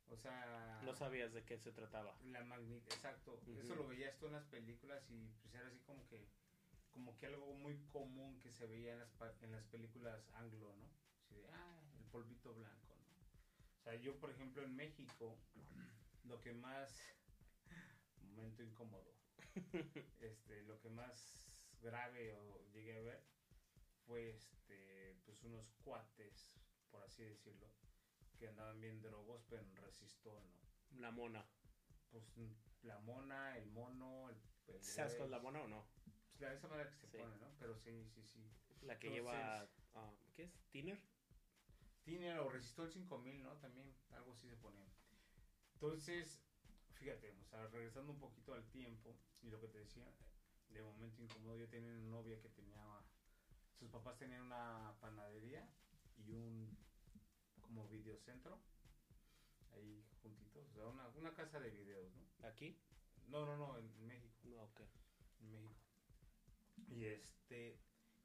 O 0.06 0.16
sea. 0.16 0.80
No 0.84 0.94
sabías 0.94 1.32
de 1.32 1.44
qué 1.44 1.58
se 1.58 1.72
trataba. 1.72 2.16
La 2.22 2.42
magnitud, 2.44 2.92
exacto. 2.92 3.40
Eso 3.58 3.74
lo 3.74 3.86
veías 3.86 4.16
tú 4.18 4.26
en 4.26 4.32
las 4.32 4.44
películas 4.46 5.08
y 5.10 5.28
pues 5.42 5.54
era 5.54 5.68
así 5.68 5.80
como 5.80 6.06
que 6.06 6.28
como 6.90 7.16
que 7.16 7.26
algo 7.26 7.54
muy 7.54 7.78
común 7.92 8.40
que 8.40 8.50
se 8.50 8.66
veía 8.66 8.92
en 8.92 8.98
las, 8.98 9.10
en 9.42 9.52
las 9.52 9.64
películas 9.66 10.28
anglo, 10.34 10.74
¿no? 10.76 10.90
Así 11.20 11.36
de, 11.36 11.48
ah, 11.50 11.80
el 11.96 12.04
polvito 12.06 12.52
blanco, 12.54 12.96
¿no? 12.96 13.16
O 13.78 13.82
sea, 13.82 13.94
yo, 13.96 14.18
por 14.18 14.30
ejemplo, 14.30 14.64
en 14.64 14.74
México, 14.74 15.38
lo 16.24 16.40
que 16.40 16.52
más, 16.52 17.00
momento 18.20 18.62
incómodo, 18.62 19.14
este, 20.20 20.62
lo 20.62 20.78
que 20.80 20.88
más 20.90 21.70
grave 21.80 22.34
o 22.36 22.60
llegué 22.72 22.96
a 22.96 23.00
ver 23.02 23.24
fue, 24.06 24.30
este, 24.30 25.14
pues 25.24 25.42
unos 25.44 25.70
cuates, 25.84 26.50
por 26.90 27.02
así 27.02 27.24
decirlo, 27.24 27.68
que 28.38 28.48
andaban 28.48 28.80
bien 28.80 29.00
drogos, 29.02 29.44
pero 29.48 29.62
en 29.62 29.76
resistol, 29.76 30.42
¿no? 30.50 31.00
La 31.00 31.10
mona. 31.10 31.46
pues 32.10 32.24
la 32.82 32.98
mona, 33.00 33.56
el 33.58 33.70
mono, 33.70 34.30
el, 34.30 34.40
el 34.68 34.82
¿Sabes 34.82 35.14
cuál 35.16 35.26
es 35.26 35.30
la 35.32 35.40
mona 35.40 35.62
o 35.62 35.68
no? 35.68 35.86
Pues 36.30 36.40
la 36.40 36.52
esa 36.54 36.68
manera 36.68 36.88
que 36.88 36.96
se 36.96 37.08
Sí. 37.08 37.18
pone, 37.18 37.36
¿no? 37.38 37.50
Pero 37.58 37.76
sí, 37.76 38.04
sí, 38.14 38.22
sí. 38.22 38.48
La 38.82 38.98
que 38.98 39.08
Entonces- 39.08 39.14
lleva 39.34 39.68
ah, 39.94 40.14
¿qué 40.34 40.44
es? 40.44 40.52
Tiner. 40.70 40.98
Tiene 42.04 42.38
o 42.38 42.48
resistó 42.48 42.84
el 42.84 42.90
5000, 42.92 43.42
¿no? 43.42 43.56
También 43.58 43.92
algo 44.12 44.32
así 44.32 44.48
se 44.48 44.56
ponía. 44.56 44.86
Entonces, 45.81 46.41
fíjate, 46.95 47.37
o 47.41 47.45
sea, 47.45 47.68
regresando 47.68 48.11
un 48.11 48.18
poquito 48.18 48.53
al 48.53 48.68
tiempo 48.70 49.16
y 49.43 49.49
lo 49.49 49.61
que 49.61 49.68
te 49.68 49.79
decía, 49.79 50.12
de 50.70 50.83
momento 50.83 51.22
incómodo, 51.22 51.57
yo 51.57 51.68
tenía 51.68 51.89
una 51.93 52.03
novia 52.03 52.41
que 52.41 52.49
tenía, 52.49 52.83
sus 53.79 53.89
papás 53.89 54.18
tenían 54.18 54.43
una 54.43 54.97
panadería 55.01 55.72
y 56.16 56.33
un 56.33 56.76
como 57.61 57.87
videocentro 57.87 58.59
ahí 59.70 60.05
juntitos, 60.20 60.66
o 60.66 60.72
sea, 60.72 60.87
una, 60.87 61.07
una 61.11 61.33
casa 61.33 61.61
de 61.61 61.70
videos, 61.70 62.12
¿no? 62.16 62.49
Aquí. 62.49 62.76
No, 63.29 63.47
no, 63.47 63.57
no, 63.57 63.79
en 63.79 64.05
México. 64.05 64.35
No, 64.49 64.64
ok. 64.64 64.81
en 65.43 65.53
México. 65.53 65.76
Y 66.89 67.05
este, 67.05 67.79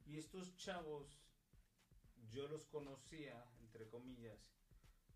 y 0.08 0.18
estos 0.18 0.56
chavos, 0.56 1.22
yo 2.32 2.47
los 2.47 2.66
conocía, 2.66 3.45
entre 3.60 3.88
comillas, 3.89 4.39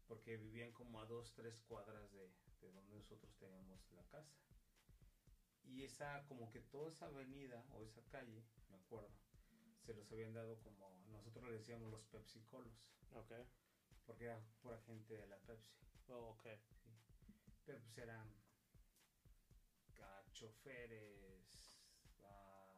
porque 0.08 0.38
vivían 0.38 0.72
como 0.72 1.00
a 1.00 1.06
dos, 1.06 1.34
tres 1.34 1.62
cuadras 1.62 2.12
de, 2.12 2.32
de 2.62 2.72
donde 2.72 2.96
nosotros 2.96 3.36
teníamos 3.38 3.80
la 3.92 4.04
casa. 4.08 4.38
Y 5.64 5.84
esa, 5.84 6.26
como 6.28 6.50
que 6.50 6.62
toda 6.62 6.90
esa 6.90 7.08
avenida 7.08 7.66
o 7.74 7.84
esa 7.84 8.02
calle, 8.10 8.44
me 8.70 8.78
acuerdo, 8.78 9.12
se 9.86 9.94
los 9.94 10.12
habían 10.12 10.34
dado 10.34 10.60
como, 10.60 11.06
nosotros 11.10 11.46
le 11.46 11.58
decíamos 11.58 11.92
los 11.92 12.06
pepsicolos, 12.06 12.90
Ok. 13.12 13.34
porque 14.06 14.26
era 14.26 14.40
pura 14.62 14.80
gente 14.80 15.14
de 15.16 15.28
la 15.28 15.38
Pepsi. 15.40 15.72
Oh, 16.08 16.30
ok. 16.30 16.44
Pero 17.66 17.82
pues 17.82 17.98
eran 17.98 18.34
ah, 20.02 20.24
choferes 20.32 21.82
ah, 22.24 22.74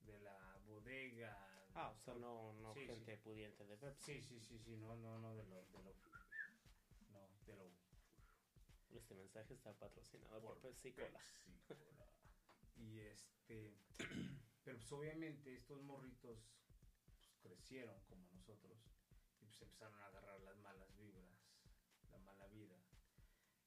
de 0.00 0.18
la 0.20 0.56
bodega. 0.66 1.36
Ah, 1.74 1.90
o 1.90 1.98
sea, 1.98 2.14
no, 2.14 2.52
no 2.52 2.72
Sí, 2.74 2.86
gente 2.86 3.16
pudiente 3.18 3.66
de 3.66 3.76
Pepsi. 3.76 4.20
Sí, 4.20 4.22
sí, 4.22 4.40
sí, 4.40 4.58
sí, 4.60 4.76
no, 4.76 4.96
no, 4.96 5.18
no, 5.18 5.34
de 5.34 5.44
lo, 5.46 5.64
de 5.66 5.82
lo 5.82 5.94
Este 8.94 9.14
mensaje 9.14 9.54
está 9.54 9.72
patrocinado 9.72 10.40
por, 10.40 10.58
por 10.60 10.60
Pepsi 10.72 10.92
Cola. 10.92 11.20
Pepsi 11.66 11.84
Cola. 11.84 12.06
Y 12.76 13.00
este, 13.00 13.76
pero 14.64 14.76
pues 14.78 14.92
obviamente 14.92 15.54
estos 15.54 15.80
morritos 15.82 16.38
pues, 17.06 17.38
crecieron 17.42 18.00
como 18.04 18.28
nosotros 18.30 18.78
y 19.40 19.46
pues 19.46 19.62
empezaron 19.62 20.00
a 20.00 20.06
agarrar 20.06 20.40
las 20.40 20.56
malas 20.58 20.94
vibras, 20.96 21.28
la 22.10 22.18
mala 22.18 22.46
vida. 22.48 22.76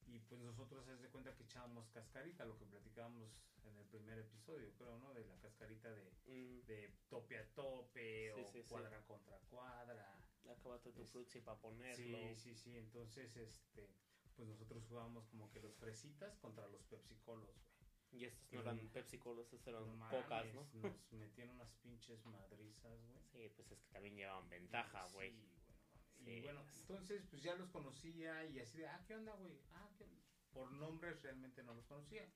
Y 0.05 0.19
pues 0.19 0.39
nosotros 0.39 0.87
haz 0.87 1.01
de 1.01 1.09
cuenta 1.09 1.35
que 1.35 1.43
echábamos 1.43 1.89
cascarita, 1.89 2.45
lo 2.45 2.57
que 2.57 2.65
platicábamos 2.65 3.29
en 3.65 3.75
el 3.75 3.85
primer 3.87 4.17
episodio, 4.19 4.73
creo, 4.77 4.97
¿no? 4.99 5.13
De 5.13 5.25
la 5.25 5.37
cascarita 5.39 5.91
de, 5.91 6.09
Mm, 6.27 6.65
de 6.65 6.93
tope 7.09 7.37
a 7.37 7.53
tope 7.53 8.31
Sí, 8.33 8.41
o 8.41 8.47
sí, 8.47 8.63
sí. 8.63 8.69
cuadra 8.69 9.05
contra 9.05 9.37
cuadra. 9.49 10.17
acábate 10.49 10.93
tu 10.93 11.01
Es- 11.01 11.11
frutzi 11.11 11.41
para 11.41 11.59
ponerlo. 11.59 11.95
Sí, 11.95 12.35
sí, 12.37 12.55
sí. 12.55 12.77
Entonces, 12.77 13.35
este, 13.35 13.93
pues 14.37 14.47
nosotros 14.47 14.85
jugábamos 14.87 15.25
como 15.27 15.49
que 15.51 15.59
los 15.59 15.75
fresitas 15.75 16.37
contra 16.37 16.67
los 16.67 16.83
pepsicolos, 16.85 17.49
güey. 17.53 17.77
Y 18.11 18.23
estos 18.25 18.49
no 18.53 18.61
eran 18.61 18.79
Pepsi 18.89 19.17
Colas, 19.17 19.45
estos 19.51 19.67
eran 19.67 19.99
No 19.99 20.09
pocas, 20.09 20.45
¿no? 20.53 20.65
Nos 20.73 21.11
metían 21.11 21.49
unas 21.49 21.69
pinches 21.81 22.23
madrizas, 22.25 23.01
güey. 23.05 23.19
Sí, 23.33 23.49
pues 23.55 23.69
es 23.71 23.79
que 23.81 23.89
también 23.91 24.15
llevaban 24.15 24.47
ventaja, 24.47 25.05
güey. 25.07 25.31
Sí, 25.31 25.41
güey, 25.41 25.49
no 25.49 25.63
mames. 25.65 26.23
Sí, 26.23 26.31
Y 26.31 26.41
bueno, 26.41 26.61
es- 26.61 26.79
entonces, 26.81 27.25
pues 27.29 27.41
ya 27.43 27.55
los 27.55 27.69
conocía 27.69 28.45
y 28.45 28.59
así 28.59 28.77
de, 28.77 28.87
ah, 28.87 29.03
¿qué 29.05 29.15
onda, 29.15 29.33
güey? 29.35 29.59
Ah, 29.73 29.89
¿qué 29.97 30.05
onda? 30.05 30.21
Por 30.53 30.71
nombres 30.71 31.21
realmente 31.21 31.63
no 31.63 31.73
los 31.73 31.85
conocía. 31.85 32.31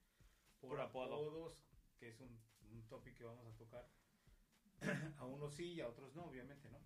Por, 0.60 0.72
Por 0.72 0.82
apodo. 0.82 1.14
apodos, 1.16 1.64
que 1.97 2.10
es 2.10 2.20
un, 2.20 2.38
un 2.70 2.88
topic 2.89 3.16
que 3.16 3.24
vamos 3.24 3.47
a 3.47 3.56
tocar. 3.58 3.89
a 5.20 5.26
unos 5.26 5.56
sí 5.56 5.74
y 5.74 5.82
a 5.82 5.88
otros 5.88 6.14
no, 6.16 6.26
obviamente, 6.26 6.70
¿no? 6.70 6.80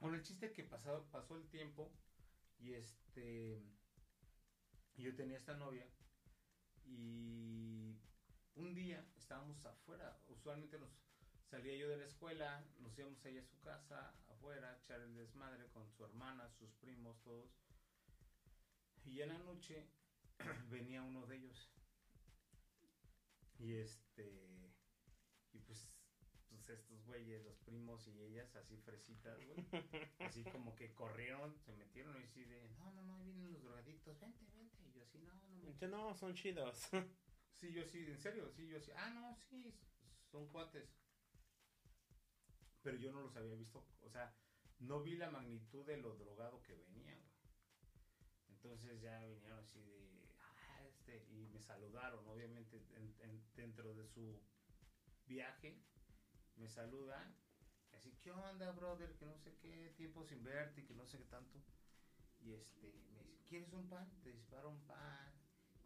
Bueno, 0.00 0.16
el 0.16 0.22
chiste 0.22 0.46
es 0.46 0.52
que 0.52 0.64
pasado, 0.64 1.08
pasó 1.10 1.36
el 1.36 1.48
tiempo 1.48 1.90
y 2.58 2.74
este. 2.74 3.62
Yo 4.96 5.14
tenía 5.14 5.36
esta 5.36 5.54
novia 5.54 5.86
y 6.86 7.96
un 8.54 8.74
día 8.74 9.04
estábamos 9.16 9.64
afuera. 9.64 10.18
Usualmente 10.28 10.78
nos 10.78 10.90
salía 11.50 11.76
yo 11.76 11.88
de 11.88 11.96
la 11.96 12.04
escuela, 12.04 12.64
nos 12.80 12.96
íbamos 12.98 13.24
ahí 13.24 13.38
a 13.38 13.44
su 13.44 13.60
casa, 13.60 14.14
afuera, 14.28 14.70
a 14.70 14.76
echar 14.78 15.00
el 15.00 15.14
desmadre 15.14 15.68
con 15.68 15.88
su 15.90 16.04
hermana, 16.04 16.48
sus 16.50 16.72
primos, 16.74 17.20
todos. 17.22 17.50
Y 19.04 19.20
en 19.20 19.28
la 19.30 19.38
noche 19.38 19.86
venía 20.70 21.02
uno 21.02 21.26
de 21.26 21.36
ellos. 21.36 21.70
Y 23.58 23.74
este. 23.74 24.72
Y 25.52 25.58
pues. 25.60 25.98
Pues 26.48 26.68
estos 26.68 27.04
güeyes, 27.04 27.42
los 27.44 27.58
primos 27.58 28.06
y 28.06 28.22
ellas, 28.22 28.54
así 28.54 28.76
fresitas, 28.76 29.36
güey. 29.44 29.66
Así 30.20 30.44
como 30.44 30.74
que 30.76 30.94
corrieron, 30.94 31.58
se 31.58 31.72
metieron 31.72 32.16
y 32.20 32.24
así 32.24 32.44
de, 32.44 32.70
no, 32.78 32.92
no, 32.92 33.02
no, 33.02 33.16
ahí 33.16 33.24
vienen 33.24 33.52
los 33.52 33.62
drogadictos, 33.62 34.18
vente, 34.20 34.46
vente. 34.54 34.83
Así, 35.04 35.18
no, 35.22 35.34
no, 35.34 35.48
me 35.62 35.66
Dice, 35.68 35.88
no, 35.88 36.14
son 36.14 36.34
chidos. 36.34 36.88
Sí, 37.54 37.72
yo 37.72 37.84
sí, 37.84 37.98
en 38.08 38.18
serio, 38.18 38.50
sí, 38.50 38.66
yo 38.66 38.80
sí. 38.80 38.90
Ah, 38.96 39.10
no, 39.10 39.36
sí, 39.48 39.72
son 40.30 40.48
cuates. 40.48 40.90
Pero 42.82 42.96
yo 42.96 43.10
no 43.10 43.20
los 43.20 43.34
había 43.36 43.56
visto, 43.56 43.84
o 44.02 44.08
sea, 44.08 44.32
no 44.78 45.02
vi 45.02 45.16
la 45.16 45.28
magnitud 45.30 45.84
de 45.84 45.96
lo 45.96 46.14
drogado 46.14 46.62
que 46.62 46.74
venían, 46.74 47.18
güey. 47.20 47.48
Entonces 48.48 49.00
ya 49.00 49.24
vinieron 49.26 49.58
así 49.58 49.80
de, 49.80 50.28
ah, 50.40 50.82
este, 50.88 51.24
y 51.30 51.48
me 51.52 51.60
saludaron, 51.60 52.26
obviamente, 52.28 52.78
en- 52.96 53.14
en- 53.20 53.42
dentro 53.54 53.94
de 53.94 54.06
su 54.06 54.40
viaje, 55.26 55.80
me 56.56 56.68
saludan, 56.68 57.36
así, 57.92 58.12
¿qué 58.22 58.32
onda, 58.32 58.72
brother? 58.72 59.14
Que 59.16 59.26
no 59.26 59.38
sé 59.38 59.56
qué, 59.58 59.94
tiempo 59.96 60.24
sin 60.24 60.42
verte, 60.44 60.82
y 60.82 60.84
que 60.84 60.94
no 60.94 61.06
sé 61.06 61.18
qué 61.18 61.24
tanto. 61.26 61.60
Y 62.40 62.52
este, 62.54 62.92
me 63.14 63.23
¿quieres 63.54 63.72
un 63.72 63.86
pan? 63.86 64.10
Te 64.24 64.32
disparo 64.32 64.68
un 64.68 64.80
pan. 64.80 65.32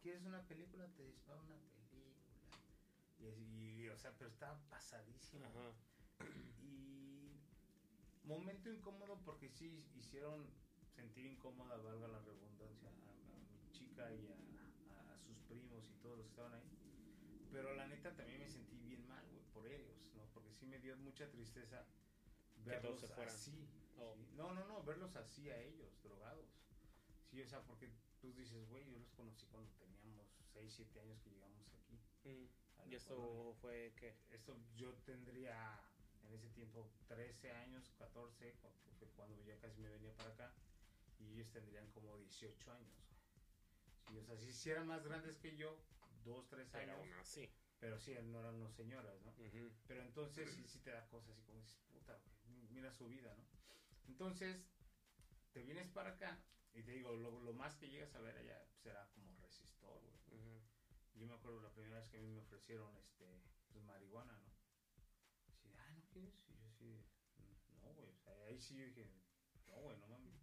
¿Quieres 0.01 0.25
una 0.25 0.41
película? 0.49 0.89
Te 0.97 1.05
disparo 1.05 1.43
una 1.43 1.59
película. 1.59 2.15
Y, 3.19 3.83
y, 3.83 3.89
o 3.91 3.99
sea, 3.99 4.11
pero 4.17 4.31
estaba 4.31 4.59
pasadísimo. 4.71 5.45
Ajá. 5.45 5.73
Y 6.63 7.37
momento 8.25 8.71
incómodo 8.71 9.21
porque 9.23 9.51
sí 9.51 9.85
hicieron 9.95 10.47
sentir 10.95 11.27
incómoda, 11.27 11.77
valga 11.77 12.09
la 12.09 12.21
redundancia, 12.21 12.89
a, 12.89 13.35
a 13.35 13.39
mi 13.61 13.71
chica 13.71 14.11
y 14.15 14.27
a, 14.29 15.19
sus 15.27 15.37
primos 15.41 15.91
y 15.91 15.95
todos 16.03 16.17
los 16.17 16.27
que 16.27 16.31
estaban 16.31 16.55
ahí. 16.55 16.71
Pero 17.53 17.75
la 17.75 17.87
neta 17.87 18.17
también 18.17 18.41
me 18.41 18.49
sentí 18.49 18.79
bien 18.79 19.07
mal, 19.07 19.27
güey, 19.29 19.45
por 19.53 19.67
ellos, 19.67 19.97
¿no? 20.15 20.25
Porque 20.33 20.55
sí 20.55 20.67
me 20.67 20.79
dio 20.79 20.97
mucha 20.97 21.31
tristeza 21.31 21.85
Que 22.65 22.77
todos 22.81 22.83
verlos 22.83 23.01
se 23.01 23.09
fueran. 23.09 23.35
así. 23.35 23.69
Oh. 23.99 24.15
sí. 24.17 24.27
No, 24.37 24.55
no, 24.55 24.65
no, 24.67 24.83
verlos 24.85 25.17
así 25.17 25.51
a 25.51 25.61
ellos, 25.61 26.01
drogados. 26.03 26.58
Sí, 27.31 27.43
o 27.43 27.49
sea, 27.49 27.61
porque 27.63 27.91
tú 28.21 28.33
dices, 28.33 28.67
güey, 28.69 28.87
yo 28.91 28.99
los 28.99 29.11
conocí 29.13 29.47
cuando 29.47 29.71
teníamos 29.73 30.27
6, 30.53 30.73
7 30.75 31.01
años 31.01 31.21
que 31.21 31.31
llegamos 31.31 31.73
aquí. 31.75 31.99
Mm, 32.25 32.91
Y 32.91 32.95
esto 32.95 33.15
colonia 33.17 33.55
fue 33.61 33.93
que. 33.97 34.17
esto 34.31 34.57
yo 34.77 34.95
tendría 35.05 35.79
en 36.25 36.35
ese 36.35 36.49
tiempo 36.51 36.91
13 37.07 37.53
años, 37.53 37.91
14, 37.99 38.53
cu- 38.55 38.69
que 38.83 38.93
fue 38.93 39.09
cuando 39.17 39.43
ya 39.45 39.59
casi 39.59 39.79
me 39.81 39.91
venía 39.91 40.13
para 40.17 40.31
acá, 40.31 40.53
y 41.19 41.35
ellos 41.35 41.51
tendrían 41.51 41.91
como 41.91 42.17
18 42.17 42.73
años. 42.73 42.97
Sí, 44.09 44.17
o 44.19 44.25
sea, 44.25 44.37
sí 44.39 44.71
eran 44.71 44.87
más 44.87 45.05
grandes 45.05 45.37
que 45.37 45.55
yo, 45.57 45.77
2, 46.25 46.49
3 46.49 46.69
Pero 46.73 46.93
años, 46.93 46.99
aún 47.07 47.13
así. 47.21 47.49
pero 47.79 47.99
sí, 47.99 48.15
no 48.25 48.41
eran 48.41 48.55
unas 48.55 48.75
señoras, 48.75 49.21
¿no? 49.23 49.31
Ujú. 49.33 49.71
Pero 49.87 50.03
entonces 50.03 50.51
sí, 50.55 50.67
sí 50.67 50.79
te 50.81 50.91
da 50.91 51.07
cosas 51.09 51.31
así 51.31 51.43
como 51.43 51.59
dices, 51.61 51.79
puta, 51.93 52.19
güey, 52.47 52.69
mira 52.71 52.91
su 52.93 53.07
vida, 53.09 53.35
¿no? 53.37 53.45
Entonces, 54.09 54.65
te 55.53 55.63
vienes 55.63 55.89
para 55.89 56.11
acá, 56.11 56.39
y 56.79 56.83
te 56.85 56.93
digo, 56.93 57.13
lo, 57.17 57.41
lo 57.41 57.53
más 57.55 57.75
que 57.77 57.89
llegas 57.91 58.15
a 58.15 58.21
ver 58.21 58.37
allá 58.37 58.65
será 58.83 59.09
como 59.11 59.35
resistor, 59.37 60.01
güey. 60.01 60.19
Yo 61.15 61.27
me 61.27 61.35
acuerdo 61.35 61.61
la 61.61 61.73
primera 61.73 61.99
vez 61.99 62.09
que 62.09 62.19
a 62.19 62.21
mí 62.21 62.29
me 62.29 62.39
ofrecieron 62.39 62.97
este 62.97 63.43
pues 63.73 63.83
marihuana, 63.83 64.39
¿no? 64.39 64.53
Así, 65.49 65.73
ah, 65.77 65.91
¿no 65.91 66.05
quieres? 66.13 66.33
Y 66.49 66.57
yo 66.61 66.69
así, 66.69 67.05
no, 67.81 67.93
güey. 67.95 68.09
O 68.09 68.19
sea, 68.19 68.33
ahí 68.47 68.61
sí 68.61 68.77
yo 68.77 68.85
dije, 68.85 69.11
no, 69.67 69.81
güey, 69.81 69.99
no 69.99 70.07
mames. 70.07 70.35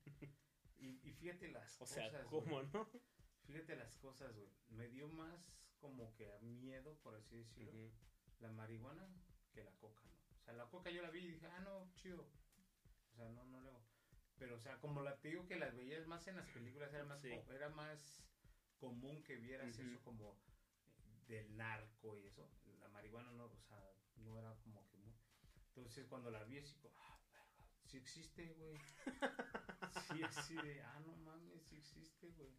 Y, 0.77 0.99
y 1.07 1.13
fíjate 1.13 1.47
las 1.47 1.77
O 1.81 1.85
sea, 1.85 2.09
cosas. 2.09 2.27
¿cómo 2.27 2.55
güey. 2.57 2.67
no? 2.73 2.89
Fíjate 3.45 3.77
las 3.77 3.95
cosas, 3.95 4.35
güey. 4.35 4.49
Me 4.67 4.89
dio 4.89 5.07
más 5.07 5.55
como 5.79 6.13
que 6.15 6.29
miedo, 6.41 6.97
por 6.99 7.15
así 7.15 7.37
decirlo, 7.37 7.93
la 8.39 8.51
marihuana 8.51 9.07
que 9.53 9.63
la 9.63 9.71
coca, 9.77 10.03
¿no? 10.03 10.17
O 10.35 10.43
sea, 10.43 10.53
la 10.53 10.69
coca 10.69 10.89
yo 10.89 11.01
la 11.01 11.09
vi 11.09 11.19
y 11.19 11.31
dije, 11.31 11.47
ah, 11.47 11.61
no, 11.61 11.89
chido. 11.95 12.27
O 13.13 13.15
sea, 13.15 13.29
no, 13.29 13.45
no 13.45 13.61
luego. 13.61 13.84
Pero, 14.37 14.55
o 14.55 14.59
sea, 14.59 14.77
como 14.79 15.01
la 15.01 15.15
te 15.17 15.29
digo 15.29 15.45
que 15.47 15.55
las 15.55 15.73
veías 15.75 16.05
más 16.07 16.27
en 16.27 16.35
las 16.35 16.47
películas, 16.49 16.93
era 16.93 17.05
más, 17.05 17.21
Sí. 17.21 17.31
era 17.49 17.69
más 17.69 18.21
común 18.77 19.23
que 19.23 19.37
vieras 19.37 19.77
eso 19.79 20.01
como 20.03 20.37
del 21.27 21.55
narco 21.55 22.17
y 22.17 22.25
eso. 22.25 22.49
La 22.79 22.89
marihuana 22.89 23.31
no, 23.31 23.45
o 23.45 23.61
sea, 23.67 23.81
no 24.17 24.37
era 24.37 24.53
como 24.63 24.85
que 24.87 24.97
muy... 24.97 25.13
Entonces, 25.67 26.05
cuando 26.07 26.29
la 26.31 26.43
vi, 26.43 26.59
así 26.59 26.75
como, 26.77 26.93
ah, 26.97 27.17
verga, 27.31 27.67
sí 27.85 27.97
existe, 27.97 28.53
güey. 28.53 28.75
sí, 30.07 30.23
así 30.23 30.55
de, 30.55 30.81
ah, 30.81 30.99
no 31.05 31.15
mames, 31.17 31.63
sí 31.63 31.77
existe, 31.77 32.29
güey. 32.31 32.53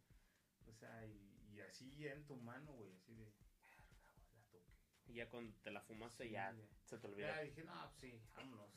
O 0.67 0.73
sea, 0.73 1.05
y, 1.05 1.39
y 1.53 1.61
así 1.61 1.95
ya 1.95 2.11
en 2.13 2.25
tu 2.25 2.35
mano, 2.35 2.73
güey, 2.73 2.91
así 2.93 3.13
de, 3.15 3.33
verga, 3.61 3.93
güey, 4.01 4.11
la 4.33 4.43
toqué. 4.49 4.61
Y 5.05 5.13
ya 5.13 5.29
cuando 5.29 5.55
te 5.61 5.71
la 5.71 5.81
fumaste, 5.81 6.25
Sí, 6.25 6.31
ya 6.31 6.51
ya. 6.51 6.67
se 6.85 6.97
te 6.97 7.07
olvidó. 7.07 7.27
Ya 7.27 7.39
dije, 7.41 7.63
no, 7.63 7.87
pues 7.89 7.99
sí, 7.99 8.21
vámonos. 8.35 8.71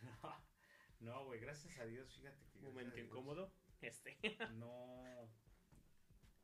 No, 0.22 0.47
no, 1.00 1.24
güey, 1.24 1.40
gracias 1.40 1.78
a 1.78 1.86
Dios, 1.86 2.12
fíjate 2.14 2.46
que. 2.52 2.60
Momento 2.60 2.98
incómodo. 2.98 3.52
Este. 3.80 4.18
No, 4.54 5.28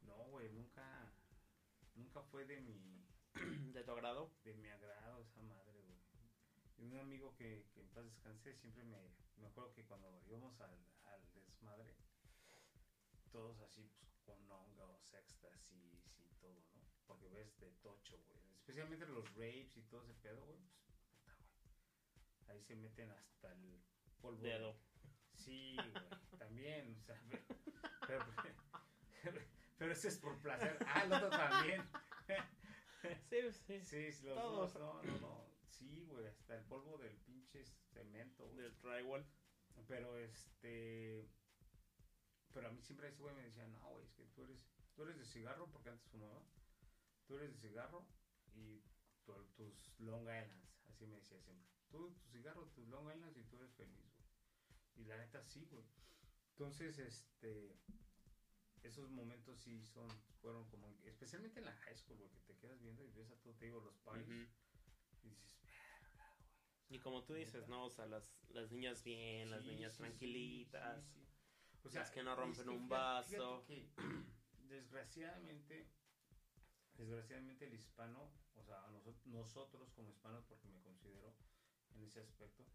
no, 0.02 0.16
güey, 0.30 0.50
nunca, 0.50 1.12
nunca 1.94 2.22
fue 2.22 2.44
de 2.44 2.60
mi, 2.60 3.04
¿De 3.74 3.82
tu 3.82 3.90
agrado? 3.90 4.32
de 4.44 4.54
mi 4.54 4.68
agrado 4.68 5.22
esa 5.22 5.42
madre, 5.42 5.82
güey. 5.82 5.98
Y 6.78 6.84
un 6.86 6.98
amigo 6.98 7.34
que, 7.34 7.66
que 7.72 7.80
en 7.80 7.88
paz 7.88 8.04
descanse 8.04 8.54
siempre 8.54 8.84
me, 8.84 9.10
me 9.36 9.46
acuerdo 9.46 9.72
que 9.72 9.84
cuando 9.84 10.22
íbamos 10.26 10.60
al, 10.60 10.76
al 11.04 11.32
desmadre, 11.32 11.94
todos 13.32 13.60
así, 13.60 13.90
pues, 13.98 14.16
con 14.24 14.50
hongos, 14.50 15.12
éxtasis 15.14 16.16
y 16.18 16.28
todo, 16.40 16.62
¿no? 16.74 16.82
Porque 17.06 17.28
ves 17.28 17.58
de 17.58 17.72
tocho, 17.82 18.22
güey. 18.28 18.40
Especialmente 18.58 19.06
los 19.06 19.28
rapes 19.34 19.76
y 19.76 19.82
todo 19.82 20.02
ese 20.02 20.14
pedo, 20.14 20.44
güey, 20.46 20.60
pues, 20.86 20.96
puta, 21.08 21.34
güey. 21.34 22.56
Ahí 22.56 22.62
se 22.62 22.76
meten 22.76 23.10
hasta 23.10 23.52
el 23.52 23.82
polvo. 24.24 24.42
de- 24.42 24.48
Dedo. 24.50 24.76
Sí, 25.34 25.76
güey, 25.76 25.92
también, 26.38 26.96
o 26.96 27.02
sea, 27.02 27.20
pero, 28.06 28.24
pero, 29.22 29.40
pero 29.78 29.92
ese 29.92 30.08
es 30.08 30.18
por 30.18 30.40
placer. 30.40 30.78
Ah, 30.86 31.02
el 31.04 31.12
otro 31.12 31.28
también. 31.30 31.82
Sí, 33.28 33.52
sí. 33.52 33.80
Sí, 33.84 34.12
sí, 34.12 34.26
los 34.26 34.36
Todos. 34.36 34.72
dos, 34.74 34.82
no, 34.82 35.02
no, 35.02 35.18
no. 35.20 35.46
Sí, 35.68 36.06
güey, 36.06 36.26
hasta 36.26 36.54
el 36.56 36.64
polvo 36.64 36.96
del 36.98 37.16
pinche 37.18 37.64
cemento, 37.92 38.46
güey. 38.46 38.56
Del 38.62 38.80
drywall. 38.80 39.26
Pero 39.88 40.16
este. 40.18 41.28
Pero 42.52 42.68
a 42.68 42.70
mí 42.72 42.80
siempre 42.80 43.08
ese 43.08 43.20
güey 43.20 43.34
me 43.34 43.42
decía, 43.42 43.66
no, 43.66 43.90
güey, 43.90 44.04
es 44.04 44.12
que 44.14 44.24
tú 44.26 44.44
eres, 44.44 44.64
tú 44.94 45.02
eres 45.02 45.18
de 45.18 45.24
cigarro, 45.26 45.68
porque 45.70 45.90
antes 45.90 46.06
fumaba. 46.08 46.42
Tú 47.26 47.34
eres 47.36 47.50
de 47.52 47.58
cigarro 47.68 48.06
y 48.54 48.80
tu- 49.24 49.44
tus 49.56 49.98
Long 49.98 50.22
Islands. 50.22 50.78
Así 50.88 51.06
me 51.06 51.16
decía 51.16 51.40
siempre. 51.40 51.66
Tú, 51.90 52.12
tu 52.22 52.28
cigarro, 52.30 52.66
tus 52.68 52.86
Long 52.88 53.10
Islands 53.12 53.36
y 53.36 53.44
tú 53.44 53.56
eres 53.56 53.72
feliz. 53.74 54.13
Y 54.96 55.04
la 55.04 55.16
neta 55.16 55.42
sí, 55.42 55.66
güey. 55.70 55.84
Entonces, 56.50 56.98
este. 56.98 57.76
Esos 58.82 59.10
momentos 59.10 59.58
sí 59.60 59.82
son, 59.82 60.06
fueron 60.42 60.68
como, 60.68 60.94
especialmente 61.04 61.58
en 61.58 61.64
la 61.64 61.72
high 61.72 61.96
school, 61.96 62.18
güey, 62.18 62.30
que 62.30 62.40
te 62.40 62.54
quedas 62.58 62.78
viendo 62.82 63.02
y 63.02 63.10
ves 63.12 63.30
a 63.30 63.36
todo, 63.36 63.54
te 63.54 63.64
digo, 63.64 63.80
los 63.80 63.96
paris 64.00 64.28
y 64.28 65.30
dices, 65.30 65.58
verga, 65.62 66.36
güey. 66.36 66.50
Y 66.90 66.98
como 66.98 67.24
tú 67.24 67.32
dices, 67.32 67.66
¿no? 67.66 67.86
O 67.86 67.90
sea, 67.90 68.04
las, 68.04 68.30
las 68.50 68.70
niñas 68.70 69.02
bien, 69.02 69.50
las 69.50 69.64
niñas 69.64 69.92
sí, 69.94 69.98
tranquilitas. 70.00 71.02
sí, 71.06 71.26
sí, 71.80 71.88
sí. 71.88 71.94
Las 71.94 72.10
que 72.10 72.22
no 72.22 72.36
rompen 72.36 72.68
un 72.68 72.86
vaso. 72.86 73.64
que 73.66 73.88
desgraciadamente, 74.68 75.88
desgraciadamente 76.98 77.64
el 77.64 77.74
hispano, 77.74 78.30
o 78.54 78.62
sea, 78.62 78.86
nosotros, 78.88 79.26
nosotros 79.26 79.92
como 79.92 80.10
hispanos, 80.10 80.44
porque 80.44 80.68
me 80.68 80.82
considero 80.82 81.34
en 81.94 82.02
ese 82.02 82.20
aspecto, 82.20 82.66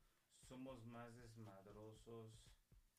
somos 0.49 0.83
más 0.87 1.15
desmadrosos 1.15 2.31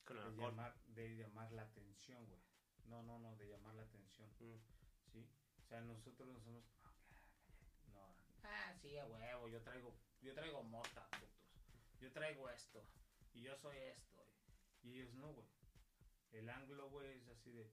de 0.07 0.35
llamar, 0.37 0.73
de 0.87 1.15
llamar 1.17 1.51
la 1.51 1.63
atención, 1.63 2.25
güey. 2.27 2.41
No, 2.85 3.03
no, 3.03 3.19
no, 3.19 3.35
de 3.35 3.47
llamar 3.49 3.75
la 3.75 3.83
atención, 3.83 4.29
Mm. 4.39 4.57
¿sí? 5.11 5.29
O 5.59 5.65
sea, 5.67 5.81
nosotros 5.81 6.29
no 6.29 6.39
somos... 6.39 6.63
No, 7.93 8.15
ah, 8.43 8.73
sí, 8.81 8.97
a 8.97 9.05
huevo, 9.05 9.49
yo 9.49 9.61
traigo, 9.61 9.93
yo 10.21 10.33
traigo 10.33 10.63
mota, 10.63 11.07
putos. 11.11 11.29
Yo 11.99 12.11
traigo 12.11 12.49
esto, 12.49 12.83
y 13.33 13.41
yo 13.43 13.55
soy 13.57 13.77
esto. 13.77 14.25
Y 14.81 14.99
ellos 14.99 15.13
no, 15.13 15.33
güey. 15.33 15.47
El 16.31 16.49
ángulo, 16.49 16.89
güey, 16.89 17.19
es 17.19 17.27
así 17.27 17.51
de... 17.51 17.69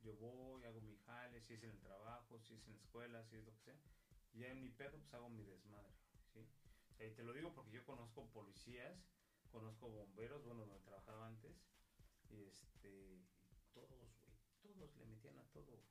Yo 0.00 0.14
voy, 0.16 0.64
hago 0.64 0.80
mi 0.80 0.96
jale, 0.96 1.40
si 1.42 1.54
es 1.54 1.62
en 1.62 1.70
el 1.70 1.80
trabajo, 1.80 2.38
si 2.40 2.54
es 2.54 2.66
en 2.66 2.74
la 2.74 2.80
escuela, 2.80 3.24
si 3.24 3.36
es 3.36 3.44
lo 3.44 3.52
que 3.52 3.60
sea. 3.60 3.78
Y 4.32 4.40
ya 4.40 4.48
en 4.48 4.60
mi 4.62 4.70
pedo, 4.70 4.98
pues 4.98 5.14
hago 5.14 5.28
mi 5.28 5.44
desmadre, 5.44 5.94
¿sí? 6.96 7.04
Y 7.04 7.10
te 7.10 7.22
lo 7.22 7.32
digo 7.32 7.52
porque 7.54 7.72
yo 7.72 7.84
conozco 7.84 8.26
policías, 8.30 8.96
conozco 9.50 9.88
bomberos, 9.88 10.44
bueno, 10.44 10.66
donde 10.66 10.80
trabajaba 10.80 11.26
antes. 11.26 11.56
Y 12.30 12.42
este, 12.42 13.22
todos, 13.72 13.90
güey, 13.98 14.34
todos 14.62 14.96
le 14.96 15.06
metían 15.06 15.38
a 15.38 15.44
todo. 15.52 15.82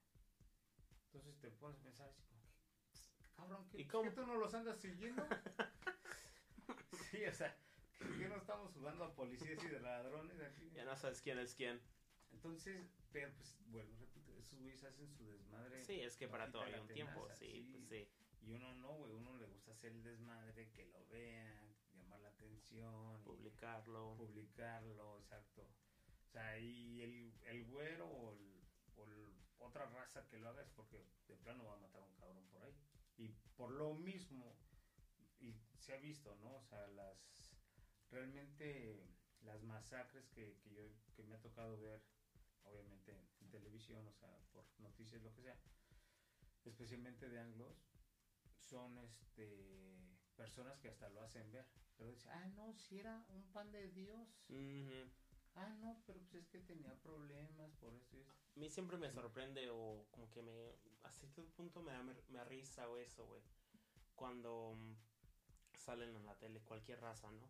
Entonces 1.05 1.39
te 1.39 1.51
pones 1.51 1.79
a 1.79 1.83
pensar 1.83 2.09
así 2.09 2.23
como 2.23 2.41
que, 2.41 3.35
cabrón, 3.35 3.69
¿qué, 3.69 3.81
¿Y 3.81 3.87
cómo? 3.87 4.03
¿qué 4.03 4.11
tú 4.11 4.25
no 4.25 4.35
los 4.35 4.53
andas 4.53 4.79
siguiendo? 4.79 5.23
sí, 7.11 7.25
o 7.25 7.33
sea, 7.33 7.55
¿qué 7.99 8.27
no 8.27 8.37
estamos 8.37 8.73
jugando 8.73 9.03
a 9.05 9.15
policías 9.15 9.63
y 9.63 9.67
de 9.67 9.79
ladrones 9.79 10.41
aquí? 10.41 10.71
Ya 10.71 10.85
no 10.85 10.95
sabes 10.95 11.21
quién 11.21 11.39
es 11.39 11.53
quién. 11.53 11.79
Entonces, 12.31 12.89
pero 13.11 13.31
pues, 13.35 13.55
bueno, 13.67 13.91
repito, 13.99 14.35
esos 14.39 14.59
güeyes 14.59 14.83
hacen 14.83 15.07
su 15.07 15.29
desmadre. 15.29 15.83
Sí, 15.83 16.01
es 16.01 16.17
que 16.17 16.27
para 16.27 16.51
todo 16.51 16.63
hay 16.63 16.73
un 16.73 16.87
tiempo, 16.87 17.21
tenaza, 17.21 17.35
sí, 17.35 17.69
pues 17.71 17.87
sí. 17.87 18.07
Y 18.45 18.51
uno 18.51 18.73
no, 18.75 18.93
güey, 18.95 19.11
uno 19.13 19.37
le 19.37 19.45
gusta 19.47 19.71
hacer 19.71 19.91
el 19.91 20.03
desmadre, 20.03 20.69
que 20.71 20.85
lo 20.87 21.05
vean, 21.07 21.73
llamar 21.93 22.19
la 22.19 22.29
atención. 22.29 23.21
Publicarlo. 23.23 24.15
publicarlo, 24.17 25.19
exacto. 25.19 25.61
O 26.27 26.29
sea, 26.31 26.57
y 26.59 27.01
el, 27.01 27.33
el 27.43 27.63
güero 27.65 28.07
o, 28.07 28.33
el- 28.33 28.63
o 28.95 29.05
el- 29.07 29.33
otra 29.59 29.85
raza 29.85 30.27
que 30.27 30.39
lo 30.39 30.49
haga 30.49 30.61
es 30.61 30.69
porque 30.71 31.05
de 31.27 31.37
plano 31.37 31.63
va 31.65 31.73
a 31.75 31.77
matar 31.79 32.01
a 32.01 32.05
un 32.05 32.15
cabrón 32.15 32.45
por 32.49 32.63
ahí. 32.63 32.73
Y 33.17 33.29
por 33.55 33.71
lo 33.71 33.93
mismo, 33.93 34.55
y 35.39 35.53
se 35.79 35.93
ha 35.93 35.97
visto, 35.97 36.35
¿no? 36.37 36.55
O 36.57 36.63
sea, 36.63 36.87
las 36.87 37.17
realmente 38.11 38.99
las 39.41 39.61
masacres 39.63 40.27
que, 40.29 40.57
que 40.63 40.73
yo 40.73 40.83
que 41.15 41.23
me 41.23 41.35
ha 41.35 41.41
tocado 41.41 41.77
ver, 41.79 42.01
obviamente 42.63 43.11
en 43.41 43.49
televisión, 43.49 44.05
o 44.07 44.13
sea, 44.13 44.29
por 44.51 44.65
noticias, 44.79 45.21
lo 45.21 45.33
que 45.33 45.41
sea, 45.43 45.57
especialmente 46.65 47.29
de 47.29 47.39
anglos, 47.39 47.92
son 48.63 48.97
este 48.97 49.93
personas 50.35 50.79
que 50.79 50.89
hasta 50.89 51.09
lo 51.09 51.21
hacen 51.21 51.51
ver. 51.51 51.65
Pero 51.97 52.09
dicen, 52.09 52.31
ah, 52.33 52.47
no, 52.55 52.73
si 52.73 52.99
era 52.99 53.23
un 53.29 53.43
pan 53.51 53.71
de 53.71 53.89
Dios. 53.89 54.27
Ujú. 54.49 55.09
Ah, 55.55 55.69
no, 55.79 56.01
pero 56.05 56.19
pues 56.31 56.43
es 56.43 56.49
que 56.49 56.59
tenía 56.59 56.95
problemas 56.95 57.71
por 57.75 57.93
esto. 57.93 58.17
A 58.55 58.59
mí 58.59 58.69
siempre 58.69 58.97
me 58.97 59.11
sorprende 59.11 59.69
o 59.69 60.05
como 60.09 60.29
que 60.31 60.41
me... 60.41 60.51
A 61.03 61.11
cierto 61.11 61.45
punto 61.51 61.81
me 61.81 61.91
da 61.91 62.01
me, 62.01 62.15
me 62.29 62.43
risa 62.45 62.89
o 62.89 62.97
eso, 62.97 63.27
güey. 63.27 63.41
Cuando 64.15 64.73
mm, 64.75 64.95
salen 65.77 66.15
en 66.15 66.25
la 66.25 66.35
tele 66.39 66.61
cualquier 66.61 66.99
raza, 67.01 67.31
¿no? 67.31 67.47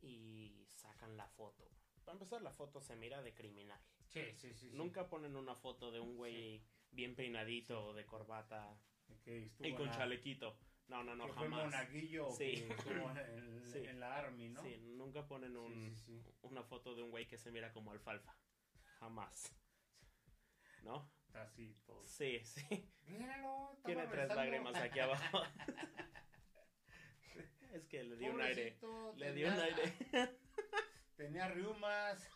Y 0.00 0.68
sacan 0.74 1.16
la 1.16 1.26
foto. 1.28 1.68
Para 2.04 2.14
empezar, 2.14 2.40
la 2.42 2.52
foto 2.52 2.80
se 2.80 2.94
mira 2.94 3.20
de 3.22 3.34
criminal. 3.34 3.80
Sí, 4.06 4.32
sí, 4.36 4.54
sí. 4.54 4.70
Nunca 4.72 5.08
ponen 5.08 5.36
una 5.36 5.56
foto 5.56 5.90
de 5.90 6.00
un 6.00 6.16
güey 6.16 6.62
bien 6.92 7.16
peinadito, 7.16 7.92
de 7.92 8.06
corbata 8.06 8.78
Que 9.24 9.44
estuvo 9.44 9.68
y 9.68 9.74
con 9.74 9.86
la- 9.86 9.92
chalequito. 9.96 10.56
No, 10.88 11.04
no, 11.04 11.14
no, 11.14 11.26
que 11.26 11.32
fue 11.34 11.42
jamás. 11.44 11.64
monaguillo 11.66 12.30
Sí. 12.30 12.64
que 12.66 12.72
estuvo 12.72 13.10
en, 13.10 13.62
Sí. 13.72 13.78
en 13.84 14.00
la 14.00 14.16
Army, 14.16 14.48
¿no? 14.48 14.62
Sí, 14.62 14.78
nunca 14.96 15.26
ponen 15.26 15.56
un, 15.56 15.94
sí, 15.96 16.22
una 16.42 16.62
foto 16.62 16.94
de 16.94 17.02
un 17.02 17.10
güey 17.10 17.26
que 17.26 17.36
se 17.36 17.50
mira 17.52 17.72
como 17.72 17.92
alfalfa. 17.92 18.34
Jamás. 18.98 19.54
¿No? 20.82 21.10
Está 21.26 21.42
así 21.42 21.76
todo. 21.84 22.06
Sí, 22.06 22.40
sí. 22.44 22.90
Míralo, 23.06 23.78
Tiene 23.84 24.06
tres 24.06 24.28
lágrimas 24.34 24.74
aquí 24.76 24.98
abajo. 25.00 25.42
es 27.74 27.86
que 27.86 28.02
le 28.04 28.16
dio 28.16 28.32
un 28.32 28.40
aire. 28.40 28.78
Le 29.16 29.32
dio 29.34 29.48
un 29.48 29.60
aire. 29.60 29.96
Tenía 31.16 31.48
riumas. 31.48 32.26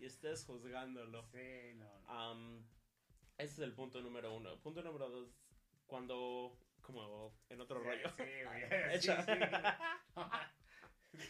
y 0.00 0.06
estés 0.06 0.44
juzgándolo. 0.44 1.22
Sí, 1.28 1.74
no, 1.76 2.00
no. 2.00 2.64
Ese 3.38 3.52
es 3.52 3.58
el 3.60 3.72
punto 3.72 4.00
número 4.02 4.34
uno. 4.34 4.60
Punto 4.60 4.82
número 4.82 5.08
dos. 5.08 5.28
Cuando. 5.86 6.58
Como 6.80 7.34
en 7.48 7.60
otro 7.60 7.80
rollo. 7.80 8.10
Sí, 8.16 8.24
güey. 8.44 9.00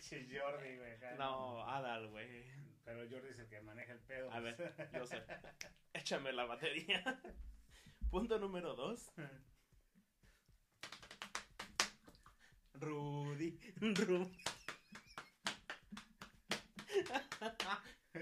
Sí, 0.01 0.25
sí. 0.25 0.39
Jordi, 0.39 0.77
güey. 0.77 0.99
No, 1.19 1.63
Adal, 1.69 2.09
güey. 2.09 2.45
Pero 2.85 3.09
Jordi 3.11 3.29
es 3.31 3.39
el 3.39 3.49
que 3.49 3.61
maneja 3.61 3.93
el 3.93 4.01
pedo. 4.01 4.33
A 4.33 4.41
ver, 4.41 4.57
pues. 4.57 4.93
yo 4.93 5.07
sé. 5.07 5.23
Échame 5.93 6.33
la 6.33 6.47
batería. 6.47 7.21
Punto 8.11 8.39
número 8.39 8.75
dos. 8.75 9.13
Rudy. 12.75 13.59
Ru. 13.81 14.31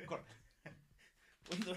Corta. 0.07 0.37
Punto. 1.45 1.77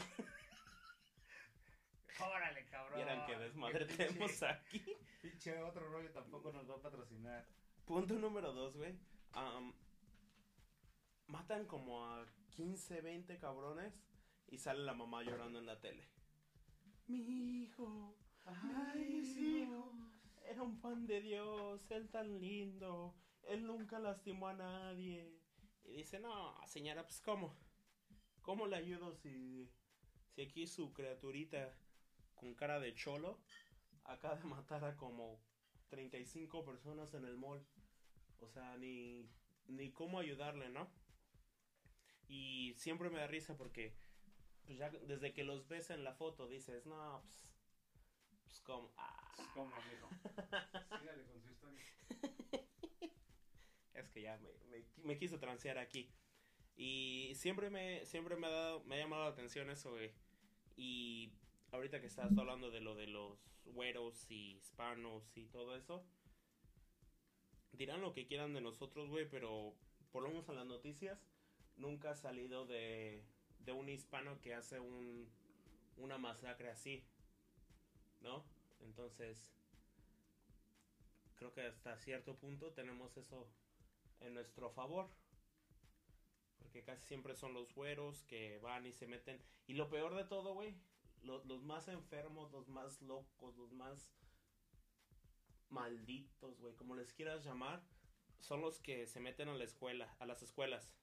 Órale, 2.22 2.66
cabrón. 2.68 2.96
Vieran 2.98 3.26
que 3.26 3.38
desmadre 3.38 3.88
Qué 3.88 3.96
tenemos 3.96 4.32
pinche- 4.32 4.48
aquí. 4.50 4.84
Pinche 5.22 5.62
otro 5.62 5.90
rollo 5.90 6.12
tampoco 6.12 6.52
nos 6.52 6.70
va 6.70 6.76
a 6.76 6.82
patrocinar. 6.82 7.46
Punto 7.86 8.14
número 8.16 8.54
dos, 8.54 8.76
güey. 8.78 8.98
Matan 11.28 11.66
como 11.66 12.06
a 12.06 12.26
15, 12.50 13.02
20 13.02 13.38
cabrones 13.38 13.94
y 14.48 14.58
sale 14.58 14.84
la 14.84 14.94
mamá 14.94 15.24
llorando 15.24 15.60
en 15.60 15.66
la 15.66 15.80
tele. 15.80 16.08
Mi 17.08 17.18
hijo. 17.64 18.16
Ay, 18.46 19.06
mis 19.10 19.38
hijos. 19.38 19.94
Era 20.46 20.64
un 20.64 20.80
pan 20.82 21.06
de 21.06 21.22
Dios, 21.22 21.92
él 21.92 22.10
tan 22.10 22.40
lindo, 22.40 23.16
él 23.44 23.66
nunca 23.68 24.00
lastimó 24.00 24.48
a 24.48 24.54
nadie. 24.54 25.38
Y 25.84 25.92
dice, 25.98 26.20
no, 26.20 26.56
señora, 26.66 27.04
pues 27.04 27.22
¿cómo? 27.22 27.56
¿Cómo 28.42 28.66
le 28.66 28.78
ayudo 28.78 29.14
si, 29.14 29.72
si 30.34 30.42
aquí 30.42 30.66
su 30.66 30.92
criaturita 30.94 31.76
con 32.40 32.56
cara 32.56 32.80
de 32.80 32.96
cholo 32.96 33.40
acaba 34.06 34.36
de 34.36 34.46
matar 34.46 34.84
a 34.86 34.96
como 34.98 35.40
35 35.90 36.66
personas 36.66 37.14
en 37.14 37.26
el 37.26 37.38
mall? 37.38 37.66
O 38.40 38.48
sea, 38.48 38.78
ni, 38.78 39.30
ni 39.68 39.92
cómo 39.92 40.20
ayudarle, 40.20 40.70
¿no? 40.70 40.92
Y 42.28 42.74
siempre 42.78 43.10
me 43.10 43.20
da 43.20 43.28
risa 43.28 43.58
porque 43.58 43.96
pues 44.66 44.78
ya 44.78 44.90
desde 44.90 45.34
que 45.34 45.44
los 45.44 45.68
ves 45.68 45.90
en 45.90 46.04
la 46.04 46.14
foto 46.14 46.48
dices, 46.48 46.86
no, 46.86 47.22
pues, 47.24 47.50
pues 48.46 48.62
como, 48.62 48.92
ah, 48.98 49.20
¿Cómo, 49.54 49.76
amigo? 49.76 50.10
Sígale 51.00 51.26
con 51.26 51.42
su 51.42 51.50
historia. 51.50 51.86
Es 53.94 54.10
que 54.10 54.22
ya 54.22 54.38
me, 54.38 54.50
me, 54.70 54.86
me 55.04 55.18
quiso 55.18 55.40
transear 55.40 55.78
aquí. 55.78 56.10
Y 56.78 57.34
siempre 57.36 57.70
me, 57.70 58.06
siempre 58.06 58.38
me 58.38 58.48
ha 58.48 58.50
dado, 58.50 58.84
me 58.86 58.96
ha 58.96 59.00
llamado 59.00 59.24
la 59.24 59.32
atención 59.32 59.70
eso, 59.70 59.92
güey. 59.92 60.14
Y 60.78 61.34
ahorita 61.72 62.02
que 62.02 62.08
estás 62.08 62.38
hablando 62.38 62.72
de 62.72 62.82
lo 62.82 62.96
de 62.96 63.08
los 63.08 63.40
güeros 63.66 64.30
y 64.30 64.56
hispanos 64.58 65.36
y 65.36 65.48
todo 65.48 65.76
eso, 65.76 66.06
dirán 67.74 68.02
lo 68.02 68.14
que 68.14 68.28
quieran 68.28 68.54
de 68.54 68.62
nosotros, 68.62 69.10
güey, 69.10 69.30
pero 69.30 69.76
por 70.12 70.24
lo 70.24 70.30
menos 70.30 70.50
en 70.50 70.56
las 70.56 70.66
noticias 70.66 71.20
nunca 71.78 72.12
ha 72.12 72.16
salido 72.16 72.66
de, 72.66 73.24
de 73.60 73.72
un 73.72 73.90
hispano 73.90 74.42
que 74.42 74.54
hace 74.54 74.80
un, 74.80 75.30
una 75.98 76.18
masacre 76.18 76.70
así, 76.70 77.06
¿no? 78.22 78.44
Entonces, 78.82 79.54
creo 81.36 81.54
que 81.54 81.62
hasta 81.62 81.98
cierto 81.98 82.36
punto 82.38 82.74
tenemos 82.74 83.16
eso 83.18 83.50
en 84.20 84.34
nuestro 84.34 84.70
favor. 84.70 85.10
Porque 86.60 86.84
casi 86.84 87.08
siempre 87.08 87.36
son 87.36 87.54
los 87.54 87.74
güeros 87.74 88.24
que 88.26 88.60
van 88.60 88.86
y 88.86 88.92
se 88.92 89.08
meten. 89.08 89.42
Y 89.66 89.74
lo 89.74 89.90
peor 89.90 90.16
de 90.16 90.26
todo, 90.26 90.54
güey, 90.54 90.76
lo- 91.24 91.44
los 91.46 91.64
más 91.64 91.88
enfermos, 91.88 92.52
los 92.52 92.68
más 92.70 93.02
locos, 93.02 93.56
los 93.58 93.72
más 93.74 94.12
malditos, 95.70 96.60
güey, 96.60 96.76
como 96.76 96.96
les 96.96 97.14
quieras 97.14 97.44
llamar, 97.46 97.84
son 98.40 98.62
los 98.62 98.80
que 98.80 99.06
se 99.08 99.20
meten 99.20 99.50
a 99.50 99.54
la 99.56 99.64
escuela, 99.64 100.16
a 100.20 100.26
las 100.26 100.42
escuelas. 100.42 100.94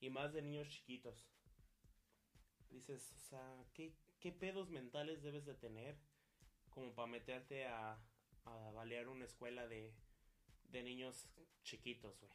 Y 0.00 0.10
más 0.10 0.32
de 0.32 0.42
niños 0.42 0.68
chiquitos. 0.68 1.28
Dices, 2.70 3.12
o 3.12 3.18
sea, 3.18 3.64
¿qué, 3.74 3.94
qué 4.20 4.32
pedos 4.32 4.70
mentales 4.70 5.22
debes 5.22 5.44
de 5.44 5.54
tener 5.54 5.98
como 6.70 6.94
para 6.94 7.08
meterte 7.08 7.66
a, 7.66 7.98
a 8.44 8.70
balear 8.72 9.08
una 9.08 9.24
escuela 9.24 9.66
de, 9.66 9.92
de 10.70 10.82
niños 10.82 11.28
chiquitos, 11.64 12.18
güey? 12.20 12.32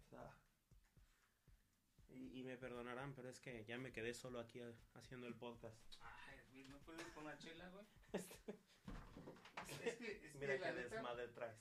O 0.00 0.08
sea, 0.08 0.30
Y, 2.16 2.40
y 2.40 2.42
me 2.44 2.56
perdonarán, 2.56 3.14
pero 3.14 3.28
es 3.28 3.40
que 3.40 3.64
ya 3.66 3.76
me 3.78 3.92
quedé 3.92 4.14
solo 4.14 4.40
aquí 4.40 4.58
eh, 4.60 4.74
haciendo 4.94 5.26
el 5.26 5.34
podcast. 5.34 5.76
Ay, 6.00 6.38
güey, 6.50 6.64
¿no 6.64 6.78
puedes 6.80 7.06
con 7.12 7.24
la 7.24 7.36
chela, 7.38 7.68
güey? 7.68 7.84
es 8.12 8.26
que, 8.26 8.52
es 9.86 10.32
que 10.32 10.38
Mira 10.38 10.54
la 10.56 10.66
qué 10.68 10.72
neta, 10.72 10.94
desmadre 10.94 11.28
traes. 11.28 11.58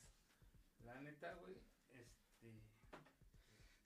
la 0.86 1.02
neta, 1.02 1.34
güey, 1.36 1.58
este, 1.92 2.54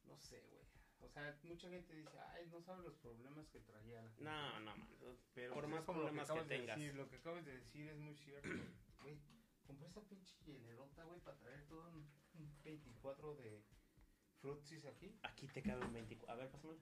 no 0.06 0.18
sé, 0.20 0.42
güey. 0.52 0.60
O 1.02 1.08
sea, 1.10 1.36
mucha 1.44 1.70
gente 1.70 1.96
dice, 1.96 2.20
ay, 2.20 2.48
no 2.52 2.62
sabe 2.62 2.84
los 2.84 2.96
problemas 2.98 3.48
que 3.50 3.62
traía 3.62 4.02
la 4.04 4.10
gente. 4.10 4.24
No, 4.24 4.60
no, 4.60 4.78
man. 4.78 4.90
Pero 5.34 5.54
por 5.54 5.68
más 5.68 5.88
lo 5.88 5.94
problemas 5.94 6.30
que, 6.30 6.40
de 6.40 6.46
tengas. 6.46 6.78
decir, 6.78 6.96
lo 6.96 7.08
que 7.10 7.16
acabas 7.16 7.46
de 7.46 7.54
decir 7.58 7.88
es 7.90 7.98
muy 7.98 8.16
cierto, 8.16 8.50
güey. 9.02 9.18
Compré 9.66 9.88
esta 9.88 10.02
pinche 10.02 10.36
hielelota, 10.46 11.04
güey, 11.06 11.20
para 11.22 11.38
traer 11.38 11.66
todo 11.68 11.90
un, 11.90 12.08
un 12.34 12.62
24 12.64 13.36
de 13.36 13.64
frutsis 14.42 14.86
aquí. 14.86 15.14
Aquí 15.24 15.48
te 15.48 15.62
caben 15.62 15.92
24. 15.94 16.32
A 16.34 16.36
ver, 16.36 16.50
pásame. 16.50 16.76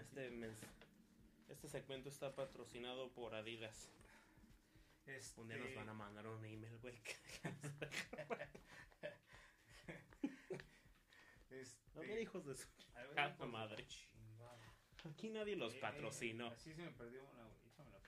Este, 0.00 0.30
mens- 0.32 0.56
este 1.48 1.68
segmento 1.68 2.08
está 2.08 2.34
patrocinado 2.34 3.10
por 3.12 3.34
Adidas. 3.34 3.90
Este, 5.06 5.40
Un 5.40 5.48
día 5.48 5.56
nos 5.58 5.74
van 5.74 5.88
a 5.88 5.94
mandar 5.94 6.26
un 6.26 6.44
email, 6.44 6.78
güey. 6.78 7.00
Este, 11.50 11.98
A 11.98 12.00
ver, 12.00 12.20
hijos 12.20 12.46
de 12.46 12.54
su... 12.54 12.66
ver, 12.94 13.48
madre. 13.48 13.86
chingada. 13.88 14.72
Aquí 15.04 15.30
nadie 15.30 15.56
los 15.56 15.74
Eh, 15.74 15.78
patrocinó. 15.80 16.46
Así 16.48 16.72
se 16.74 16.82
me 16.82 16.92
perdió 16.92 17.24
una. 17.24 17.48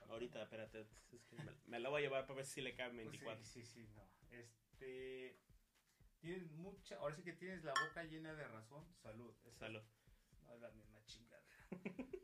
Ahorita, 0.09 0.43
espérate. 0.43 0.81
es 1.11 1.25
que 1.25 1.35
me, 1.37 1.51
me 1.67 1.79
la 1.79 1.89
voy 1.89 1.99
a 1.99 2.03
llevar 2.05 2.23
para 2.25 2.37
ver 2.37 2.45
si 2.45 2.61
le 2.61 2.73
caben 2.75 2.95
Pues 2.95 3.07
24. 3.11 3.43
Sí, 3.45 3.63
sí, 3.63 3.73
sí, 3.85 3.87
no. 3.95 4.07
Este. 4.31 5.37
Tienes 6.23 6.49
mucha. 6.51 6.95
Ahora 6.99 7.13
sí 7.13 7.21
que 7.21 7.33
tienes 7.33 7.65
la 7.65 7.73
boca 7.85 8.01
llena 8.05 8.33
de 8.33 8.47
razón. 8.47 8.87
Salud. 9.01 9.35
Esa 9.43 9.59
Salud. 9.59 9.83
No 10.43 10.53
es 10.53 10.61
la 10.61 10.71
misma 10.71 11.03
chingada. 11.05 11.43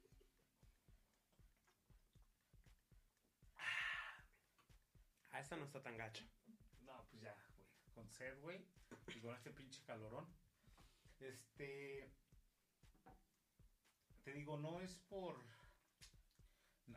Ah, 5.32 5.42
esta 5.42 5.56
no 5.56 5.64
está 5.64 5.80
tan 5.82 5.96
gacha. 5.96 6.26
No, 6.82 7.06
pues 7.12 7.22
ya, 7.22 7.38
güey. 7.56 7.68
Con 7.94 8.10
sed, 8.10 8.42
güey. 8.42 8.66
Y 9.16 9.22
con 9.22 9.36
este 9.36 9.52
pinche 9.52 9.84
calorón. 9.84 10.26
Este. 11.20 12.12
Te 14.24 14.34
digo, 14.34 14.58
no 14.58 14.82
es 14.82 14.98
por. 15.08 15.40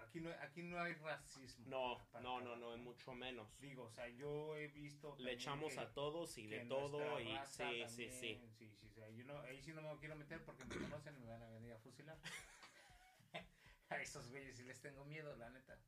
Aquí 0.00 0.20
no, 0.20 0.30
aquí 0.40 0.62
no 0.62 0.80
hay 0.80 0.94
racismo. 0.94 1.66
No, 1.68 1.98
Para 2.10 2.22
no, 2.22 2.40
no, 2.40 2.56
no, 2.56 2.74
es 2.74 2.80
mucho 2.80 3.12
menos. 3.14 3.58
Digo, 3.60 3.84
o 3.84 3.90
sea, 3.90 4.08
yo 4.08 4.56
he 4.56 4.68
visto. 4.68 5.10
Le 5.10 5.16
también 5.16 5.38
echamos 5.38 5.72
que- 5.74 5.80
a 5.80 5.92
todos 5.92 6.38
y 6.38 6.46
de 6.46 6.60
todo 6.66 7.20
y 7.20 7.26
sí, 7.46 7.84
sí, 7.88 8.10
sí. 8.10 8.34
también, 8.34 8.50
sí, 8.52 8.70
sí, 8.70 8.86
o 8.86 8.90
sea, 8.94 9.08
yo 9.10 9.24
no, 9.24 9.38
ahí 9.42 9.60
sí 9.62 9.72
no 9.72 9.82
me 9.82 9.98
quiero 9.98 10.16
meter 10.16 10.44
porque 10.44 10.64
me 10.64 10.76
conocen 10.76 11.16
y 11.16 11.20
me 11.20 11.26
van 11.26 11.42
a 11.42 11.48
venir 11.50 11.72
a 11.72 11.78
fusilar. 11.78 12.18
a 13.90 14.00
esos 14.00 14.28
güeyes 14.30 14.56
sí 14.56 14.64
les 14.64 14.80
tengo 14.80 15.04
miedo, 15.04 15.34
la 15.36 15.50
neta. 15.50 15.78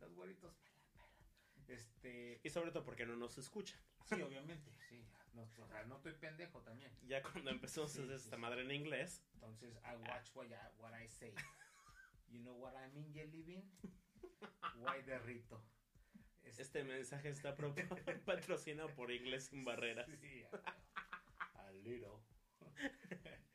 Los 0.00 0.12
güeritos, 0.14 0.54
pela, 0.56 0.80
pela. 0.88 1.74
Este, 1.78 2.40
Y 2.42 2.50
sobre 2.50 2.70
todo 2.72 2.84
porque 2.84 3.06
no 3.06 3.16
nos 3.16 3.36
escuchan. 3.38 3.78
sí, 4.06 4.20
obviamente, 4.22 4.70
sí. 4.88 5.04
No, 5.32 5.42
o 5.42 5.66
sea, 5.68 5.84
no 5.84 5.96
estoy 5.96 6.12
pendejo 6.14 6.60
también. 6.62 6.90
Ya 7.06 7.22
cuando 7.22 7.50
empezamos 7.50 7.92
Sí, 7.92 8.00
a 8.00 8.02
hacer 8.04 8.18
sí, 8.18 8.24
esta 8.24 8.36
sí. 8.36 8.42
madre 8.42 8.62
en 8.62 8.72
inglés, 8.72 9.22
Entonces, 9.34 9.76
I 9.84 9.94
watch 10.08 10.30
what 10.34 10.46
I, 10.46 10.54
what 10.80 10.92
I 11.00 11.08
say. 11.08 11.32
You 12.30 12.40
know 12.40 12.54
what 12.54 12.74
I 12.76 12.88
mean, 12.94 13.12
Jelly 13.12 13.42
Bean? 13.42 13.64
Why 14.76 15.02
derrito. 15.02 15.62
este 16.58 16.84
mensaje 16.84 17.28
está 17.30 17.54
pro- 17.54 17.74
patrocinado 18.26 18.88
por 18.94 19.10
Inglés 19.10 19.46
sin 19.46 19.64
Barreras. 19.64 20.06
Sí, 20.20 20.42
a, 21.54 21.60
a 21.66 21.72
little. 21.72 22.18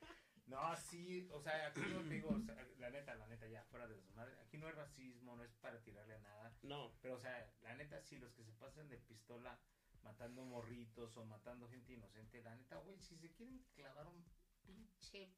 No, 0.48 0.76
sí, 0.78 1.28
o 1.34 1.42
sea, 1.42 1.68
aquí 1.68 1.82
no 1.92 2.04
digo, 2.04 2.30
o 2.30 2.40
sea, 2.40 2.56
la 2.78 2.92
neta, 2.92 3.16
la 3.16 3.26
neta, 3.28 3.48
ya 3.48 3.64
fuera 3.64 3.88
de 3.88 4.00
su 4.00 4.14
madre. 4.14 4.38
Aquí 4.42 4.60
no 4.60 4.68
hay 4.68 4.74
racismo, 4.74 5.36
no 5.36 5.44
es 5.44 5.52
para 5.56 5.82
tirarle 5.82 6.14
a 6.14 6.20
nada. 6.20 6.56
No, 6.62 6.94
Pero, 7.02 7.16
o 7.16 7.20
sea, 7.20 7.52
la 7.64 7.74
neta, 7.76 8.00
sí, 8.04 8.20
los 8.20 8.32
que 8.36 8.44
se 8.44 8.54
pasan 8.54 8.88
de 8.88 9.00
pistola 9.00 9.60
matando 10.04 10.46
morritos 10.46 11.18
o 11.18 11.26
matando 11.26 11.68
gente 11.68 11.94
inocente, 11.94 12.44
la 12.44 12.56
neta, 12.56 12.78
güey, 12.78 13.00
si 13.00 13.18
se 13.18 13.32
quieren 13.34 13.66
clavar 13.74 14.06
un 14.08 14.24
pinche. 14.64 15.34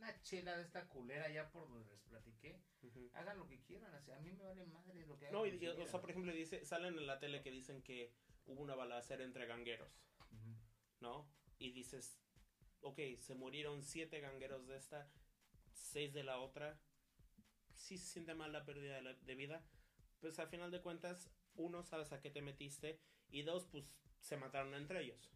Una 0.00 0.22
chela 0.22 0.56
de 0.56 0.62
esta 0.62 0.88
culera 0.88 1.28
ya 1.30 1.50
por 1.50 1.68
donde 1.68 1.84
les 1.90 2.00
platiqué, 2.04 2.58
hagan 3.14 3.36
lo 3.38 3.46
que 3.46 3.60
quieran, 3.60 3.94
o 3.94 4.00
sea, 4.00 4.16
a 4.16 4.20
mí 4.20 4.32
me 4.32 4.42
vale 4.44 4.64
madre 4.64 5.06
lo 5.06 5.18
que 5.18 5.26
hagan. 5.26 5.38
no, 5.38 5.46
y, 5.46 5.66
o 5.66 5.86
sea, 5.86 6.00
por 6.00 6.10
ejemplo, 6.10 6.32
dice, 6.32 6.64
salen 6.64 6.96
en 6.98 7.06
la 7.06 7.18
tele 7.18 7.42
que 7.42 7.50
dicen 7.50 7.82
que 7.82 8.10
hubo 8.46 8.62
una 8.62 8.74
balacera 8.74 9.22
entre 9.24 9.46
gangueros. 9.46 9.92
¿no? 11.00 11.30
Y 11.58 11.72
dices, 11.72 12.18
ok, 12.80 12.98
se 13.18 13.34
murieron 13.34 13.82
siete 13.82 14.20
gangueros 14.20 14.66
de 14.66 14.76
esta, 14.76 15.10
seis 15.72 16.12
de 16.14 16.22
la 16.24 16.38
otra. 16.38 16.78
Sí 17.74 17.96
se 17.98 18.06
siente 18.06 18.34
mal 18.34 18.52
la 18.52 18.64
pérdida 18.64 18.96
de, 18.96 19.02
la- 19.02 19.14
de 19.14 19.34
vida. 19.34 19.62
Pues 20.20 20.38
al 20.38 20.48
final 20.48 20.70
de 20.70 20.80
cuentas, 20.82 21.30
uno, 21.54 21.82
sabes 21.82 22.12
a 22.12 22.20
qué 22.20 22.30
te 22.30 22.40
metiste. 22.42 23.00
Y 23.28 23.42
dos, 23.42 23.66
pues 23.66 23.94
se 24.20 24.36
mataron 24.38 24.74
entre 24.74 25.02
ellos. 25.02 25.30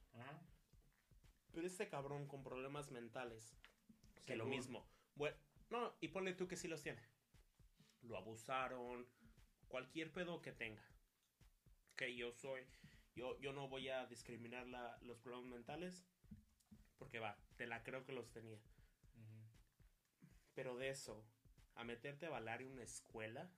Pero 1.53 1.67
este 1.67 1.89
cabrón 1.89 2.27
con 2.27 2.43
problemas 2.43 2.91
mentales, 2.91 3.57
que 4.25 4.37
lo 4.37 4.45
mismo. 4.47 4.89
Bueno, 5.15 5.37
no, 5.71 5.97
y 6.01 6.09
ponle 6.09 6.35
tú 6.35 6.47
que 6.49 6.57
sí 6.57 6.69
los 6.69 6.83
tiene. 6.83 7.01
Lo 8.03 8.17
abusaron, 8.17 9.07
cualquier 9.69 10.13
pedo 10.13 10.41
que 10.43 10.53
tenga. 10.53 10.83
Que 11.97 12.15
yo 12.17 12.33
soy, 12.33 12.63
yo, 13.15 13.39
yo 13.41 13.53
no 13.53 13.69
voy 13.69 13.89
a 13.89 14.07
discriminar 14.07 14.67
la- 14.67 14.99
los 15.03 15.19
problemas 15.19 15.51
mentales, 15.51 16.05
porque 16.99 17.19
va, 17.19 17.37
te 17.57 17.67
la 17.67 17.83
creo 17.83 18.05
que 18.05 18.13
los 18.13 18.31
tenía. 18.31 18.61
Pero 20.55 20.77
de 20.77 20.91
eso, 20.91 21.25
a 21.75 21.85
meterte 21.85 22.27
a 22.27 22.31
balar 22.31 22.63
en 22.63 22.69
una 22.73 22.83
escuela, 22.85 23.51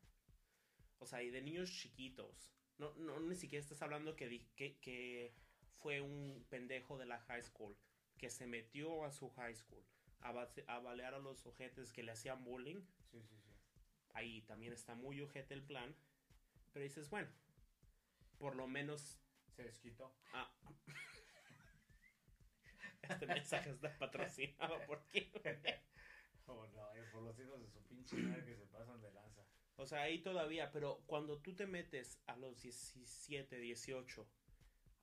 o 0.99 1.07
sea, 1.07 1.23
y 1.23 1.31
de 1.31 1.43
niños 1.43 1.71
chiquitos, 1.71 2.53
no, 2.79 2.95
no 2.97 3.21
ni 3.21 3.35
siquiera 3.35 3.63
estás 3.63 3.83
hablando 3.83 4.17
que, 4.17 4.29
di- 4.29 4.49
que, 4.57 4.79
que 4.79 5.35
fue 5.79 6.01
un 6.01 6.47
pendejo 6.49 6.97
de 6.97 7.07
la 7.07 7.19
high 7.21 7.43
school, 7.43 7.77
que 8.17 8.31
se 8.31 8.47
metió 8.47 9.05
a 9.05 9.11
su 9.13 9.31
high 9.31 9.55
school 9.55 9.85
a, 10.29 10.33
base- 10.33 10.65
a 10.67 10.79
balear 10.81 11.15
a 11.15 11.19
los 11.19 11.47
ojetes 11.47 11.93
que 11.93 12.03
le 12.03 12.13
hacían 12.13 12.45
bullying. 12.45 12.81
Sí, 13.11 13.21
sí, 13.23 13.37
sí. 13.41 13.53
Ahí 14.15 14.43
también 14.43 14.73
está 14.73 14.95
muy 14.95 15.21
ojete 15.21 15.55
el 15.55 15.63
plan, 15.63 15.95
pero 16.73 16.83
dices, 16.85 17.11
bueno, 17.11 17.29
por 18.39 18.55
lo 18.57 18.67
menos 18.67 19.19
Se 19.55 19.63
desquitó. 19.65 20.13
ah, 20.33 20.51
este 23.03 23.27
mensaje 23.27 23.71
está 23.71 23.97
patrocinado 23.99 24.81
por 24.87 25.03
quién. 25.07 25.31
Oh, 26.49 26.65
no, 26.77 26.93
es 26.93 27.05
por 27.11 27.23
los 27.25 27.37
hijos 27.41 27.61
de 27.61 27.69
su 27.69 27.81
pinche 27.89 28.17
madre 28.19 28.45
que 28.45 28.57
se 28.57 28.67
pasan 28.67 29.01
de 29.01 29.11
lanza. 29.11 29.43
O 29.77 29.85
sea, 29.85 30.03
ahí 30.03 30.23
todavía, 30.23 30.71
pero 30.71 31.03
cuando 31.07 31.39
tú 31.39 31.57
te 31.57 31.67
metes 31.67 32.21
a 32.29 32.37
los 32.37 32.63
17, 32.63 33.59
18 33.59 34.29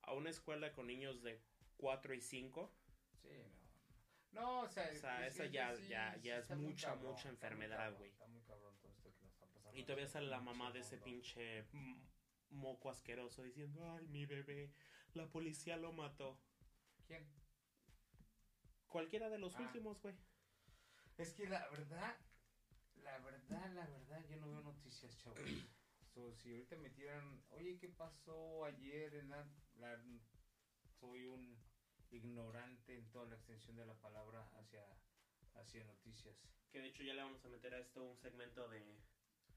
a 0.03 0.13
una 0.13 0.30
escuela 0.30 0.71
con 0.71 0.88
niños 0.88 1.21
de 1.21 1.41
4 1.76 2.13
y 2.13 2.21
5, 2.21 2.71
Sí, 3.21 3.30
no. 4.34 4.62
O 4.62 4.70
sea, 4.70 4.90
O 4.92 4.96
sea, 4.96 5.28
esa 5.28 5.46
sí, 5.46 5.52
ya- 5.52 5.76
sí, 5.76 5.88
ya- 5.88 6.18
ya 6.22 6.38
es 6.40 6.50
mucha, 6.58 6.90
cabrón, 6.90 7.12
mucha 7.14 7.30
enfermedad, 7.30 7.96
güey. 7.98 8.10
Está 8.12 8.28
muy 8.28 8.42
cabrón 8.42 8.76
todo 8.82 8.92
esto 8.92 9.12
que 9.14 9.22
nos 9.24 9.32
está 9.34 9.46
pasando. 9.48 9.78
y 9.78 9.84
todavía 9.84 10.08
sale 10.08 10.28
la 10.28 10.40
mamá 10.42 10.72
de 10.72 10.80
ese 10.80 10.98
pinche 10.98 11.66
moco 12.50 12.90
asqueroso 12.90 13.44
diciendo, 13.44 13.90
ay, 13.94 14.08
mi 14.08 14.26
bebé, 14.26 14.72
la 15.14 15.28
policía 15.28 15.78
lo 15.78 15.92
mató. 15.92 16.40
¿Quién? 17.08 17.28
Cualquiera 18.88 19.30
de 19.30 19.40
los 19.40 19.56
Ah. 19.56 19.62
últimos, 19.62 20.00
güey. 20.02 20.16
Es 21.18 21.34
que 21.34 21.48
la 21.48 21.68
verdad, 21.70 22.16
la 22.98 23.18
verdad, 23.20 23.72
la 23.74 23.86
verdad, 23.88 24.24
yo 24.30 24.38
no 24.38 24.48
veo 24.50 24.62
noticias, 24.62 25.18
chavos. 25.18 25.36
So, 26.14 26.32
si 26.32 26.52
ahorita 26.52 26.76
me 26.76 26.92
tiran, 26.92 27.44
oye, 27.50 27.80
¿qué 27.80 27.90
pasó 27.90 28.66
ayer 28.66 29.16
en 29.16 29.30
la, 29.32 29.48
la- 29.80 30.00
Soy 31.00 31.26
un 31.26 31.58
ignorante 32.16 32.97
en 32.97 33.09
toda 33.11 33.26
la 33.26 33.36
extensión 33.36 33.76
de 33.76 33.86
la 33.86 33.95
palabra 33.95 34.47
hacia, 34.59 34.86
hacia 35.55 35.84
noticias. 35.86 36.36
Que 36.72 36.80
de 36.80 36.88
hecho 36.88 37.03
ya 37.03 37.14
le 37.14 37.24
vamos 37.24 37.43
a 37.45 37.49
meter 37.49 37.74
a 37.74 37.80
esto 37.80 38.03
un 38.03 38.18
segmento 38.18 38.68
de, 38.68 38.80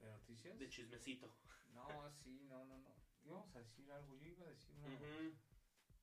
¿De 0.00 0.10
noticias? 0.10 0.58
de 0.58 0.68
chismecito. 0.68 1.32
No, 1.72 2.10
sí, 2.10 2.40
no, 2.48 2.64
no, 2.64 2.78
no. 2.78 2.94
Íbamos 3.24 3.54
a 3.54 3.58
decir 3.58 3.90
algo, 3.92 4.14
yo 4.16 4.26
iba 4.26 4.46
a 4.46 4.50
decir 4.50 4.74
una... 4.76 4.98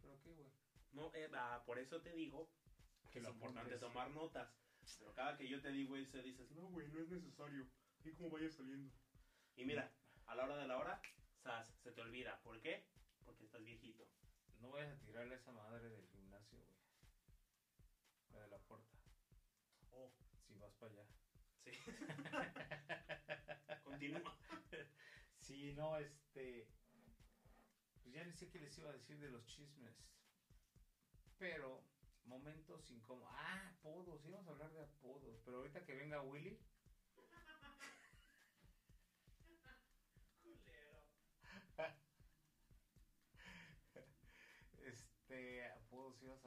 ¿Pero 0.02 0.20
qué, 0.22 0.34
güey? 0.34 0.50
No, 0.92 1.12
ah, 1.36 1.64
por 1.66 1.80
eso 1.80 2.02
te 2.02 2.14
digo 2.14 2.50
que 3.12 3.20
es 3.20 3.24
lo 3.24 3.32
importante 3.32 3.78
tomar 3.78 4.12
notas. 4.12 4.54
Pero 5.00 5.14
cada 5.14 5.38
que 5.38 5.48
yo 5.48 5.62
te 5.62 5.72
digo 5.72 5.96
eso, 5.96 6.18
dices, 6.18 6.52
no, 6.52 6.68
güey, 6.70 6.88
no 6.90 7.00
es 7.00 7.10
necesario. 7.10 7.68
Y 8.04 8.12
como 8.12 8.30
vaya 8.30 8.50
saliendo. 8.50 8.92
Y 9.56 9.66
mira, 9.66 9.92
a 10.26 10.36
la 10.36 10.44
hora 10.44 10.58
de 10.58 10.68
la 10.68 10.78
hora, 10.78 11.02
sas, 11.36 11.74
se 11.82 11.92
te 11.92 12.02
olvida. 12.02 12.42
¿Por 12.44 12.60
qué? 12.62 12.86
Porque 13.24 13.46
estás 13.46 13.64
viejito. 13.64 14.08
No 14.60 14.72
vayas 14.72 14.94
a 14.94 15.06
tirarle 15.06 15.36
a 15.36 15.38
esa 15.38 15.52
madre 15.52 15.90
del 15.90 16.08
gimnasio, 16.44 16.60
güey. 16.60 16.74
La 18.32 18.42
de 18.42 18.48
la 18.48 18.58
puerta. 18.60 18.98
Oh, 19.92 20.12
Si 20.48 20.54
vas 20.56 20.74
para 20.76 20.92
allá. 20.92 21.06
sí. 21.64 21.72
Continúa. 23.84 24.38
Sí, 25.38 25.74
no, 25.74 25.98
este. 25.98 26.68
Pues 28.02 28.16
ya 28.16 28.24
ni 28.26 28.34
sé 28.34 28.50
qué 28.50 28.60
les 28.60 28.78
iba 28.78 28.90
a 28.90 28.94
decir 28.94 29.18
de 29.20 29.30
los 29.30 29.46
chismes. 29.46 29.96
Pero 31.38 31.84
momentos 32.26 32.90
incómodos. 32.92 33.30
Ah, 33.34 33.70
apodos, 33.78 34.26
íbamos 34.26 34.48
a 34.48 34.52
hablar 34.52 34.72
de 34.72 34.82
apodos. 34.82 35.40
Pero 35.46 35.58
ahorita 35.58 35.86
que 35.86 35.96
venga 35.96 36.22
Willy. 36.22 36.60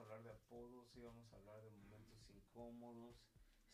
Hablar 0.02 0.22
de 0.22 0.30
apodos, 0.30 0.94
íbamos 0.94 1.32
a 1.32 1.36
hablar 1.36 1.62
de 1.62 1.70
momentos 1.70 2.18
incómodos. 2.30 3.16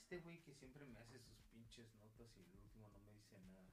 Este 0.02 0.20
güey 0.20 0.40
que 0.42 0.54
siempre 0.54 0.84
me 0.86 0.98
hace 0.98 1.18
sus 1.20 1.40
pinches 1.50 1.92
notas 1.94 2.30
y 2.36 2.40
el 2.42 2.54
último 2.54 2.88
no 2.90 3.00
me 3.00 3.12
dice 3.12 3.38
nada. 3.40 3.72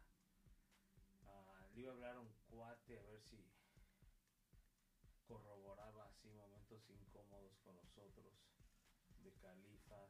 Ah, 1.26 1.68
le 1.74 1.82
iba 1.82 1.91
a 1.91 1.93
hablar 1.93 2.16
a 2.16 2.20
un 2.22 2.34
cuate 2.50 2.97
a 2.97 3.04
ver 3.04 3.22
si 3.22 3.43
corroboraba 5.28 6.06
así 6.06 6.32
momentos 6.32 6.89
incómodos 6.89 7.58
con 7.60 7.76
nosotros 7.76 8.34
de 9.24 9.32
califas. 9.34 10.10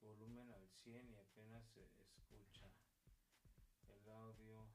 Volumen 0.00 0.50
al 0.52 0.68
100 0.84 1.10
y 1.10 1.16
apenas 1.16 1.66
se 1.70 1.82
escucha 1.82 2.70
el 3.88 4.08
audio. 4.08 4.68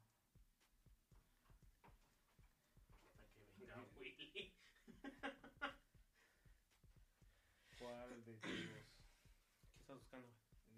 Hasta 3.05 3.27
que 3.29 3.45
venga 3.45 3.81
Willy. 3.97 4.53
¿Cuál 7.79 8.20
de? 8.39 8.85
¿Qué 9.73 9.79
estás 9.79 9.97
buscando? 9.97 10.27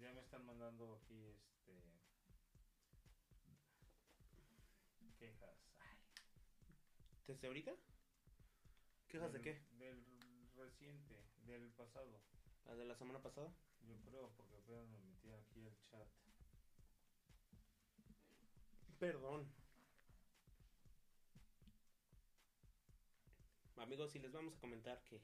Ya 0.00 0.12
me 0.12 0.20
están 0.20 0.44
mandando 0.44 0.94
aquí 0.96 1.26
este 1.26 1.80
quejas. 5.18 5.56
Ay, 5.78 5.98
¿Desde 7.26 7.46
ahorita? 7.46 7.74
¿Quejas 9.08 9.32
de 9.32 9.40
qué? 9.40 9.62
Del 9.78 10.04
reciente, 10.56 11.24
del 11.46 11.70
pasado. 11.72 12.20
¿La 12.64 12.74
de 12.74 12.84
la 12.84 12.96
semana 12.96 13.22
pasada? 13.22 13.54
Yo 13.82 13.96
creo, 14.00 14.30
porque 14.36 14.56
apenas 14.56 14.88
me 14.88 14.98
metí 15.00 15.30
aquí 15.30 15.68
al 15.68 15.76
chat. 15.90 16.08
Perdón. 18.98 19.46
Amigos, 23.76 24.12
si 24.12 24.18
les 24.18 24.32
vamos 24.32 24.54
a 24.56 24.60
comentar 24.60 25.02
que 25.04 25.20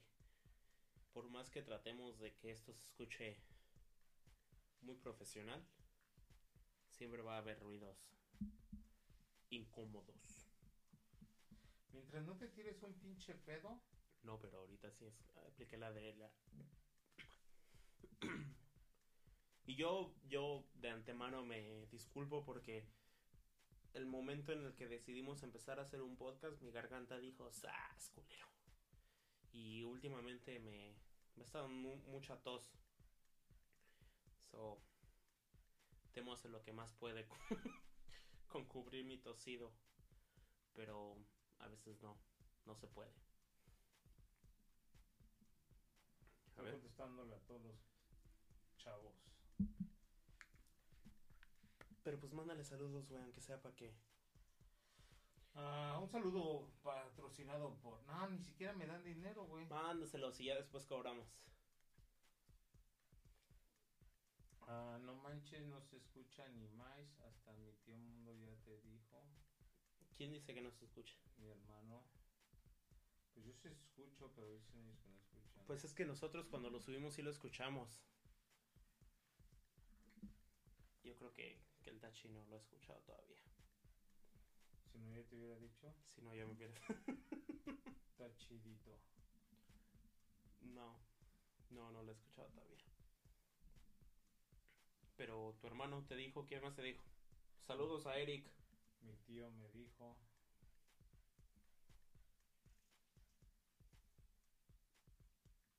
por 1.13 1.29
más 1.29 1.49
que 1.49 1.61
tratemos 1.61 2.19
de 2.19 2.33
que 2.35 2.51
esto 2.51 2.73
se 2.73 2.83
escuche 2.83 3.37
muy 4.81 4.95
profesional, 4.95 5.65
siempre 6.89 7.21
va 7.21 7.35
a 7.35 7.39
haber 7.39 7.59
ruidos 7.59 7.97
incómodos. 9.49 10.47
Mientras 11.91 12.23
no 12.23 12.37
te 12.37 12.47
tires 12.47 12.81
un 12.83 12.93
pinche 12.99 13.35
pedo, 13.35 13.81
No, 14.23 14.39
pero 14.39 14.59
ahorita 14.59 14.91
sí 14.91 15.05
es, 15.05 15.35
apliqué 15.47 15.77
la 15.77 15.91
de 15.91 16.13
la... 16.13 16.31
y 19.65 19.75
yo, 19.75 20.13
yo 20.29 20.63
de 20.75 20.91
antemano 20.91 21.43
me 21.43 21.87
disculpo 21.87 22.45
porque 22.45 22.87
el 23.93 24.05
momento 24.05 24.51
en 24.51 24.63
el 24.63 24.75
que 24.75 24.87
decidimos 24.87 25.41
empezar 25.41 25.79
a 25.79 25.81
hacer 25.81 26.01
un 26.01 26.15
podcast, 26.17 26.61
mi 26.61 26.71
garganta 26.71 27.17
dijo, 27.17 27.51
¡sas, 27.51 28.09
culero! 28.09 28.50
Y 29.53 29.83
últimamente 29.83 30.59
me, 30.59 30.95
me 31.35 31.43
ha 31.43 31.45
estado 31.45 31.67
mu- 31.67 32.03
mucha 32.07 32.37
tos. 32.37 32.71
So, 34.51 34.81
temo 36.13 36.33
hacer 36.33 36.51
lo 36.51 36.61
que 36.63 36.73
más 36.73 36.93
puede 36.93 37.27
con, 37.27 37.39
con 38.47 38.65
cubrir 38.65 39.05
mi 39.05 39.17
tosido. 39.17 39.71
Pero 40.73 41.17
a 41.59 41.67
veces 41.67 42.01
no, 42.01 42.17
no 42.65 42.75
se 42.75 42.87
puede. 42.87 43.11
A 46.57 46.61
ver. 46.61 46.73
contestándole 46.73 47.35
a 47.35 47.39
todos 47.39 47.61
los 47.61 47.75
chavos. 48.77 49.13
Pero 52.03 52.19
pues 52.19 52.33
mándale 52.33 52.63
saludos, 52.63 53.07
güey, 53.09 53.21
aunque 53.21 53.41
sea 53.41 53.61
para 53.61 53.75
que... 53.75 53.93
Ah, 55.53 55.99
un 56.01 56.07
saludo 56.09 56.69
patrocinado 56.81 57.75
por. 57.81 58.01
No, 58.03 58.29
ni 58.29 58.39
siquiera 58.39 58.73
me 58.73 58.85
dan 58.85 59.03
dinero, 59.03 59.45
güey. 59.45 59.65
Mándaselos 59.65 60.39
y 60.39 60.45
ya 60.45 60.55
después 60.55 60.85
cobramos. 60.85 61.27
Ah, 64.67 64.97
no 65.01 65.15
manches, 65.15 65.65
no 65.65 65.81
se 65.81 65.97
escucha 65.97 66.47
ni 66.49 66.67
más. 66.69 67.19
Hasta 67.21 67.51
mi 67.53 67.73
tío 67.83 67.97
Mundo 67.97 68.33
ya 68.33 68.55
te 68.63 68.79
dijo. 68.81 69.25
¿Quién 70.15 70.31
dice 70.31 70.53
que 70.53 70.61
no 70.61 70.71
se 70.71 70.85
escucha? 70.85 71.15
Mi 71.37 71.49
hermano. 71.49 72.03
Pues 73.33 73.45
yo 73.45 73.53
sí 73.53 73.67
escucho, 73.67 74.31
pero 74.35 74.49
dicen 74.49 74.79
ellos 74.79 74.99
que 75.01 75.09
no 75.09 75.17
escuchan. 75.17 75.65
Pues 75.65 75.83
es 75.83 75.93
que 75.93 76.05
nosotros 76.05 76.47
cuando 76.47 76.69
lo 76.69 76.79
subimos 76.79 77.13
sí 77.13 77.21
lo 77.21 77.31
escuchamos. 77.31 78.01
Yo 81.03 81.15
creo 81.17 81.33
que, 81.33 81.59
que 81.81 81.89
el 81.89 81.99
Tachi 81.99 82.29
no 82.29 82.43
lo 82.45 82.55
ha 82.55 82.59
escuchado 82.59 82.99
todavía. 83.01 83.41
Si 84.91 84.99
no, 84.99 85.09
ya 85.09 85.23
te 85.23 85.35
hubiera 85.35 85.57
dicho. 85.57 85.93
Si 86.09 86.21
no, 86.21 86.35
ya 86.35 86.45
me 86.45 86.53
hubiera... 86.53 86.73
Está 88.11 88.35
chidito. 88.37 88.99
No, 90.61 90.99
no, 91.69 91.91
no 91.91 92.03
lo 92.03 92.11
he 92.11 92.15
escuchado 92.15 92.49
todavía. 92.49 92.77
Pero 95.15 95.55
tu 95.59 95.67
hermano 95.67 96.03
te 96.05 96.15
dijo, 96.15 96.45
¿quién 96.45 96.61
más 96.61 96.75
te 96.75 96.81
dijo? 96.81 97.03
Saludos 97.61 98.05
a 98.05 98.17
Eric. 98.17 98.45
Mi 99.01 99.15
tío 99.17 99.49
me 99.51 99.69
dijo. 99.69 100.17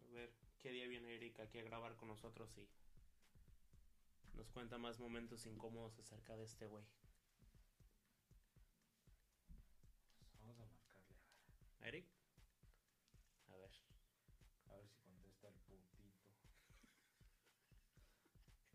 A 0.00 0.12
ver, 0.12 0.32
¿qué 0.58 0.70
día 0.70 0.86
viene 0.86 1.14
Eric 1.14 1.40
aquí 1.40 1.58
a 1.58 1.62
grabar 1.62 1.96
con 1.96 2.08
nosotros 2.08 2.56
y 2.56 2.68
nos 4.34 4.50
cuenta 4.50 4.78
más 4.78 4.98
momentos 4.98 5.46
incómodos 5.46 5.98
acerca 5.98 6.36
de 6.36 6.44
este 6.44 6.66
güey? 6.66 6.84
Eric? 11.84 12.06
A 13.48 13.56
ver. 13.56 13.70
A 14.70 14.76
ver 14.76 14.88
si 14.88 15.00
contesta 15.00 15.48
el 15.48 15.54
putito. 15.54 15.98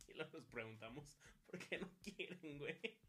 Y 0.07 0.13
luego 0.13 0.37
nos 0.37 0.47
preguntamos 0.47 1.17
por 1.45 1.59
qué 1.59 1.79
no 1.79 1.89
quieren, 2.03 2.57
güey. 2.59 2.99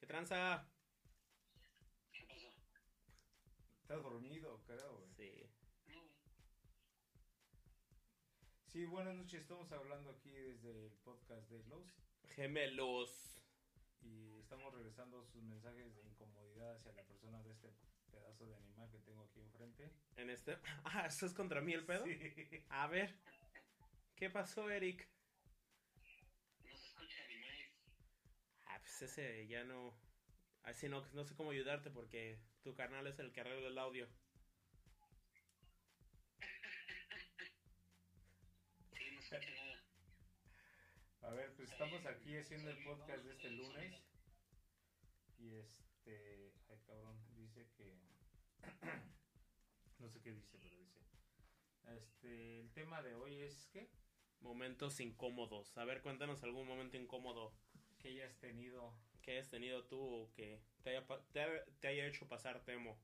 ¿Qué 0.00 0.06
tranza? 0.06 0.68
¿Qué 2.12 2.24
pasó? 2.24 2.52
Estás 3.82 4.02
dormido, 4.02 4.62
creo, 4.64 4.98
güey. 4.98 5.10
Sí. 5.14 5.50
Sí, 8.66 8.84
buenas 8.84 9.14
noches. 9.14 9.40
Estamos 9.40 9.70
hablando 9.72 10.10
aquí 10.10 10.30
desde 10.30 10.70
el 10.70 10.92
podcast 11.04 11.48
de 11.50 11.62
Los. 11.64 12.06
Gemelos. 12.34 13.25
Y 14.06 14.38
estamos 14.38 14.72
regresando 14.72 15.24
sus 15.24 15.42
mensajes 15.42 15.94
de 15.96 16.02
incomodidad 16.04 16.76
hacia 16.76 16.92
la 16.92 17.02
persona 17.04 17.42
de 17.42 17.50
este 17.50 17.72
pedazo 18.10 18.46
de 18.46 18.56
animal 18.56 18.88
que 18.90 18.98
tengo 19.00 19.22
aquí 19.24 19.40
enfrente. 19.40 19.90
En 20.16 20.30
este. 20.30 20.58
Ah, 20.84 21.06
¿eso 21.06 21.26
es 21.26 21.34
contra 21.34 21.60
mí 21.60 21.72
el 21.72 21.84
pedo? 21.84 22.04
Sí. 22.04 22.64
A 22.68 22.86
ver. 22.86 23.14
¿Qué 24.14 24.30
pasó, 24.30 24.70
Eric? 24.70 25.08
no 26.64 26.76
se 26.76 26.86
escucha 26.86 27.26
ni 27.28 27.36
más. 27.38 27.50
Ah, 28.66 28.78
pues 28.80 29.02
ese 29.02 29.46
ya 29.48 29.64
no. 29.64 29.92
Así 30.62 30.88
no, 30.88 31.04
no 31.12 31.24
sé 31.24 31.34
cómo 31.34 31.50
ayudarte 31.50 31.90
porque 31.90 32.38
tu 32.62 32.74
carnal 32.74 33.06
es 33.06 33.18
el 33.18 33.32
que 33.32 33.40
arregla 33.40 33.68
el 33.68 33.78
audio. 33.78 34.08
Sí, 38.92 39.10
no 39.12 39.20
se 39.20 39.36
escucha 39.36 39.50
nada. 39.54 39.76
A 41.26 41.30
ver, 41.30 41.52
pues 41.56 41.70
estamos 41.70 42.04
aquí 42.06 42.36
haciendo 42.36 42.70
el 42.70 42.82
podcast 42.84 43.24
de 43.24 43.32
este 43.32 43.50
lunes. 43.50 43.94
Y 45.38 45.54
este. 45.56 46.52
Ay, 46.68 46.78
cabrón. 46.86 47.18
Dice 47.36 47.66
que. 47.76 47.98
no 49.98 50.08
sé 50.08 50.20
qué 50.22 50.32
dice, 50.32 50.58
pero 50.62 50.76
dice. 50.76 51.00
Este. 51.96 52.60
El 52.60 52.70
tema 52.72 53.02
de 53.02 53.14
hoy 53.14 53.42
es 53.42 53.66
que. 53.72 53.88
Momentos 54.40 55.00
incómodos. 55.00 55.76
A 55.78 55.84
ver, 55.84 56.02
cuéntanos 56.02 56.42
algún 56.44 56.66
momento 56.68 56.96
incómodo 56.96 57.54
Que 57.98 58.08
hayas 58.08 58.36
tenido. 58.38 58.92
que 59.22 59.32
hayas 59.32 59.48
tenido 59.48 59.84
tú 59.86 59.98
o 59.98 60.32
que 60.34 60.60
te 60.82 60.90
haya, 60.90 61.06
te 61.32 61.40
haya- 61.40 61.64
te 61.80 61.88
haya 61.88 62.06
hecho 62.06 62.28
pasar 62.28 62.62
temo. 62.64 63.00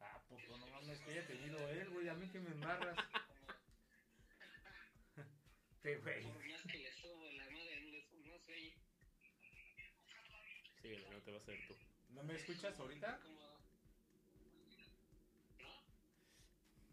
Ah, 0.00 0.22
puto, 0.28 0.56
no 0.56 0.66
mames, 0.68 1.00
que 1.00 1.10
haya 1.10 1.26
tenido 1.26 1.58
él, 1.68 1.90
güey. 1.90 2.08
A 2.08 2.14
mí 2.14 2.28
que 2.30 2.38
me 2.40 2.50
embarras. 2.50 2.96
Te, 5.82 5.96
güey. 5.98 6.22
Por 6.22 6.44
más 6.48 6.62
que 6.62 6.78
le 6.78 6.92
subo 6.92 7.30
la 7.32 7.44
madre, 7.50 7.80
no, 7.80 7.90
le 7.90 8.02
subo, 8.02 8.26
no 8.26 8.38
sé. 8.38 8.74
No 10.88 11.20
te 11.22 11.30
vas 11.30 11.46
a 11.46 11.52
ir 11.52 11.68
tú. 11.68 11.76
¿No 12.14 12.22
me 12.22 12.34
escuchas 12.34 12.80
ahorita? 12.80 13.18
¿No? 13.18 13.58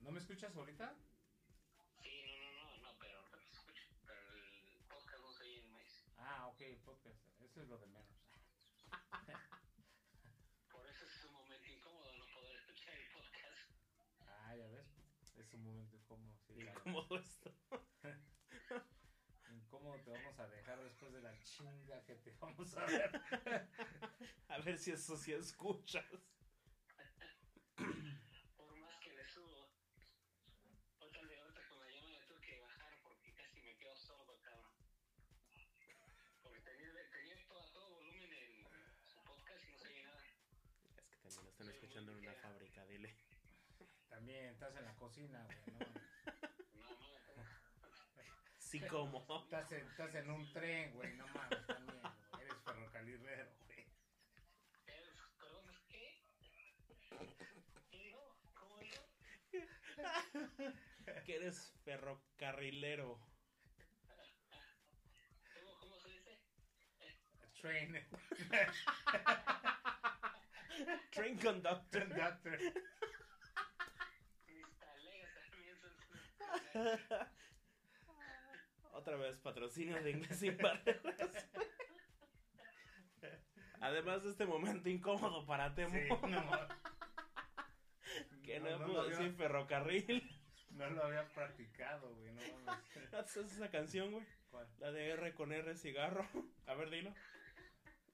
¿No 0.02 0.12
me 0.12 0.20
escuchas 0.20 0.54
ahorita? 0.54 0.94
Sí, 2.04 2.24
no, 2.28 2.52
no, 2.52 2.66
no, 2.66 2.78
no, 2.82 2.98
pero 3.00 3.22
no 3.22 3.38
el 3.38 4.84
podcast 4.90 5.24
no 5.24 5.32
se 5.32 5.60
en 5.60 5.72
más. 5.72 6.04
Ah, 6.18 6.48
ok, 6.48 6.62
podcast. 6.84 7.26
Eso 7.40 7.62
es 7.62 7.70
lo 7.70 7.78
de 7.78 7.88
menos. 7.88 8.06
Por 10.72 10.86
escuchar 10.88 12.96
el 12.96 13.08
podcast. 13.14 13.72
Ah, 14.28 14.56
ya 14.58 14.68
ves. 14.68 14.88
Es 15.38 15.54
un 15.54 15.64
momento 15.64 15.96
incómodo. 15.96 16.36
Sí, 16.48 16.54
claro. 16.56 16.80
Incómodo 16.80 17.18
esto. 17.18 17.54
Te 20.06 20.12
vamos 20.12 20.40
a 20.40 20.48
dejar 20.48 20.84
después 20.84 21.12
de 21.14 21.22
la 21.22 21.38
chinga 21.42 22.04
que 22.06 22.16
te 22.16 22.32
vamos 22.40 22.76
a 22.78 22.86
ver. 22.86 23.22
A 24.50 24.60
ver 24.60 24.78
si 24.78 24.92
eso 24.92 25.18
sí 25.18 25.34
escuchas. 25.34 26.06
Por 28.56 28.78
más 28.78 28.96
que 29.04 29.12
le 29.14 29.26
subo. 29.28 29.72
Ahorita, 31.00 31.22
le- 31.24 31.40
ahorita 31.40 31.68
con 31.68 31.80
la 31.80 31.88
llama 31.90 32.10
le 32.12 32.20
tuve 32.28 32.42
que 32.42 32.60
bajar 32.62 32.94
porque 33.04 33.34
casi 33.34 33.60
me 33.62 33.76
quedo 33.78 33.96
sordo, 33.98 34.40
cabrón. 34.42 34.72
Porque 36.44 36.60
tenía, 36.62 36.92
tenía 37.10 37.36
todo, 37.48 37.64
a 37.64 37.72
todo 37.72 37.90
volumen 37.96 38.32
en 38.34 39.08
su 39.08 39.24
podcast 39.24 39.64
y 39.64 39.72
no 39.72 39.78
se 39.80 39.88
oye 39.88 40.04
nada. 40.04 40.22
Es 40.24 40.80
que 40.80 40.90
también 40.94 41.44
lo 41.44 41.50
están 41.50 41.70
escuchando 41.70 42.12
en 42.12 42.18
una 42.20 42.34
fábrica, 42.36 42.86
dile. 42.86 43.18
También 44.08 44.46
estás 44.46 44.76
en 44.76 44.86
la 44.86 44.96
cocina, 44.96 45.44
güey. 45.46 45.58
No. 45.80 46.05
Sí, 48.80 48.88
como. 48.88 49.26
estás, 49.44 49.72
en, 49.72 49.88
estás 49.88 50.16
en 50.16 50.30
un 50.30 50.52
tren, 50.54 50.94
güey. 50.94 51.14
No 51.16 51.28
mames, 51.28 51.66
también. 51.68 52.00
güey. 52.02 52.12
Eres 52.44 52.58
ferrocarrilero, 52.64 53.56
güey. 53.66 53.88
Es- 54.88 55.14
perdón, 55.38 55.70
¿es 55.70 55.80
qué? 55.88 56.22
¿Qué 57.92 57.98
dijo? 58.04 58.38
¿Cómo 58.54 58.78
dijo? 58.80 59.02
Que 61.26 61.36
eres 61.36 61.72
ferrocarrilero. 61.84 63.20
¿Cómo, 65.54 65.80
cómo 65.80 66.00
se 66.00 66.10
dice? 66.10 66.40
Train 67.62 68.06
Train 71.12 71.38
conductor. 71.40 72.08
conductor. 72.10 72.60
Mis 74.48 74.78
talegas 74.80 75.34
también 75.34 75.78
son... 75.80 75.92
Otra 78.96 79.18
vez 79.18 79.38
patrocinio 79.40 80.02
de 80.02 80.12
inglés 80.12 80.40
sin 80.40 80.58
barreras. 80.58 81.50
Además 83.82 84.24
de 84.24 84.32
este 84.32 84.46
momento 84.46 84.90
incómodo 84.90 85.46
para 85.46 85.76
Temo, 85.76 85.92
Sí, 85.92 86.00
no, 86.10 86.20
que 88.42 88.60
no, 88.60 88.70
no, 88.70 88.80
no 88.80 88.86
pudo 88.88 89.10
decir 89.10 89.34
ferrocarril. 89.36 90.24
no 90.72 90.90
lo 90.90 91.04
había 91.04 91.28
practicado, 91.28 92.16
güey. 92.16 92.32
No 92.32 92.42
mames. 92.64 92.86
¿Haces 93.14 93.52
esa 93.52 93.70
canción, 93.70 94.12
güey? 94.12 94.26
¿Cuál? 94.50 94.68
La 94.80 94.92
de 94.92 95.10
R 95.10 95.36
con 95.36 95.52
R 95.52 95.76
cigarro. 95.76 96.28
A 96.66 96.74
ver, 96.76 96.90
dilo. 96.90 97.14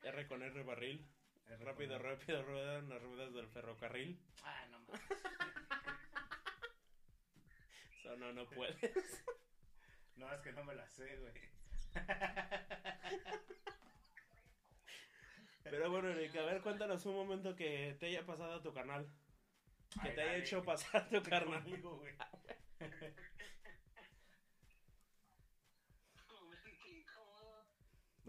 R 0.03 0.27
con 0.27 0.41
R 0.41 0.63
barril. 0.63 1.07
R 1.47 1.63
Rápido, 1.63 1.95
R. 1.97 2.09
rápido 2.09 2.43
ruedan 2.43 2.89
las 2.89 3.01
ruedas 3.03 3.33
del 3.33 3.47
ferrocarril. 3.49 4.19
Ah, 4.43 4.65
no 4.71 4.79
mames. 4.79 5.01
Eso 7.99 8.17
no, 8.17 8.33
no 8.33 8.49
puedes. 8.49 9.23
No, 10.21 10.31
es 10.33 10.41
que 10.41 10.51
no 10.53 10.63
me 10.63 10.75
la 10.75 10.87
sé, 10.87 11.17
güey. 11.17 11.33
Pero 15.63 15.89
bueno, 15.89 16.09
Enrique, 16.09 16.39
a 16.39 16.43
ver, 16.45 16.61
cuéntanos 16.61 17.05
un 17.05 17.15
momento 17.15 17.55
que 17.55 17.95
te 17.99 18.07
haya 18.07 18.25
pasado 18.25 18.55
a 18.55 18.61
tu 18.61 18.73
canal. 18.73 19.07
Que 20.01 20.09
Ay, 20.09 20.15
te 20.15 20.21
haya 20.21 20.31
dale, 20.31 20.43
hecho 20.43 20.63
pasar 20.63 21.01
a 21.03 21.09
tu 21.09 21.21
carnal. 21.23 21.63
Conmigo, 21.63 21.97
güey. 21.97 22.13
Momento 26.29 26.87
incómodo. 26.87 27.65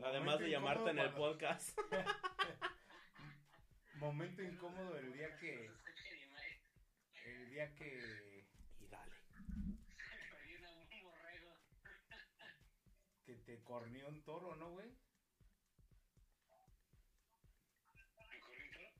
Además 0.04 0.38
de 0.40 0.50
llamarte 0.50 0.90
en 0.90 0.98
el 0.98 1.10
podcast. 1.12 1.78
Momento 3.96 4.42
incómodo 4.42 4.96
el 4.98 5.12
día 5.12 5.36
que. 5.36 5.70
El 7.24 7.50
día 7.50 7.72
que. 7.74 8.44
Y 8.80 8.86
dale. 8.88 9.14
Se 9.24 10.16
me 10.16 10.30
perdió 10.30 10.58
una- 10.58 10.70
un 10.72 11.02
borrego. 11.04 11.56
Que 13.24 13.34
te 13.52 13.62
corneó 13.64 14.08
un 14.08 14.24
toro, 14.24 14.56
¿no, 14.56 14.70
güey? 14.70 14.88
¿Me 17.94 18.08
corrió 18.08 18.50
un 18.50 18.70
toro? 18.70 18.90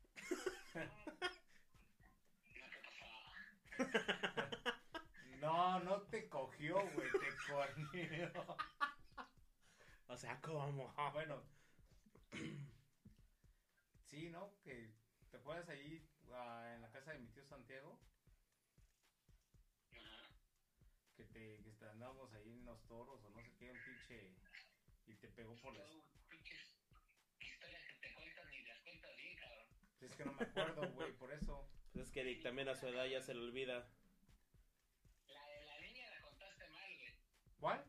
No, 2.55 2.68
¿qué 2.72 2.82
pasó? 2.82 3.07
No, 5.40 5.80
no 5.80 6.03
te 6.03 6.28
cogió, 6.28 6.88
güey, 6.90 7.11
te 7.18 7.40
corneó. 7.42 8.57
O 10.07 10.16
sea, 10.16 10.40
¿cómo? 10.40 10.92
Bueno. 11.12 11.42
Sí, 14.05 14.28
¿no? 14.30 14.53
Que 14.62 14.92
te 15.30 15.38
acuerdas 15.38 15.68
ahí 15.68 16.07
ah, 16.32 16.72
en 16.74 16.82
la 16.82 16.90
casa 16.90 17.12
de 17.12 17.18
mi 17.18 17.28
tío 17.28 17.44
Santiago, 17.46 17.98
Ajá. 19.92 20.28
que 21.16 21.24
te 21.24 21.62
que 21.62 21.70
te 21.71 21.71
andábamos 21.90 22.32
ahí 22.34 22.50
en 22.52 22.64
los 22.64 22.82
toros 22.86 23.22
o 23.24 23.30
no 23.30 23.40
sé 23.42 23.52
qué, 23.58 23.70
un 23.70 23.78
pinche 23.84 24.34
y 25.06 25.14
te 25.14 25.28
pegó 25.28 25.54
por 25.56 25.74
la 25.76 25.84
Todo 25.84 26.04
pinches 26.28 26.76
historias 27.40 27.82
que 27.86 27.94
te 28.08 28.14
cuentan 28.14 28.52
y 28.54 28.62
las 28.64 28.80
cuentas 28.80 29.16
bien, 29.16 29.36
cabrón. 29.36 29.66
Es 30.00 30.14
que 30.16 30.24
no 30.24 30.32
me 30.32 30.42
acuerdo, 30.44 30.92
güey, 30.92 31.12
por 31.12 31.32
eso. 31.32 31.68
Pues 31.92 32.06
es 32.06 32.12
que 32.12 32.20
Eric 32.20 32.42
también 32.42 32.68
a 32.68 32.74
su 32.74 32.86
edad 32.86 33.04
ya 33.06 33.20
se 33.20 33.34
le 33.34 33.40
olvida. 33.40 33.88
La 35.26 35.46
de 35.46 35.64
la 35.66 35.80
niña 35.80 36.08
la 36.10 36.20
contaste 36.22 36.68
mal, 36.68 36.96
güey. 36.96 37.14
¿Cuál? 37.58 37.84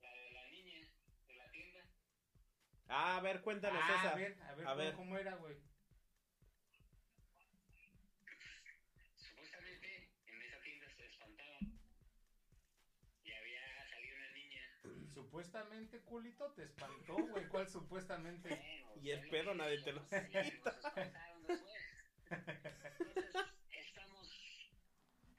La 0.00 0.10
de 0.14 0.30
la 0.30 0.48
niña 0.50 0.88
de 1.26 1.34
la 1.36 1.50
tienda. 1.50 1.84
Ah, 2.88 3.16
a 3.18 3.20
ver, 3.20 3.42
cuéntanos 3.42 3.82
Ah, 3.84 3.94
esa. 3.98 4.12
a 4.12 4.14
ver, 4.16 4.38
a 4.42 4.54
ver, 4.54 4.66
A 4.66 4.70
¿cómo, 4.70 4.76
ver. 4.82 4.94
cómo 4.94 5.18
era, 5.18 5.34
güey. 5.36 5.56
Supuestamente, 15.32 15.98
culito, 16.02 16.52
te 16.52 16.64
espantó, 16.64 17.16
güey. 17.16 17.48
¿Cuál 17.48 17.66
supuestamente? 17.66 18.50
Bueno, 18.50 19.02
Y 19.02 19.12
es 19.12 19.20
sé 19.20 19.24
lo 19.24 19.30
pedo, 19.30 19.54
nadie 19.54 19.80
te 19.82 19.92
lo. 19.92 20.02
Entonces, 20.02 21.14
estamos, 23.70 24.28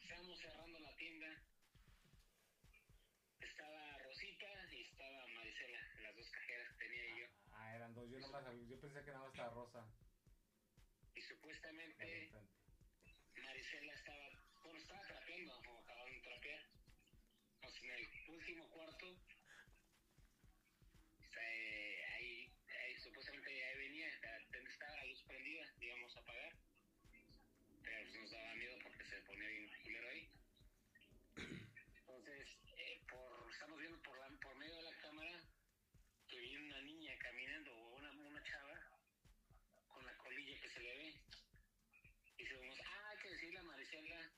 estamos 0.01 0.39
cerrando 0.39 0.79
la 0.79 0.95
tienda. 0.95 1.27
Estaba 3.39 3.99
Rosita 3.99 4.47
y 4.71 4.81
estaba 4.81 5.27
Marisela, 5.27 5.79
las 6.01 6.15
dos 6.15 6.29
cajeras 6.31 6.69
que 6.69 6.85
tenía 6.87 7.19
yo. 7.19 7.25
Ah, 7.51 7.75
eran 7.75 7.93
dos. 7.93 8.09
Yo 8.09 8.19
nomás, 8.19 8.45
yo 8.67 8.79
pensé 8.79 9.03
que 9.05 9.11
nada 9.11 9.19
más 9.19 9.29
estaba 9.29 9.53
rosa. 9.53 9.85
Y 11.13 11.21
supuestamente. 11.21 12.31
Marisela 13.35 13.93
estaba, 13.93 14.43
bueno, 14.63 14.79
estaba 14.79 15.01
trapeando, 15.01 15.53
o 15.53 15.83
acababan 15.83 16.13
de 16.13 16.19
trapear. 16.21 16.61
O 17.61 17.69
sea, 17.69 17.95
en 17.95 18.05
el 18.05 18.29
último 18.31 18.67
cuarto, 18.71 19.19
eh, 21.35 22.03
ahí, 22.15 22.53
ahí 22.85 22.95
supuestamente 22.97 23.49
ahí 23.65 23.77
venía, 23.77 24.07
estaba 24.07 24.95
la 24.95 25.05
luz 25.05 25.23
prendida, 25.23 25.65
íbamos 25.79 26.15
a 26.15 26.19
apagar. 26.19 26.53
Pero 27.83 28.03
pues 28.03 28.21
nos 28.21 28.31
daba 28.31 28.55
miedo 28.55 28.77
porque 28.83 29.05
se 29.05 29.21
ponía 29.21 29.49
bien 29.49 29.69
culero 29.83 30.09
ahí. 30.09 30.31
Entonces, 31.97 32.47
eh, 32.77 33.01
por, 33.09 33.51
estamos 33.51 33.79
viendo 33.79 34.01
por, 34.01 34.17
la, 34.19 34.29
por 34.39 34.55
medio 34.55 34.75
de 34.75 34.83
la 34.83 34.97
cámara 34.97 35.43
que 36.27 36.39
viene 36.39 36.65
una 36.65 36.81
niña 36.81 37.17
caminando 37.19 37.71
o 37.75 37.95
una, 37.97 38.11
una 38.11 38.43
chava 38.43 38.79
con 39.87 40.05
la 40.05 40.17
colilla 40.17 40.59
que 40.61 40.69
se 40.69 40.79
le 40.79 40.97
ve. 40.97 41.15
Y 42.37 42.43
decimos, 42.43 42.79
ah, 42.85 43.09
hay 43.09 43.17
que 43.17 43.29
decirle 43.29 43.59
a 43.59 43.63
Maricela 43.63 44.31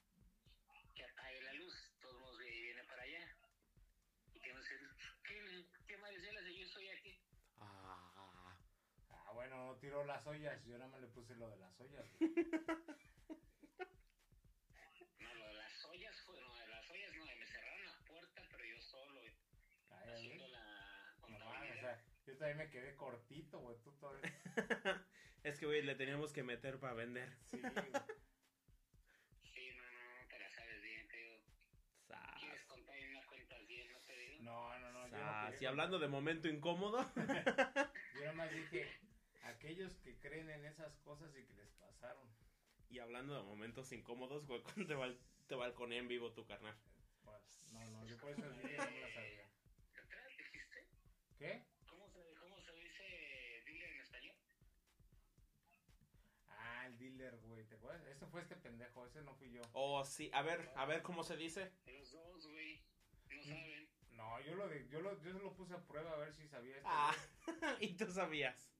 que 0.95 1.03
apague 1.03 1.41
la 1.41 1.53
luz. 1.53 1.91
Todos 2.01 2.21
nos 2.21 2.37
ve 2.37 2.55
y 2.55 2.61
viene 2.63 2.83
para 2.85 3.01
allá. 3.03 3.37
Y 4.33 4.39
que 4.39 4.53
nos 4.53 4.67
dice, 4.67 4.85
¿qué, 5.23 5.65
qué 5.87 5.97
Maricela 5.97 6.41
si 6.43 6.57
yo 6.59 6.65
estoy 6.65 6.89
aquí? 6.89 7.19
Ah, 7.57 8.05
Ah, 9.27 9.31
bueno, 9.33 9.55
no 9.65 9.74
tiró 9.85 10.03
las 10.03 10.25
ollas. 10.25 10.65
Yo 10.65 10.79
nada 10.79 10.89
más 10.89 10.99
le 10.99 11.07
puse 11.07 11.35
lo 11.35 11.47
de 11.47 11.57
las 11.57 11.79
ollas. 11.79 12.05
No, 15.19 15.33
lo 15.33 15.47
de 15.47 15.53
las 15.53 15.85
ollas 15.85 16.21
fue, 16.21 16.39
no, 16.41 16.55
de 16.55 16.67
las 16.67 16.89
ollas 16.89 17.15
no, 17.15 17.25
me 17.25 17.45
cerraron 17.45 17.85
la 17.85 17.97
puerta, 18.05 18.41
pero 18.51 18.65
yo 18.65 18.81
solo, 18.81 19.19
güey, 19.21 19.33
haciendo 19.89 20.47
la 20.47 21.15
No 21.21 21.29
mames, 21.29 21.41
o 21.41 21.45
contabilidad. 21.47 21.81
sea, 21.81 22.05
yo 22.25 22.37
también 22.37 22.57
me 22.57 22.69
quedé 22.69 22.95
cortito, 22.95 23.59
güey. 23.59 23.77
Tú 23.83 23.91
todavía. 23.93 24.21
es 25.43 25.59
que, 25.59 25.65
güey, 25.65 25.81
le 25.83 25.95
teníamos 25.95 26.33
que 26.33 26.43
meter 26.43 26.79
para 26.79 26.93
vender. 26.93 27.31
Sí, 27.51 27.59
güey. 27.61 27.91
Sí, 29.43 29.69
no, 29.77 29.83
no, 29.83 30.21
no 30.21 30.27
te 30.27 30.39
la 30.39 30.49
sabes 30.49 30.81
bien, 30.81 31.07
te 31.07 31.17
digo. 31.17 31.37
Sas. 32.07 32.39
¿Quieres 32.39 32.63
contar 32.65 32.95
no 32.95 33.19
la 33.21 33.25
cuentas 33.27 33.67
bien, 33.67 33.91
no 33.91 33.99
te 34.01 34.17
digo? 34.17 34.43
No, 34.43 34.79
no, 34.79 34.91
no. 34.91 35.07
Yo, 35.07 35.17
no 35.17 35.41
quería 35.45 35.61
Y 35.61 35.65
hablando 35.65 35.99
de 35.99 36.07
momento 36.07 36.47
incómodo. 36.47 37.09
Yo 37.15 38.21
nada 38.21 38.33
más 38.33 38.51
dije, 38.51 38.99
aquellos 39.45 39.95
que 39.97 40.17
creen 40.19 40.49
en 40.49 40.65
esas 40.65 40.97
cosas 40.99 41.35
y 41.35 41.43
que 41.45 41.53
les 41.53 41.71
pasaron. 41.73 42.27
y 42.89 42.99
hablando 42.99 43.35
de 43.35 43.43
momentos 43.43 43.91
incómodos, 43.91 44.45
güey, 44.45 44.61
¿cuándo 44.63 44.87
te, 44.87 44.95
bal 44.95 45.19
te 45.47 45.55
balconea 45.55 45.99
en 45.99 46.07
vivo 46.07 46.31
tu 46.33 46.45
carnal? 46.45 46.75
Pues, 47.23 47.67
no, 47.71 47.83
no, 47.91 48.05
yo 48.05 48.17
por 48.17 48.31
eso 48.31 48.41
no 48.45 48.55
me 48.55 48.77
la 48.77 49.11
sabía. 49.13 49.49
¿Qué 49.93 50.01
otra 50.01 50.27
dijiste? 50.27 50.87
¿Qué? 51.37 51.65
¿Cómo 51.87 52.07
se, 52.09 52.33
¿Cómo 52.35 52.59
se 52.59 52.71
dice 52.73 53.63
dealer 53.65 53.91
en 53.91 54.01
español? 54.01 54.35
Ah, 56.49 56.85
el 56.87 56.97
dealer, 56.97 57.37
güey. 57.37 57.63
Te 57.63 57.69
¿te 57.69 57.75
acuerdas? 57.75 58.05
Ese 58.07 58.25
fue 58.27 58.41
este 58.41 58.55
pendejo, 58.55 59.05
ese 59.05 59.21
no 59.23 59.35
fui 59.35 59.51
yo. 59.51 59.61
Oh, 59.73 60.05
sí. 60.05 60.29
A 60.33 60.41
ver, 60.43 60.71
a 60.75 60.85
ver 60.85 61.01
cómo 61.01 61.23
se 61.23 61.35
dice. 61.35 61.71
Los 61.87 62.11
dos, 62.11 62.47
güey. 62.47 62.83
No 63.29 63.43
saben. 63.43 63.89
No, 64.11 64.39
yo 64.41 64.55
lo, 64.55 64.69
de, 64.69 64.87
yo 64.87 65.01
lo, 65.01 65.21
yo 65.21 65.33
lo 65.33 65.53
puse 65.55 65.73
a 65.73 65.83
prueba 65.85 66.11
a 66.13 66.17
ver 66.17 66.33
si 66.33 66.47
sabía 66.47 66.77
este. 66.77 66.87
Ah, 66.89 67.15
y 67.81 67.97
tú 67.97 68.09
sabías. 68.11 68.74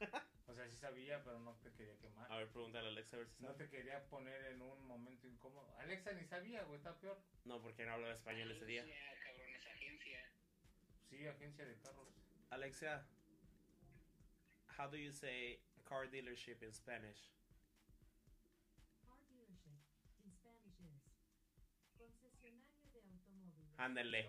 No. 0.00 0.30
O 0.46 0.54
sea, 0.54 0.68
sí 0.68 0.76
sabía, 0.76 1.22
pero 1.22 1.38
no 1.38 1.54
te 1.62 1.70
quería 1.72 1.96
quemar. 1.98 2.30
A 2.32 2.36
ver, 2.38 2.48
pregúntale 2.48 2.86
a 2.86 2.90
Alexa 2.90 3.16
a 3.16 3.18
ver 3.20 3.28
si 3.28 3.40
No 3.42 3.52
sabe. 3.52 3.64
te 3.64 3.70
quería 3.70 4.04
poner 4.08 4.44
en 4.46 4.62
un 4.62 4.84
momento 4.86 5.26
incómodo. 5.28 5.72
Alexa 5.78 6.12
ni 6.12 6.24
sabía, 6.24 6.64
güey, 6.64 6.78
está 6.78 6.98
peor. 6.98 7.18
No, 7.44 7.62
porque 7.62 7.84
no 7.84 7.92
hablaba 7.92 8.12
español 8.12 8.50
ese 8.50 8.64
día. 8.64 8.82
Agencia, 8.82 9.20
cabrón, 9.22 9.48
es 9.54 9.66
agencia. 9.66 10.30
Sí, 11.08 11.26
agencia 11.26 11.64
de 11.66 11.76
carros. 11.78 12.08
Alexa, 12.50 13.06
how 14.76 14.88
do 14.88 14.96
you 14.96 15.12
say 15.12 15.60
car 15.84 16.08
dealership 16.10 16.62
in 16.62 16.72
Spanish? 16.72 17.30
Car 19.06 19.18
dealership 19.28 19.78
in 20.24 20.32
Spanish 20.32 20.80
is 20.80 22.00
concesionario 22.02 22.66
de 22.92 22.98
automóviles. 23.10 23.78
Ándale. 23.78 24.28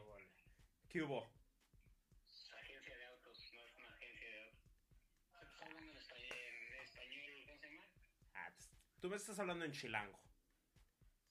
¿Qué 0.90 1.02
hubo? 1.02 1.28
Tú 9.02 9.10
me 9.10 9.18
estás 9.18 9.38
hablando 9.40 9.66
en 9.66 9.72
chilango. 9.74 10.18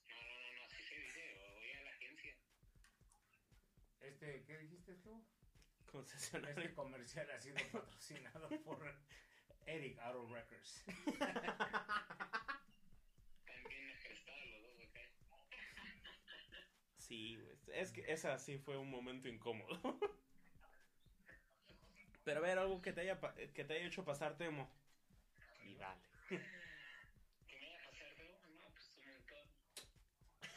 No, 0.08 0.14
no, 0.14 0.20
no, 0.22 0.58
no, 0.58 0.64
así 0.66 0.82
se 0.82 0.94
dice, 0.98 1.34
voy 1.56 1.70
a 1.72 1.80
la 1.84 1.90
agencia. 1.90 2.36
Este, 4.00 4.44
¿qué 4.44 4.58
dijiste 4.58 4.94
tú? 4.96 5.24
Concesionario. 5.90 6.58
Este 6.62 6.74
comercial 6.74 7.30
ha 7.30 7.40
sido 7.40 7.56
patrocinado 7.72 8.48
por 8.64 8.94
Eric 9.66 9.98
Auto 10.00 10.32
Records. 10.34 10.84
También 13.46 13.98
prestados 14.02 14.50
los 14.50 14.62
dos, 14.62 14.82
¿ok? 14.84 14.96
Sí, 16.98 17.36
güey. 17.36 17.58
Es 17.80 17.92
que 17.92 18.04
esa 18.12 18.38
sí 18.38 18.58
fue 18.58 18.76
un 18.76 18.90
momento 18.90 19.28
incómodo. 19.28 19.98
Pero 22.24 22.38
a 22.38 22.42
ver, 22.42 22.58
algo 22.58 22.80
que 22.82 22.92
te 22.92 23.00
haya, 23.02 23.20
pa- 23.20 23.34
que 23.34 23.64
te 23.64 23.74
haya 23.74 23.86
hecho 23.86 24.04
pasar 24.04 24.36
temo. 24.36 24.68
Y 25.64 25.74
dale. 25.76 26.00
Que 26.28 27.58
me 27.58 27.66
vaya 27.66 27.80
a 27.82 27.90
pasar, 27.90 28.12
pero 28.16 28.38
no, 28.48 28.70
pues 28.72 28.96
un 28.96 29.12
montón. 29.12 29.46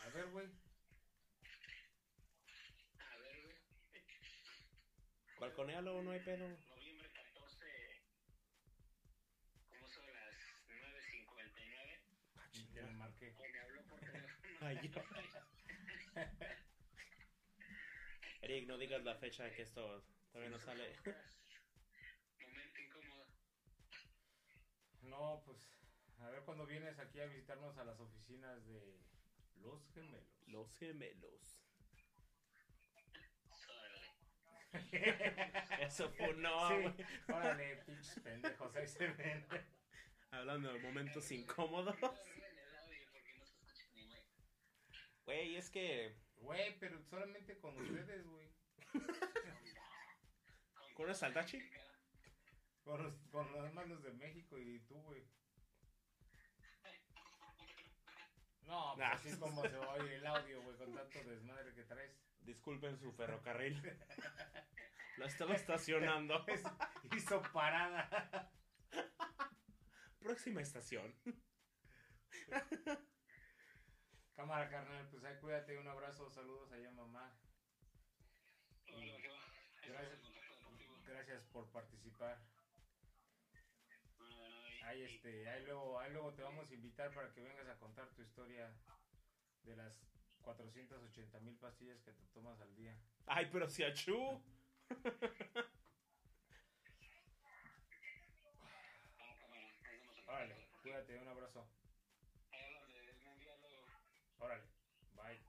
A 0.02 0.03
ver, 0.14 0.28
güey. 0.30 0.46
A 3.00 3.18
ver, 3.18 3.42
güey. 3.42 3.56
Balconealo, 5.40 6.02
no 6.04 6.12
hay 6.12 6.20
pedo. 6.20 6.48
Noviembre 6.48 7.10
14, 7.12 7.66
como 9.70 9.88
son 9.88 10.06
las 10.14 10.36
9.59, 10.68 12.00
Ya 12.74 12.84
me 12.84 12.94
marqué. 12.94 13.34
me 13.52 13.60
habló 13.60 13.82
por 13.88 14.00
teléfono. 14.00 14.38
Ay, 14.62 14.80
yo. 14.84 14.92
Eric, 18.42 18.68
no 18.68 18.78
digas 18.78 19.04
la 19.04 19.16
fecha 19.16 19.50
que 19.56 19.64
esto 19.64 20.06
todavía 20.32 20.52
no 20.52 20.60
sale. 20.60 20.96
Momento 22.40 22.80
incómodo. 22.82 23.26
No, 25.02 25.42
pues, 25.46 25.58
a 26.20 26.30
ver 26.30 26.44
cuando 26.44 26.66
vienes 26.68 27.00
aquí 27.00 27.20
a 27.20 27.26
visitarnos 27.26 27.76
a 27.78 27.84
las 27.86 28.00
oficinas 28.00 28.64
de 28.68 29.00
Los 29.64 29.90
Gemelos. 29.94 30.48
Los 30.48 30.78
gemelos. 30.78 31.64
Eso 35.80 36.10
fue 36.12 36.30
un 36.30 36.42
no. 36.42 36.70
sí, 36.70 37.04
órale, 37.32 37.78
pinches 37.86 38.20
pendejos, 38.20 38.76
ahí 38.76 38.88
se 38.88 39.08
ven. 39.08 39.46
Hablando 40.32 40.74
de 40.74 40.80
momentos 40.80 41.32
incómodos. 41.32 41.96
El 42.02 42.10
güey. 45.26 45.56
Es 45.56 45.70
que 45.70 46.16
Güey, 46.44 46.78
pero 46.78 47.02
solamente 47.04 47.58
con 47.58 47.78
ustedes, 47.78 48.28
güey. 48.28 48.50
¿Con 50.94 51.06
una 51.06 51.14
saltachi? 51.14 51.60
Con 52.84 53.02
los, 53.02 53.16
con 53.32 53.50
los 53.54 53.64
demás 53.64 53.88
los 53.88 54.04
de 54.04 54.12
México 54.12 54.60
y 54.60 54.82
tú, 54.82 55.02
güey. 55.04 55.24
No, 58.66 58.94
pues 58.96 59.08
así 59.12 59.30
es 59.30 59.38
como 59.38 59.62
se 59.62 59.78
oye 59.78 60.16
el 60.16 60.26
audio, 60.26 60.62
güey, 60.62 60.78
con 60.78 60.94
tanto 60.94 61.24
desmadre 61.30 61.74
que 61.74 61.84
traes. 61.84 62.16
Disculpen 62.42 62.98
su 62.98 63.12
ferrocarril. 63.14 63.82
Lo 65.18 65.26
estaba 65.26 65.54
estacionando. 65.54 66.46
Es- 66.48 66.64
hizo 67.16 67.42
parada. 67.54 68.52
Próxima 70.20 70.62
estación. 70.62 71.14
Cámara, 74.36 74.68
carnal, 74.70 75.08
pues 75.10 75.24
ahí 75.24 75.38
cuídate, 75.40 75.78
un 75.78 75.88
abrazo, 75.88 76.30
saludos 76.32 76.72
allá, 76.72 76.90
mamá. 76.92 77.38
Gracias 81.06 81.44
por 81.52 81.70
participar. 81.72 82.42
Ahí, 84.84 85.02
este, 85.04 85.50
ahí, 85.50 85.64
luego, 85.66 86.00
ahí 86.00 86.12
luego 86.12 86.34
te 86.34 86.44
vamos 86.44 86.70
a 86.70 86.74
invitar 86.74 87.14
para 87.14 87.32
que 87.34 87.42
vengas 87.42 87.68
a 87.68 87.78
contar 87.80 88.10
tu 88.14 88.22
historia 88.22 88.70
de 89.64 89.76
las 89.76 90.06
480 90.42 91.40
mil 91.40 91.56
pastillas 91.58 92.02
que 92.02 92.12
te 92.12 92.26
tomas 92.34 92.60
al 92.60 92.76
día. 92.76 92.98
Ay, 93.26 93.50
pero 93.52 93.70
si 93.70 93.84
achú. 93.84 94.44
Órale, 100.28 100.68
cuídate, 100.82 101.18
un 101.18 101.28
abrazo. 101.28 101.68
Órale, 104.40 104.68
bye. 105.16 105.40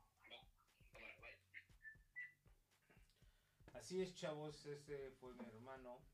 Así 3.72 4.00
es, 4.00 4.14
chavos, 4.14 4.64
ese 4.66 5.10
fue 5.12 5.34
mi 5.34 5.48
hermano. 5.48 6.13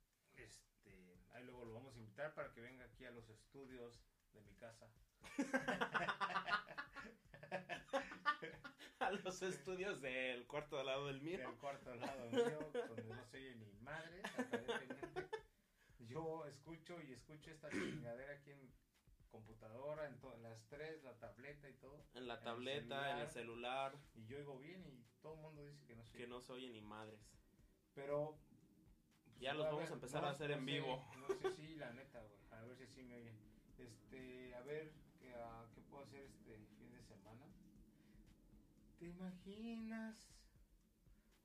Ahí 1.41 1.47
luego 1.47 1.65
lo 1.65 1.73
vamos 1.73 1.97
a 1.97 1.99
invitar 1.99 2.35
para 2.35 2.53
que 2.53 2.61
venga 2.61 2.85
aquí 2.85 3.07
a 3.07 3.11
los 3.13 3.27
estudios 3.31 3.99
de 4.35 4.43
mi 4.43 4.53
casa. 4.57 4.87
A 8.99 9.11
los 9.13 9.41
estudios 9.41 10.03
del 10.03 10.47
cuarto 10.47 10.79
al 10.79 10.85
lado 10.87 11.07
del 11.07 11.25
Del 11.25 11.39
mío. 11.39 11.57
cuarto 11.59 11.91
al 11.91 12.01
lado 12.01 12.31
mío, 12.31 12.71
donde 12.89 13.15
no 13.15 13.25
se 13.25 13.39
oye 13.39 13.55
ni 13.55 13.73
madre. 13.81 14.21
Yo 16.01 16.45
escucho 16.45 17.01
y 17.01 17.15
escucho 17.15 17.51
esta 17.51 17.71
chingadera 17.71 18.35
aquí 18.35 18.51
en 18.51 18.71
computadora, 19.31 20.07
en, 20.07 20.21
las 20.43 20.63
tres, 20.69 21.03
la 21.03 21.19
tableta 21.19 21.71
y 21.71 21.75
todo. 21.75 22.05
En 22.13 22.29
la 22.29 22.43
tableta, 22.43 23.13
en 23.13 23.19
el 23.21 23.31
celular. 23.31 23.97
Y 24.15 24.27
yo 24.27 24.37
oigo 24.37 24.59
bien 24.59 24.85
y 24.87 25.03
todo 25.23 25.37
el 25.37 25.41
mundo 25.41 25.65
dice 25.65 25.87
que 25.87 25.97
no 25.97 26.05
se 26.05 26.19
Que 26.19 26.27
no 26.27 26.43
se 26.43 26.53
oye 26.53 26.69
ni 26.69 26.83
madres. 26.83 27.19
Pero. 27.95 28.39
Ya 29.41 29.55
los 29.55 29.67
a 29.67 29.71
vamos 29.71 29.91
a 29.91 29.95
empezar 29.95 30.25
a 30.25 30.31
hacer 30.31 30.51
en 30.51 30.61
sé, 30.61 30.65
vivo. 30.67 31.05
No 31.17 31.35
sé 31.35 31.51
si 31.57 31.75
la 31.77 31.93
neta, 31.93 32.21
güey. 32.21 32.39
A 32.51 32.65
ver 32.65 32.77
si 32.77 32.87
sí 32.87 33.03
me 33.03 33.17
oye. 33.17 33.33
Este, 33.79 34.55
a 34.55 34.61
ver, 34.61 34.93
¿qué, 35.19 35.35
ah, 35.35 35.67
¿qué 35.75 35.81
puedo 35.81 36.05
hacer 36.05 36.21
este 36.21 36.59
fin 36.79 36.93
de 36.93 37.03
semana? 37.03 37.47
¿Te 38.99 39.07
imaginas 39.07 40.37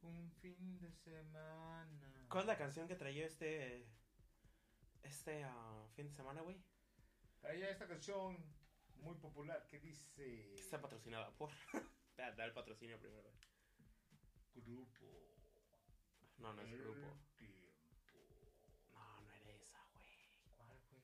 un 0.02 0.30
fin 0.42 0.78
de 0.80 0.92
semana? 0.92 2.28
¿Cuál 2.30 2.42
es 2.42 2.48
la 2.48 2.58
canción 2.58 2.88
que 2.88 2.96
traía 2.96 3.26
este. 3.26 3.88
Este 5.02 5.44
ah, 5.44 5.88
fin 5.96 6.08
de 6.08 6.14
semana, 6.14 6.42
güey? 6.42 6.58
Traía 7.40 7.70
esta 7.70 7.88
canción 7.88 8.38
muy 8.98 9.16
popular 9.16 9.66
que 9.68 9.80
dice. 9.80 10.52
Que 10.56 10.62
está 10.62 10.82
patrocinada 10.82 11.32
por. 11.38 11.50
Da, 12.18 12.46
el 12.46 12.54
patrocinio 12.54 12.98
primero, 12.98 13.30
güey. 13.30 13.46
Grupo. 14.56 15.06
No, 16.38 16.54
no 16.54 16.62
es 16.62 16.72
grupo. 16.72 17.18
Tiempo. 17.38 17.66
No, 18.94 19.22
no 19.22 19.34
era 19.34 19.54
esa, 19.54 19.84
güey. 19.94 20.06
¿Cuál, 20.56 20.78
güey? 20.90 21.04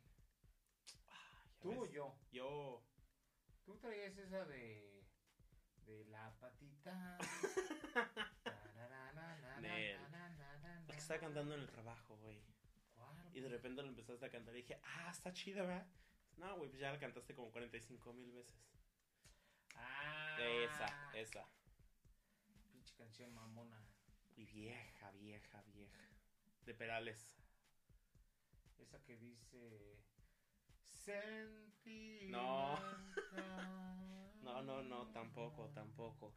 Ah, 1.10 1.44
ya 1.46 1.51
¿Tú 1.62 1.72
o 1.72 1.82
ves. 1.82 1.92
yo? 1.92 2.16
Yo. 2.32 2.84
Tú 3.64 3.78
traías 3.78 4.18
esa 4.18 4.46
de. 4.46 5.06
De 5.86 6.06
la 6.06 6.32
patita. 6.40 7.18
Nel. 9.62 10.00
Es 10.88 10.96
que 10.96 11.02
estaba 11.02 11.20
cantando 11.20 11.54
en 11.54 11.62
el 11.62 11.70
trabajo, 11.70 12.18
güey. 12.18 12.42
Y 13.34 13.40
de 13.40 13.50
repente 13.50 13.82
lo 13.82 13.88
empezaste 13.88 14.26
a 14.26 14.30
cantar 14.30 14.54
y 14.56 14.62
dije, 14.62 14.80
ah, 14.84 15.10
está 15.12 15.32
chida, 15.32 15.62
¿verdad? 15.62 15.88
No, 16.38 16.58
güey, 16.58 16.70
pues 16.70 16.82
ya 16.82 16.92
la 16.92 17.00
cantaste 17.00 17.34
como 17.34 17.52
45 17.52 18.14
mil 18.14 18.32
veces. 18.32 18.60
Ah. 19.76 20.38
Esa, 20.40 21.12
esa. 21.14 21.48
Pinche 22.72 22.96
canción 22.96 23.34
mamona. 23.34 23.80
Y 24.36 24.46
vieja, 24.46 25.12
vieja, 25.12 25.62
vieja. 25.68 26.10
De 26.66 26.74
Perales. 26.74 27.38
Esa 28.80 29.02
que 29.04 29.16
dice. 29.18 29.98
No. 32.30 32.78
No, 34.42 34.62
no, 34.62 34.82
no, 34.84 35.08
tampoco, 35.12 35.70
tampoco. 35.70 36.36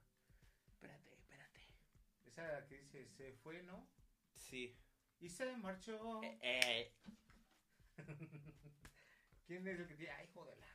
Espérate, 0.69 1.15
espérate. 1.15 1.61
Esa 2.25 2.67
que 2.67 2.79
dice 2.79 3.07
se 3.09 3.33
fue, 3.35 3.63
¿no? 3.63 3.89
Sí. 4.35 4.77
Y 5.21 5.29
se 5.29 5.57
marchó. 5.57 6.23
Eh, 6.23 6.39
eh, 6.43 6.95
¿Quién 9.47 9.67
es 9.69 9.79
el 9.81 9.87
que 9.87 9.95
dice? 9.97 10.11
Ay, 10.11 10.27
hijo 10.29 10.45
de 10.47 10.57
la. 10.57 10.67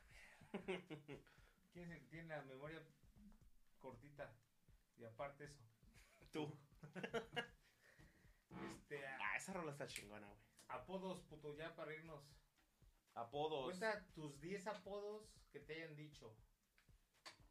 ¿Quién 1.72 1.90
es 1.92 1.96
el 1.98 2.00
que 2.02 2.08
tiene 2.08 2.28
la 2.28 2.42
memoria 2.42 2.82
cortita? 3.78 4.32
Y 4.96 5.04
aparte 5.04 5.44
eso. 5.44 5.60
Tú. 6.32 6.58
Este, 8.72 9.06
a- 9.06 9.16
Ah, 9.22 9.36
esa 9.36 9.52
rola 9.52 9.70
está 9.70 9.86
chingona, 9.86 10.26
güey. 10.26 10.40
apodos, 10.68 11.20
puto, 11.22 11.56
ya 11.56 11.74
para 11.76 11.94
irnos. 11.94 12.24
Apodos. 13.14 13.64
Cuenta 13.64 14.06
tus 14.14 14.40
10 14.40 14.66
apodos 14.68 15.28
que 15.52 15.60
te 15.60 15.74
hayan 15.74 15.96
dicho. 15.96 16.34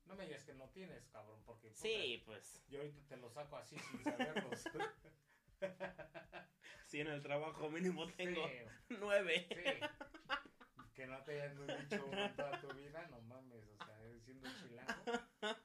No 0.06 0.16
me 0.16 0.26
digas 0.26 0.44
que 0.44 0.54
no 0.54 0.68
tienes, 0.70 1.08
cabrón, 1.10 1.42
porque... 1.46 1.68
puta, 1.70 1.82
Sí, 1.82 2.24
pues. 2.26 2.64
Yo 2.68 2.80
ahorita 2.80 3.00
te 3.08 3.18
lo 3.18 3.30
saco 3.30 3.58
así 3.58 3.78
sin 3.78 4.04
saberlos. 4.04 4.64
Sí, 6.86 7.02
en 7.02 7.08
el 7.08 7.22
trabajo 7.22 7.70
mínimo 7.70 8.08
tengo 8.14 8.48
Sí, 8.48 8.56
nueve. 9.00 9.46
sí. 9.52 10.86
Que 10.96 11.06
no 11.06 11.22
te 11.24 11.40
hayan 11.42 11.68
dicho 11.68 12.04
uno 12.06 12.34
toda 12.36 12.60
tu 12.62 12.74
vida, 12.74 13.06
no 13.12 13.22
mames, 13.22 13.64
o 13.68 13.86
sea, 13.86 13.96
siendo 14.24 14.50
chilango. 14.60 15.58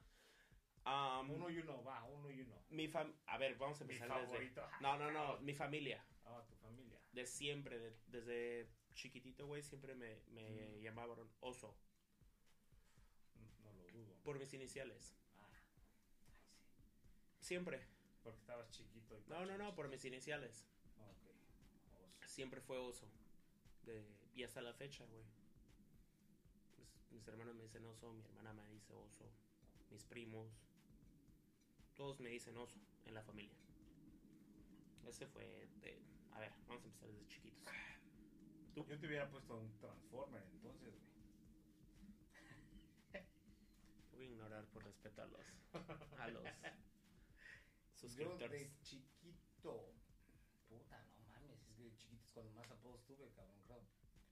Am, 0.83 1.31
Uno 1.31 1.49
y 1.49 1.57
uno, 1.57 1.83
va, 1.83 2.03
uno 2.03 2.29
y 2.29 2.41
uno. 2.41 2.61
mi 2.69 2.87
fam 2.87 3.11
a 3.25 3.37
ver, 3.39 3.55
vamos 3.55 3.81
a 3.81 3.85
Mi 3.85 3.93
empezar 3.95 4.15
desde. 4.19 4.27
favorito. 4.33 4.69
No, 4.81 4.97
no, 4.99 5.09
no, 5.11 5.39
mi 5.39 5.55
familia. 5.55 6.05
Ah, 6.25 6.43
tu 6.47 6.55
familia. 6.57 6.99
De 7.11 7.25
siempre, 7.25 7.79
de- 7.79 7.97
desde 8.07 8.69
chiquitito, 8.95 9.45
güey, 9.45 9.61
siempre 9.63 9.93
me, 9.95 10.21
me 10.31 10.77
Mm. 10.77 10.81
llamaban 10.81 11.19
oso. 11.41 11.75
No 13.63 13.73
lo 13.73 13.87
dudo. 13.91 14.15
Por 14.23 14.39
mis 14.39 14.53
iniciales. 14.53 15.13
Ah, 15.37 15.47
ay, 15.53 15.61
sí. 15.63 15.81
Siempre. 17.39 17.85
Porque 18.23 18.39
estabas 18.39 18.69
chiquito 18.71 19.17
y 19.19 19.23
No, 19.29 19.45
no, 19.45 19.57
no, 19.57 19.75
por 19.75 19.87
mis 19.89 20.03
iniciales. 20.05 20.65
Ok. 20.97 21.23
Oso. 21.93 22.27
Siempre 22.27 22.61
fue 22.61 22.77
oso. 22.79 23.07
De, 23.83 24.03
y 24.33 24.43
hasta 24.43 24.61
la 24.61 24.73
fecha, 24.73 25.05
güey. 25.05 25.23
Mis, 26.79 27.11
mis 27.11 27.27
hermanos 27.27 27.53
me 27.55 27.63
dicen 27.63 27.85
oso, 27.85 28.11
mi 28.13 28.23
hermana 28.23 28.51
me 28.53 28.67
dice 28.69 28.93
oso, 28.93 29.29
mis 29.91 30.03
primos. 30.03 30.47
Todos 31.93 32.19
me 32.19 32.29
dicen 32.29 32.57
oso 32.57 32.79
en 33.05 33.13
la 33.13 33.21
familia. 33.23 33.55
Ese 35.05 35.27
fue 35.27 35.43
de... 35.81 36.01
A 36.31 36.39
ver, 36.39 36.51
vamos 36.67 36.83
a 36.83 36.87
empezar 36.87 37.09
desde 37.09 37.27
chiquitos. 37.27 37.63
Yo 38.75 38.83
te 38.99 39.07
hubiera 39.07 39.29
puesto 39.29 39.57
un 39.57 39.77
Transformer 39.79 40.43
entonces, 40.51 40.93
güey. 40.93 41.15
Voy 44.11 44.21
a 44.21 44.29
ignorar 44.29 44.65
por 44.67 44.83
respeto 44.83 45.21
a 45.21 45.25
los, 45.27 45.41
a 46.19 46.27
los 46.27 46.43
Yo 46.43 46.49
suscriptores. 47.95 48.51
de 48.51 48.81
chiquito. 48.81 49.93
Puta, 50.69 51.03
no 51.17 51.25
mames. 51.27 51.59
Es 51.67 51.75
que 51.75 51.83
de 51.83 51.95
chiquito 51.95 52.23
es 52.25 52.31
cuando 52.31 52.51
más 52.53 52.69
apodos 52.71 53.03
tuve, 53.05 53.29
cabrón, 53.31 53.57
creo. 53.65 53.81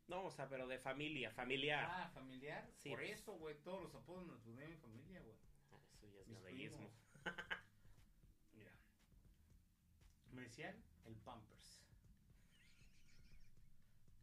No, 0.08 0.26
o 0.26 0.32
sea, 0.32 0.48
pero 0.50 0.68
de 0.68 0.78
familia, 0.80 1.32
familiar. 1.32 1.86
Ah, 1.90 2.10
familiar. 2.14 2.70
Sí, 2.78 2.90
Por 2.90 3.00
pues. 3.00 3.12
eso, 3.20 3.34
güey. 3.34 3.56
Todos 3.64 3.82
los 3.84 3.96
apodos 3.96 4.26
me 4.26 4.34
los 4.34 4.46
en 4.46 4.70
mi 4.70 4.76
familia, 4.78 5.22
güey. 5.22 5.38
Ah, 5.72 5.80
Eso 5.96 6.08
ya 6.08 6.22
es 6.22 6.28
primos. 6.54 6.92
Mira. 8.54 8.72
Me 10.32 10.42
decían 10.44 10.76
el 11.06 11.16
Pampers. 11.16 11.82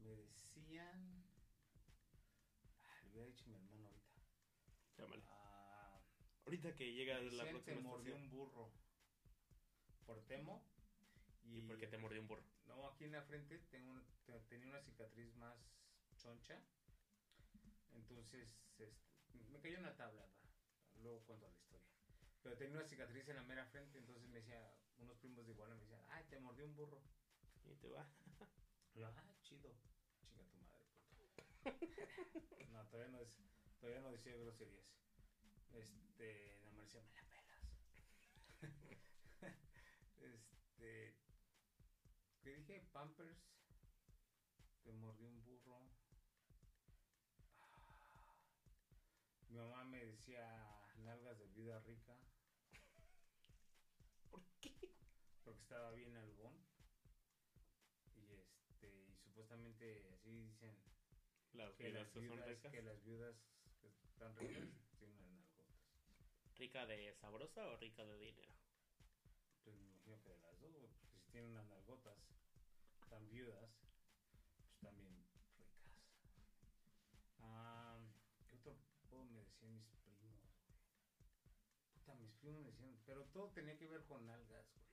Me 0.01 0.15
Ah, 2.79 3.03
hubiera 3.11 3.27
dicho 3.27 3.45
mi 3.49 3.55
hermano 3.55 3.87
ahorita. 3.87 4.11
Llámale. 4.99 5.23
Ah, 5.29 6.01
Ahorita 6.45 6.75
que 6.75 6.93
llega 6.93 7.15
la 7.15 7.23
decían 7.23 7.47
te 7.47 7.51
próxima 7.51 7.81
mordió 7.81 8.15
estación. 8.15 8.23
un 8.23 8.31
burro. 8.31 8.71
Por 10.07 10.23
Temo. 10.27 10.63
¿Y 11.45 11.63
por 11.63 11.79
qué 11.79 11.87
te 11.87 11.99
mordió 11.99 12.21
un 12.21 12.29
burro? 12.29 12.45
No, 12.67 12.87
aquí 12.87 13.05
en 13.05 13.13
la 13.13 13.23
frente 13.23 13.59
tengo 13.71 14.01
tenía 14.49 14.69
una 14.69 14.81
cicatriz 14.81 15.35
más 15.37 15.57
choncha. 16.17 16.61
Entonces, 17.93 18.57
este, 18.79 18.95
me 19.51 19.61
cayó 19.61 19.79
una 19.81 19.97
tabla, 19.97 20.25
luego 21.03 21.25
cuento 21.25 21.49
la 21.49 21.57
historia. 21.57 21.87
Pero 22.43 22.57
tenía 22.57 22.75
una 22.77 22.87
cicatriz 22.87 23.29
en 23.29 23.37
la 23.37 23.43
mera 23.43 23.67
frente, 23.67 23.99
entonces 23.99 24.29
me 24.29 24.37
decía, 24.39 24.73
unos 24.99 25.17
primos 25.19 25.45
de 25.47 25.53
igual 25.53 25.71
me 25.71 25.77
decían, 25.81 26.01
ay, 26.09 26.25
te 26.31 26.39
mordió 26.39 26.65
un 26.65 26.75
burro. 26.77 27.03
Y 27.65 27.75
te 27.77 27.89
va. 27.89 28.09
Y 28.95 29.03
ah, 29.03 29.13
chido. 29.43 29.75
Chinga 30.45 30.67
tu 30.67 30.75
madre, 30.75 30.95
puto. 31.19 31.45
no, 32.73 32.87
todavía 32.89 33.13
no, 33.13 33.21
es, 33.21 33.29
todavía 33.81 34.01
no 34.01 34.13
decía 34.13 34.37
groserías. 34.37 34.87
Este, 35.73 36.59
nada 36.63 36.73
más 36.73 36.87
decía, 36.87 37.03
me 37.03 37.13
la 37.13 37.33
pelas. 37.33 38.83
este, 40.19 41.17
¿qué 42.43 42.55
dije? 42.55 42.81
Pampers. 42.93 43.39
Te 44.83 44.93
mordió 44.93 45.29
un 45.29 45.45
burro. 45.45 45.81
Mi 49.49 49.57
mamá 49.57 49.85
me 49.85 50.05
decía 50.05 50.47
nalgas 50.99 51.39
de 51.39 51.47
vida 51.49 51.79
rica. 51.81 52.17
¿Por 54.31 54.45
qué? 54.61 54.95
Porque 55.45 55.61
estaba 55.61 55.91
bien 55.93 56.17
algón. 56.17 56.30
Así 59.85 60.31
dicen 60.31 60.77
Las 61.53 61.73
que 61.75 61.89
las 61.91 62.09
son 62.11 62.23
viudas, 62.23 62.47
ricas. 62.47 62.71
que 62.71 62.83
las 62.83 63.03
viudas 63.03 63.35
que 63.81 63.89
están 63.89 64.37
ricas 64.37 64.69
tienen 64.99 65.19
nalgotas. 65.27 65.67
¿Rica 66.57 66.85
de 66.87 67.15
sabrosa 67.15 67.67
o 67.67 67.77
rica 67.79 68.05
de 68.05 68.19
dinero? 68.19 68.55
Pues 69.63 69.77
me 69.77 69.85
imagino 69.85 70.21
que 70.23 70.29
de 70.31 70.39
las 70.39 70.59
dos, 70.61 70.73
porque 70.99 71.19
si 71.21 71.31
tienen 71.31 71.51
unas 71.53 71.67
nalgotas 71.67 72.19
tan 73.09 73.29
viudas, 73.29 73.71
pues 74.57 74.69
también 74.81 75.25
ricas. 75.33 75.67
Ah, 77.39 77.99
¿Qué 78.47 78.57
otro 78.57 78.77
apodo 79.05 79.25
me 79.25 79.39
decían 79.41 79.75
mis 79.75 79.87
primos? 80.05 80.39
Puta, 81.95 82.15
mis 82.15 82.33
primos 82.35 82.61
me 82.63 82.71
decían, 82.71 82.99
pero 83.07 83.25
todo 83.27 83.51
tenía 83.51 83.77
que 83.77 83.87
ver 83.87 84.05
con 84.05 84.27
nalgas, 84.27 84.67
güey. 84.75 84.87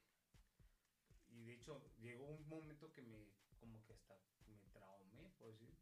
Y 1.30 1.44
de 1.46 1.54
hecho, 1.54 1.84
llegó 1.98 2.26
un 2.26 2.48
momento 2.48 2.92
que 2.94 3.02
me, 3.02 3.28
como 3.60 3.84
que 3.86 3.94
hasta 3.94 4.18
decir. 5.46 5.74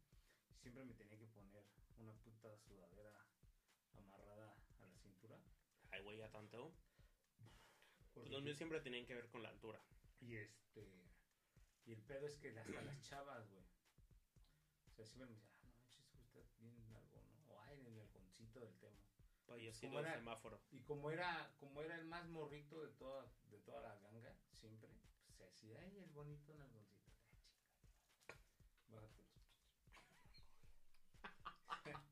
Siempre 0.60 0.84
me 0.84 0.94
tenía 0.94 1.18
que 1.18 1.26
poner 1.26 1.64
una 1.98 2.12
puta 2.14 2.56
sudadera 2.58 3.26
amarrada 3.94 4.56
a 4.80 4.86
la 4.86 4.96
cintura. 4.98 5.38
Ay, 5.90 6.02
güey, 6.02 6.18
ya 6.18 6.30
tanto. 6.30 6.74
Pues 8.14 8.30
los 8.30 8.42
míos 8.42 8.56
siempre 8.56 8.80
tenían 8.80 9.06
que 9.06 9.14
ver 9.14 9.28
con 9.28 9.42
la 9.42 9.50
altura. 9.50 9.80
Y 10.20 10.36
este. 10.36 10.88
Y 11.84 11.92
el 11.92 12.02
pedo 12.02 12.26
es 12.26 12.36
que 12.38 12.48
hasta 12.58 12.82
las 12.82 13.00
chavas, 13.08 13.48
güey. 13.50 13.64
O 14.86 14.90
sea, 14.90 15.06
siempre 15.06 15.26
me 15.28 15.34
decían, 15.34 15.50
ah, 15.52 15.60
no 15.62 15.70
manches, 15.72 16.06
estás 16.24 16.56
bien 16.58 16.82
algo, 16.94 17.22
¿no? 17.22 17.54
O 17.54 17.60
ay, 17.60 17.78
en 17.80 17.86
el 17.86 18.00
halconcito 18.00 18.60
del 18.60 18.74
tema. 18.78 18.98
Payasito 19.46 19.86
¿Cómo 19.88 20.02
de 20.02 20.08
era? 20.08 20.18
semáforo. 20.18 20.60
Y 20.70 20.80
como 20.80 21.10
era, 21.10 21.54
como 21.58 21.82
era 21.82 21.94
el 21.94 22.06
más 22.06 22.26
morrito 22.28 22.80
de 22.82 22.88
toda, 22.94 23.30
de 23.50 23.58
toda 23.58 23.80
la 23.82 23.94
ganga, 23.96 24.34
siempre, 24.52 24.88
pues 25.26 25.36
se 25.36 25.44
hacía, 25.44 25.78
ay, 25.80 25.98
el 25.98 26.10
bonito 26.10 26.52
en 26.52 26.62
halconcito. 26.62 27.12
Ay, 28.88 30.30
chica. 30.32 30.56
Bájate 31.66 32.02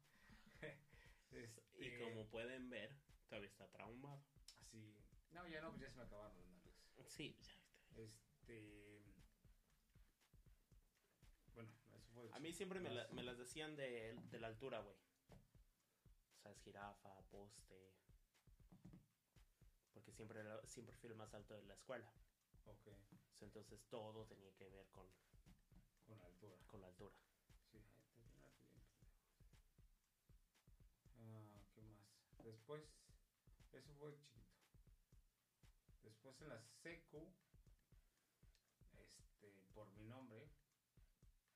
los 1.32 1.42
este, 1.42 1.62
Y 1.78 1.98
como 1.98 2.22
pueden 2.34 2.68
ver, 2.68 2.90
todavía 3.28 3.48
está 3.48 3.68
traumado. 3.68 4.20
Así. 4.60 4.92
No, 5.30 5.46
ya 5.46 5.60
no, 5.60 5.70
pues 5.70 5.82
ya 5.82 5.90
se 5.90 5.96
me 5.98 6.02
acabaron 6.02 6.36
las 6.36 6.48
nalgas. 6.48 6.74
Sí, 7.06 7.36
ya 7.40 8.02
está. 8.02 8.02
Este. 8.02 9.04
Bueno, 11.54 11.70
eso 11.94 12.10
fue. 12.12 12.28
A 12.32 12.40
mí 12.40 12.52
siempre 12.52 12.80
me, 12.80 12.90
la- 12.90 13.06
me 13.12 13.22
las 13.22 13.38
decían 13.38 13.76
de, 13.76 14.14
de 14.32 14.40
la 14.40 14.48
altura, 14.48 14.80
güey. 14.80 14.96
O 14.96 16.40
sea, 16.42 16.50
es 16.50 16.58
jirafa, 16.62 17.20
poste. 17.30 17.94
Porque 19.92 20.10
siempre, 20.12 20.42
siempre 20.66 20.96
fui 20.96 21.10
el 21.10 21.14
más 21.16 21.32
alto 21.34 21.54
de 21.54 21.62
la 21.62 21.74
escuela. 21.74 22.12
Ok, 22.64 22.88
entonces 23.42 23.80
todo 23.88 24.26
tenía 24.26 24.52
que 24.56 24.68
ver 24.70 24.88
con, 24.90 25.06
con 26.04 26.18
la 26.18 26.26
altura. 26.26 26.56
con 26.66 26.80
la 26.80 26.88
altura. 26.88 27.14
Después, 32.44 32.84
eso 33.72 33.94
fue 33.94 34.14
chiquito. 34.20 34.52
Después 36.02 36.38
en 36.42 36.50
la 36.50 36.60
secu, 36.82 37.34
este, 38.92 39.64
por 39.72 39.88
mi 39.94 40.04
nombre, 40.04 40.50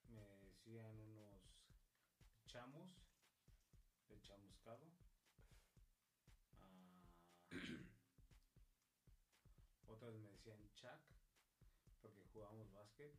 me 0.05 0.25
decían 0.39 0.99
unos 0.99 1.43
chamos, 2.47 2.97
de 4.09 4.19
chamuscado. 4.23 4.91
Ah, 6.55 7.05
otros 9.89 10.19
me 10.21 10.31
decían 10.31 10.71
Chuck, 10.75 11.03
porque 12.01 12.25
jugábamos 12.33 12.73
básquet. 12.73 13.15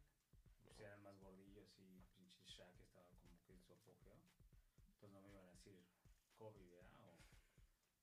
Pues 0.63 0.79
eran 0.79 1.03
más 1.03 1.19
gordillos 1.19 1.71
y 1.77 2.01
pinche 2.15 2.43
Shaq 2.45 2.79
estaba 2.79 3.11
como 3.21 3.39
que 3.43 3.53
en 3.53 3.61
su 3.61 3.73
apogeo. 3.73 4.17
Entonces 4.77 5.11
no 5.11 5.21
me 5.21 5.29
iban 5.29 5.45
a 5.45 5.51
decir 5.51 5.85
Kobe, 6.35 6.88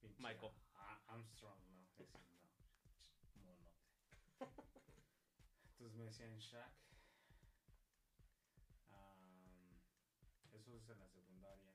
pinche 0.06 0.22
Michael. 0.22 0.52
A- 0.74 1.00
Armstrong, 1.08 1.58
no. 1.68 1.86
Ese 1.98 2.18
no. 2.18 2.46
Monote. 3.34 3.70
Entonces 5.72 5.96
me 5.96 6.04
decían 6.04 6.38
Shaq. 6.38 6.72
Eso 10.52 10.74
es 10.76 10.88
en 10.88 10.98
la 10.98 11.08
secundaria. 11.08 11.72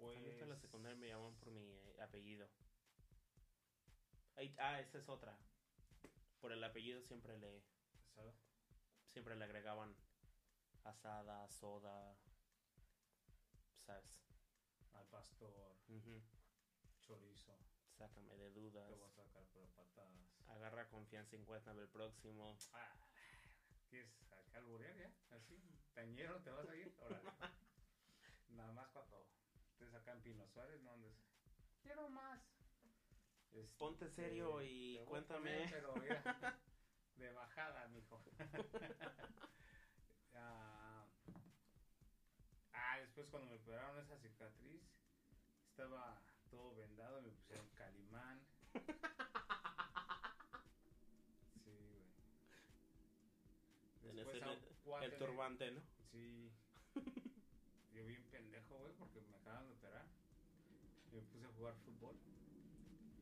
A 0.00 0.20
mí 0.20 0.30
en 0.30 0.48
la 0.48 0.56
secundaria 0.56 0.96
me 0.98 1.08
llamaban 1.08 1.34
por 1.36 1.50
mi 1.50 1.60
eh, 1.62 2.00
apellido. 2.02 2.46
Ah, 4.58 4.80
esa 4.80 4.98
es 4.98 5.08
otra. 5.08 5.36
Por 6.40 6.52
el 6.52 6.62
apellido 6.62 7.00
siempre 7.02 7.38
le, 7.38 7.62
¿Sabes? 8.14 8.34
siempre 9.12 9.34
le 9.36 9.44
agregaban 9.44 9.94
asada, 10.84 11.48
soda, 11.48 12.14
¿sabes? 13.86 14.23
Pastor, 15.14 15.76
chorizo. 17.00 17.56
Sácame 17.96 18.34
de 18.36 18.50
dudas. 18.50 18.88
Te 18.88 18.96
voy 18.96 19.08
a 19.08 19.12
sacar 19.12 19.44
por 19.52 19.68
patadas. 19.70 20.48
Agarra 20.48 20.88
confianza 20.88 21.36
en 21.36 21.44
Cuéntame 21.44 21.82
el 21.82 21.88
próximo. 21.88 22.58
Ah, 22.72 22.96
¿Quieres 23.88 24.10
alburear 24.54 24.96
ya? 24.96 25.14
¿Así? 25.30 25.56
¿Tañero 25.92 26.42
te 26.42 26.50
vas 26.50 26.68
a 26.68 26.74
ir? 26.74 26.92
Ahora. 27.00 27.20
Nada 28.48 28.72
más 28.72 28.88
cuando 28.88 29.28
estés 29.70 29.94
acá 29.94 30.10
en 30.12 30.22
Pino 30.22 30.48
Suárez, 30.48 30.82
no 30.82 30.92
andes. 30.92 31.14
Quiero 31.80 32.08
más. 32.08 32.40
Este, 33.52 33.78
Ponte 33.78 34.10
serio 34.10 34.62
y 34.62 34.98
te 34.98 35.04
cuéntame. 35.04 35.68
pero 35.70 35.94
mira, 35.94 36.22
de 37.14 37.30
bajada, 37.30 37.86
mijo. 37.86 38.20
ah, 40.34 41.06
ah, 42.72 42.98
después 42.98 43.28
cuando 43.28 43.48
me 43.50 43.56
operaron 43.58 44.00
esa 44.00 44.18
cicatriz, 44.18 44.82
estaba 45.74 46.22
todo 46.52 46.72
vendado 46.76 47.20
me 47.20 47.30
pusieron 47.30 47.68
calimán. 47.74 48.40
Sí, 51.64 51.72
güey. 54.00 54.14
Después 54.14 54.42
a 54.42 54.50
un 54.52 54.60
cuate 54.84 55.06
el 55.06 55.18
turbante, 55.18 55.70
¿no? 55.72 55.80
Sí. 56.12 56.52
Yo 57.92 58.06
bien 58.06 58.22
pendejo, 58.30 58.76
güey, 58.78 58.92
porque 58.92 59.20
me 59.22 59.36
acaban 59.36 59.66
de 59.66 59.72
operar. 59.72 60.06
Y 61.10 61.16
me 61.16 61.22
puse 61.22 61.44
a 61.44 61.48
jugar 61.48 61.74
fútbol. 61.84 62.16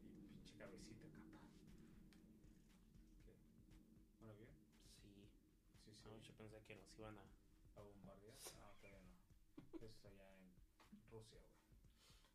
Y 0.03 0.11
pinche 0.29 0.55
cabecita, 0.59 1.09
capa. 1.09 1.39
¿Qué? 3.25 3.33
¿Bueno, 4.21 4.35
bien? 4.37 4.51
Sí. 5.01 5.09
Sí, 5.85 5.95
sí. 5.95 6.11
Yo 6.29 6.35
pensé 6.37 6.63
que 6.67 6.77
nos 6.77 6.99
iban 6.99 7.17
a... 7.17 7.23
¿A 7.77 7.81
bombardear? 7.81 8.37
No, 8.59 8.75
todavía 8.81 9.01
no. 9.01 9.17
Eso 9.73 9.87
es 9.87 10.05
allá 10.05 10.35
en 10.37 10.53
Rusia, 11.11 11.39
güey. 11.41 11.52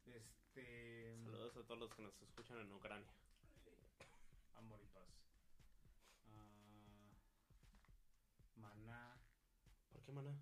Este. 0.07 1.17
Saludos 1.23 1.57
a 1.57 1.63
todos 1.63 1.79
los 1.79 1.93
que 1.93 2.01
nos 2.01 2.21
escuchan 2.21 2.59
en 2.59 2.71
Ucrania. 2.71 3.11
Amor 4.55 4.81
y 4.81 4.87
paz. 4.87 5.07
Ah, 6.25 7.11
maná. 8.55 9.19
¿Por 9.91 10.01
qué, 10.03 10.11
maná? 10.11 10.35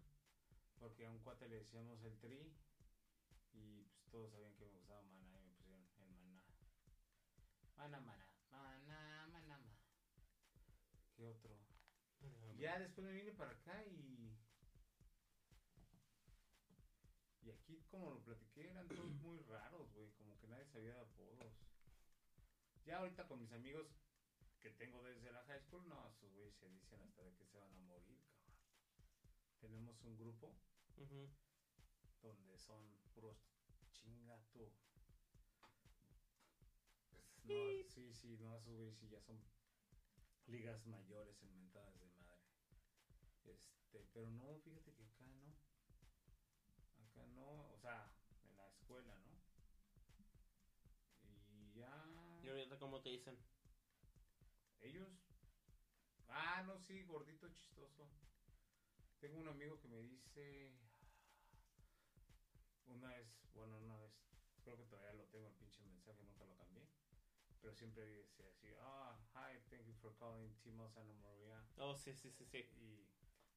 Porque 0.79 1.05
a 1.05 1.11
un 1.11 1.19
cuate 1.19 1.47
le 1.47 1.57
decíamos 1.57 2.03
el 2.03 2.17
tri. 2.19 2.53
Y 3.53 3.83
pues 3.83 4.09
todos 4.11 4.31
sabían 4.31 4.53
que 4.55 4.65
me 4.65 4.71
gustaba 4.71 5.01
maná 5.03 5.39
y 5.39 5.43
me 5.43 5.53
pusieron 5.55 5.81
el 5.81 5.93
maná. 5.97 6.41
Maná, 7.75 7.99
maná, 7.99 8.27
maná, 8.51 9.27
maná, 9.27 9.57
maná. 9.57 9.77
¿Qué 11.15 11.25
otro? 11.25 11.57
Ya 12.57 12.79
después 12.79 13.05
me 13.05 13.13
vine 13.13 13.31
para 13.31 13.51
acá 13.51 13.83
y. 13.85 14.33
Y 17.41 17.51
aquí, 17.51 17.84
como 17.95 18.11
lo 18.11 18.19
platiqué, 18.19 18.67
eran 18.67 18.87
todos 18.89 19.09
muy 19.23 19.39
raros, 19.43 19.89
güey. 19.93 20.11
Como 20.17 20.37
que 20.39 20.47
nadie 20.47 20.65
sabía 20.65 20.95
de 20.95 21.01
apodos. 21.01 21.53
Ya 22.85 22.97
ahorita 22.97 23.25
con 23.27 23.39
mis 23.39 23.51
amigos 23.53 23.87
que 24.59 24.69
tengo 24.71 25.01
desde 25.03 25.31
la 25.31 25.43
high 25.45 25.61
school, 25.61 25.87
no, 25.87 26.07
esos 26.09 26.31
güeyes 26.33 26.55
se 26.55 26.67
dicen 26.69 27.01
hasta 27.01 27.23
de 27.23 27.33
que 27.35 27.45
se 27.45 27.57
van 27.57 27.73
a 27.73 27.79
morir, 27.79 28.19
cabrón. 28.27 28.53
Tenemos 29.59 30.01
un 30.03 30.17
grupo 30.17 30.53
donde 32.21 32.57
son 32.57 32.83
puros 33.13 33.37
chinga 33.91 34.39
tú. 34.51 34.71
Pues, 37.09 37.23
no, 37.45 37.89
sí, 37.89 38.13
sí, 38.13 38.37
no, 38.37 38.57
esos 38.57 38.75
güeyes 38.75 38.97
sí 38.97 39.07
ya 39.07 39.21
son 39.21 39.39
ligas 40.47 40.85
mayores 40.85 41.41
en 41.43 41.55
mentadas 41.55 41.99
de 41.99 42.07
madre. 42.23 42.45
Este, 43.45 44.05
pero 44.13 44.29
no, 44.31 44.59
fíjate 44.59 44.93
que 44.93 45.03
acá 45.03 45.25
no. 45.27 45.64
Sea, 47.85 48.09
en 48.41 48.55
la 48.57 48.67
escuela, 48.67 49.15
¿no? 49.19 49.37
Y 51.47 51.73
ya. 51.73 52.41
¿Y 52.41 52.47
ahorita 52.47 52.77
cómo 52.77 52.99
te 52.99 53.09
dicen? 53.09 53.37
Ellos. 54.79 55.11
Ah, 56.27 56.61
no, 56.65 56.77
sí, 56.77 57.03
gordito 57.03 57.47
chistoso. 57.49 58.07
Tengo 59.19 59.39
un 59.39 59.47
amigo 59.47 59.77
que 59.79 59.87
me 59.87 59.99
dice. 59.99 60.71
Una 62.85 63.09
vez, 63.09 63.27
bueno, 63.53 63.77
una 63.77 63.97
vez, 63.97 64.11
creo 64.63 64.77
que 64.77 64.85
todavía 64.85 65.13
lo 65.13 65.25
tengo 65.25 65.47
el 65.47 65.53
pinche 65.53 65.83
mensaje, 65.83 66.23
nunca 66.23 66.45
lo 66.45 66.55
cambié. 66.55 66.87
Pero 67.61 67.73
siempre 67.73 68.05
dice 68.05 68.47
así: 68.47 68.71
Ah, 68.77 69.17
hi, 69.33 69.59
thank 69.69 69.85
you 69.85 69.93
for 69.95 70.13
calling 70.13 70.53
Timo 70.61 70.87
Santa 70.87 71.13
Maria. 71.13 71.63
Oh, 71.77 71.95
sí, 71.95 72.13
sí, 72.13 72.31
sí, 72.31 72.45
sí. 72.45 72.65
Y 72.71 73.05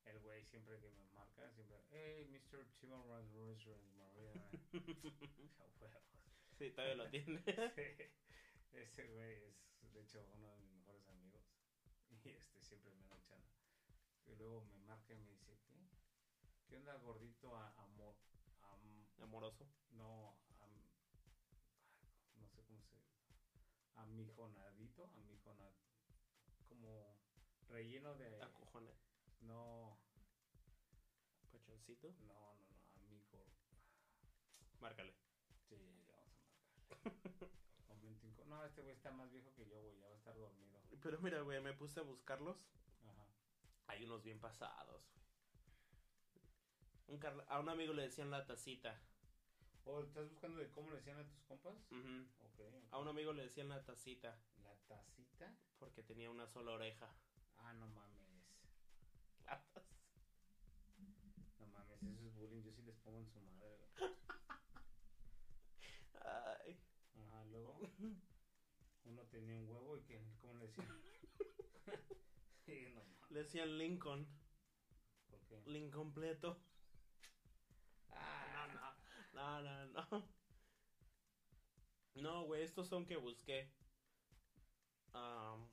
el 0.05 0.19
güey 0.21 0.43
siempre 0.45 0.79
que 0.81 0.91
me 0.91 1.05
marca, 1.07 1.51
siempre, 1.53 1.81
hey, 1.91 2.25
Mr. 2.25 2.65
Timo 2.81 3.05
Maria. 3.97 4.33
A 5.59 5.65
huevos. 5.81 6.03
Sí, 6.59 6.71
todavía 6.71 6.97
lo 6.97 7.09
tiene. 7.09 7.43
Sí, 7.75 7.83
ese 8.73 9.07
güey 9.07 9.33
es, 9.45 9.55
de 9.93 10.01
hecho, 10.01 10.25
uno 10.35 10.49
de 10.49 10.57
mis 10.59 10.71
mejores 10.71 11.07
amigos. 11.09 11.43
Y 12.25 12.31
este 12.31 12.61
siempre 12.63 12.91
me 12.93 13.01
anda 13.03 13.17
echando. 13.17 13.51
Y 14.27 14.35
luego 14.35 14.61
me 14.63 14.79
marca 14.79 15.13
y 15.13 15.19
me 15.19 15.31
dice, 15.31 15.59
¿qué? 15.67 15.89
¿Qué 16.67 16.77
onda, 16.77 16.95
gordito? 16.97 17.57
A, 17.57 17.71
amor, 17.83 18.15
am- 18.63 19.07
Amoroso. 19.21 19.67
no, 19.91 20.37
am- 20.61 20.89
no 22.37 22.47
sé 22.47 22.63
cómo 22.65 22.81
se 22.83 22.97
amijonadito, 23.97 25.11
amijonad, 25.15 25.73
como 26.69 27.19
relleno 27.69 28.15
de, 28.15 28.41
A 28.43 28.49
cojones. 28.53 28.95
No, 29.41 29.99
Pachoncito. 31.53 32.09
no, 32.21 32.55
no, 32.57 32.67
no, 32.95 33.03
amigo, 33.03 33.45
Márcale. 34.81 35.15
sí, 35.69 35.77
vamos 35.77 36.09
a 36.09 36.13
marcar. 36.13 37.49
No, 38.47 38.65
este 38.65 38.81
güey 38.83 38.95
está 38.95 39.11
más 39.11 39.31
viejo 39.31 39.53
que 39.55 39.67
yo, 39.69 39.81
güey, 39.83 39.99
ya 39.99 40.07
va 40.09 40.15
a 40.15 40.17
estar 40.17 40.35
dormido. 40.35 40.81
Pero 41.03 41.21
mira, 41.21 41.41
güey, 41.43 41.61
me 41.61 41.75
puse 41.75 42.01
a 42.01 42.03
buscarlos. 42.03 42.57
Ajá. 43.05 43.27
Hay 43.89 44.05
unos 44.05 44.23
bien 44.23 44.41
pasados, 44.41 45.05
güey. 45.13 45.19
Un 47.09 47.19
carla- 47.19 47.45
a 47.49 47.61
un 47.61 47.69
amigo 47.69 47.93
le 47.93 48.03
decían 48.03 48.31
la 48.31 48.47
tacita. 48.47 48.99
¿O 49.85 50.03
estás 50.03 50.29
buscando 50.29 50.59
de 50.59 50.71
cómo 50.71 50.91
le 50.91 50.97
decían 50.97 51.19
a 51.19 51.27
tus 51.27 51.41
compas? 51.45 51.75
Ujú. 51.91 52.27
Ok. 52.41 52.61
A 52.91 52.99
un 52.99 53.09
amigo 53.09 53.33
le 53.33 53.43
decían 53.45 53.69
la 53.71 53.83
tacita 53.85 54.39
¿La 54.63 54.75
tacita? 54.87 55.55
porque 55.79 56.03
tenía 56.03 56.31
una 56.31 56.47
sola 56.47 56.73
oreja. 56.73 57.11
Ah, 57.59 57.73
no 57.75 57.87
mames. 57.89 58.28
No 61.61 61.67
mames, 61.67 62.03
eso 62.03 62.27
es 62.27 62.35
bullying. 62.35 62.63
Yo 62.63 62.73
sí 62.73 62.83
les 62.83 62.97
pongo 62.97 63.19
en 63.21 63.27
su 63.27 63.41
madre. 63.41 63.79
Ay. 66.25 66.79
Ajá, 67.17 67.45
luego. 67.45 67.79
Uno 69.05 69.23
tenía 69.31 69.57
un 69.57 69.69
huevo 69.69 69.97
y 69.97 70.03
que, 70.03 70.23
¿cómo 70.41 70.55
le 70.59 70.67
decían? 70.67 70.87
sí, 72.67 72.87
no. 72.95 73.03
Le 73.31 73.41
decían 73.41 73.79
Lincoln. 73.79 74.27
¿Por 75.31 75.41
qué? 75.47 75.63
Lincoln 75.67 76.05
completo. 76.13 76.59
Ah, 78.13 78.95
No, 79.35 79.63
no, 79.63 79.87
no. 79.87 80.25
No, 82.15 82.45
güey, 82.45 82.63
estos 82.65 82.89
son 82.89 83.07
que 83.07 83.17
busqué. 83.17 83.71
Am, 85.15 85.69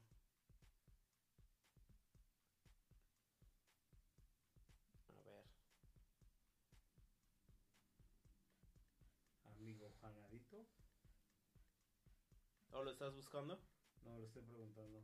¿O 12.78 12.84
lo 12.84 12.92
estás 12.92 13.12
buscando? 13.16 13.60
No, 14.04 14.20
le 14.20 14.26
estoy 14.28 14.44
preguntando. 14.44 15.04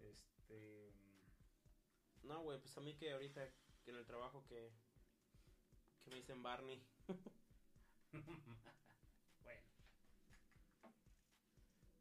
Este. 0.00 0.92
mm, 0.92 2.28
No, 2.28 2.42
güey, 2.42 2.58
pues 2.60 2.76
a 2.78 2.80
mí 2.80 2.94
que 2.96 3.12
ahorita 3.12 3.48
que 3.84 3.90
en 3.90 3.96
el 3.96 4.06
trabajo 4.06 4.44
que, 4.48 4.70
que 6.04 6.10
me 6.10 6.16
dicen 6.16 6.42
Barney. 6.42 6.82
bueno. 9.44 9.62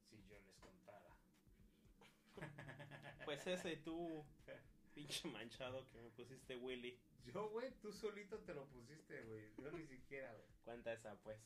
Si 0.10 0.18
yo 0.30 0.40
les 0.42 0.58
contara. 0.60 1.10
Pues 3.26 3.46
ese 3.48 3.78
tú, 3.78 4.26
pinche 4.94 5.28
manchado 5.28 5.88
que 5.90 5.98
me 6.00 6.10
pusiste 6.12 6.56
Willy. 6.58 6.98
Yo, 7.26 7.50
güey, 7.50 7.72
tú 7.80 7.92
solito 7.94 8.40
te 8.40 8.54
lo 8.54 8.66
pusiste, 8.68 9.22
güey. 9.24 9.54
Yo 9.58 9.72
ni 9.72 9.86
siquiera, 9.86 10.32
güey. 10.34 10.46
Cuenta 10.64 10.94
esa, 10.94 11.16
pues. 11.22 11.38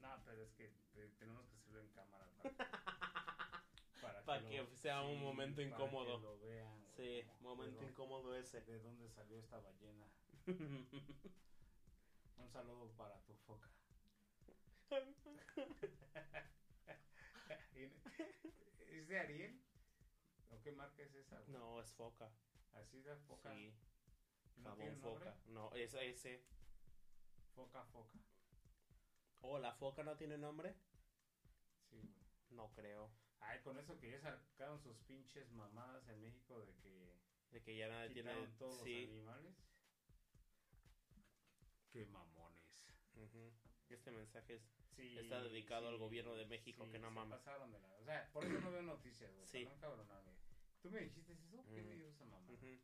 No, 0.00 0.22
pero 0.24 0.42
es 0.42 0.52
que 0.52 0.70
te- 0.94 1.08
tenemos 1.18 1.46
que 1.48 1.54
hacerlo 1.56 1.80
en 1.80 1.88
cámara 1.88 2.26
para, 2.42 2.54
para, 4.02 4.24
Para 4.24 4.40
lo- 4.42 4.48
que 4.48 4.66
sea 4.76 5.02
un 5.02 5.20
momento 5.20 5.56
para 5.56 5.68
incómodo. 5.68 6.16
que 6.18 6.22
lo 6.26 6.38
vean, 6.40 6.80
güey, 6.80 6.92
Sí, 6.96 7.24
momento 7.40 7.82
incómodo 7.84 8.34
ese. 8.36 8.60
¿De 8.62 8.78
dónde 8.80 9.08
salió 9.10 9.38
esta 9.38 9.58
ballena? 9.58 10.06
Un 12.38 12.48
saludo 12.50 12.90
para 12.96 13.18
tu 13.24 13.34
foca. 13.46 13.68
¿Es 18.90 19.08
de 19.08 19.18
Ariel? 19.18 19.60
¿O 20.50 20.60
qué 20.62 20.72
marca 20.72 21.02
es 21.02 21.14
esa? 21.14 21.38
güey? 21.40 21.52
no, 21.52 21.80
es 21.80 21.92
foca. 21.92 22.30
Así 22.74 23.00
de 23.02 23.16
foca. 23.16 23.52
Sí, 23.54 23.74
¿No 24.56 24.70
jabón 24.70 24.96
foca. 25.00 25.36
No, 25.46 25.72
es 25.74 25.94
ese. 25.94 26.42
Foca, 27.54 27.84
foca. 27.86 28.18
Oh, 29.40 29.58
¿la 29.58 29.72
foca 29.74 30.02
no 30.02 30.16
tiene 30.16 30.36
nombre? 30.38 30.74
Sí, 31.90 31.96
güey. 32.00 32.26
No 32.50 32.72
creo. 32.74 33.10
Ay, 33.40 33.60
con 33.60 33.78
eso 33.78 33.98
que 33.98 34.10
ya 34.10 34.20
sacaron 34.20 34.80
sus 34.80 34.96
pinches 35.00 35.50
mamadas 35.52 36.08
en 36.08 36.20
México 36.20 36.58
de 36.60 36.74
que 36.76 37.16
De 37.50 37.62
que 37.62 37.76
ya 37.76 37.88
nadie 37.88 38.10
tiene. 38.10 38.32
todos 38.58 38.82
Sí. 38.82 39.02
los 39.02 39.10
animales. 39.10 39.54
Qué 41.92 42.04
mamones. 42.06 42.82
Ujú. 43.14 43.52
Este 43.88 44.10
mensaje 44.10 44.54
es. 44.54 44.62
Sí, 44.96 45.16
Está 45.18 45.42
dedicado 45.42 45.88
al 45.88 45.98
gobierno 45.98 46.34
de 46.34 46.46
México, 46.46 46.88
que 46.90 46.98
no 46.98 47.10
mames. 47.10 47.38
pasaron 47.38 47.70
de 47.70 47.78
la... 47.80 47.88
O 47.98 48.04
sea, 48.04 48.30
por 48.32 48.44
eso 48.46 48.58
no 48.60 48.70
veo 48.72 48.82
noticias, 48.82 49.30
güey. 49.34 49.46
Sí. 49.46 49.58
Encabronarme. 49.62 50.32
¿Tú 50.80 50.90
me 50.90 51.00
dijiste 51.00 51.34
eso? 51.34 51.62
¿Qué 51.74 51.82
Mm. 51.82 51.86
me 51.88 51.94
dio 51.96 52.08
esa 52.08 52.24
mamá? 52.24 52.46
Que, 52.48 52.80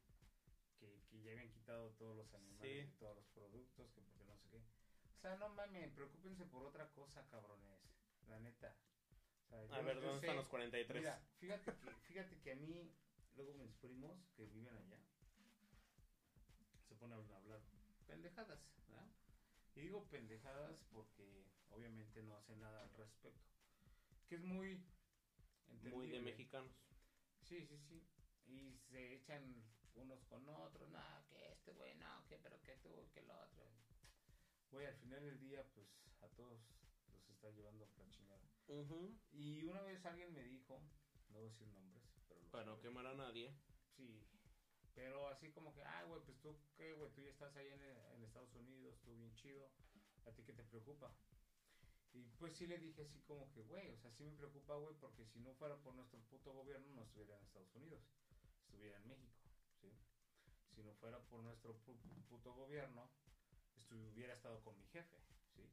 que 1.11 1.23
ya 1.23 1.31
habían 1.33 1.51
quitado 1.51 1.91
todos 1.93 2.17
los 2.17 2.35
animales 2.35 2.89
y 2.91 2.93
todos 2.99 3.17
los 3.17 3.25
productos, 3.29 3.91
que 3.95 4.01
porque 4.03 4.25
no 4.25 4.37
sé 4.37 4.49
qué. 4.51 4.59
O 4.59 5.21
sea, 5.23 5.37
no 5.37 5.49
mames, 5.51 5.91
preocúpense 5.93 6.45
por 6.47 6.65
otra 6.65 6.91
cosa, 6.91 7.27
cabrones. 7.31 7.81
La 8.29 8.39
neta. 8.41 8.77
O 9.51 9.67
sea, 9.69 9.79
A 9.79 9.83
ver, 9.83 9.97
¿dónde 10.01 10.21
sé- 10.21 10.27
están 10.27 10.37
los 10.37 10.49
43? 10.49 11.01
Mira, 11.03 11.23
fíjate 11.39 11.65
que, 11.77 11.91
fíjate 12.09 12.41
que 12.41 12.53
a 12.53 12.57
mí, 12.57 12.93
luego 13.37 13.55
mis 13.55 13.73
primos 13.77 14.19
que 14.37 14.45
viven 14.47 14.77
allá, 14.77 14.99
se 16.89 16.95
ponen 16.97 17.19
a 17.31 17.37
hablar 17.37 17.61
pendejadas, 18.07 18.59
¿verdad? 18.89 19.07
Y 19.75 19.81
digo 19.81 20.05
pendejadas 20.09 20.79
porque 20.91 21.45
obviamente 21.71 22.23
no 22.23 22.37
hacen 22.37 22.61
nada 22.61 22.83
al 22.83 22.93
respecto. 22.95 23.49
Que 24.29 24.37
es 24.37 24.43
muy... 24.43 24.83
Muy 25.91 26.09
de 26.09 26.21
mexicanos. 26.21 26.71
Sí, 27.43 27.65
sí, 27.67 27.79
sí. 27.79 28.03
Y 28.47 28.79
se 28.91 29.15
echan 29.15 29.65
unos 29.95 30.23
con 30.25 30.47
otros, 30.49 30.89
no, 30.91 31.25
que 31.29 31.53
este 31.53 31.73
güey, 31.73 31.95
no, 31.97 32.27
que 32.29 32.37
pero 32.39 32.61
que 32.63 32.77
tú, 32.77 33.09
que 33.13 33.21
el 33.21 33.31
otro. 33.31 33.65
Güey, 34.71 34.87
al 34.87 34.97
final 34.97 35.23
del 35.23 35.39
día, 35.39 35.65
pues 35.75 35.87
a 36.21 36.29
todos 36.29 36.61
los 37.09 37.29
está 37.29 37.51
llevando 37.51 37.87
por 37.89 38.05
la 38.05 38.11
chingada. 38.11 38.41
Y 39.33 39.65
una 39.65 39.83
vez 39.83 40.05
alguien 40.07 40.33
me 40.33 40.45
dijo, 40.45 40.81
no 41.29 41.39
voy 41.39 41.47
a 41.47 41.51
decir 41.51 41.69
nombres, 41.69 42.05
pero 42.29 42.41
lo 42.41 42.51
Para 42.51 42.65
no 42.65 42.81
quemar 42.81 43.07
a 43.07 43.15
nadie. 43.15 43.55
Sí, 43.97 44.25
pero 44.95 45.29
así 45.29 45.51
como 45.51 45.73
que, 45.75 45.83
ay, 45.85 46.07
güey, 46.07 46.21
pues 46.23 46.39
tú, 46.41 46.57
¿qué, 46.77 46.93
güey? 46.93 47.11
Tú 47.13 47.21
ya 47.23 47.31
estás 47.31 47.55
ahí 47.57 47.69
en, 47.71 47.83
en 47.83 48.23
Estados 48.25 48.55
Unidos, 48.55 48.99
tú 49.05 49.15
bien 49.15 49.35
chido, 49.35 49.71
¿a 50.27 50.31
ti 50.33 50.43
qué 50.45 50.53
te 50.53 50.63
preocupa? 50.65 51.11
Y 52.13 52.25
pues 52.39 52.55
sí 52.55 52.67
le 52.67 52.79
dije 52.79 53.03
así 53.03 53.21
como 53.21 53.51
que, 53.53 53.63
güey, 53.63 53.89
o 53.91 53.97
sea, 53.97 54.11
sí 54.13 54.23
me 54.23 54.33
preocupa, 54.33 54.75
güey, 54.77 54.95
porque 54.97 55.25
si 55.25 55.41
no 55.41 55.55
fuera 55.55 55.77
por 55.77 55.95
nuestro 55.95 56.21
puto 56.21 56.53
gobierno 56.53 56.91
no 56.95 57.03
estuviera 57.03 57.37
en 57.39 57.43
Estados 57.45 57.75
Unidos, 57.75 58.03
estuviera 58.67 58.99
en 58.99 59.09
México, 59.09 59.41
¿sí? 59.81 59.89
Si 60.75 60.83
no 60.83 60.93
fuera 60.95 61.19
por 61.21 61.43
nuestro 61.43 61.75
pu- 61.85 61.97
pu- 62.03 62.23
puto 62.29 62.53
gobierno, 62.53 63.09
estuviera 63.77 64.35
estado 64.35 64.63
con 64.63 64.77
mi 64.79 64.85
jefe, 64.89 65.17
¿sí? 65.55 65.71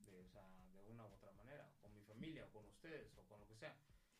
De, 0.00 0.20
o 0.20 0.28
sea, 0.28 0.42
de 0.74 0.82
una 0.84 1.06
u 1.06 1.12
otra 1.12 1.32
manera, 1.32 1.70
con 1.80 1.94
mi 1.94 2.02
familia, 2.02 2.44
o 2.44 2.50
con 2.50 2.66
ustedes, 2.66 3.14
o 3.16 3.22
con 3.24 3.40
lo 3.40 3.46
que 3.46 3.56
sea. 3.56 3.74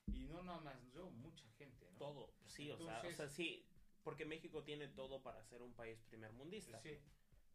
Y 0.07 0.25
no 0.27 0.43
nada 0.43 0.59
más 0.61 0.81
yo, 0.91 1.11
mucha 1.11 1.47
gente, 1.59 1.91
¿no? 1.91 1.99
Todo. 1.99 2.33
Sí, 2.47 2.71
o 2.71 2.79
sea, 2.79 3.03
o 3.07 3.13
sea, 3.13 3.29
sí. 3.29 3.63
Porque 4.09 4.25
México 4.25 4.63
tiene 4.63 4.89
todo 4.89 5.23
para 5.23 5.43
ser 5.45 5.61
un 5.61 5.75
país 5.75 6.01
primer 6.09 6.33
mundista. 6.33 6.81
Sí, 6.81 6.97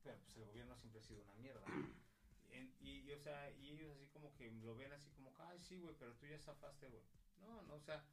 pero 0.03 0.19
pues 0.19 0.37
el 0.37 0.45
gobierno 0.45 0.77
siempre 0.77 1.01
ha 1.01 1.03
sido 1.03 1.23
una 1.23 1.33
mierda. 1.33 1.65
En- 2.51 2.71
y, 2.79 2.99
y, 2.99 3.11
o 3.11 3.17
sea, 3.17 3.49
y 3.53 3.71
ellos 3.71 3.91
así 3.95 4.05
como 4.09 4.31
que 4.35 4.51
lo 4.51 4.75
ven 4.75 4.93
así 4.93 5.09
como, 5.09 5.33
ay, 5.39 5.59
sí, 5.59 5.79
güey, 5.79 5.95
pero 5.97 6.13
tú 6.13 6.27
ya 6.27 6.37
zafaste, 6.37 6.87
güey. 6.89 7.01
No, 7.37 7.63
no, 7.63 7.73
o 7.73 7.79
sea, 7.81 8.05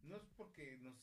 no 0.00 0.16
es 0.16 0.22
porque 0.34 0.78
nos 0.78 0.94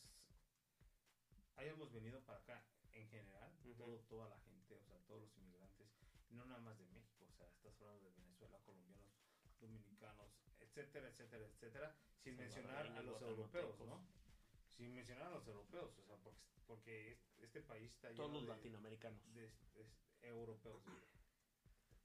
hayamos 1.58 1.92
venido 1.92 2.20
para 2.26 2.40
acá 2.40 2.64
en 2.94 3.08
general, 3.10 3.52
todo, 3.78 4.00
toda 4.10 4.28
la 4.28 4.40
gente, 4.40 4.74
o 4.74 4.82
sea, 4.82 4.98
todos 5.06 5.22
los 5.22 5.38
inmigrantes, 5.38 5.88
no 6.32 6.44
nada 6.46 6.60
más 6.62 6.80
de 6.80 6.88
México, 6.88 7.26
o 7.30 7.32
sea, 7.38 7.46
estás 7.52 7.80
hablando 7.82 8.06
de 8.10 8.16
Venezuela, 8.16 8.58
colombianos, 8.66 9.14
dominicanos, 9.60 10.32
etcétera, 10.60 11.10
etcétera, 11.10 11.46
etcétera, 11.46 11.96
sin 12.24 12.36
mencionar 12.38 12.88
a 12.88 13.02
los 13.04 13.22
europeos, 13.22 13.80
¿no? 13.82 14.02
Sin 14.80 14.96
mencionar 14.96 15.28
a 15.28 15.32
los 15.32 15.46
europeos, 15.46 15.92
o 16.00 16.04
sea, 16.06 16.16
porque, 16.24 16.40
porque 16.66 17.12
es- 17.12 17.34
este 17.42 17.62
país 17.62 17.92
está 17.92 18.14
Todos 18.14 18.30
lleno 18.32 18.34
los 18.40 18.44
de, 18.44 18.48
latinoamericanos. 18.56 19.34
de- 19.34 19.52
de 19.76 19.86
europeos. 20.30 20.82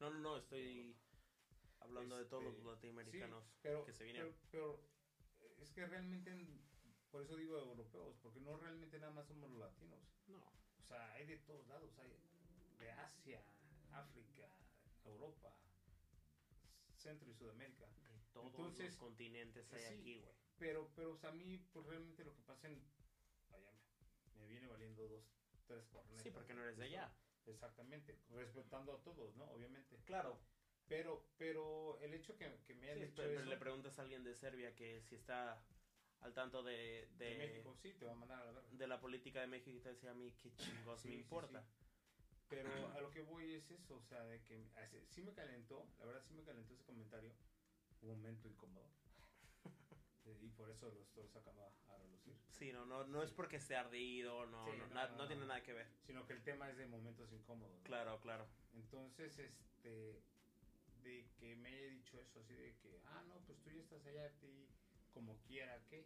No, 0.01 0.11
no, 0.11 0.19
no, 0.19 0.37
estoy 0.39 0.97
hablando 1.79 2.17
de 2.19 2.25
todos 2.25 2.43
los 2.43 2.55
Este, 2.57 2.67
latinoamericanos 2.69 3.45
Sí, 3.45 3.51
pero, 3.63 3.85
que 3.85 3.93
se 3.93 4.03
vienen. 4.03 4.35
pero, 4.51 4.81
pero 5.41 5.55
es 5.63 5.71
que 5.71 5.87
realmente, 5.87 6.35
por 7.13 7.23
eso 7.23 7.37
digo 7.37 7.57
europeos, 7.59 8.17
porque 8.21 8.41
no 8.41 8.57
realmente 8.57 8.99
nada 8.99 9.13
más 9.13 9.29
somos 9.29 9.49
los 9.51 9.61
latinos. 9.61 10.01
No. 10.27 10.39
O 10.81 10.83
sea, 10.89 11.13
hay 11.13 11.27
de 11.27 11.37
todos 11.39 11.65
lados, 11.69 11.97
hay 11.99 12.13
de 12.81 12.91
Asia, 12.91 13.41
África, 13.93 14.51
Europa, 15.05 15.55
Centro 16.97 17.31
y 17.31 17.35
Sudamérica. 17.35 17.87
De 17.87 18.19
todos 18.33 18.47
Entonces, 18.47 18.91
los 18.91 18.97
continentes 18.99 19.73
hay 19.73 19.81
sí. 19.81 20.01
aquí, 20.01 20.19
güey. 20.19 20.44
Pero, 20.59 20.89
pero 20.95 21.13
o 21.13 21.17
sea, 21.17 21.31
a 21.31 21.33
mí, 21.33 21.59
pues 21.73 21.87
realmente 21.87 22.25
lo 22.25 22.35
que 22.35 22.43
pasa 22.43 22.69
en... 22.69 22.81
Me, 24.39 24.47
viene 24.47 24.67
valiendo 24.67 25.07
dos, 25.09 25.25
tres 25.67 25.85
cornetas. 25.93 26.23
Sí, 26.23 26.31
porque 26.31 26.55
no 26.55 26.63
eres 26.63 26.77
de 26.79 26.85
allá. 26.85 27.11
Exactamente, 27.47 28.17
respetando 28.31 28.95
a 28.95 29.03
todos, 29.03 29.35
¿no? 29.37 29.45
Obviamente. 29.45 29.97
Claro. 30.07 30.39
Pero, 30.89 31.23
pero 31.39 31.99
el 32.01 32.15
hecho 32.15 32.37
que, 32.37 32.47
que 32.67 32.75
me 32.75 32.87
Sí, 32.87 32.93
haya 32.93 33.07
dicho 33.07 33.23
pero 33.23 33.41
eso 33.41 33.51
le 33.51 33.57
preguntas 33.57 33.99
a 33.99 34.03
alguien 34.03 34.23
de 34.23 34.35
Serbia 34.35 34.75
que 34.77 35.01
si 35.09 35.15
está 35.15 35.59
al 36.21 36.35
tanto 36.35 36.63
de, 36.63 37.07
de, 37.19 37.31
de 37.31 37.35
México, 37.37 37.75
sí, 37.83 37.93
te 37.93 38.05
va 38.05 38.13
a 38.13 38.15
mandar 38.15 38.43
a 38.43 38.45
la 38.47 38.53
verga. 38.53 38.69
de 38.73 38.87
la 38.87 39.01
política 39.01 39.41
de 39.41 39.47
México 39.47 39.77
y 39.77 39.81
te 39.81 39.89
decía 39.91 40.11
a 40.11 40.15
mí 40.15 40.31
qué 40.43 40.51
chingos 40.57 41.01
Sí, 41.03 41.09
me 41.09 41.15
sí, 41.15 41.21
importa. 41.21 41.63
sí. 41.63 41.81
Pero 42.49 42.71
a 42.93 43.01
lo 43.01 43.11
que 43.11 43.23
voy 43.23 43.55
es 43.55 43.71
eso, 43.71 43.97
o 43.97 44.03
sea, 44.09 44.23
de 44.25 44.39
que 44.45 44.63
sí 45.15 45.23
me 45.23 45.33
calentó, 45.33 45.85
la 45.99 46.07
verdad 46.07 46.23
sí 46.29 46.35
me 46.35 46.45
calentó 46.45 46.75
ese 46.75 46.85
comentario, 46.85 47.31
un 48.03 48.09
momento 48.11 48.49
incómodo. 48.49 48.85
Eso 50.75 50.91
lo 50.91 51.01
estoy 51.03 51.29
sacando 51.29 51.63
a, 51.63 51.95
a 51.95 51.99
relucir. 51.99 52.35
Sí, 52.51 52.73
no, 52.73 52.85
no, 52.85 53.05
no 53.05 53.23
es 53.23 53.31
porque 53.31 53.57
esté 53.57 53.77
ardido, 53.77 54.45
no, 54.47 54.65
Sí, 54.65 54.73
no, 54.79 54.87
no, 54.89 54.95
na- 54.95 55.09
no, 55.09 55.17
no 55.19 55.27
tiene 55.29 55.47
nada 55.47 55.63
que 55.63 55.73
ver. 55.73 55.87
Sino 56.07 56.27
que 56.27 56.33
el 56.33 56.43
tema 56.43 56.69
es 56.71 56.77
de 56.77 56.87
momentos 56.87 57.33
incómodos. 57.33 57.77
¿no? 57.79 57.85
Claro, 57.85 58.21
claro. 58.21 58.47
Entonces, 58.75 59.39
este, 59.39 60.21
de 61.03 61.29
que 61.39 61.55
me 61.57 61.69
haya 61.69 61.89
dicho 61.89 62.19
eso, 62.21 62.41
así 62.41 62.55
de 62.55 62.75
que, 62.83 63.01
ah, 63.07 63.23
no, 63.29 63.39
pues 63.47 63.59
tú 63.63 63.71
ya 63.71 63.81
estás 63.81 64.05
allá, 64.07 64.27
a 64.27 64.31
ti, 64.41 64.67
como 65.13 65.37
quiera, 65.47 65.79
¿qué? 65.89 66.05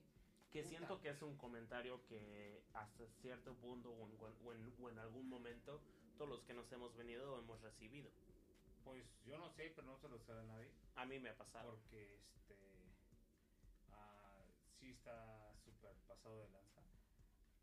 Que 0.51 0.63
Puta. 0.63 0.69
siento 0.77 1.01
que 1.01 1.09
es 1.11 1.23
un 1.23 1.37
comentario 1.37 2.05
que 2.07 2.63
hasta 2.75 3.07
cierto 3.23 3.55
punto 3.57 3.91
o 3.91 4.07
en, 4.07 4.17
o 4.45 4.53
en- 4.53 4.75
o 4.83 4.91
en 4.91 4.99
algún 4.99 5.29
momento 5.29 5.81
todos 6.17 6.31
los 6.31 6.43
que 6.43 6.53
nos 6.55 6.71
hemos 6.73 6.95
venido 6.97 7.39
hemos 7.39 7.61
recibido. 7.63 8.11
Pues 8.85 9.05
yo 9.27 9.37
no 9.39 9.51
sé, 9.51 9.71
pero 9.75 9.87
no 9.87 9.97
se 9.99 10.09
lo 10.09 10.19
sabe 10.21 10.41
a 10.41 10.45
nadie. 10.45 10.71
A 10.97 11.05
mí 11.07 11.19
me 11.21 11.29
ha 11.31 11.37
pasado. 11.37 11.71
Porque, 11.77 12.15
este, 12.17 12.57
sí 14.89 14.93
está 14.95 15.55
súper 15.65 15.95
pasado 16.07 16.39
de 16.41 16.49
lanza. 16.49 16.81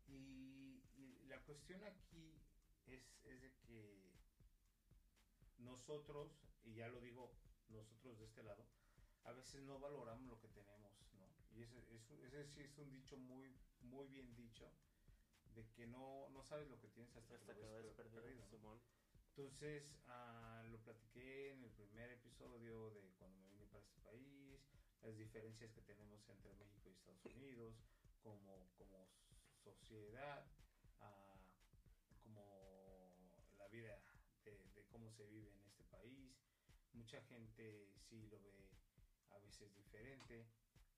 Y, 0.06 0.80
y 0.94 1.24
la 1.24 1.40
cuestión 1.40 1.82
aquí 1.82 2.40
es, 2.86 3.02
es 3.24 3.40
de 3.40 3.52
que 3.66 4.14
nosotros, 5.58 6.30
y 6.64 6.74
ya 6.74 6.88
lo 6.88 7.00
digo 7.00 7.32
nosotros 7.68 8.18
de 8.18 8.26
este 8.26 8.42
lado, 8.44 8.64
a 9.24 9.32
veces 9.32 9.60
no 9.62 9.78
valoramos 9.80 10.28
lo 10.28 10.38
que 10.38 10.48
tenemos, 10.48 10.92
¿no? 11.14 11.28
Y 11.50 11.62
ese, 11.62 11.78
ese, 11.92 12.24
ese 12.24 12.44
sí 12.44 12.60
es 12.60 12.78
un 12.78 12.90
dicho 12.92 13.16
muy, 13.16 13.52
muy 13.80 14.06
bien 14.06 14.34
dicho, 14.36 14.70
de 15.54 15.66
que 15.72 15.86
no, 15.86 16.28
no 16.30 16.42
sabes 16.42 16.68
lo 16.68 16.78
que 16.78 16.88
tienes 16.88 17.16
hasta, 17.16 17.34
Hasta 17.34 17.54
que 17.54 17.60
lo 17.60 17.72
ves 17.72 17.82
ves 17.86 17.94
per- 17.96 18.08
perdido, 18.08 18.44
perdido, 18.46 18.58
¿no? 18.62 18.80
Entonces, 19.30 19.82
ah, 20.06 20.62
lo 20.70 20.78
platiqué 20.78 21.50
en 21.50 21.64
el 21.64 21.70
primer 21.72 22.10
episodio 22.10 22.90
de 22.90 23.10
cuando 23.18 23.36
me 23.36 23.48
vine 23.48 23.66
para 23.66 23.82
este 23.82 23.98
país, 24.00 24.60
las 25.06 25.16
diferencias 25.16 25.70
que 25.70 25.82
tenemos 25.82 26.28
entre 26.28 26.52
México 26.54 26.88
y 26.90 26.92
Estados 26.92 27.24
Unidos, 27.26 27.76
como, 28.24 28.68
como 28.76 29.08
sociedad, 29.62 30.44
ah, 30.98 31.38
como 32.24 32.42
la 33.56 33.68
vida 33.68 34.02
de, 34.44 34.58
de 34.74 34.84
cómo 34.88 35.08
se 35.12 35.24
vive 35.26 35.52
en 35.52 35.62
este 35.62 35.84
país. 35.84 36.34
Mucha 36.92 37.22
gente 37.22 37.88
sí 37.94 38.26
lo 38.26 38.40
ve 38.40 38.66
a 39.30 39.38
veces 39.38 39.72
diferente. 39.76 40.44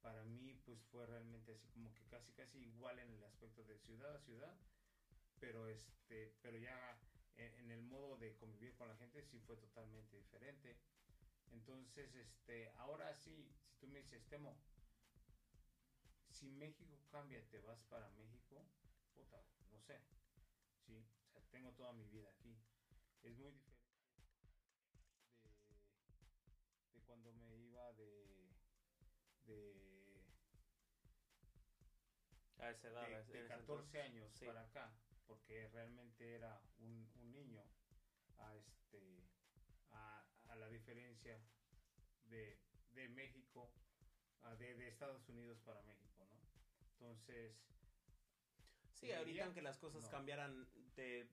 Para 0.00 0.24
mí, 0.24 0.54
pues 0.64 0.82
fue 0.84 1.04
realmente 1.04 1.52
así 1.52 1.68
como 1.68 1.92
que 1.94 2.06
casi 2.06 2.32
casi 2.32 2.58
igual 2.60 2.98
en 2.98 3.12
el 3.12 3.22
aspecto 3.24 3.62
de 3.64 3.76
ciudad 3.76 4.16
a 4.16 4.20
ciudad, 4.20 4.56
pero 5.38 5.68
este, 5.68 6.34
pero 6.40 6.56
ya 6.56 6.98
en, 7.36 7.52
en 7.58 7.70
el 7.72 7.82
modo 7.82 8.16
de 8.16 8.34
convivir 8.36 8.74
con 8.74 8.88
la 8.88 8.96
gente 8.96 9.22
sí 9.22 9.38
fue 9.40 9.58
totalmente 9.58 10.16
diferente. 10.16 10.78
Entonces, 11.50 12.14
este, 12.14 12.70
ahora 12.76 13.14
sí, 13.14 13.50
tú 13.80 13.86
me 13.88 14.00
dices, 14.00 14.22
Temo, 14.28 14.56
si 16.30 16.46
México 16.50 16.98
cambia, 17.10 17.42
te 17.50 17.58
vas 17.60 17.80
para 17.88 18.08
México, 18.10 18.64
puta, 19.14 19.42
no 19.70 19.80
sé. 19.80 20.00
Sí, 20.86 21.04
o 21.28 21.32
sea, 21.32 21.42
tengo 21.50 21.72
toda 21.72 21.92
mi 21.92 22.06
vida 22.08 22.28
aquí. 22.30 22.56
Es 23.22 23.36
muy 23.36 23.52
diferente 23.52 23.82
de, 26.92 26.98
de 26.98 27.00
cuando 27.06 27.32
me 27.32 27.56
iba 27.56 27.92
de 27.94 28.48
de, 29.46 30.20
A 32.58 32.70
esa 32.70 32.88
edad. 32.88 33.06
de- 33.08 33.14
en 33.14 33.26
de 33.26 33.38
ese 33.38 33.48
14 33.48 33.98
entonces. 33.98 34.00
años 34.00 34.32
Sí. 34.38 34.44
para 34.46 34.60
acá, 34.62 34.90
porque 35.26 35.68
realmente 35.68 36.34
era 36.34 36.60
un, 36.78 37.08
un 37.14 37.32
niño 37.32 37.62
a 38.38 38.54
este 38.56 39.22
a, 39.90 40.22
a 40.48 40.56
la 40.56 40.68
diferencia 40.68 41.40
de, 42.24 42.58
de 42.98 43.08
México, 43.08 43.68
a 44.42 44.54
de, 44.56 44.74
de 44.74 44.88
Estados 44.88 45.28
Unidos 45.28 45.58
para 45.64 45.82
México, 45.82 46.26
¿no? 46.30 46.38
Entonces, 46.94 47.52
Sí, 48.94 49.06
Diría, 49.06 49.18
ahorita 49.20 49.44
aunque 49.44 49.62
las 49.62 49.78
cosas 49.78 50.02
no. 50.02 50.10
cambiaran 50.10 50.66
de, 50.96 51.28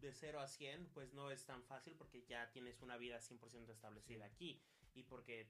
de 0.00 0.12
0 0.12 0.40
a 0.40 0.46
100, 0.46 0.86
pues 0.92 1.14
no 1.14 1.30
es 1.30 1.44
tan 1.46 1.62
fácil 1.64 1.94
porque 1.96 2.22
ya 2.28 2.50
tienes 2.52 2.82
una 2.82 2.98
vida 2.98 3.18
100% 3.20 3.72
establecida 3.72 4.26
Sí. 4.26 4.32
aquí. 4.34 4.60
Y 4.94 5.02
porque, 5.04 5.46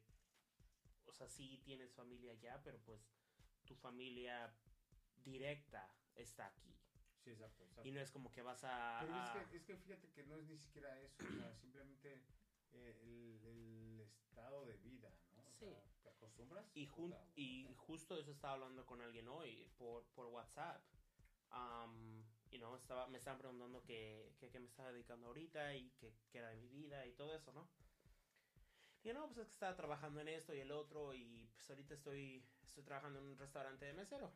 o 1.07 1.13
sea, 1.13 1.27
sí 1.29 1.61
tienes 1.65 1.93
familia 1.93 2.33
allá, 2.33 2.61
pero 2.63 2.79
pues 2.87 3.01
tu 3.67 3.75
familia 3.75 4.55
directa 5.25 5.91
está 6.15 6.47
aquí. 6.47 6.73
sí, 7.25 7.31
exacto, 7.31 7.65
exacto. 7.65 7.89
Y 7.89 7.91
no 7.91 8.01
es 8.01 8.11
como 8.13 8.31
que 8.31 8.43
vas 8.43 8.63
a... 8.63 9.01
Pero 9.01 9.15
a- 9.15 9.43
es 9.43 9.51
que, 9.51 9.57
es 9.57 9.65
que 9.65 9.77
fíjate 9.77 10.09
que 10.13 10.23
no 10.25 10.37
es 10.37 10.45
ni 10.47 10.57
siquiera 10.59 11.01
eso, 11.01 11.25
o 11.25 11.37
sea, 11.37 11.53
simplemente 11.57 12.23
eh, 12.73 13.01
el, 13.03 13.41
el 13.47 14.01
estado 14.01 14.65
de 14.65 14.77
vida, 14.79 15.11
Sí. 15.59 15.67
sea, 15.67 15.83
te 16.03 16.09
acostumbras. 16.11 16.67
Y, 16.75 16.87
jun- 16.87 17.15
justo 17.77 18.17
eso 18.17 18.31
estaba 18.31 18.55
hablando 18.55 18.85
con 18.87 19.01
alguien 19.01 19.29
hoy 19.29 19.67
por, 19.79 20.05
por 20.15 20.27
WhatsApp. 20.27 20.81
Am, 21.51 22.23
y 22.51 22.59
no, 22.59 22.77
estaba, 22.77 23.07
me 23.09 23.19
estaban 23.19 23.39
preguntando 23.39 23.83
qué 23.83 24.35
que, 24.39 24.51
qué 24.51 24.61
me 24.61 24.67
estaba 24.67 24.93
dedicando 24.93 25.27
ahorita 25.29 25.75
y 25.75 25.91
qué 26.01 26.13
qué 26.31 26.39
era 26.39 26.51
de 26.51 26.57
mi 26.57 26.69
vida 26.69 27.07
y 27.07 27.13
todo 27.13 27.35
eso, 27.35 27.53
¿no? 27.53 27.67
Y 29.03 29.09
yo, 29.09 29.15
no, 29.15 29.27
pues 29.27 29.39
es 29.39 29.47
que 29.47 29.53
estaba 29.53 29.77
trabajando 29.77 30.21
en 30.21 30.29
esto 30.29 30.55
y 30.55 30.61
el 30.61 30.71
otro 30.73 31.15
y 31.15 31.49
pues 31.55 31.71
ahorita 31.71 31.95
estoy, 31.95 32.43
estoy 32.63 32.85
trabajando 32.85 33.19
en 33.19 33.27
un 33.27 33.39
restaurante 33.39 33.87
de 33.87 33.93
mesero. 33.95 34.31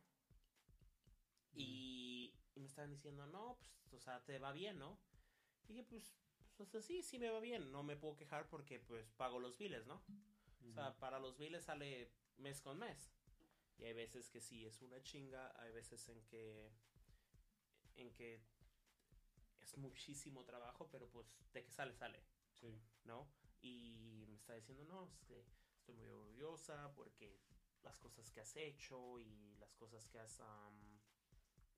Y, 1.54 2.32
y 2.54 2.60
me 2.60 2.66
estaban 2.66 2.90
diciendo, 2.90 3.26
no, 3.26 3.58
pues, 3.90 3.92
o 3.94 4.00
sea, 4.00 4.24
te 4.24 4.38
va 4.38 4.52
bien, 4.52 4.78
¿no? 4.78 4.96
Y 5.68 5.74
dije, 5.74 5.84
pues, 5.84 6.14
pues, 6.56 6.68
o 6.68 6.72
sea, 6.72 6.80
sí, 6.80 7.02
sí 7.02 7.18
me 7.18 7.30
va 7.30 7.40
bien. 7.40 7.70
No 7.70 7.82
me 7.82 7.96
puedo 7.96 8.16
quejar 8.16 8.48
porque, 8.48 8.78
pues, 8.80 9.10
pago 9.12 9.38
los 9.38 9.58
biles, 9.58 9.86
¿no? 9.86 10.00
O 10.68 10.72
sea, 10.72 10.96
para 10.98 11.18
los 11.18 11.36
biles 11.38 11.64
sale 11.64 12.10
mes 12.38 12.60
con 12.60 12.78
mes. 12.78 13.10
Y 13.78 13.84
hay 13.84 13.92
veces 13.94 14.30
que 14.30 14.40
sí 14.40 14.64
es 14.64 14.80
una 14.82 15.02
chinga, 15.02 15.52
hay 15.60 15.72
veces 15.72 16.08
en 16.08 16.22
que 16.26 16.70
en 17.96 18.12
que 18.14 18.40
es 19.60 19.76
muchísimo 19.76 20.44
trabajo, 20.44 20.88
pero 20.90 21.08
pues 21.10 21.38
de 21.52 21.64
que 21.64 21.70
sale 21.70 21.94
sale, 21.94 22.22
Sí. 22.52 22.80
¿no? 23.04 23.28
Y 23.60 24.24
me 24.28 24.36
está 24.36 24.54
diciendo, 24.54 24.84
"No, 24.84 25.08
es 25.08 25.22
que 25.24 25.44
estoy 25.78 25.94
muy 25.94 26.08
orgullosa 26.08 26.92
porque 26.94 27.40
las 27.82 27.98
cosas 27.98 28.30
que 28.30 28.40
has 28.40 28.56
hecho 28.56 29.18
y 29.20 29.56
las 29.56 29.74
cosas 29.74 30.08
que 30.08 30.18
has 30.18 30.40
am, 30.40 31.00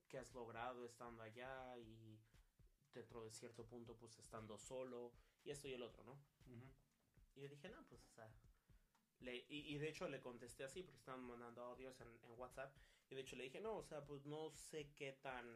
que 0.08 0.18
has 0.18 0.32
logrado 0.34 0.84
estando 0.84 1.22
allá 1.22 1.76
y 1.78 2.18
dentro 2.92 3.24
de 3.24 3.30
cierto 3.32 3.66
punto 3.66 3.96
pues 3.96 4.18
estando 4.18 4.56
solo 4.58 5.12
y 5.42 5.50
esto 5.50 5.66
y 5.68 5.72
el 5.74 5.82
otro, 5.82 6.04
¿no? 6.04 6.18
Y 7.34 7.40
yo 7.40 7.48
dije, 7.48 7.68
no, 7.68 7.84
pues, 7.88 8.04
o 8.06 8.12
sea. 8.12 8.30
Le, 9.24 9.36
y, 9.48 9.74
y 9.74 9.78
de 9.78 9.88
hecho 9.88 10.08
le 10.08 10.20
contesté 10.20 10.64
así, 10.64 10.82
porque 10.82 10.98
estaban 10.98 11.22
mandando 11.24 11.62
audios 11.62 12.00
en, 12.00 12.08
en 12.08 12.38
WhatsApp. 12.38 12.72
Y 13.10 13.14
de 13.14 13.20
hecho 13.22 13.36
le 13.36 13.44
dije, 13.44 13.60
no, 13.60 13.76
o 13.76 13.82
sea, 13.82 14.04
pues 14.04 14.24
no 14.26 14.50
sé 14.50 14.90
qué 14.96 15.12
tan. 15.12 15.46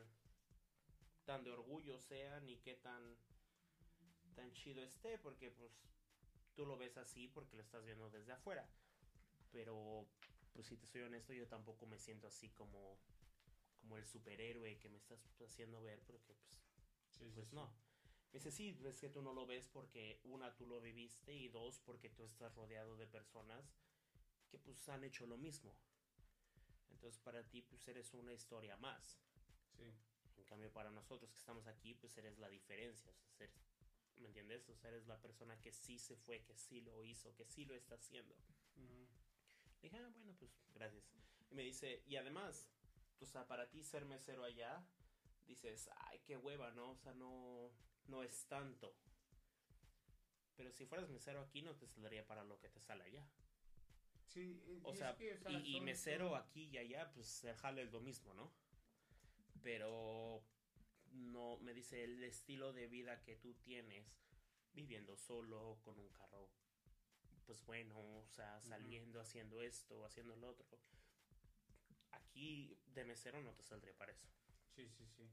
tan 1.25 1.45
de 1.45 1.51
orgullo 1.53 1.99
sea, 1.99 2.41
ni 2.41 2.57
qué 2.59 2.75
tan. 2.75 3.17
tan 4.35 4.53
chido 4.53 4.83
esté, 4.83 5.19
porque 5.19 5.51
pues. 5.51 5.73
tú 6.55 6.67
lo 6.67 6.77
ves 6.77 6.97
así 6.97 7.29
porque 7.29 7.57
lo 7.57 7.63
estás 7.63 7.85
viendo 7.85 8.11
desde 8.11 8.33
afuera. 8.33 8.69
Pero, 9.53 10.07
pues 10.53 10.67
si 10.67 10.77
te 10.77 10.87
soy 10.87 11.03
honesto, 11.03 11.33
yo 11.33 11.47
tampoco 11.49 11.87
me 11.87 11.99
siento 11.99 12.27
así 12.27 12.51
como. 12.51 12.99
como 13.81 13.97
el 13.97 14.05
superhéroe 14.07 14.79
que 14.79 14.89
me 14.89 14.99
estás 14.99 15.21
haciendo 15.41 15.81
ver, 15.83 16.01
porque 16.07 16.35
pues 16.35 16.61
Sí, 17.11 17.31
pues 17.35 17.49
sí. 17.49 17.57
no. 17.57 17.88
Dice, 18.33 18.51
sí, 18.51 18.79
es 18.85 19.01
que 19.01 19.09
tú 19.09 19.23
no 19.23 19.33
lo 19.33 19.47
ves 19.47 19.69
porque 19.69 20.21
una, 20.25 20.55
tú 20.57 20.67
lo 20.67 20.81
viviste 20.81 21.35
y 21.35 21.49
dos, 21.49 21.81
porque 21.81 22.11
tú 22.11 22.25
estás 22.25 22.55
rodeado 22.55 22.97
de 22.97 23.07
personas 23.07 23.65
que 24.51 24.59
pues 24.59 24.89
han 24.89 25.05
hecho 25.05 25.27
lo 25.27 25.37
mismo. 25.37 25.75
Entonces 26.91 27.21
para 27.21 27.43
ti 27.45 27.63
pues 27.63 27.87
eres 27.89 28.13
una 28.15 28.33
historia 28.33 28.77
más. 28.77 29.21
Sí. 29.77 29.93
En 30.37 30.45
cambio 30.45 30.73
para 30.73 30.91
nosotros 30.91 31.31
que 31.31 31.39
estamos 31.39 31.67
aquí 31.67 31.95
pues 31.95 32.17
eres 32.19 32.39
la 32.39 32.49
diferencia. 32.49 33.13
O 33.13 33.37
sea, 33.37 33.47
eres- 33.47 33.61
¿Me 34.17 34.27
entiendes? 34.27 34.69
O 34.69 34.75
sea, 34.75 34.91
eres 34.91 35.07
la 35.07 35.21
persona 35.21 35.61
que 35.61 35.73
sí 35.73 35.97
se 35.99 36.17
fue, 36.17 36.43
que 36.43 36.57
sí 36.57 36.81
lo 36.81 37.05
hizo, 37.05 37.35
que 37.37 37.45
sí 37.45 37.65
lo 37.65 37.75
está 37.75 37.95
haciendo. 37.95 38.35
Le 38.75 39.89
dije, 39.89 39.97
ah, 39.97 40.11
bueno, 40.13 40.35
pues 40.39 40.51
gracias. 40.75 41.05
Y 41.51 41.55
me 41.55 41.63
dice, 41.63 42.03
y 42.05 42.17
además, 42.17 42.67
o 43.21 43.27
sea, 43.27 43.47
para 43.47 43.71
ti 43.71 43.85
ser 43.85 44.05
mesero 44.05 44.43
allá, 44.43 44.85
dices, 45.47 45.89
ay, 45.95 46.21
qué 46.25 46.37
hueva, 46.37 46.73
¿no? 46.73 46.91
O 46.91 46.97
sea, 46.97 47.15
no, 47.15 47.71
no 48.09 48.23
es 48.23 48.47
tanto. 48.47 48.95
Pero 50.57 50.73
si 50.73 50.85
fueras 50.87 51.09
mesero 51.09 51.41
aquí, 51.41 51.63
no 51.63 51.77
te 51.77 51.87
saldría 51.87 52.27
para 52.27 52.43
lo 52.45 52.59
que 52.59 52.69
te 52.69 52.81
sale 52.81 53.05
allá. 53.05 53.25
Sí, 54.27 54.61
eh, 54.67 54.81
O 54.83 54.93
sea, 54.95 55.17
que, 55.17 55.35
o 55.35 55.39
sea, 55.39 55.51
y, 55.53 55.81
mesero 55.81 56.31
son- 56.31 56.41
aquí 56.41 56.65
y 56.65 56.79
allá, 56.79 57.11
pues 57.15 57.45
el 57.45 57.55
jale 57.57 57.83
es 57.83 57.93
lo 57.93 58.01
mismo, 58.01 58.35
¿no? 58.35 58.53
Pero 59.63 60.43
no, 61.13 61.59
me 61.59 61.73
dice 61.75 62.05
el 62.05 62.23
estilo 62.25 62.73
de 62.73 62.87
vida 62.89 63.23
que 63.23 63.37
tú 63.37 63.55
tienes, 63.55 64.07
viviendo 64.75 65.17
solo, 65.17 65.79
con 65.83 65.99
un 65.99 66.09
carro, 66.11 66.51
pues 67.47 67.65
bueno, 67.65 67.99
o 67.99 68.27
sea, 68.29 68.61
saliendo, 68.61 69.21
haciendo 69.21 69.63
esto, 69.63 70.05
haciendo 70.05 70.37
lo 70.37 70.49
otro. 70.49 70.67
Aquí 72.13 72.79
de 72.95 73.05
mesero 73.05 73.41
no 73.43 73.55
te 73.55 73.63
saldría 73.63 73.97
para 73.97 74.13
eso. 74.13 74.27
Sí, 74.75 74.89
sí, 74.91 75.07
sí. 75.17 75.29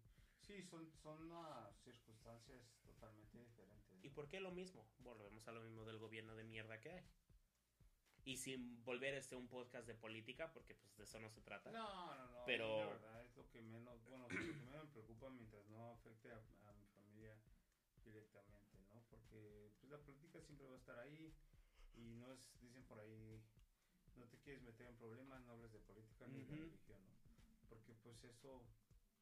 Sí, 0.48 0.62
son, 0.64 0.90
son 1.02 1.30
circunstancias 1.84 2.62
totalmente 2.86 3.38
diferentes. 3.40 4.04
¿Y 4.04 4.10
por 4.10 4.28
qué 4.28 4.40
lo 4.40 4.52
mismo? 4.52 4.86
Volvemos 5.00 5.48
a 5.48 5.52
lo 5.52 5.62
mismo 5.62 5.84
del 5.86 5.98
gobierno 5.98 6.36
de 6.36 6.44
mierda 6.44 6.80
que 6.80 6.92
hay. 6.92 7.04
Y 8.24 8.38
sin 8.38 8.84
volver 8.84 9.14
este 9.14 9.36
un 9.36 9.48
podcast 9.48 9.86
de 9.88 9.94
política, 9.96 10.52
porque 10.52 10.74
pues 10.76 10.96
de 10.98 11.04
eso 11.04 11.20
no 11.20 11.30
se 11.30 11.42
trata. 11.42 11.72
No, 11.72 12.16
no, 12.16 12.28
no. 12.32 12.46
Pero- 12.46 12.80
La 12.80 12.86
verdad 12.88 13.24
es 13.24 13.36
lo 13.38 13.48
que 13.50 13.62
menos, 13.62 14.04
bueno, 14.06 14.24
lo 14.24 14.30
que 14.30 14.54
menos 14.66 14.86
me 14.86 14.92
preocupa 14.92 15.30
mientras 15.30 15.66
no 15.68 15.92
afecte 15.92 16.32
a, 16.32 16.38
a 16.38 16.74
mi 16.74 16.88
familia 16.96 17.36
directamente, 18.04 18.80
¿no? 18.94 19.02
Porque 19.10 19.72
pues 19.80 19.92
la 19.92 20.00
política 20.00 20.42
siempre 20.42 20.68
va 20.68 20.74
a 20.76 20.78
estar 20.80 20.98
ahí 21.00 21.34
y 21.96 22.14
no 22.16 22.32
es, 22.32 22.52
dicen 22.62 22.84
por 22.86 23.00
ahí, 23.00 23.42
no 24.16 24.26
te 24.28 24.38
quieres 24.40 24.62
meter 24.64 24.88
en 24.88 24.96
problemas, 24.98 25.42
no 25.46 25.54
hables 25.54 25.72
de 25.72 25.80
política 25.80 26.28
ni 26.28 26.44
de 26.44 26.56
religión, 26.56 27.00
¿no? 27.06 27.16
Porque 27.70 27.94
pues 27.96 28.24
eso 28.24 28.64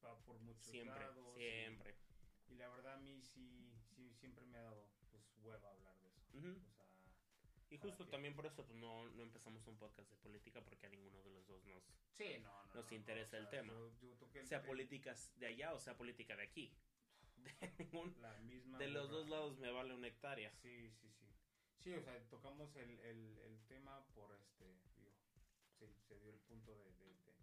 va 0.05 0.17
por 0.25 0.37
muchos 0.39 0.65
Siempre, 0.65 0.99
lados. 1.05 1.37
y- 1.37 1.39
siempre. 1.39 1.95
Y, 2.49 2.55
la 2.55 2.67
verdad 2.69 2.93
a 2.95 2.97
mí 2.97 3.21
sí, 3.21 3.71
sí, 3.95 4.13
siempre 4.13 4.45
me 4.45 4.57
ha 4.57 4.63
dado 4.63 4.85
pues 5.11 5.23
hueva 5.41 5.69
hablar 5.71 5.95
de 6.01 6.09
eso. 6.09 6.37
Ujú. 6.37 6.49
O 6.49 6.71
sea, 6.75 6.85
Y 7.69 7.77
¿Para 7.77 7.89
justo 7.89 8.07
también 8.07 8.35
por 8.35 8.45
eso 8.45 8.65
pues, 8.65 8.77
no, 8.77 9.09
no 9.09 9.23
empezamos 9.23 9.65
un 9.67 9.77
podcast 9.77 10.09
de 10.09 10.15
política 10.17 10.61
porque 10.63 10.85
a 10.85 10.89
ninguno 10.89 11.21
de 11.23 11.31
los 11.31 11.47
dos 11.47 11.65
nos... 11.65 11.83
sí, 12.13 12.37
no, 12.41 12.63
no. 12.65 12.73
Nos 12.75 12.89
no, 12.91 12.95
interesa 12.97 13.37
el 13.37 13.45
o 13.45 13.49
sea, 13.49 13.61
tema. 13.61 13.73
yo- 13.73 13.91
yo 13.99 14.11
el 14.39 14.47
Sea 14.47 14.59
tema- 14.59 14.67
políticas 14.67 15.31
de 15.39 15.47
allá 15.47 15.73
o 15.73 15.79
sea 15.79 15.95
política 15.97 16.35
de 16.35 16.43
aquí. 16.43 16.73
De, 17.37 17.73
ningún- 17.79 18.15
la 18.21 18.33
misma 18.41 18.77
de 18.77 18.87
los 18.89 19.09
dos 19.09 19.27
lados 19.27 19.57
me 19.57 19.71
vale 19.71 19.93
una 19.95 20.07
hectárea. 20.07 20.51
Sí, 20.61 20.89
sí, 20.91 21.09
sí. 21.09 21.27
Sí, 21.79 21.93
o 21.95 22.01
sea, 22.01 22.17
tocamos 22.29 22.73
el, 22.77 22.99
el, 23.01 23.37
el 23.39 23.59
tema 23.67 24.05
por 24.13 24.33
este, 24.35 24.65
digo, 24.95 25.11
sí, 25.77 25.93
se 26.07 26.17
dio 26.19 26.29
el 26.31 26.39
punto 26.41 26.71
de, 26.77 26.93
de, 26.93 27.05
de- 27.15 27.33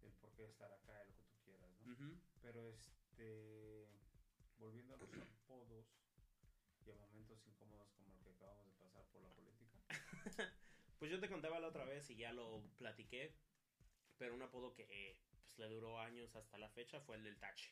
del 0.00 0.12
por 0.14 0.32
qué 0.32 0.44
estar 0.46 0.72
acá, 0.72 1.04
de 1.04 1.12
Pero 2.42 2.68
este, 2.68 3.86
volviendo 4.58 4.94
a 4.94 4.96
los 4.96 5.10
apodos 5.44 5.86
y 6.86 6.90
a 6.90 6.94
momentos 6.96 7.46
incómodos 7.46 7.88
como 7.96 8.12
el 8.14 8.20
que 8.22 8.30
acabamos 8.30 8.66
de 8.66 8.74
pasar 8.74 9.04
por 9.12 9.22
la 9.22 9.30
política. 9.30 9.78
Pues 10.98 11.10
yo 11.10 11.18
te 11.18 11.30
contaba 11.30 11.58
la 11.60 11.68
otra 11.68 11.86
vez 11.86 12.10
y 12.10 12.16
ya 12.16 12.30
lo 12.32 12.62
platiqué, 12.76 13.32
pero 14.18 14.34
un 14.34 14.42
apodo 14.42 14.74
que 14.74 15.16
pues, 15.30 15.58
le 15.58 15.68
duró 15.74 15.98
años 16.00 16.36
hasta 16.36 16.58
la 16.58 16.68
fecha 16.70 17.00
fue 17.00 17.16
el 17.16 17.24
del 17.24 17.38
Tachi. 17.38 17.70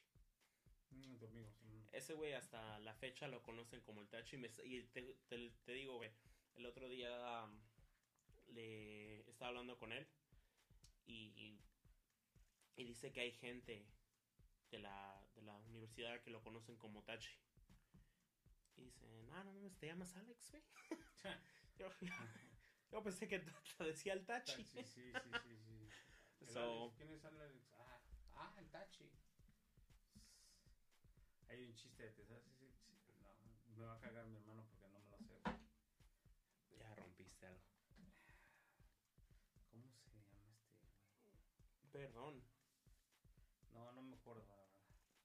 Mm, 0.90 1.16
tu 1.19 1.27
amigo, 1.27 1.49
mm, 1.62 1.95
Ese 1.95 2.15
güey 2.15 2.32
hasta 2.35 2.78
la 2.81 2.95
fecha 2.95 3.28
lo 3.28 3.43
conocen 3.43 3.81
como 3.82 4.01
el 4.01 4.09
Tachi. 4.09 4.36
Y, 4.36 4.39
me- 4.40 4.51
y 4.65 4.82
te, 4.85 5.03
te- 5.28 5.53
te 5.65 5.73
digo, 5.73 5.97
güey, 5.97 6.11
el 6.57 6.66
otro 6.66 6.89
día 6.89 7.45
um, 7.45 7.59
le 8.55 9.20
estaba 9.31 9.51
hablando 9.51 9.78
con 9.78 9.93
él 9.93 10.07
y, 11.07 11.59
y 12.77 12.85
dice 12.85 13.12
que 13.12 13.20
hay 13.20 13.32
gente 13.32 13.85
de 14.70 14.78
la, 14.78 15.23
de 15.35 15.43
la 15.43 15.57
universidad 15.57 16.20
que 16.23 16.31
lo 16.31 16.43
conocen 16.43 16.77
como 16.77 17.03
Tachi. 17.03 17.31
Y 18.77 18.82
dicen, 18.85 19.28
ah, 19.32 19.43
no 19.45 19.53
mames, 19.53 19.77
te 19.78 19.86
llamas 19.86 20.15
Alex, 20.16 20.51
güey. 20.51 20.62
yo, 21.78 21.90
yo 22.90 23.03
pensé 23.03 23.27
que 23.28 23.40
te 23.40 23.85
decía 23.85 24.12
el 24.12 24.24
Tachi. 24.24 24.65
Sí, 24.65 24.85
sí, 24.85 25.12
sí, 25.12 25.31
sí, 25.43 25.57
sí. 25.59 25.89
El 26.40 26.49
So- 26.49 26.85
Alex, 26.85 26.97
¿Quién 26.97 27.11
es 27.12 27.24
Alex? 27.24 27.55
Ah, 27.78 28.01
ah, 28.36 28.55
el 28.59 28.69
Tachi. 28.70 29.11
Hay 31.49 31.62
un 31.65 31.74
chiste, 31.74 32.09
¿te 32.11 32.24
sabes? 32.24 32.47
ese 32.47 32.70
chiste? 32.85 33.12
No, 33.20 33.35
me 33.77 33.85
va 33.85 33.95
a 33.95 34.01
cagar 34.01 34.24
mi 34.27 34.36
hermano 34.36 34.65
porque 34.70 34.86
no 34.89 34.99
me 35.01 35.09
lo 35.11 35.19
sé. 35.19 35.35
güey. 35.40 35.59
Ya 36.78 36.95
rompiste 36.95 37.47
algo. 37.47 37.61
¿Cómo 39.70 39.90
se 39.90 40.07
llama 40.07 40.20
este 40.20 40.36
güey? 40.36 40.55
Perdón. 41.90 42.43
No, 43.73 43.93
no 43.93 44.03
me 44.03 44.15
acuerdo, 44.16 44.45
la 44.47 44.55
verdad. 44.57 44.78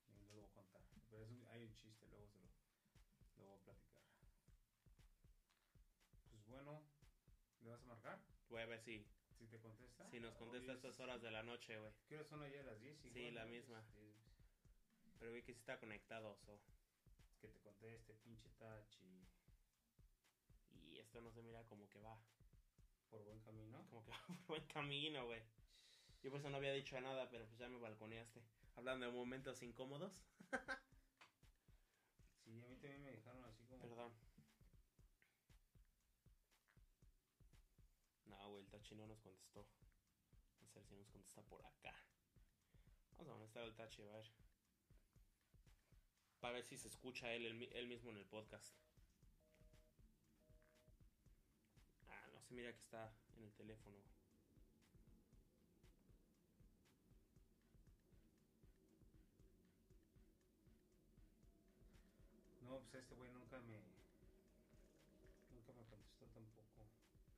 Ni 0.07 0.15
no 0.17 0.25
lo 0.29 0.33
voy 0.41 0.45
a 0.45 0.53
contar. 0.53 0.81
Pero 1.11 1.23
es 1.23 1.29
un- 1.29 1.47
hay 1.49 1.63
un 1.63 1.75
chiste, 1.75 2.07
luego 2.07 2.27
se 2.27 2.39
lo, 2.39 2.49
lo 3.37 3.43
voy 3.45 3.55
a 3.59 3.63
platicar. 3.63 4.01
Pues 6.31 6.45
bueno, 6.47 6.83
¿le 7.61 7.69
vas 7.69 7.81
a 7.81 7.85
marcar? 7.85 8.19
Voy 8.53 8.61
a 8.61 8.67
ver 8.67 8.79
si, 8.81 9.03
Si 9.39 9.47
te 9.47 9.59
contesta. 9.59 10.07
si 10.11 10.19
nos 10.19 10.35
contesta 10.35 10.71
a 10.71 10.75
Hoy 10.75 10.77
estas 10.77 10.93
es- 10.93 10.99
horas 10.99 11.19
de 11.23 11.31
la 11.31 11.41
noche, 11.41 11.75
güey. 11.79 11.91
¿Qué 12.07 12.15
hora 12.15 12.23
son 12.23 12.43
allá 12.43 12.61
las 12.61 12.79
10? 12.79 12.95
Sí, 13.01 13.09
igual, 13.09 13.33
la 13.33 13.45
misma. 13.45 13.83
Pero 15.17 15.33
vi 15.33 15.41
que 15.41 15.53
sí 15.55 15.59
está 15.59 15.79
conectado, 15.79 16.37
so. 16.45 16.61
Que 17.41 17.47
te 17.47 17.59
conteste, 17.61 18.13
pinche 18.23 18.49
Tachi. 18.59 19.27
Y 20.83 20.99
esto 20.99 21.19
no 21.19 21.31
se 21.31 21.41
mira 21.41 21.63
como 21.65 21.89
que 21.89 21.99
va. 21.99 22.15
Por 23.09 23.23
buen 23.23 23.39
camino. 23.39 23.83
Como 23.89 24.03
que 24.05 24.11
va 24.11 24.21
por 24.27 24.37
buen 24.45 24.67
camino, 24.67 25.25
güey. 25.25 25.41
Yo 26.21 26.29
por 26.29 26.39
eso 26.39 26.51
no 26.51 26.57
había 26.57 26.73
dicho 26.73 27.01
nada, 27.01 27.27
pero 27.31 27.47
pues 27.47 27.57
ya 27.57 27.67
me 27.69 27.79
balconeaste. 27.79 28.39
Hablando 28.75 29.07
de 29.07 29.11
momentos 29.11 29.63
incómodos. 29.63 30.13
Sí, 32.45 32.61
a 32.61 32.67
mí 32.67 32.75
también 32.75 33.01
me 33.01 33.11
dejaron 33.11 33.43
así 33.45 33.63
como. 33.65 33.79
Perdón. 33.79 34.13
No, 38.25 38.49
güey, 38.49 38.57
el 38.57 38.61
Tachi 38.73 38.95
no 38.95 39.05
nos 39.05 39.19
contestó. 39.19 39.67
Vamos 40.57 40.75
a 40.75 40.79
ver 40.79 40.85
si 40.87 40.95
nos 40.95 41.07
contesta 41.09 41.43
por 41.43 41.63
acá. 41.63 41.93
Vamos 43.17 43.31
a 43.31 43.35
molestar 43.35 43.61
al 43.61 43.75
Tachi, 43.75 44.01
a 44.01 44.05
ver. 44.05 44.31
Para 46.39 46.55
ver 46.55 46.63
si 46.65 46.75
se 46.75 46.87
escucha 46.87 47.31
él, 47.31 47.45
él, 47.45 47.69
él 47.71 47.87
mismo 47.87 48.09
en 48.09 48.17
el 48.17 48.25
podcast. 48.25 48.73
Ah, 52.07 52.27
no 52.33 52.41
se 52.41 52.55
mira 52.55 52.73
que 52.73 52.79
está 52.79 53.13
en 53.37 53.43
el 53.43 53.53
teléfono. 53.53 53.95
No, 62.61 62.79
pues 62.79 62.95
este 62.95 63.13
güey 63.13 63.29
nunca 63.29 63.59
me. 63.61 63.79
Nunca 65.51 65.73
me 65.73 65.85
contestó 65.85 66.25
tampoco. 66.29 66.72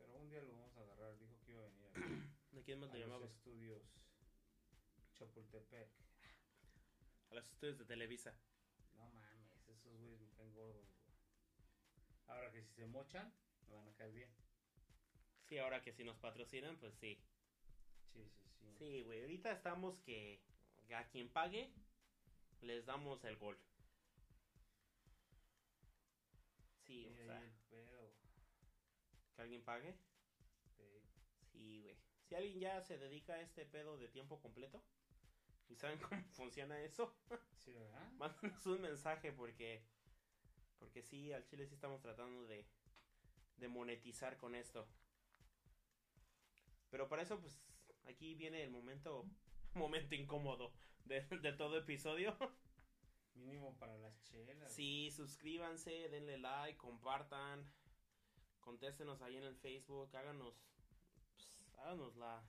Pero 0.05 0.19
un 0.19 0.29
día 0.29 0.41
lo 0.41 0.51
vamos 0.51 0.75
a 0.77 0.81
agarrar. 0.81 1.17
Dijo 1.17 1.35
que 1.43 1.51
iba 1.51 1.61
a 1.61 1.67
venir 1.67 1.85
aquí, 1.87 2.21
¿De 2.51 2.61
quién 2.63 2.79
más 2.79 2.91
a 2.91 2.93
le 2.93 2.99
los 2.99 3.07
llamamos? 3.07 3.29
estudios 3.29 3.81
Chapultepec. 5.17 5.89
A 7.29 7.35
los 7.35 7.45
estudios 7.51 7.77
de 7.77 7.85
Televisa. 7.85 8.33
No 8.93 9.09
mames, 9.09 9.67
esos 9.67 9.97
güeyes 9.97 10.19
me 10.21 10.31
caen 10.31 10.53
gordos, 10.53 10.87
güey. 11.01 11.13
Ahora 12.27 12.51
que 12.51 12.61
si 12.61 12.73
se 12.73 12.85
mochan, 12.87 13.31
me 13.67 13.73
van 13.75 13.87
a 13.87 13.93
caer 13.93 14.11
bien. 14.11 14.29
Sí, 15.47 15.57
ahora 15.57 15.81
que 15.81 15.93
si 15.93 16.03
nos 16.03 16.17
patrocinan, 16.17 16.77
pues 16.77 16.93
sí. 16.95 17.17
Sí, 18.13 18.29
sí, 18.29 18.49
sí. 18.59 18.77
Sí, 18.77 19.01
güey, 19.03 19.21
ahorita 19.21 19.51
estamos 19.51 19.97
que 19.99 20.41
a 20.93 21.03
quien 21.07 21.29
pague 21.29 21.71
les 22.61 22.85
damos 22.85 23.23
el 23.23 23.37
gol. 23.37 23.57
Sí, 26.85 27.01
Sí, 27.01 27.07
o 27.07 27.15
sea, 27.25 27.41
el. 27.41 27.54
Que 29.35 29.41
alguien 29.41 29.63
pague. 29.63 29.95
Sí. 30.77 31.01
Sí, 31.51 31.81
güey. 31.81 31.97
Si 32.23 32.35
alguien 32.35 32.59
ya 32.59 32.81
se 32.81 32.97
dedica 32.97 33.33
a 33.33 33.41
este 33.41 33.65
pedo 33.65 33.97
de 33.97 34.07
tiempo 34.07 34.41
completo 34.41 34.83
y 35.67 35.75
saben 35.75 35.99
cómo 36.09 36.23
funciona 36.31 36.81
eso, 36.81 37.15
Sí, 37.57 37.73
¿verdad? 37.73 38.11
mándanos 38.13 38.65
un 38.65 38.81
mensaje 38.81 39.31
porque 39.31 39.83
porque 40.79 41.01
sí, 41.01 41.31
al 41.31 41.45
chile 41.45 41.65
sí 41.67 41.73
estamos 41.75 42.01
tratando 42.01 42.45
de 42.47 42.67
de 43.57 43.67
monetizar 43.67 44.37
con 44.37 44.55
esto. 44.55 44.87
Pero 46.89 47.07
para 47.07 47.21
eso 47.23 47.39
pues 47.39 47.59
aquí 48.05 48.35
viene 48.35 48.63
el 48.63 48.71
momento 48.71 49.25
momento 49.73 50.15
incómodo 50.15 50.73
de, 51.05 51.21
de 51.21 51.53
todo 51.53 51.77
episodio. 51.77 52.35
Mínimo 53.33 53.77
para 53.77 53.97
las 53.97 54.21
chelas. 54.23 54.71
Sí, 54.71 55.11
suscríbanse, 55.11 56.07
denle 56.09 56.37
like, 56.37 56.77
compartan, 56.77 57.69
contéstenos 58.65 59.21
ahí 59.21 59.37
en 59.37 59.43
el 59.43 59.55
Facebook, 59.55 60.09
háganos, 60.15 60.55
pues, 61.35 61.75
háganos 61.77 62.15
la, 62.17 62.43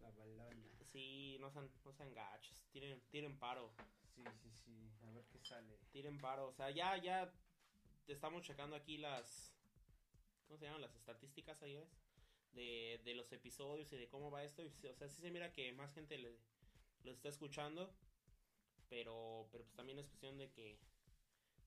La 0.00 0.10
balona. 0.10 0.46
sí, 0.92 1.36
no 1.40 1.50
sean, 1.50 1.70
no 1.84 1.92
sean 1.92 2.14
gachos, 2.14 2.64
tiren, 2.72 3.00
tiren 3.10 3.38
paro, 3.38 3.72
Sí, 4.14 4.22
sí, 4.42 4.50
sí. 4.50 4.90
A 5.02 5.10
ver 5.10 5.24
qué 5.32 5.38
sale. 5.40 5.78
tiren 5.90 6.18
paro, 6.18 6.48
o 6.48 6.52
sea, 6.52 6.70
ya, 6.70 6.96
ya 6.96 7.32
estamos 8.06 8.42
checando 8.42 8.76
aquí 8.76 8.98
las, 8.98 9.52
¿cómo 10.46 10.58
se 10.58 10.66
llaman? 10.66 10.80
Las 10.82 10.94
estadísticas 10.94 11.62
ahí, 11.62 11.74
¿ves? 11.76 11.88
De, 12.52 13.00
de 13.04 13.14
los 13.14 13.32
episodios 13.32 13.90
y 13.92 13.96
de 13.96 14.08
cómo 14.08 14.30
va 14.30 14.44
esto, 14.44 14.62
y, 14.62 14.68
o 14.86 14.94
sea, 14.94 15.08
sí 15.08 15.20
se 15.22 15.30
mira 15.30 15.52
que 15.52 15.72
más 15.72 15.92
gente 15.94 16.18
le, 16.18 16.38
lo 17.04 17.10
está 17.12 17.28
escuchando, 17.30 17.94
pero, 18.88 19.48
pero 19.50 19.64
pues 19.64 19.74
también 19.74 19.98
es 19.98 20.06
cuestión 20.06 20.36
de 20.38 20.50
que, 20.52 20.78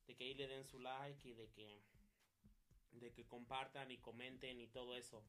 de 0.07 0.15
que 0.15 0.23
ahí 0.23 0.34
le 0.35 0.47
den 0.47 0.64
su 0.65 0.80
like 0.80 1.27
y 1.27 1.34
de 1.34 1.49
que, 1.52 1.81
de 2.99 3.13
que 3.13 3.27
compartan 3.27 3.91
y 3.91 3.97
comenten 3.97 4.59
y 4.59 4.67
todo 4.67 4.95
eso, 4.95 5.23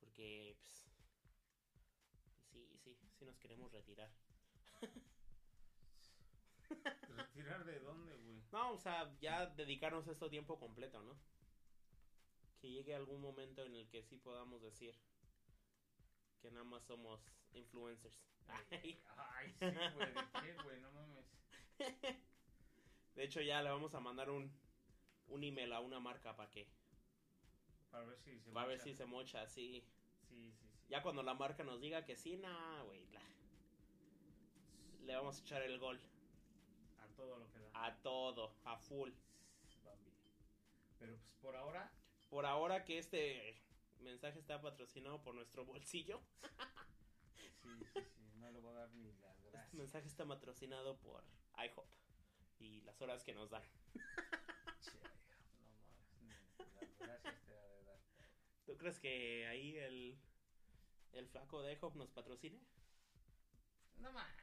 porque, 0.00 0.56
pues, 0.60 0.88
sí, 2.50 2.78
sí, 2.78 2.98
sí 3.18 3.24
nos 3.24 3.38
queremos 3.38 3.72
retirar. 3.72 4.10
¿Retirar 7.08 7.64
de 7.64 7.80
dónde, 7.80 8.14
güey? 8.16 8.42
No, 8.52 8.72
o 8.72 8.78
sea, 8.78 9.14
ya 9.20 9.46
dedicarnos 9.46 10.06
a 10.08 10.12
esto 10.12 10.28
tiempo 10.28 10.58
completo, 10.58 11.02
¿no? 11.02 11.16
Que 12.60 12.70
llegue 12.70 12.94
algún 12.94 13.20
momento 13.20 13.64
en 13.64 13.74
el 13.74 13.88
que 13.88 14.02
sí 14.02 14.18
podamos 14.18 14.62
decir 14.62 14.94
que 16.40 16.50
nada 16.50 16.64
más 16.64 16.84
somos 16.84 17.20
influencers. 17.52 18.18
Ay. 18.70 19.02
Ay, 19.16 19.52
sí, 19.58 19.66
güey. 19.94 20.14
¿De 20.14 20.24
qué, 20.42 20.54
güey? 20.62 20.80
No 20.80 20.92
mames. 20.92 21.26
De 23.14 23.24
hecho, 23.24 23.40
ya 23.40 23.62
le 23.62 23.70
vamos 23.70 23.94
a 23.94 24.00
mandar 24.00 24.30
un, 24.30 24.52
un 25.28 25.44
email 25.44 25.72
a 25.72 25.80
una 25.80 26.00
marca 26.00 26.36
para 26.36 26.50
que, 26.50 26.68
Para 27.90 28.04
ver 28.04 28.18
si 28.18 28.38
se 28.40 28.50
para 28.52 28.66
ver 28.66 28.78
mocha. 28.78 28.84
si 28.84 28.94
se 28.94 29.04
mocha. 29.06 29.46
Sí, 29.48 29.84
sí, 30.28 30.52
sí. 30.52 30.66
Ya 30.88 31.02
cuando 31.02 31.22
la 31.22 31.34
marca 31.34 31.64
nos 31.64 31.80
diga 31.80 32.04
que 32.04 32.16
sí, 32.16 32.36
nah, 32.36 32.82
güey, 32.82 33.06
la- 33.08 33.22
le 35.04 35.14
vamos 35.14 35.38
a 35.38 35.40
echar 35.40 35.62
el 35.62 35.78
gol 35.78 36.00
A 36.98 37.06
todo 37.16 37.38
lo 37.38 37.50
que 37.52 37.58
da. 37.58 37.70
a 37.86 37.96
todo, 38.02 38.54
a 38.64 38.76
full. 38.78 39.10
Pero 40.98 41.16
pues 41.18 41.34
por 41.42 41.56
ahora, 41.56 41.92
Por 42.30 42.46
ahora 42.46 42.84
que 42.84 42.98
este 42.98 43.62
mensaje 44.00 44.38
está 44.38 44.60
patrocinado 44.60 45.22
por 45.22 45.34
nuestro 45.34 45.64
bolsillo. 45.64 46.20
sí, 47.62 47.78
sí, 47.92 48.00
sí. 48.16 48.22
No 48.36 48.50
le 48.50 48.58
voy 48.60 48.72
a 48.72 48.78
dar 48.80 48.90
ni 48.94 49.12
las 49.14 49.36
Este 49.38 49.50
gracias. 49.50 49.74
mensaje 49.74 50.08
está 50.08 50.26
patrocinado 50.26 50.96
por 50.98 51.22
IHOP 51.56 51.86
y 52.58 52.80
las 52.82 53.00
horas 53.02 53.22
que 53.24 53.34
nos 53.34 53.50
dan. 53.50 53.62
Che, 53.62 54.98
no 55.00 55.64
mames. 55.64 55.84
Ni 56.22 56.28
las 56.74 56.98
gracias 56.98 57.42
te 57.44 57.52
ha 57.58 57.66
de 57.68 57.84
dar. 57.84 58.00
¿Tú 58.66 58.76
crees 58.76 58.98
que 58.98 59.46
ahí 59.46 59.76
el, 59.78 60.18
el 61.12 61.28
flaco 61.28 61.62
de 61.62 61.72
IHOP 61.74 61.94
nos 61.96 62.10
patrocine? 62.10 62.60
No 63.98 64.12
mames. 64.12 64.36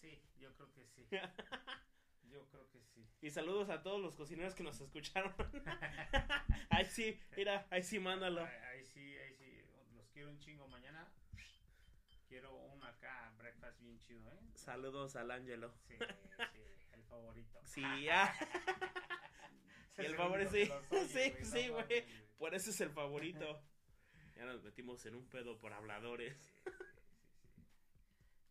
Sí, 0.00 0.20
yo 0.38 0.52
creo 0.54 0.72
que 0.72 0.86
sí. 0.88 1.06
Yo 2.24 2.48
creo 2.48 2.66
que 2.70 2.80
sí. 2.82 3.06
Y 3.20 3.30
saludos 3.30 3.68
a 3.68 3.82
todos 3.82 4.00
los 4.00 4.16
cocineros 4.16 4.54
que 4.54 4.62
nos 4.62 4.80
escucharon. 4.80 5.34
ahí 6.70 6.84
sí, 6.86 7.20
mira, 7.36 7.66
ahí 7.70 7.82
sí, 7.82 7.98
mándalo. 7.98 8.42
Ahí, 8.44 8.56
ahí 8.72 8.84
sí, 8.84 9.18
ahí 9.18 9.34
sí. 9.34 9.62
Los 9.94 10.08
quiero 10.08 10.30
un 10.30 10.38
chingo 10.38 10.66
mañana. 10.68 11.06
Quiero 12.28 12.54
un 12.54 12.82
acá, 12.84 13.34
breakfast 13.36 13.78
bien 13.80 14.00
chido, 14.00 14.32
¿eh? 14.32 14.40
Saludos 14.54 15.14
al 15.16 15.30
Ángelo. 15.30 15.74
Sí, 15.86 15.94
sí, 16.52 16.86
el 16.94 17.04
favorito. 17.04 17.60
Sí, 17.64 17.82
ya. 18.02 18.34
Y 19.98 20.02
el 20.06 20.16
favorito, 20.16 20.50
sí. 20.50 20.64
Sí, 21.08 21.34
no 21.38 21.44
sí, 21.46 21.68
güey. 21.68 21.82
mames, 21.82 22.04
Por 22.38 22.54
eso 22.54 22.70
es 22.70 22.80
el 22.80 22.90
favorito. 22.90 23.62
Ya 24.34 24.46
nos 24.46 24.62
metimos 24.64 25.04
en 25.06 25.14
un 25.14 25.28
pedo 25.28 25.58
por 25.58 25.72
habladores. 25.74 26.36
Sí, 26.64 26.70
sí, 26.70 26.70
sí, 27.04 27.52
sí. 27.54 27.62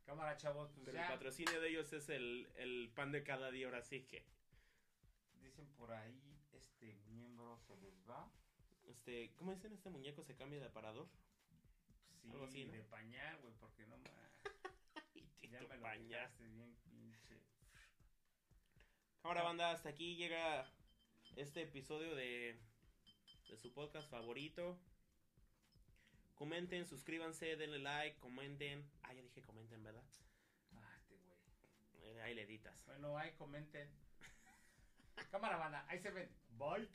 Cámara, 0.06 0.38
chavos, 0.38 0.70
pues 0.74 0.86
Pero 0.86 0.98
ya. 0.98 1.06
el 1.08 1.12
patrocinio 1.12 1.60
de 1.60 1.70
ellos 1.70 1.92
es 1.92 2.08
el, 2.10 2.48
el 2.56 2.92
pan 2.96 3.12
de 3.12 3.24
cada 3.24 3.50
día, 3.50 3.66
ahora 3.66 3.82
sí 3.82 4.04
que. 4.04 4.24
Dicen 5.42 5.68
por 5.74 5.92
ahí, 5.92 6.38
este 6.54 6.94
miembro 7.08 7.58
se 7.68 7.76
les 7.78 7.94
va. 8.08 8.32
Este, 8.86 9.34
¿cómo 9.36 9.52
dicen? 9.54 9.74
Este 9.74 9.90
muñeco 9.90 10.24
se 10.24 10.36
cambia 10.36 10.60
de 10.60 10.68
aparador. 10.68 11.10
Sí, 12.22 12.30
Algo 12.30 12.46
así, 12.46 12.66
¿no? 12.66 12.72
de 12.74 12.84
pañal, 12.84 13.38
güey, 13.42 13.54
porque 13.60 13.86
no 13.88 13.98
más. 13.98 14.12
Y 15.42 15.50
Ya 15.50 15.62
me 15.62 15.78
lo 15.78 15.80
bien 16.40 16.76
pinche. 16.84 17.42
Cámara 19.24 19.44
banda, 19.44 19.72
hasta 19.72 19.90
aquí 19.90 20.16
llega 20.16 20.72
este 21.36 21.64
episodio 21.64 22.16
de, 22.16 22.60
de 23.50 23.58
su 23.58 23.74
podcast 23.74 24.10
favorito. 24.10 24.78
Comenten, 26.36 26.86
suscríbanse, 26.86 27.56
denle 27.56 27.80
like, 27.80 28.18
comenten. 28.20 28.90
Ah, 29.04 29.14
ya 29.14 29.22
dije 29.22 29.42
comenten, 29.42 29.84
¿verdad? 29.84 30.04
Ah, 30.76 30.96
este 30.98 31.16
güey. 31.16 31.38
Eh, 32.02 32.22
ahí 32.22 32.34
le 32.34 32.44
editas. 32.44 32.84
Bueno, 32.86 33.18
ahí 33.18 33.32
comenten. 33.34 33.90
Cámara, 35.30 35.58
banda. 35.58 35.86
Ahí 35.88 36.00
se 36.00 36.12
ven. 36.12 36.30
Bye. 36.58 36.90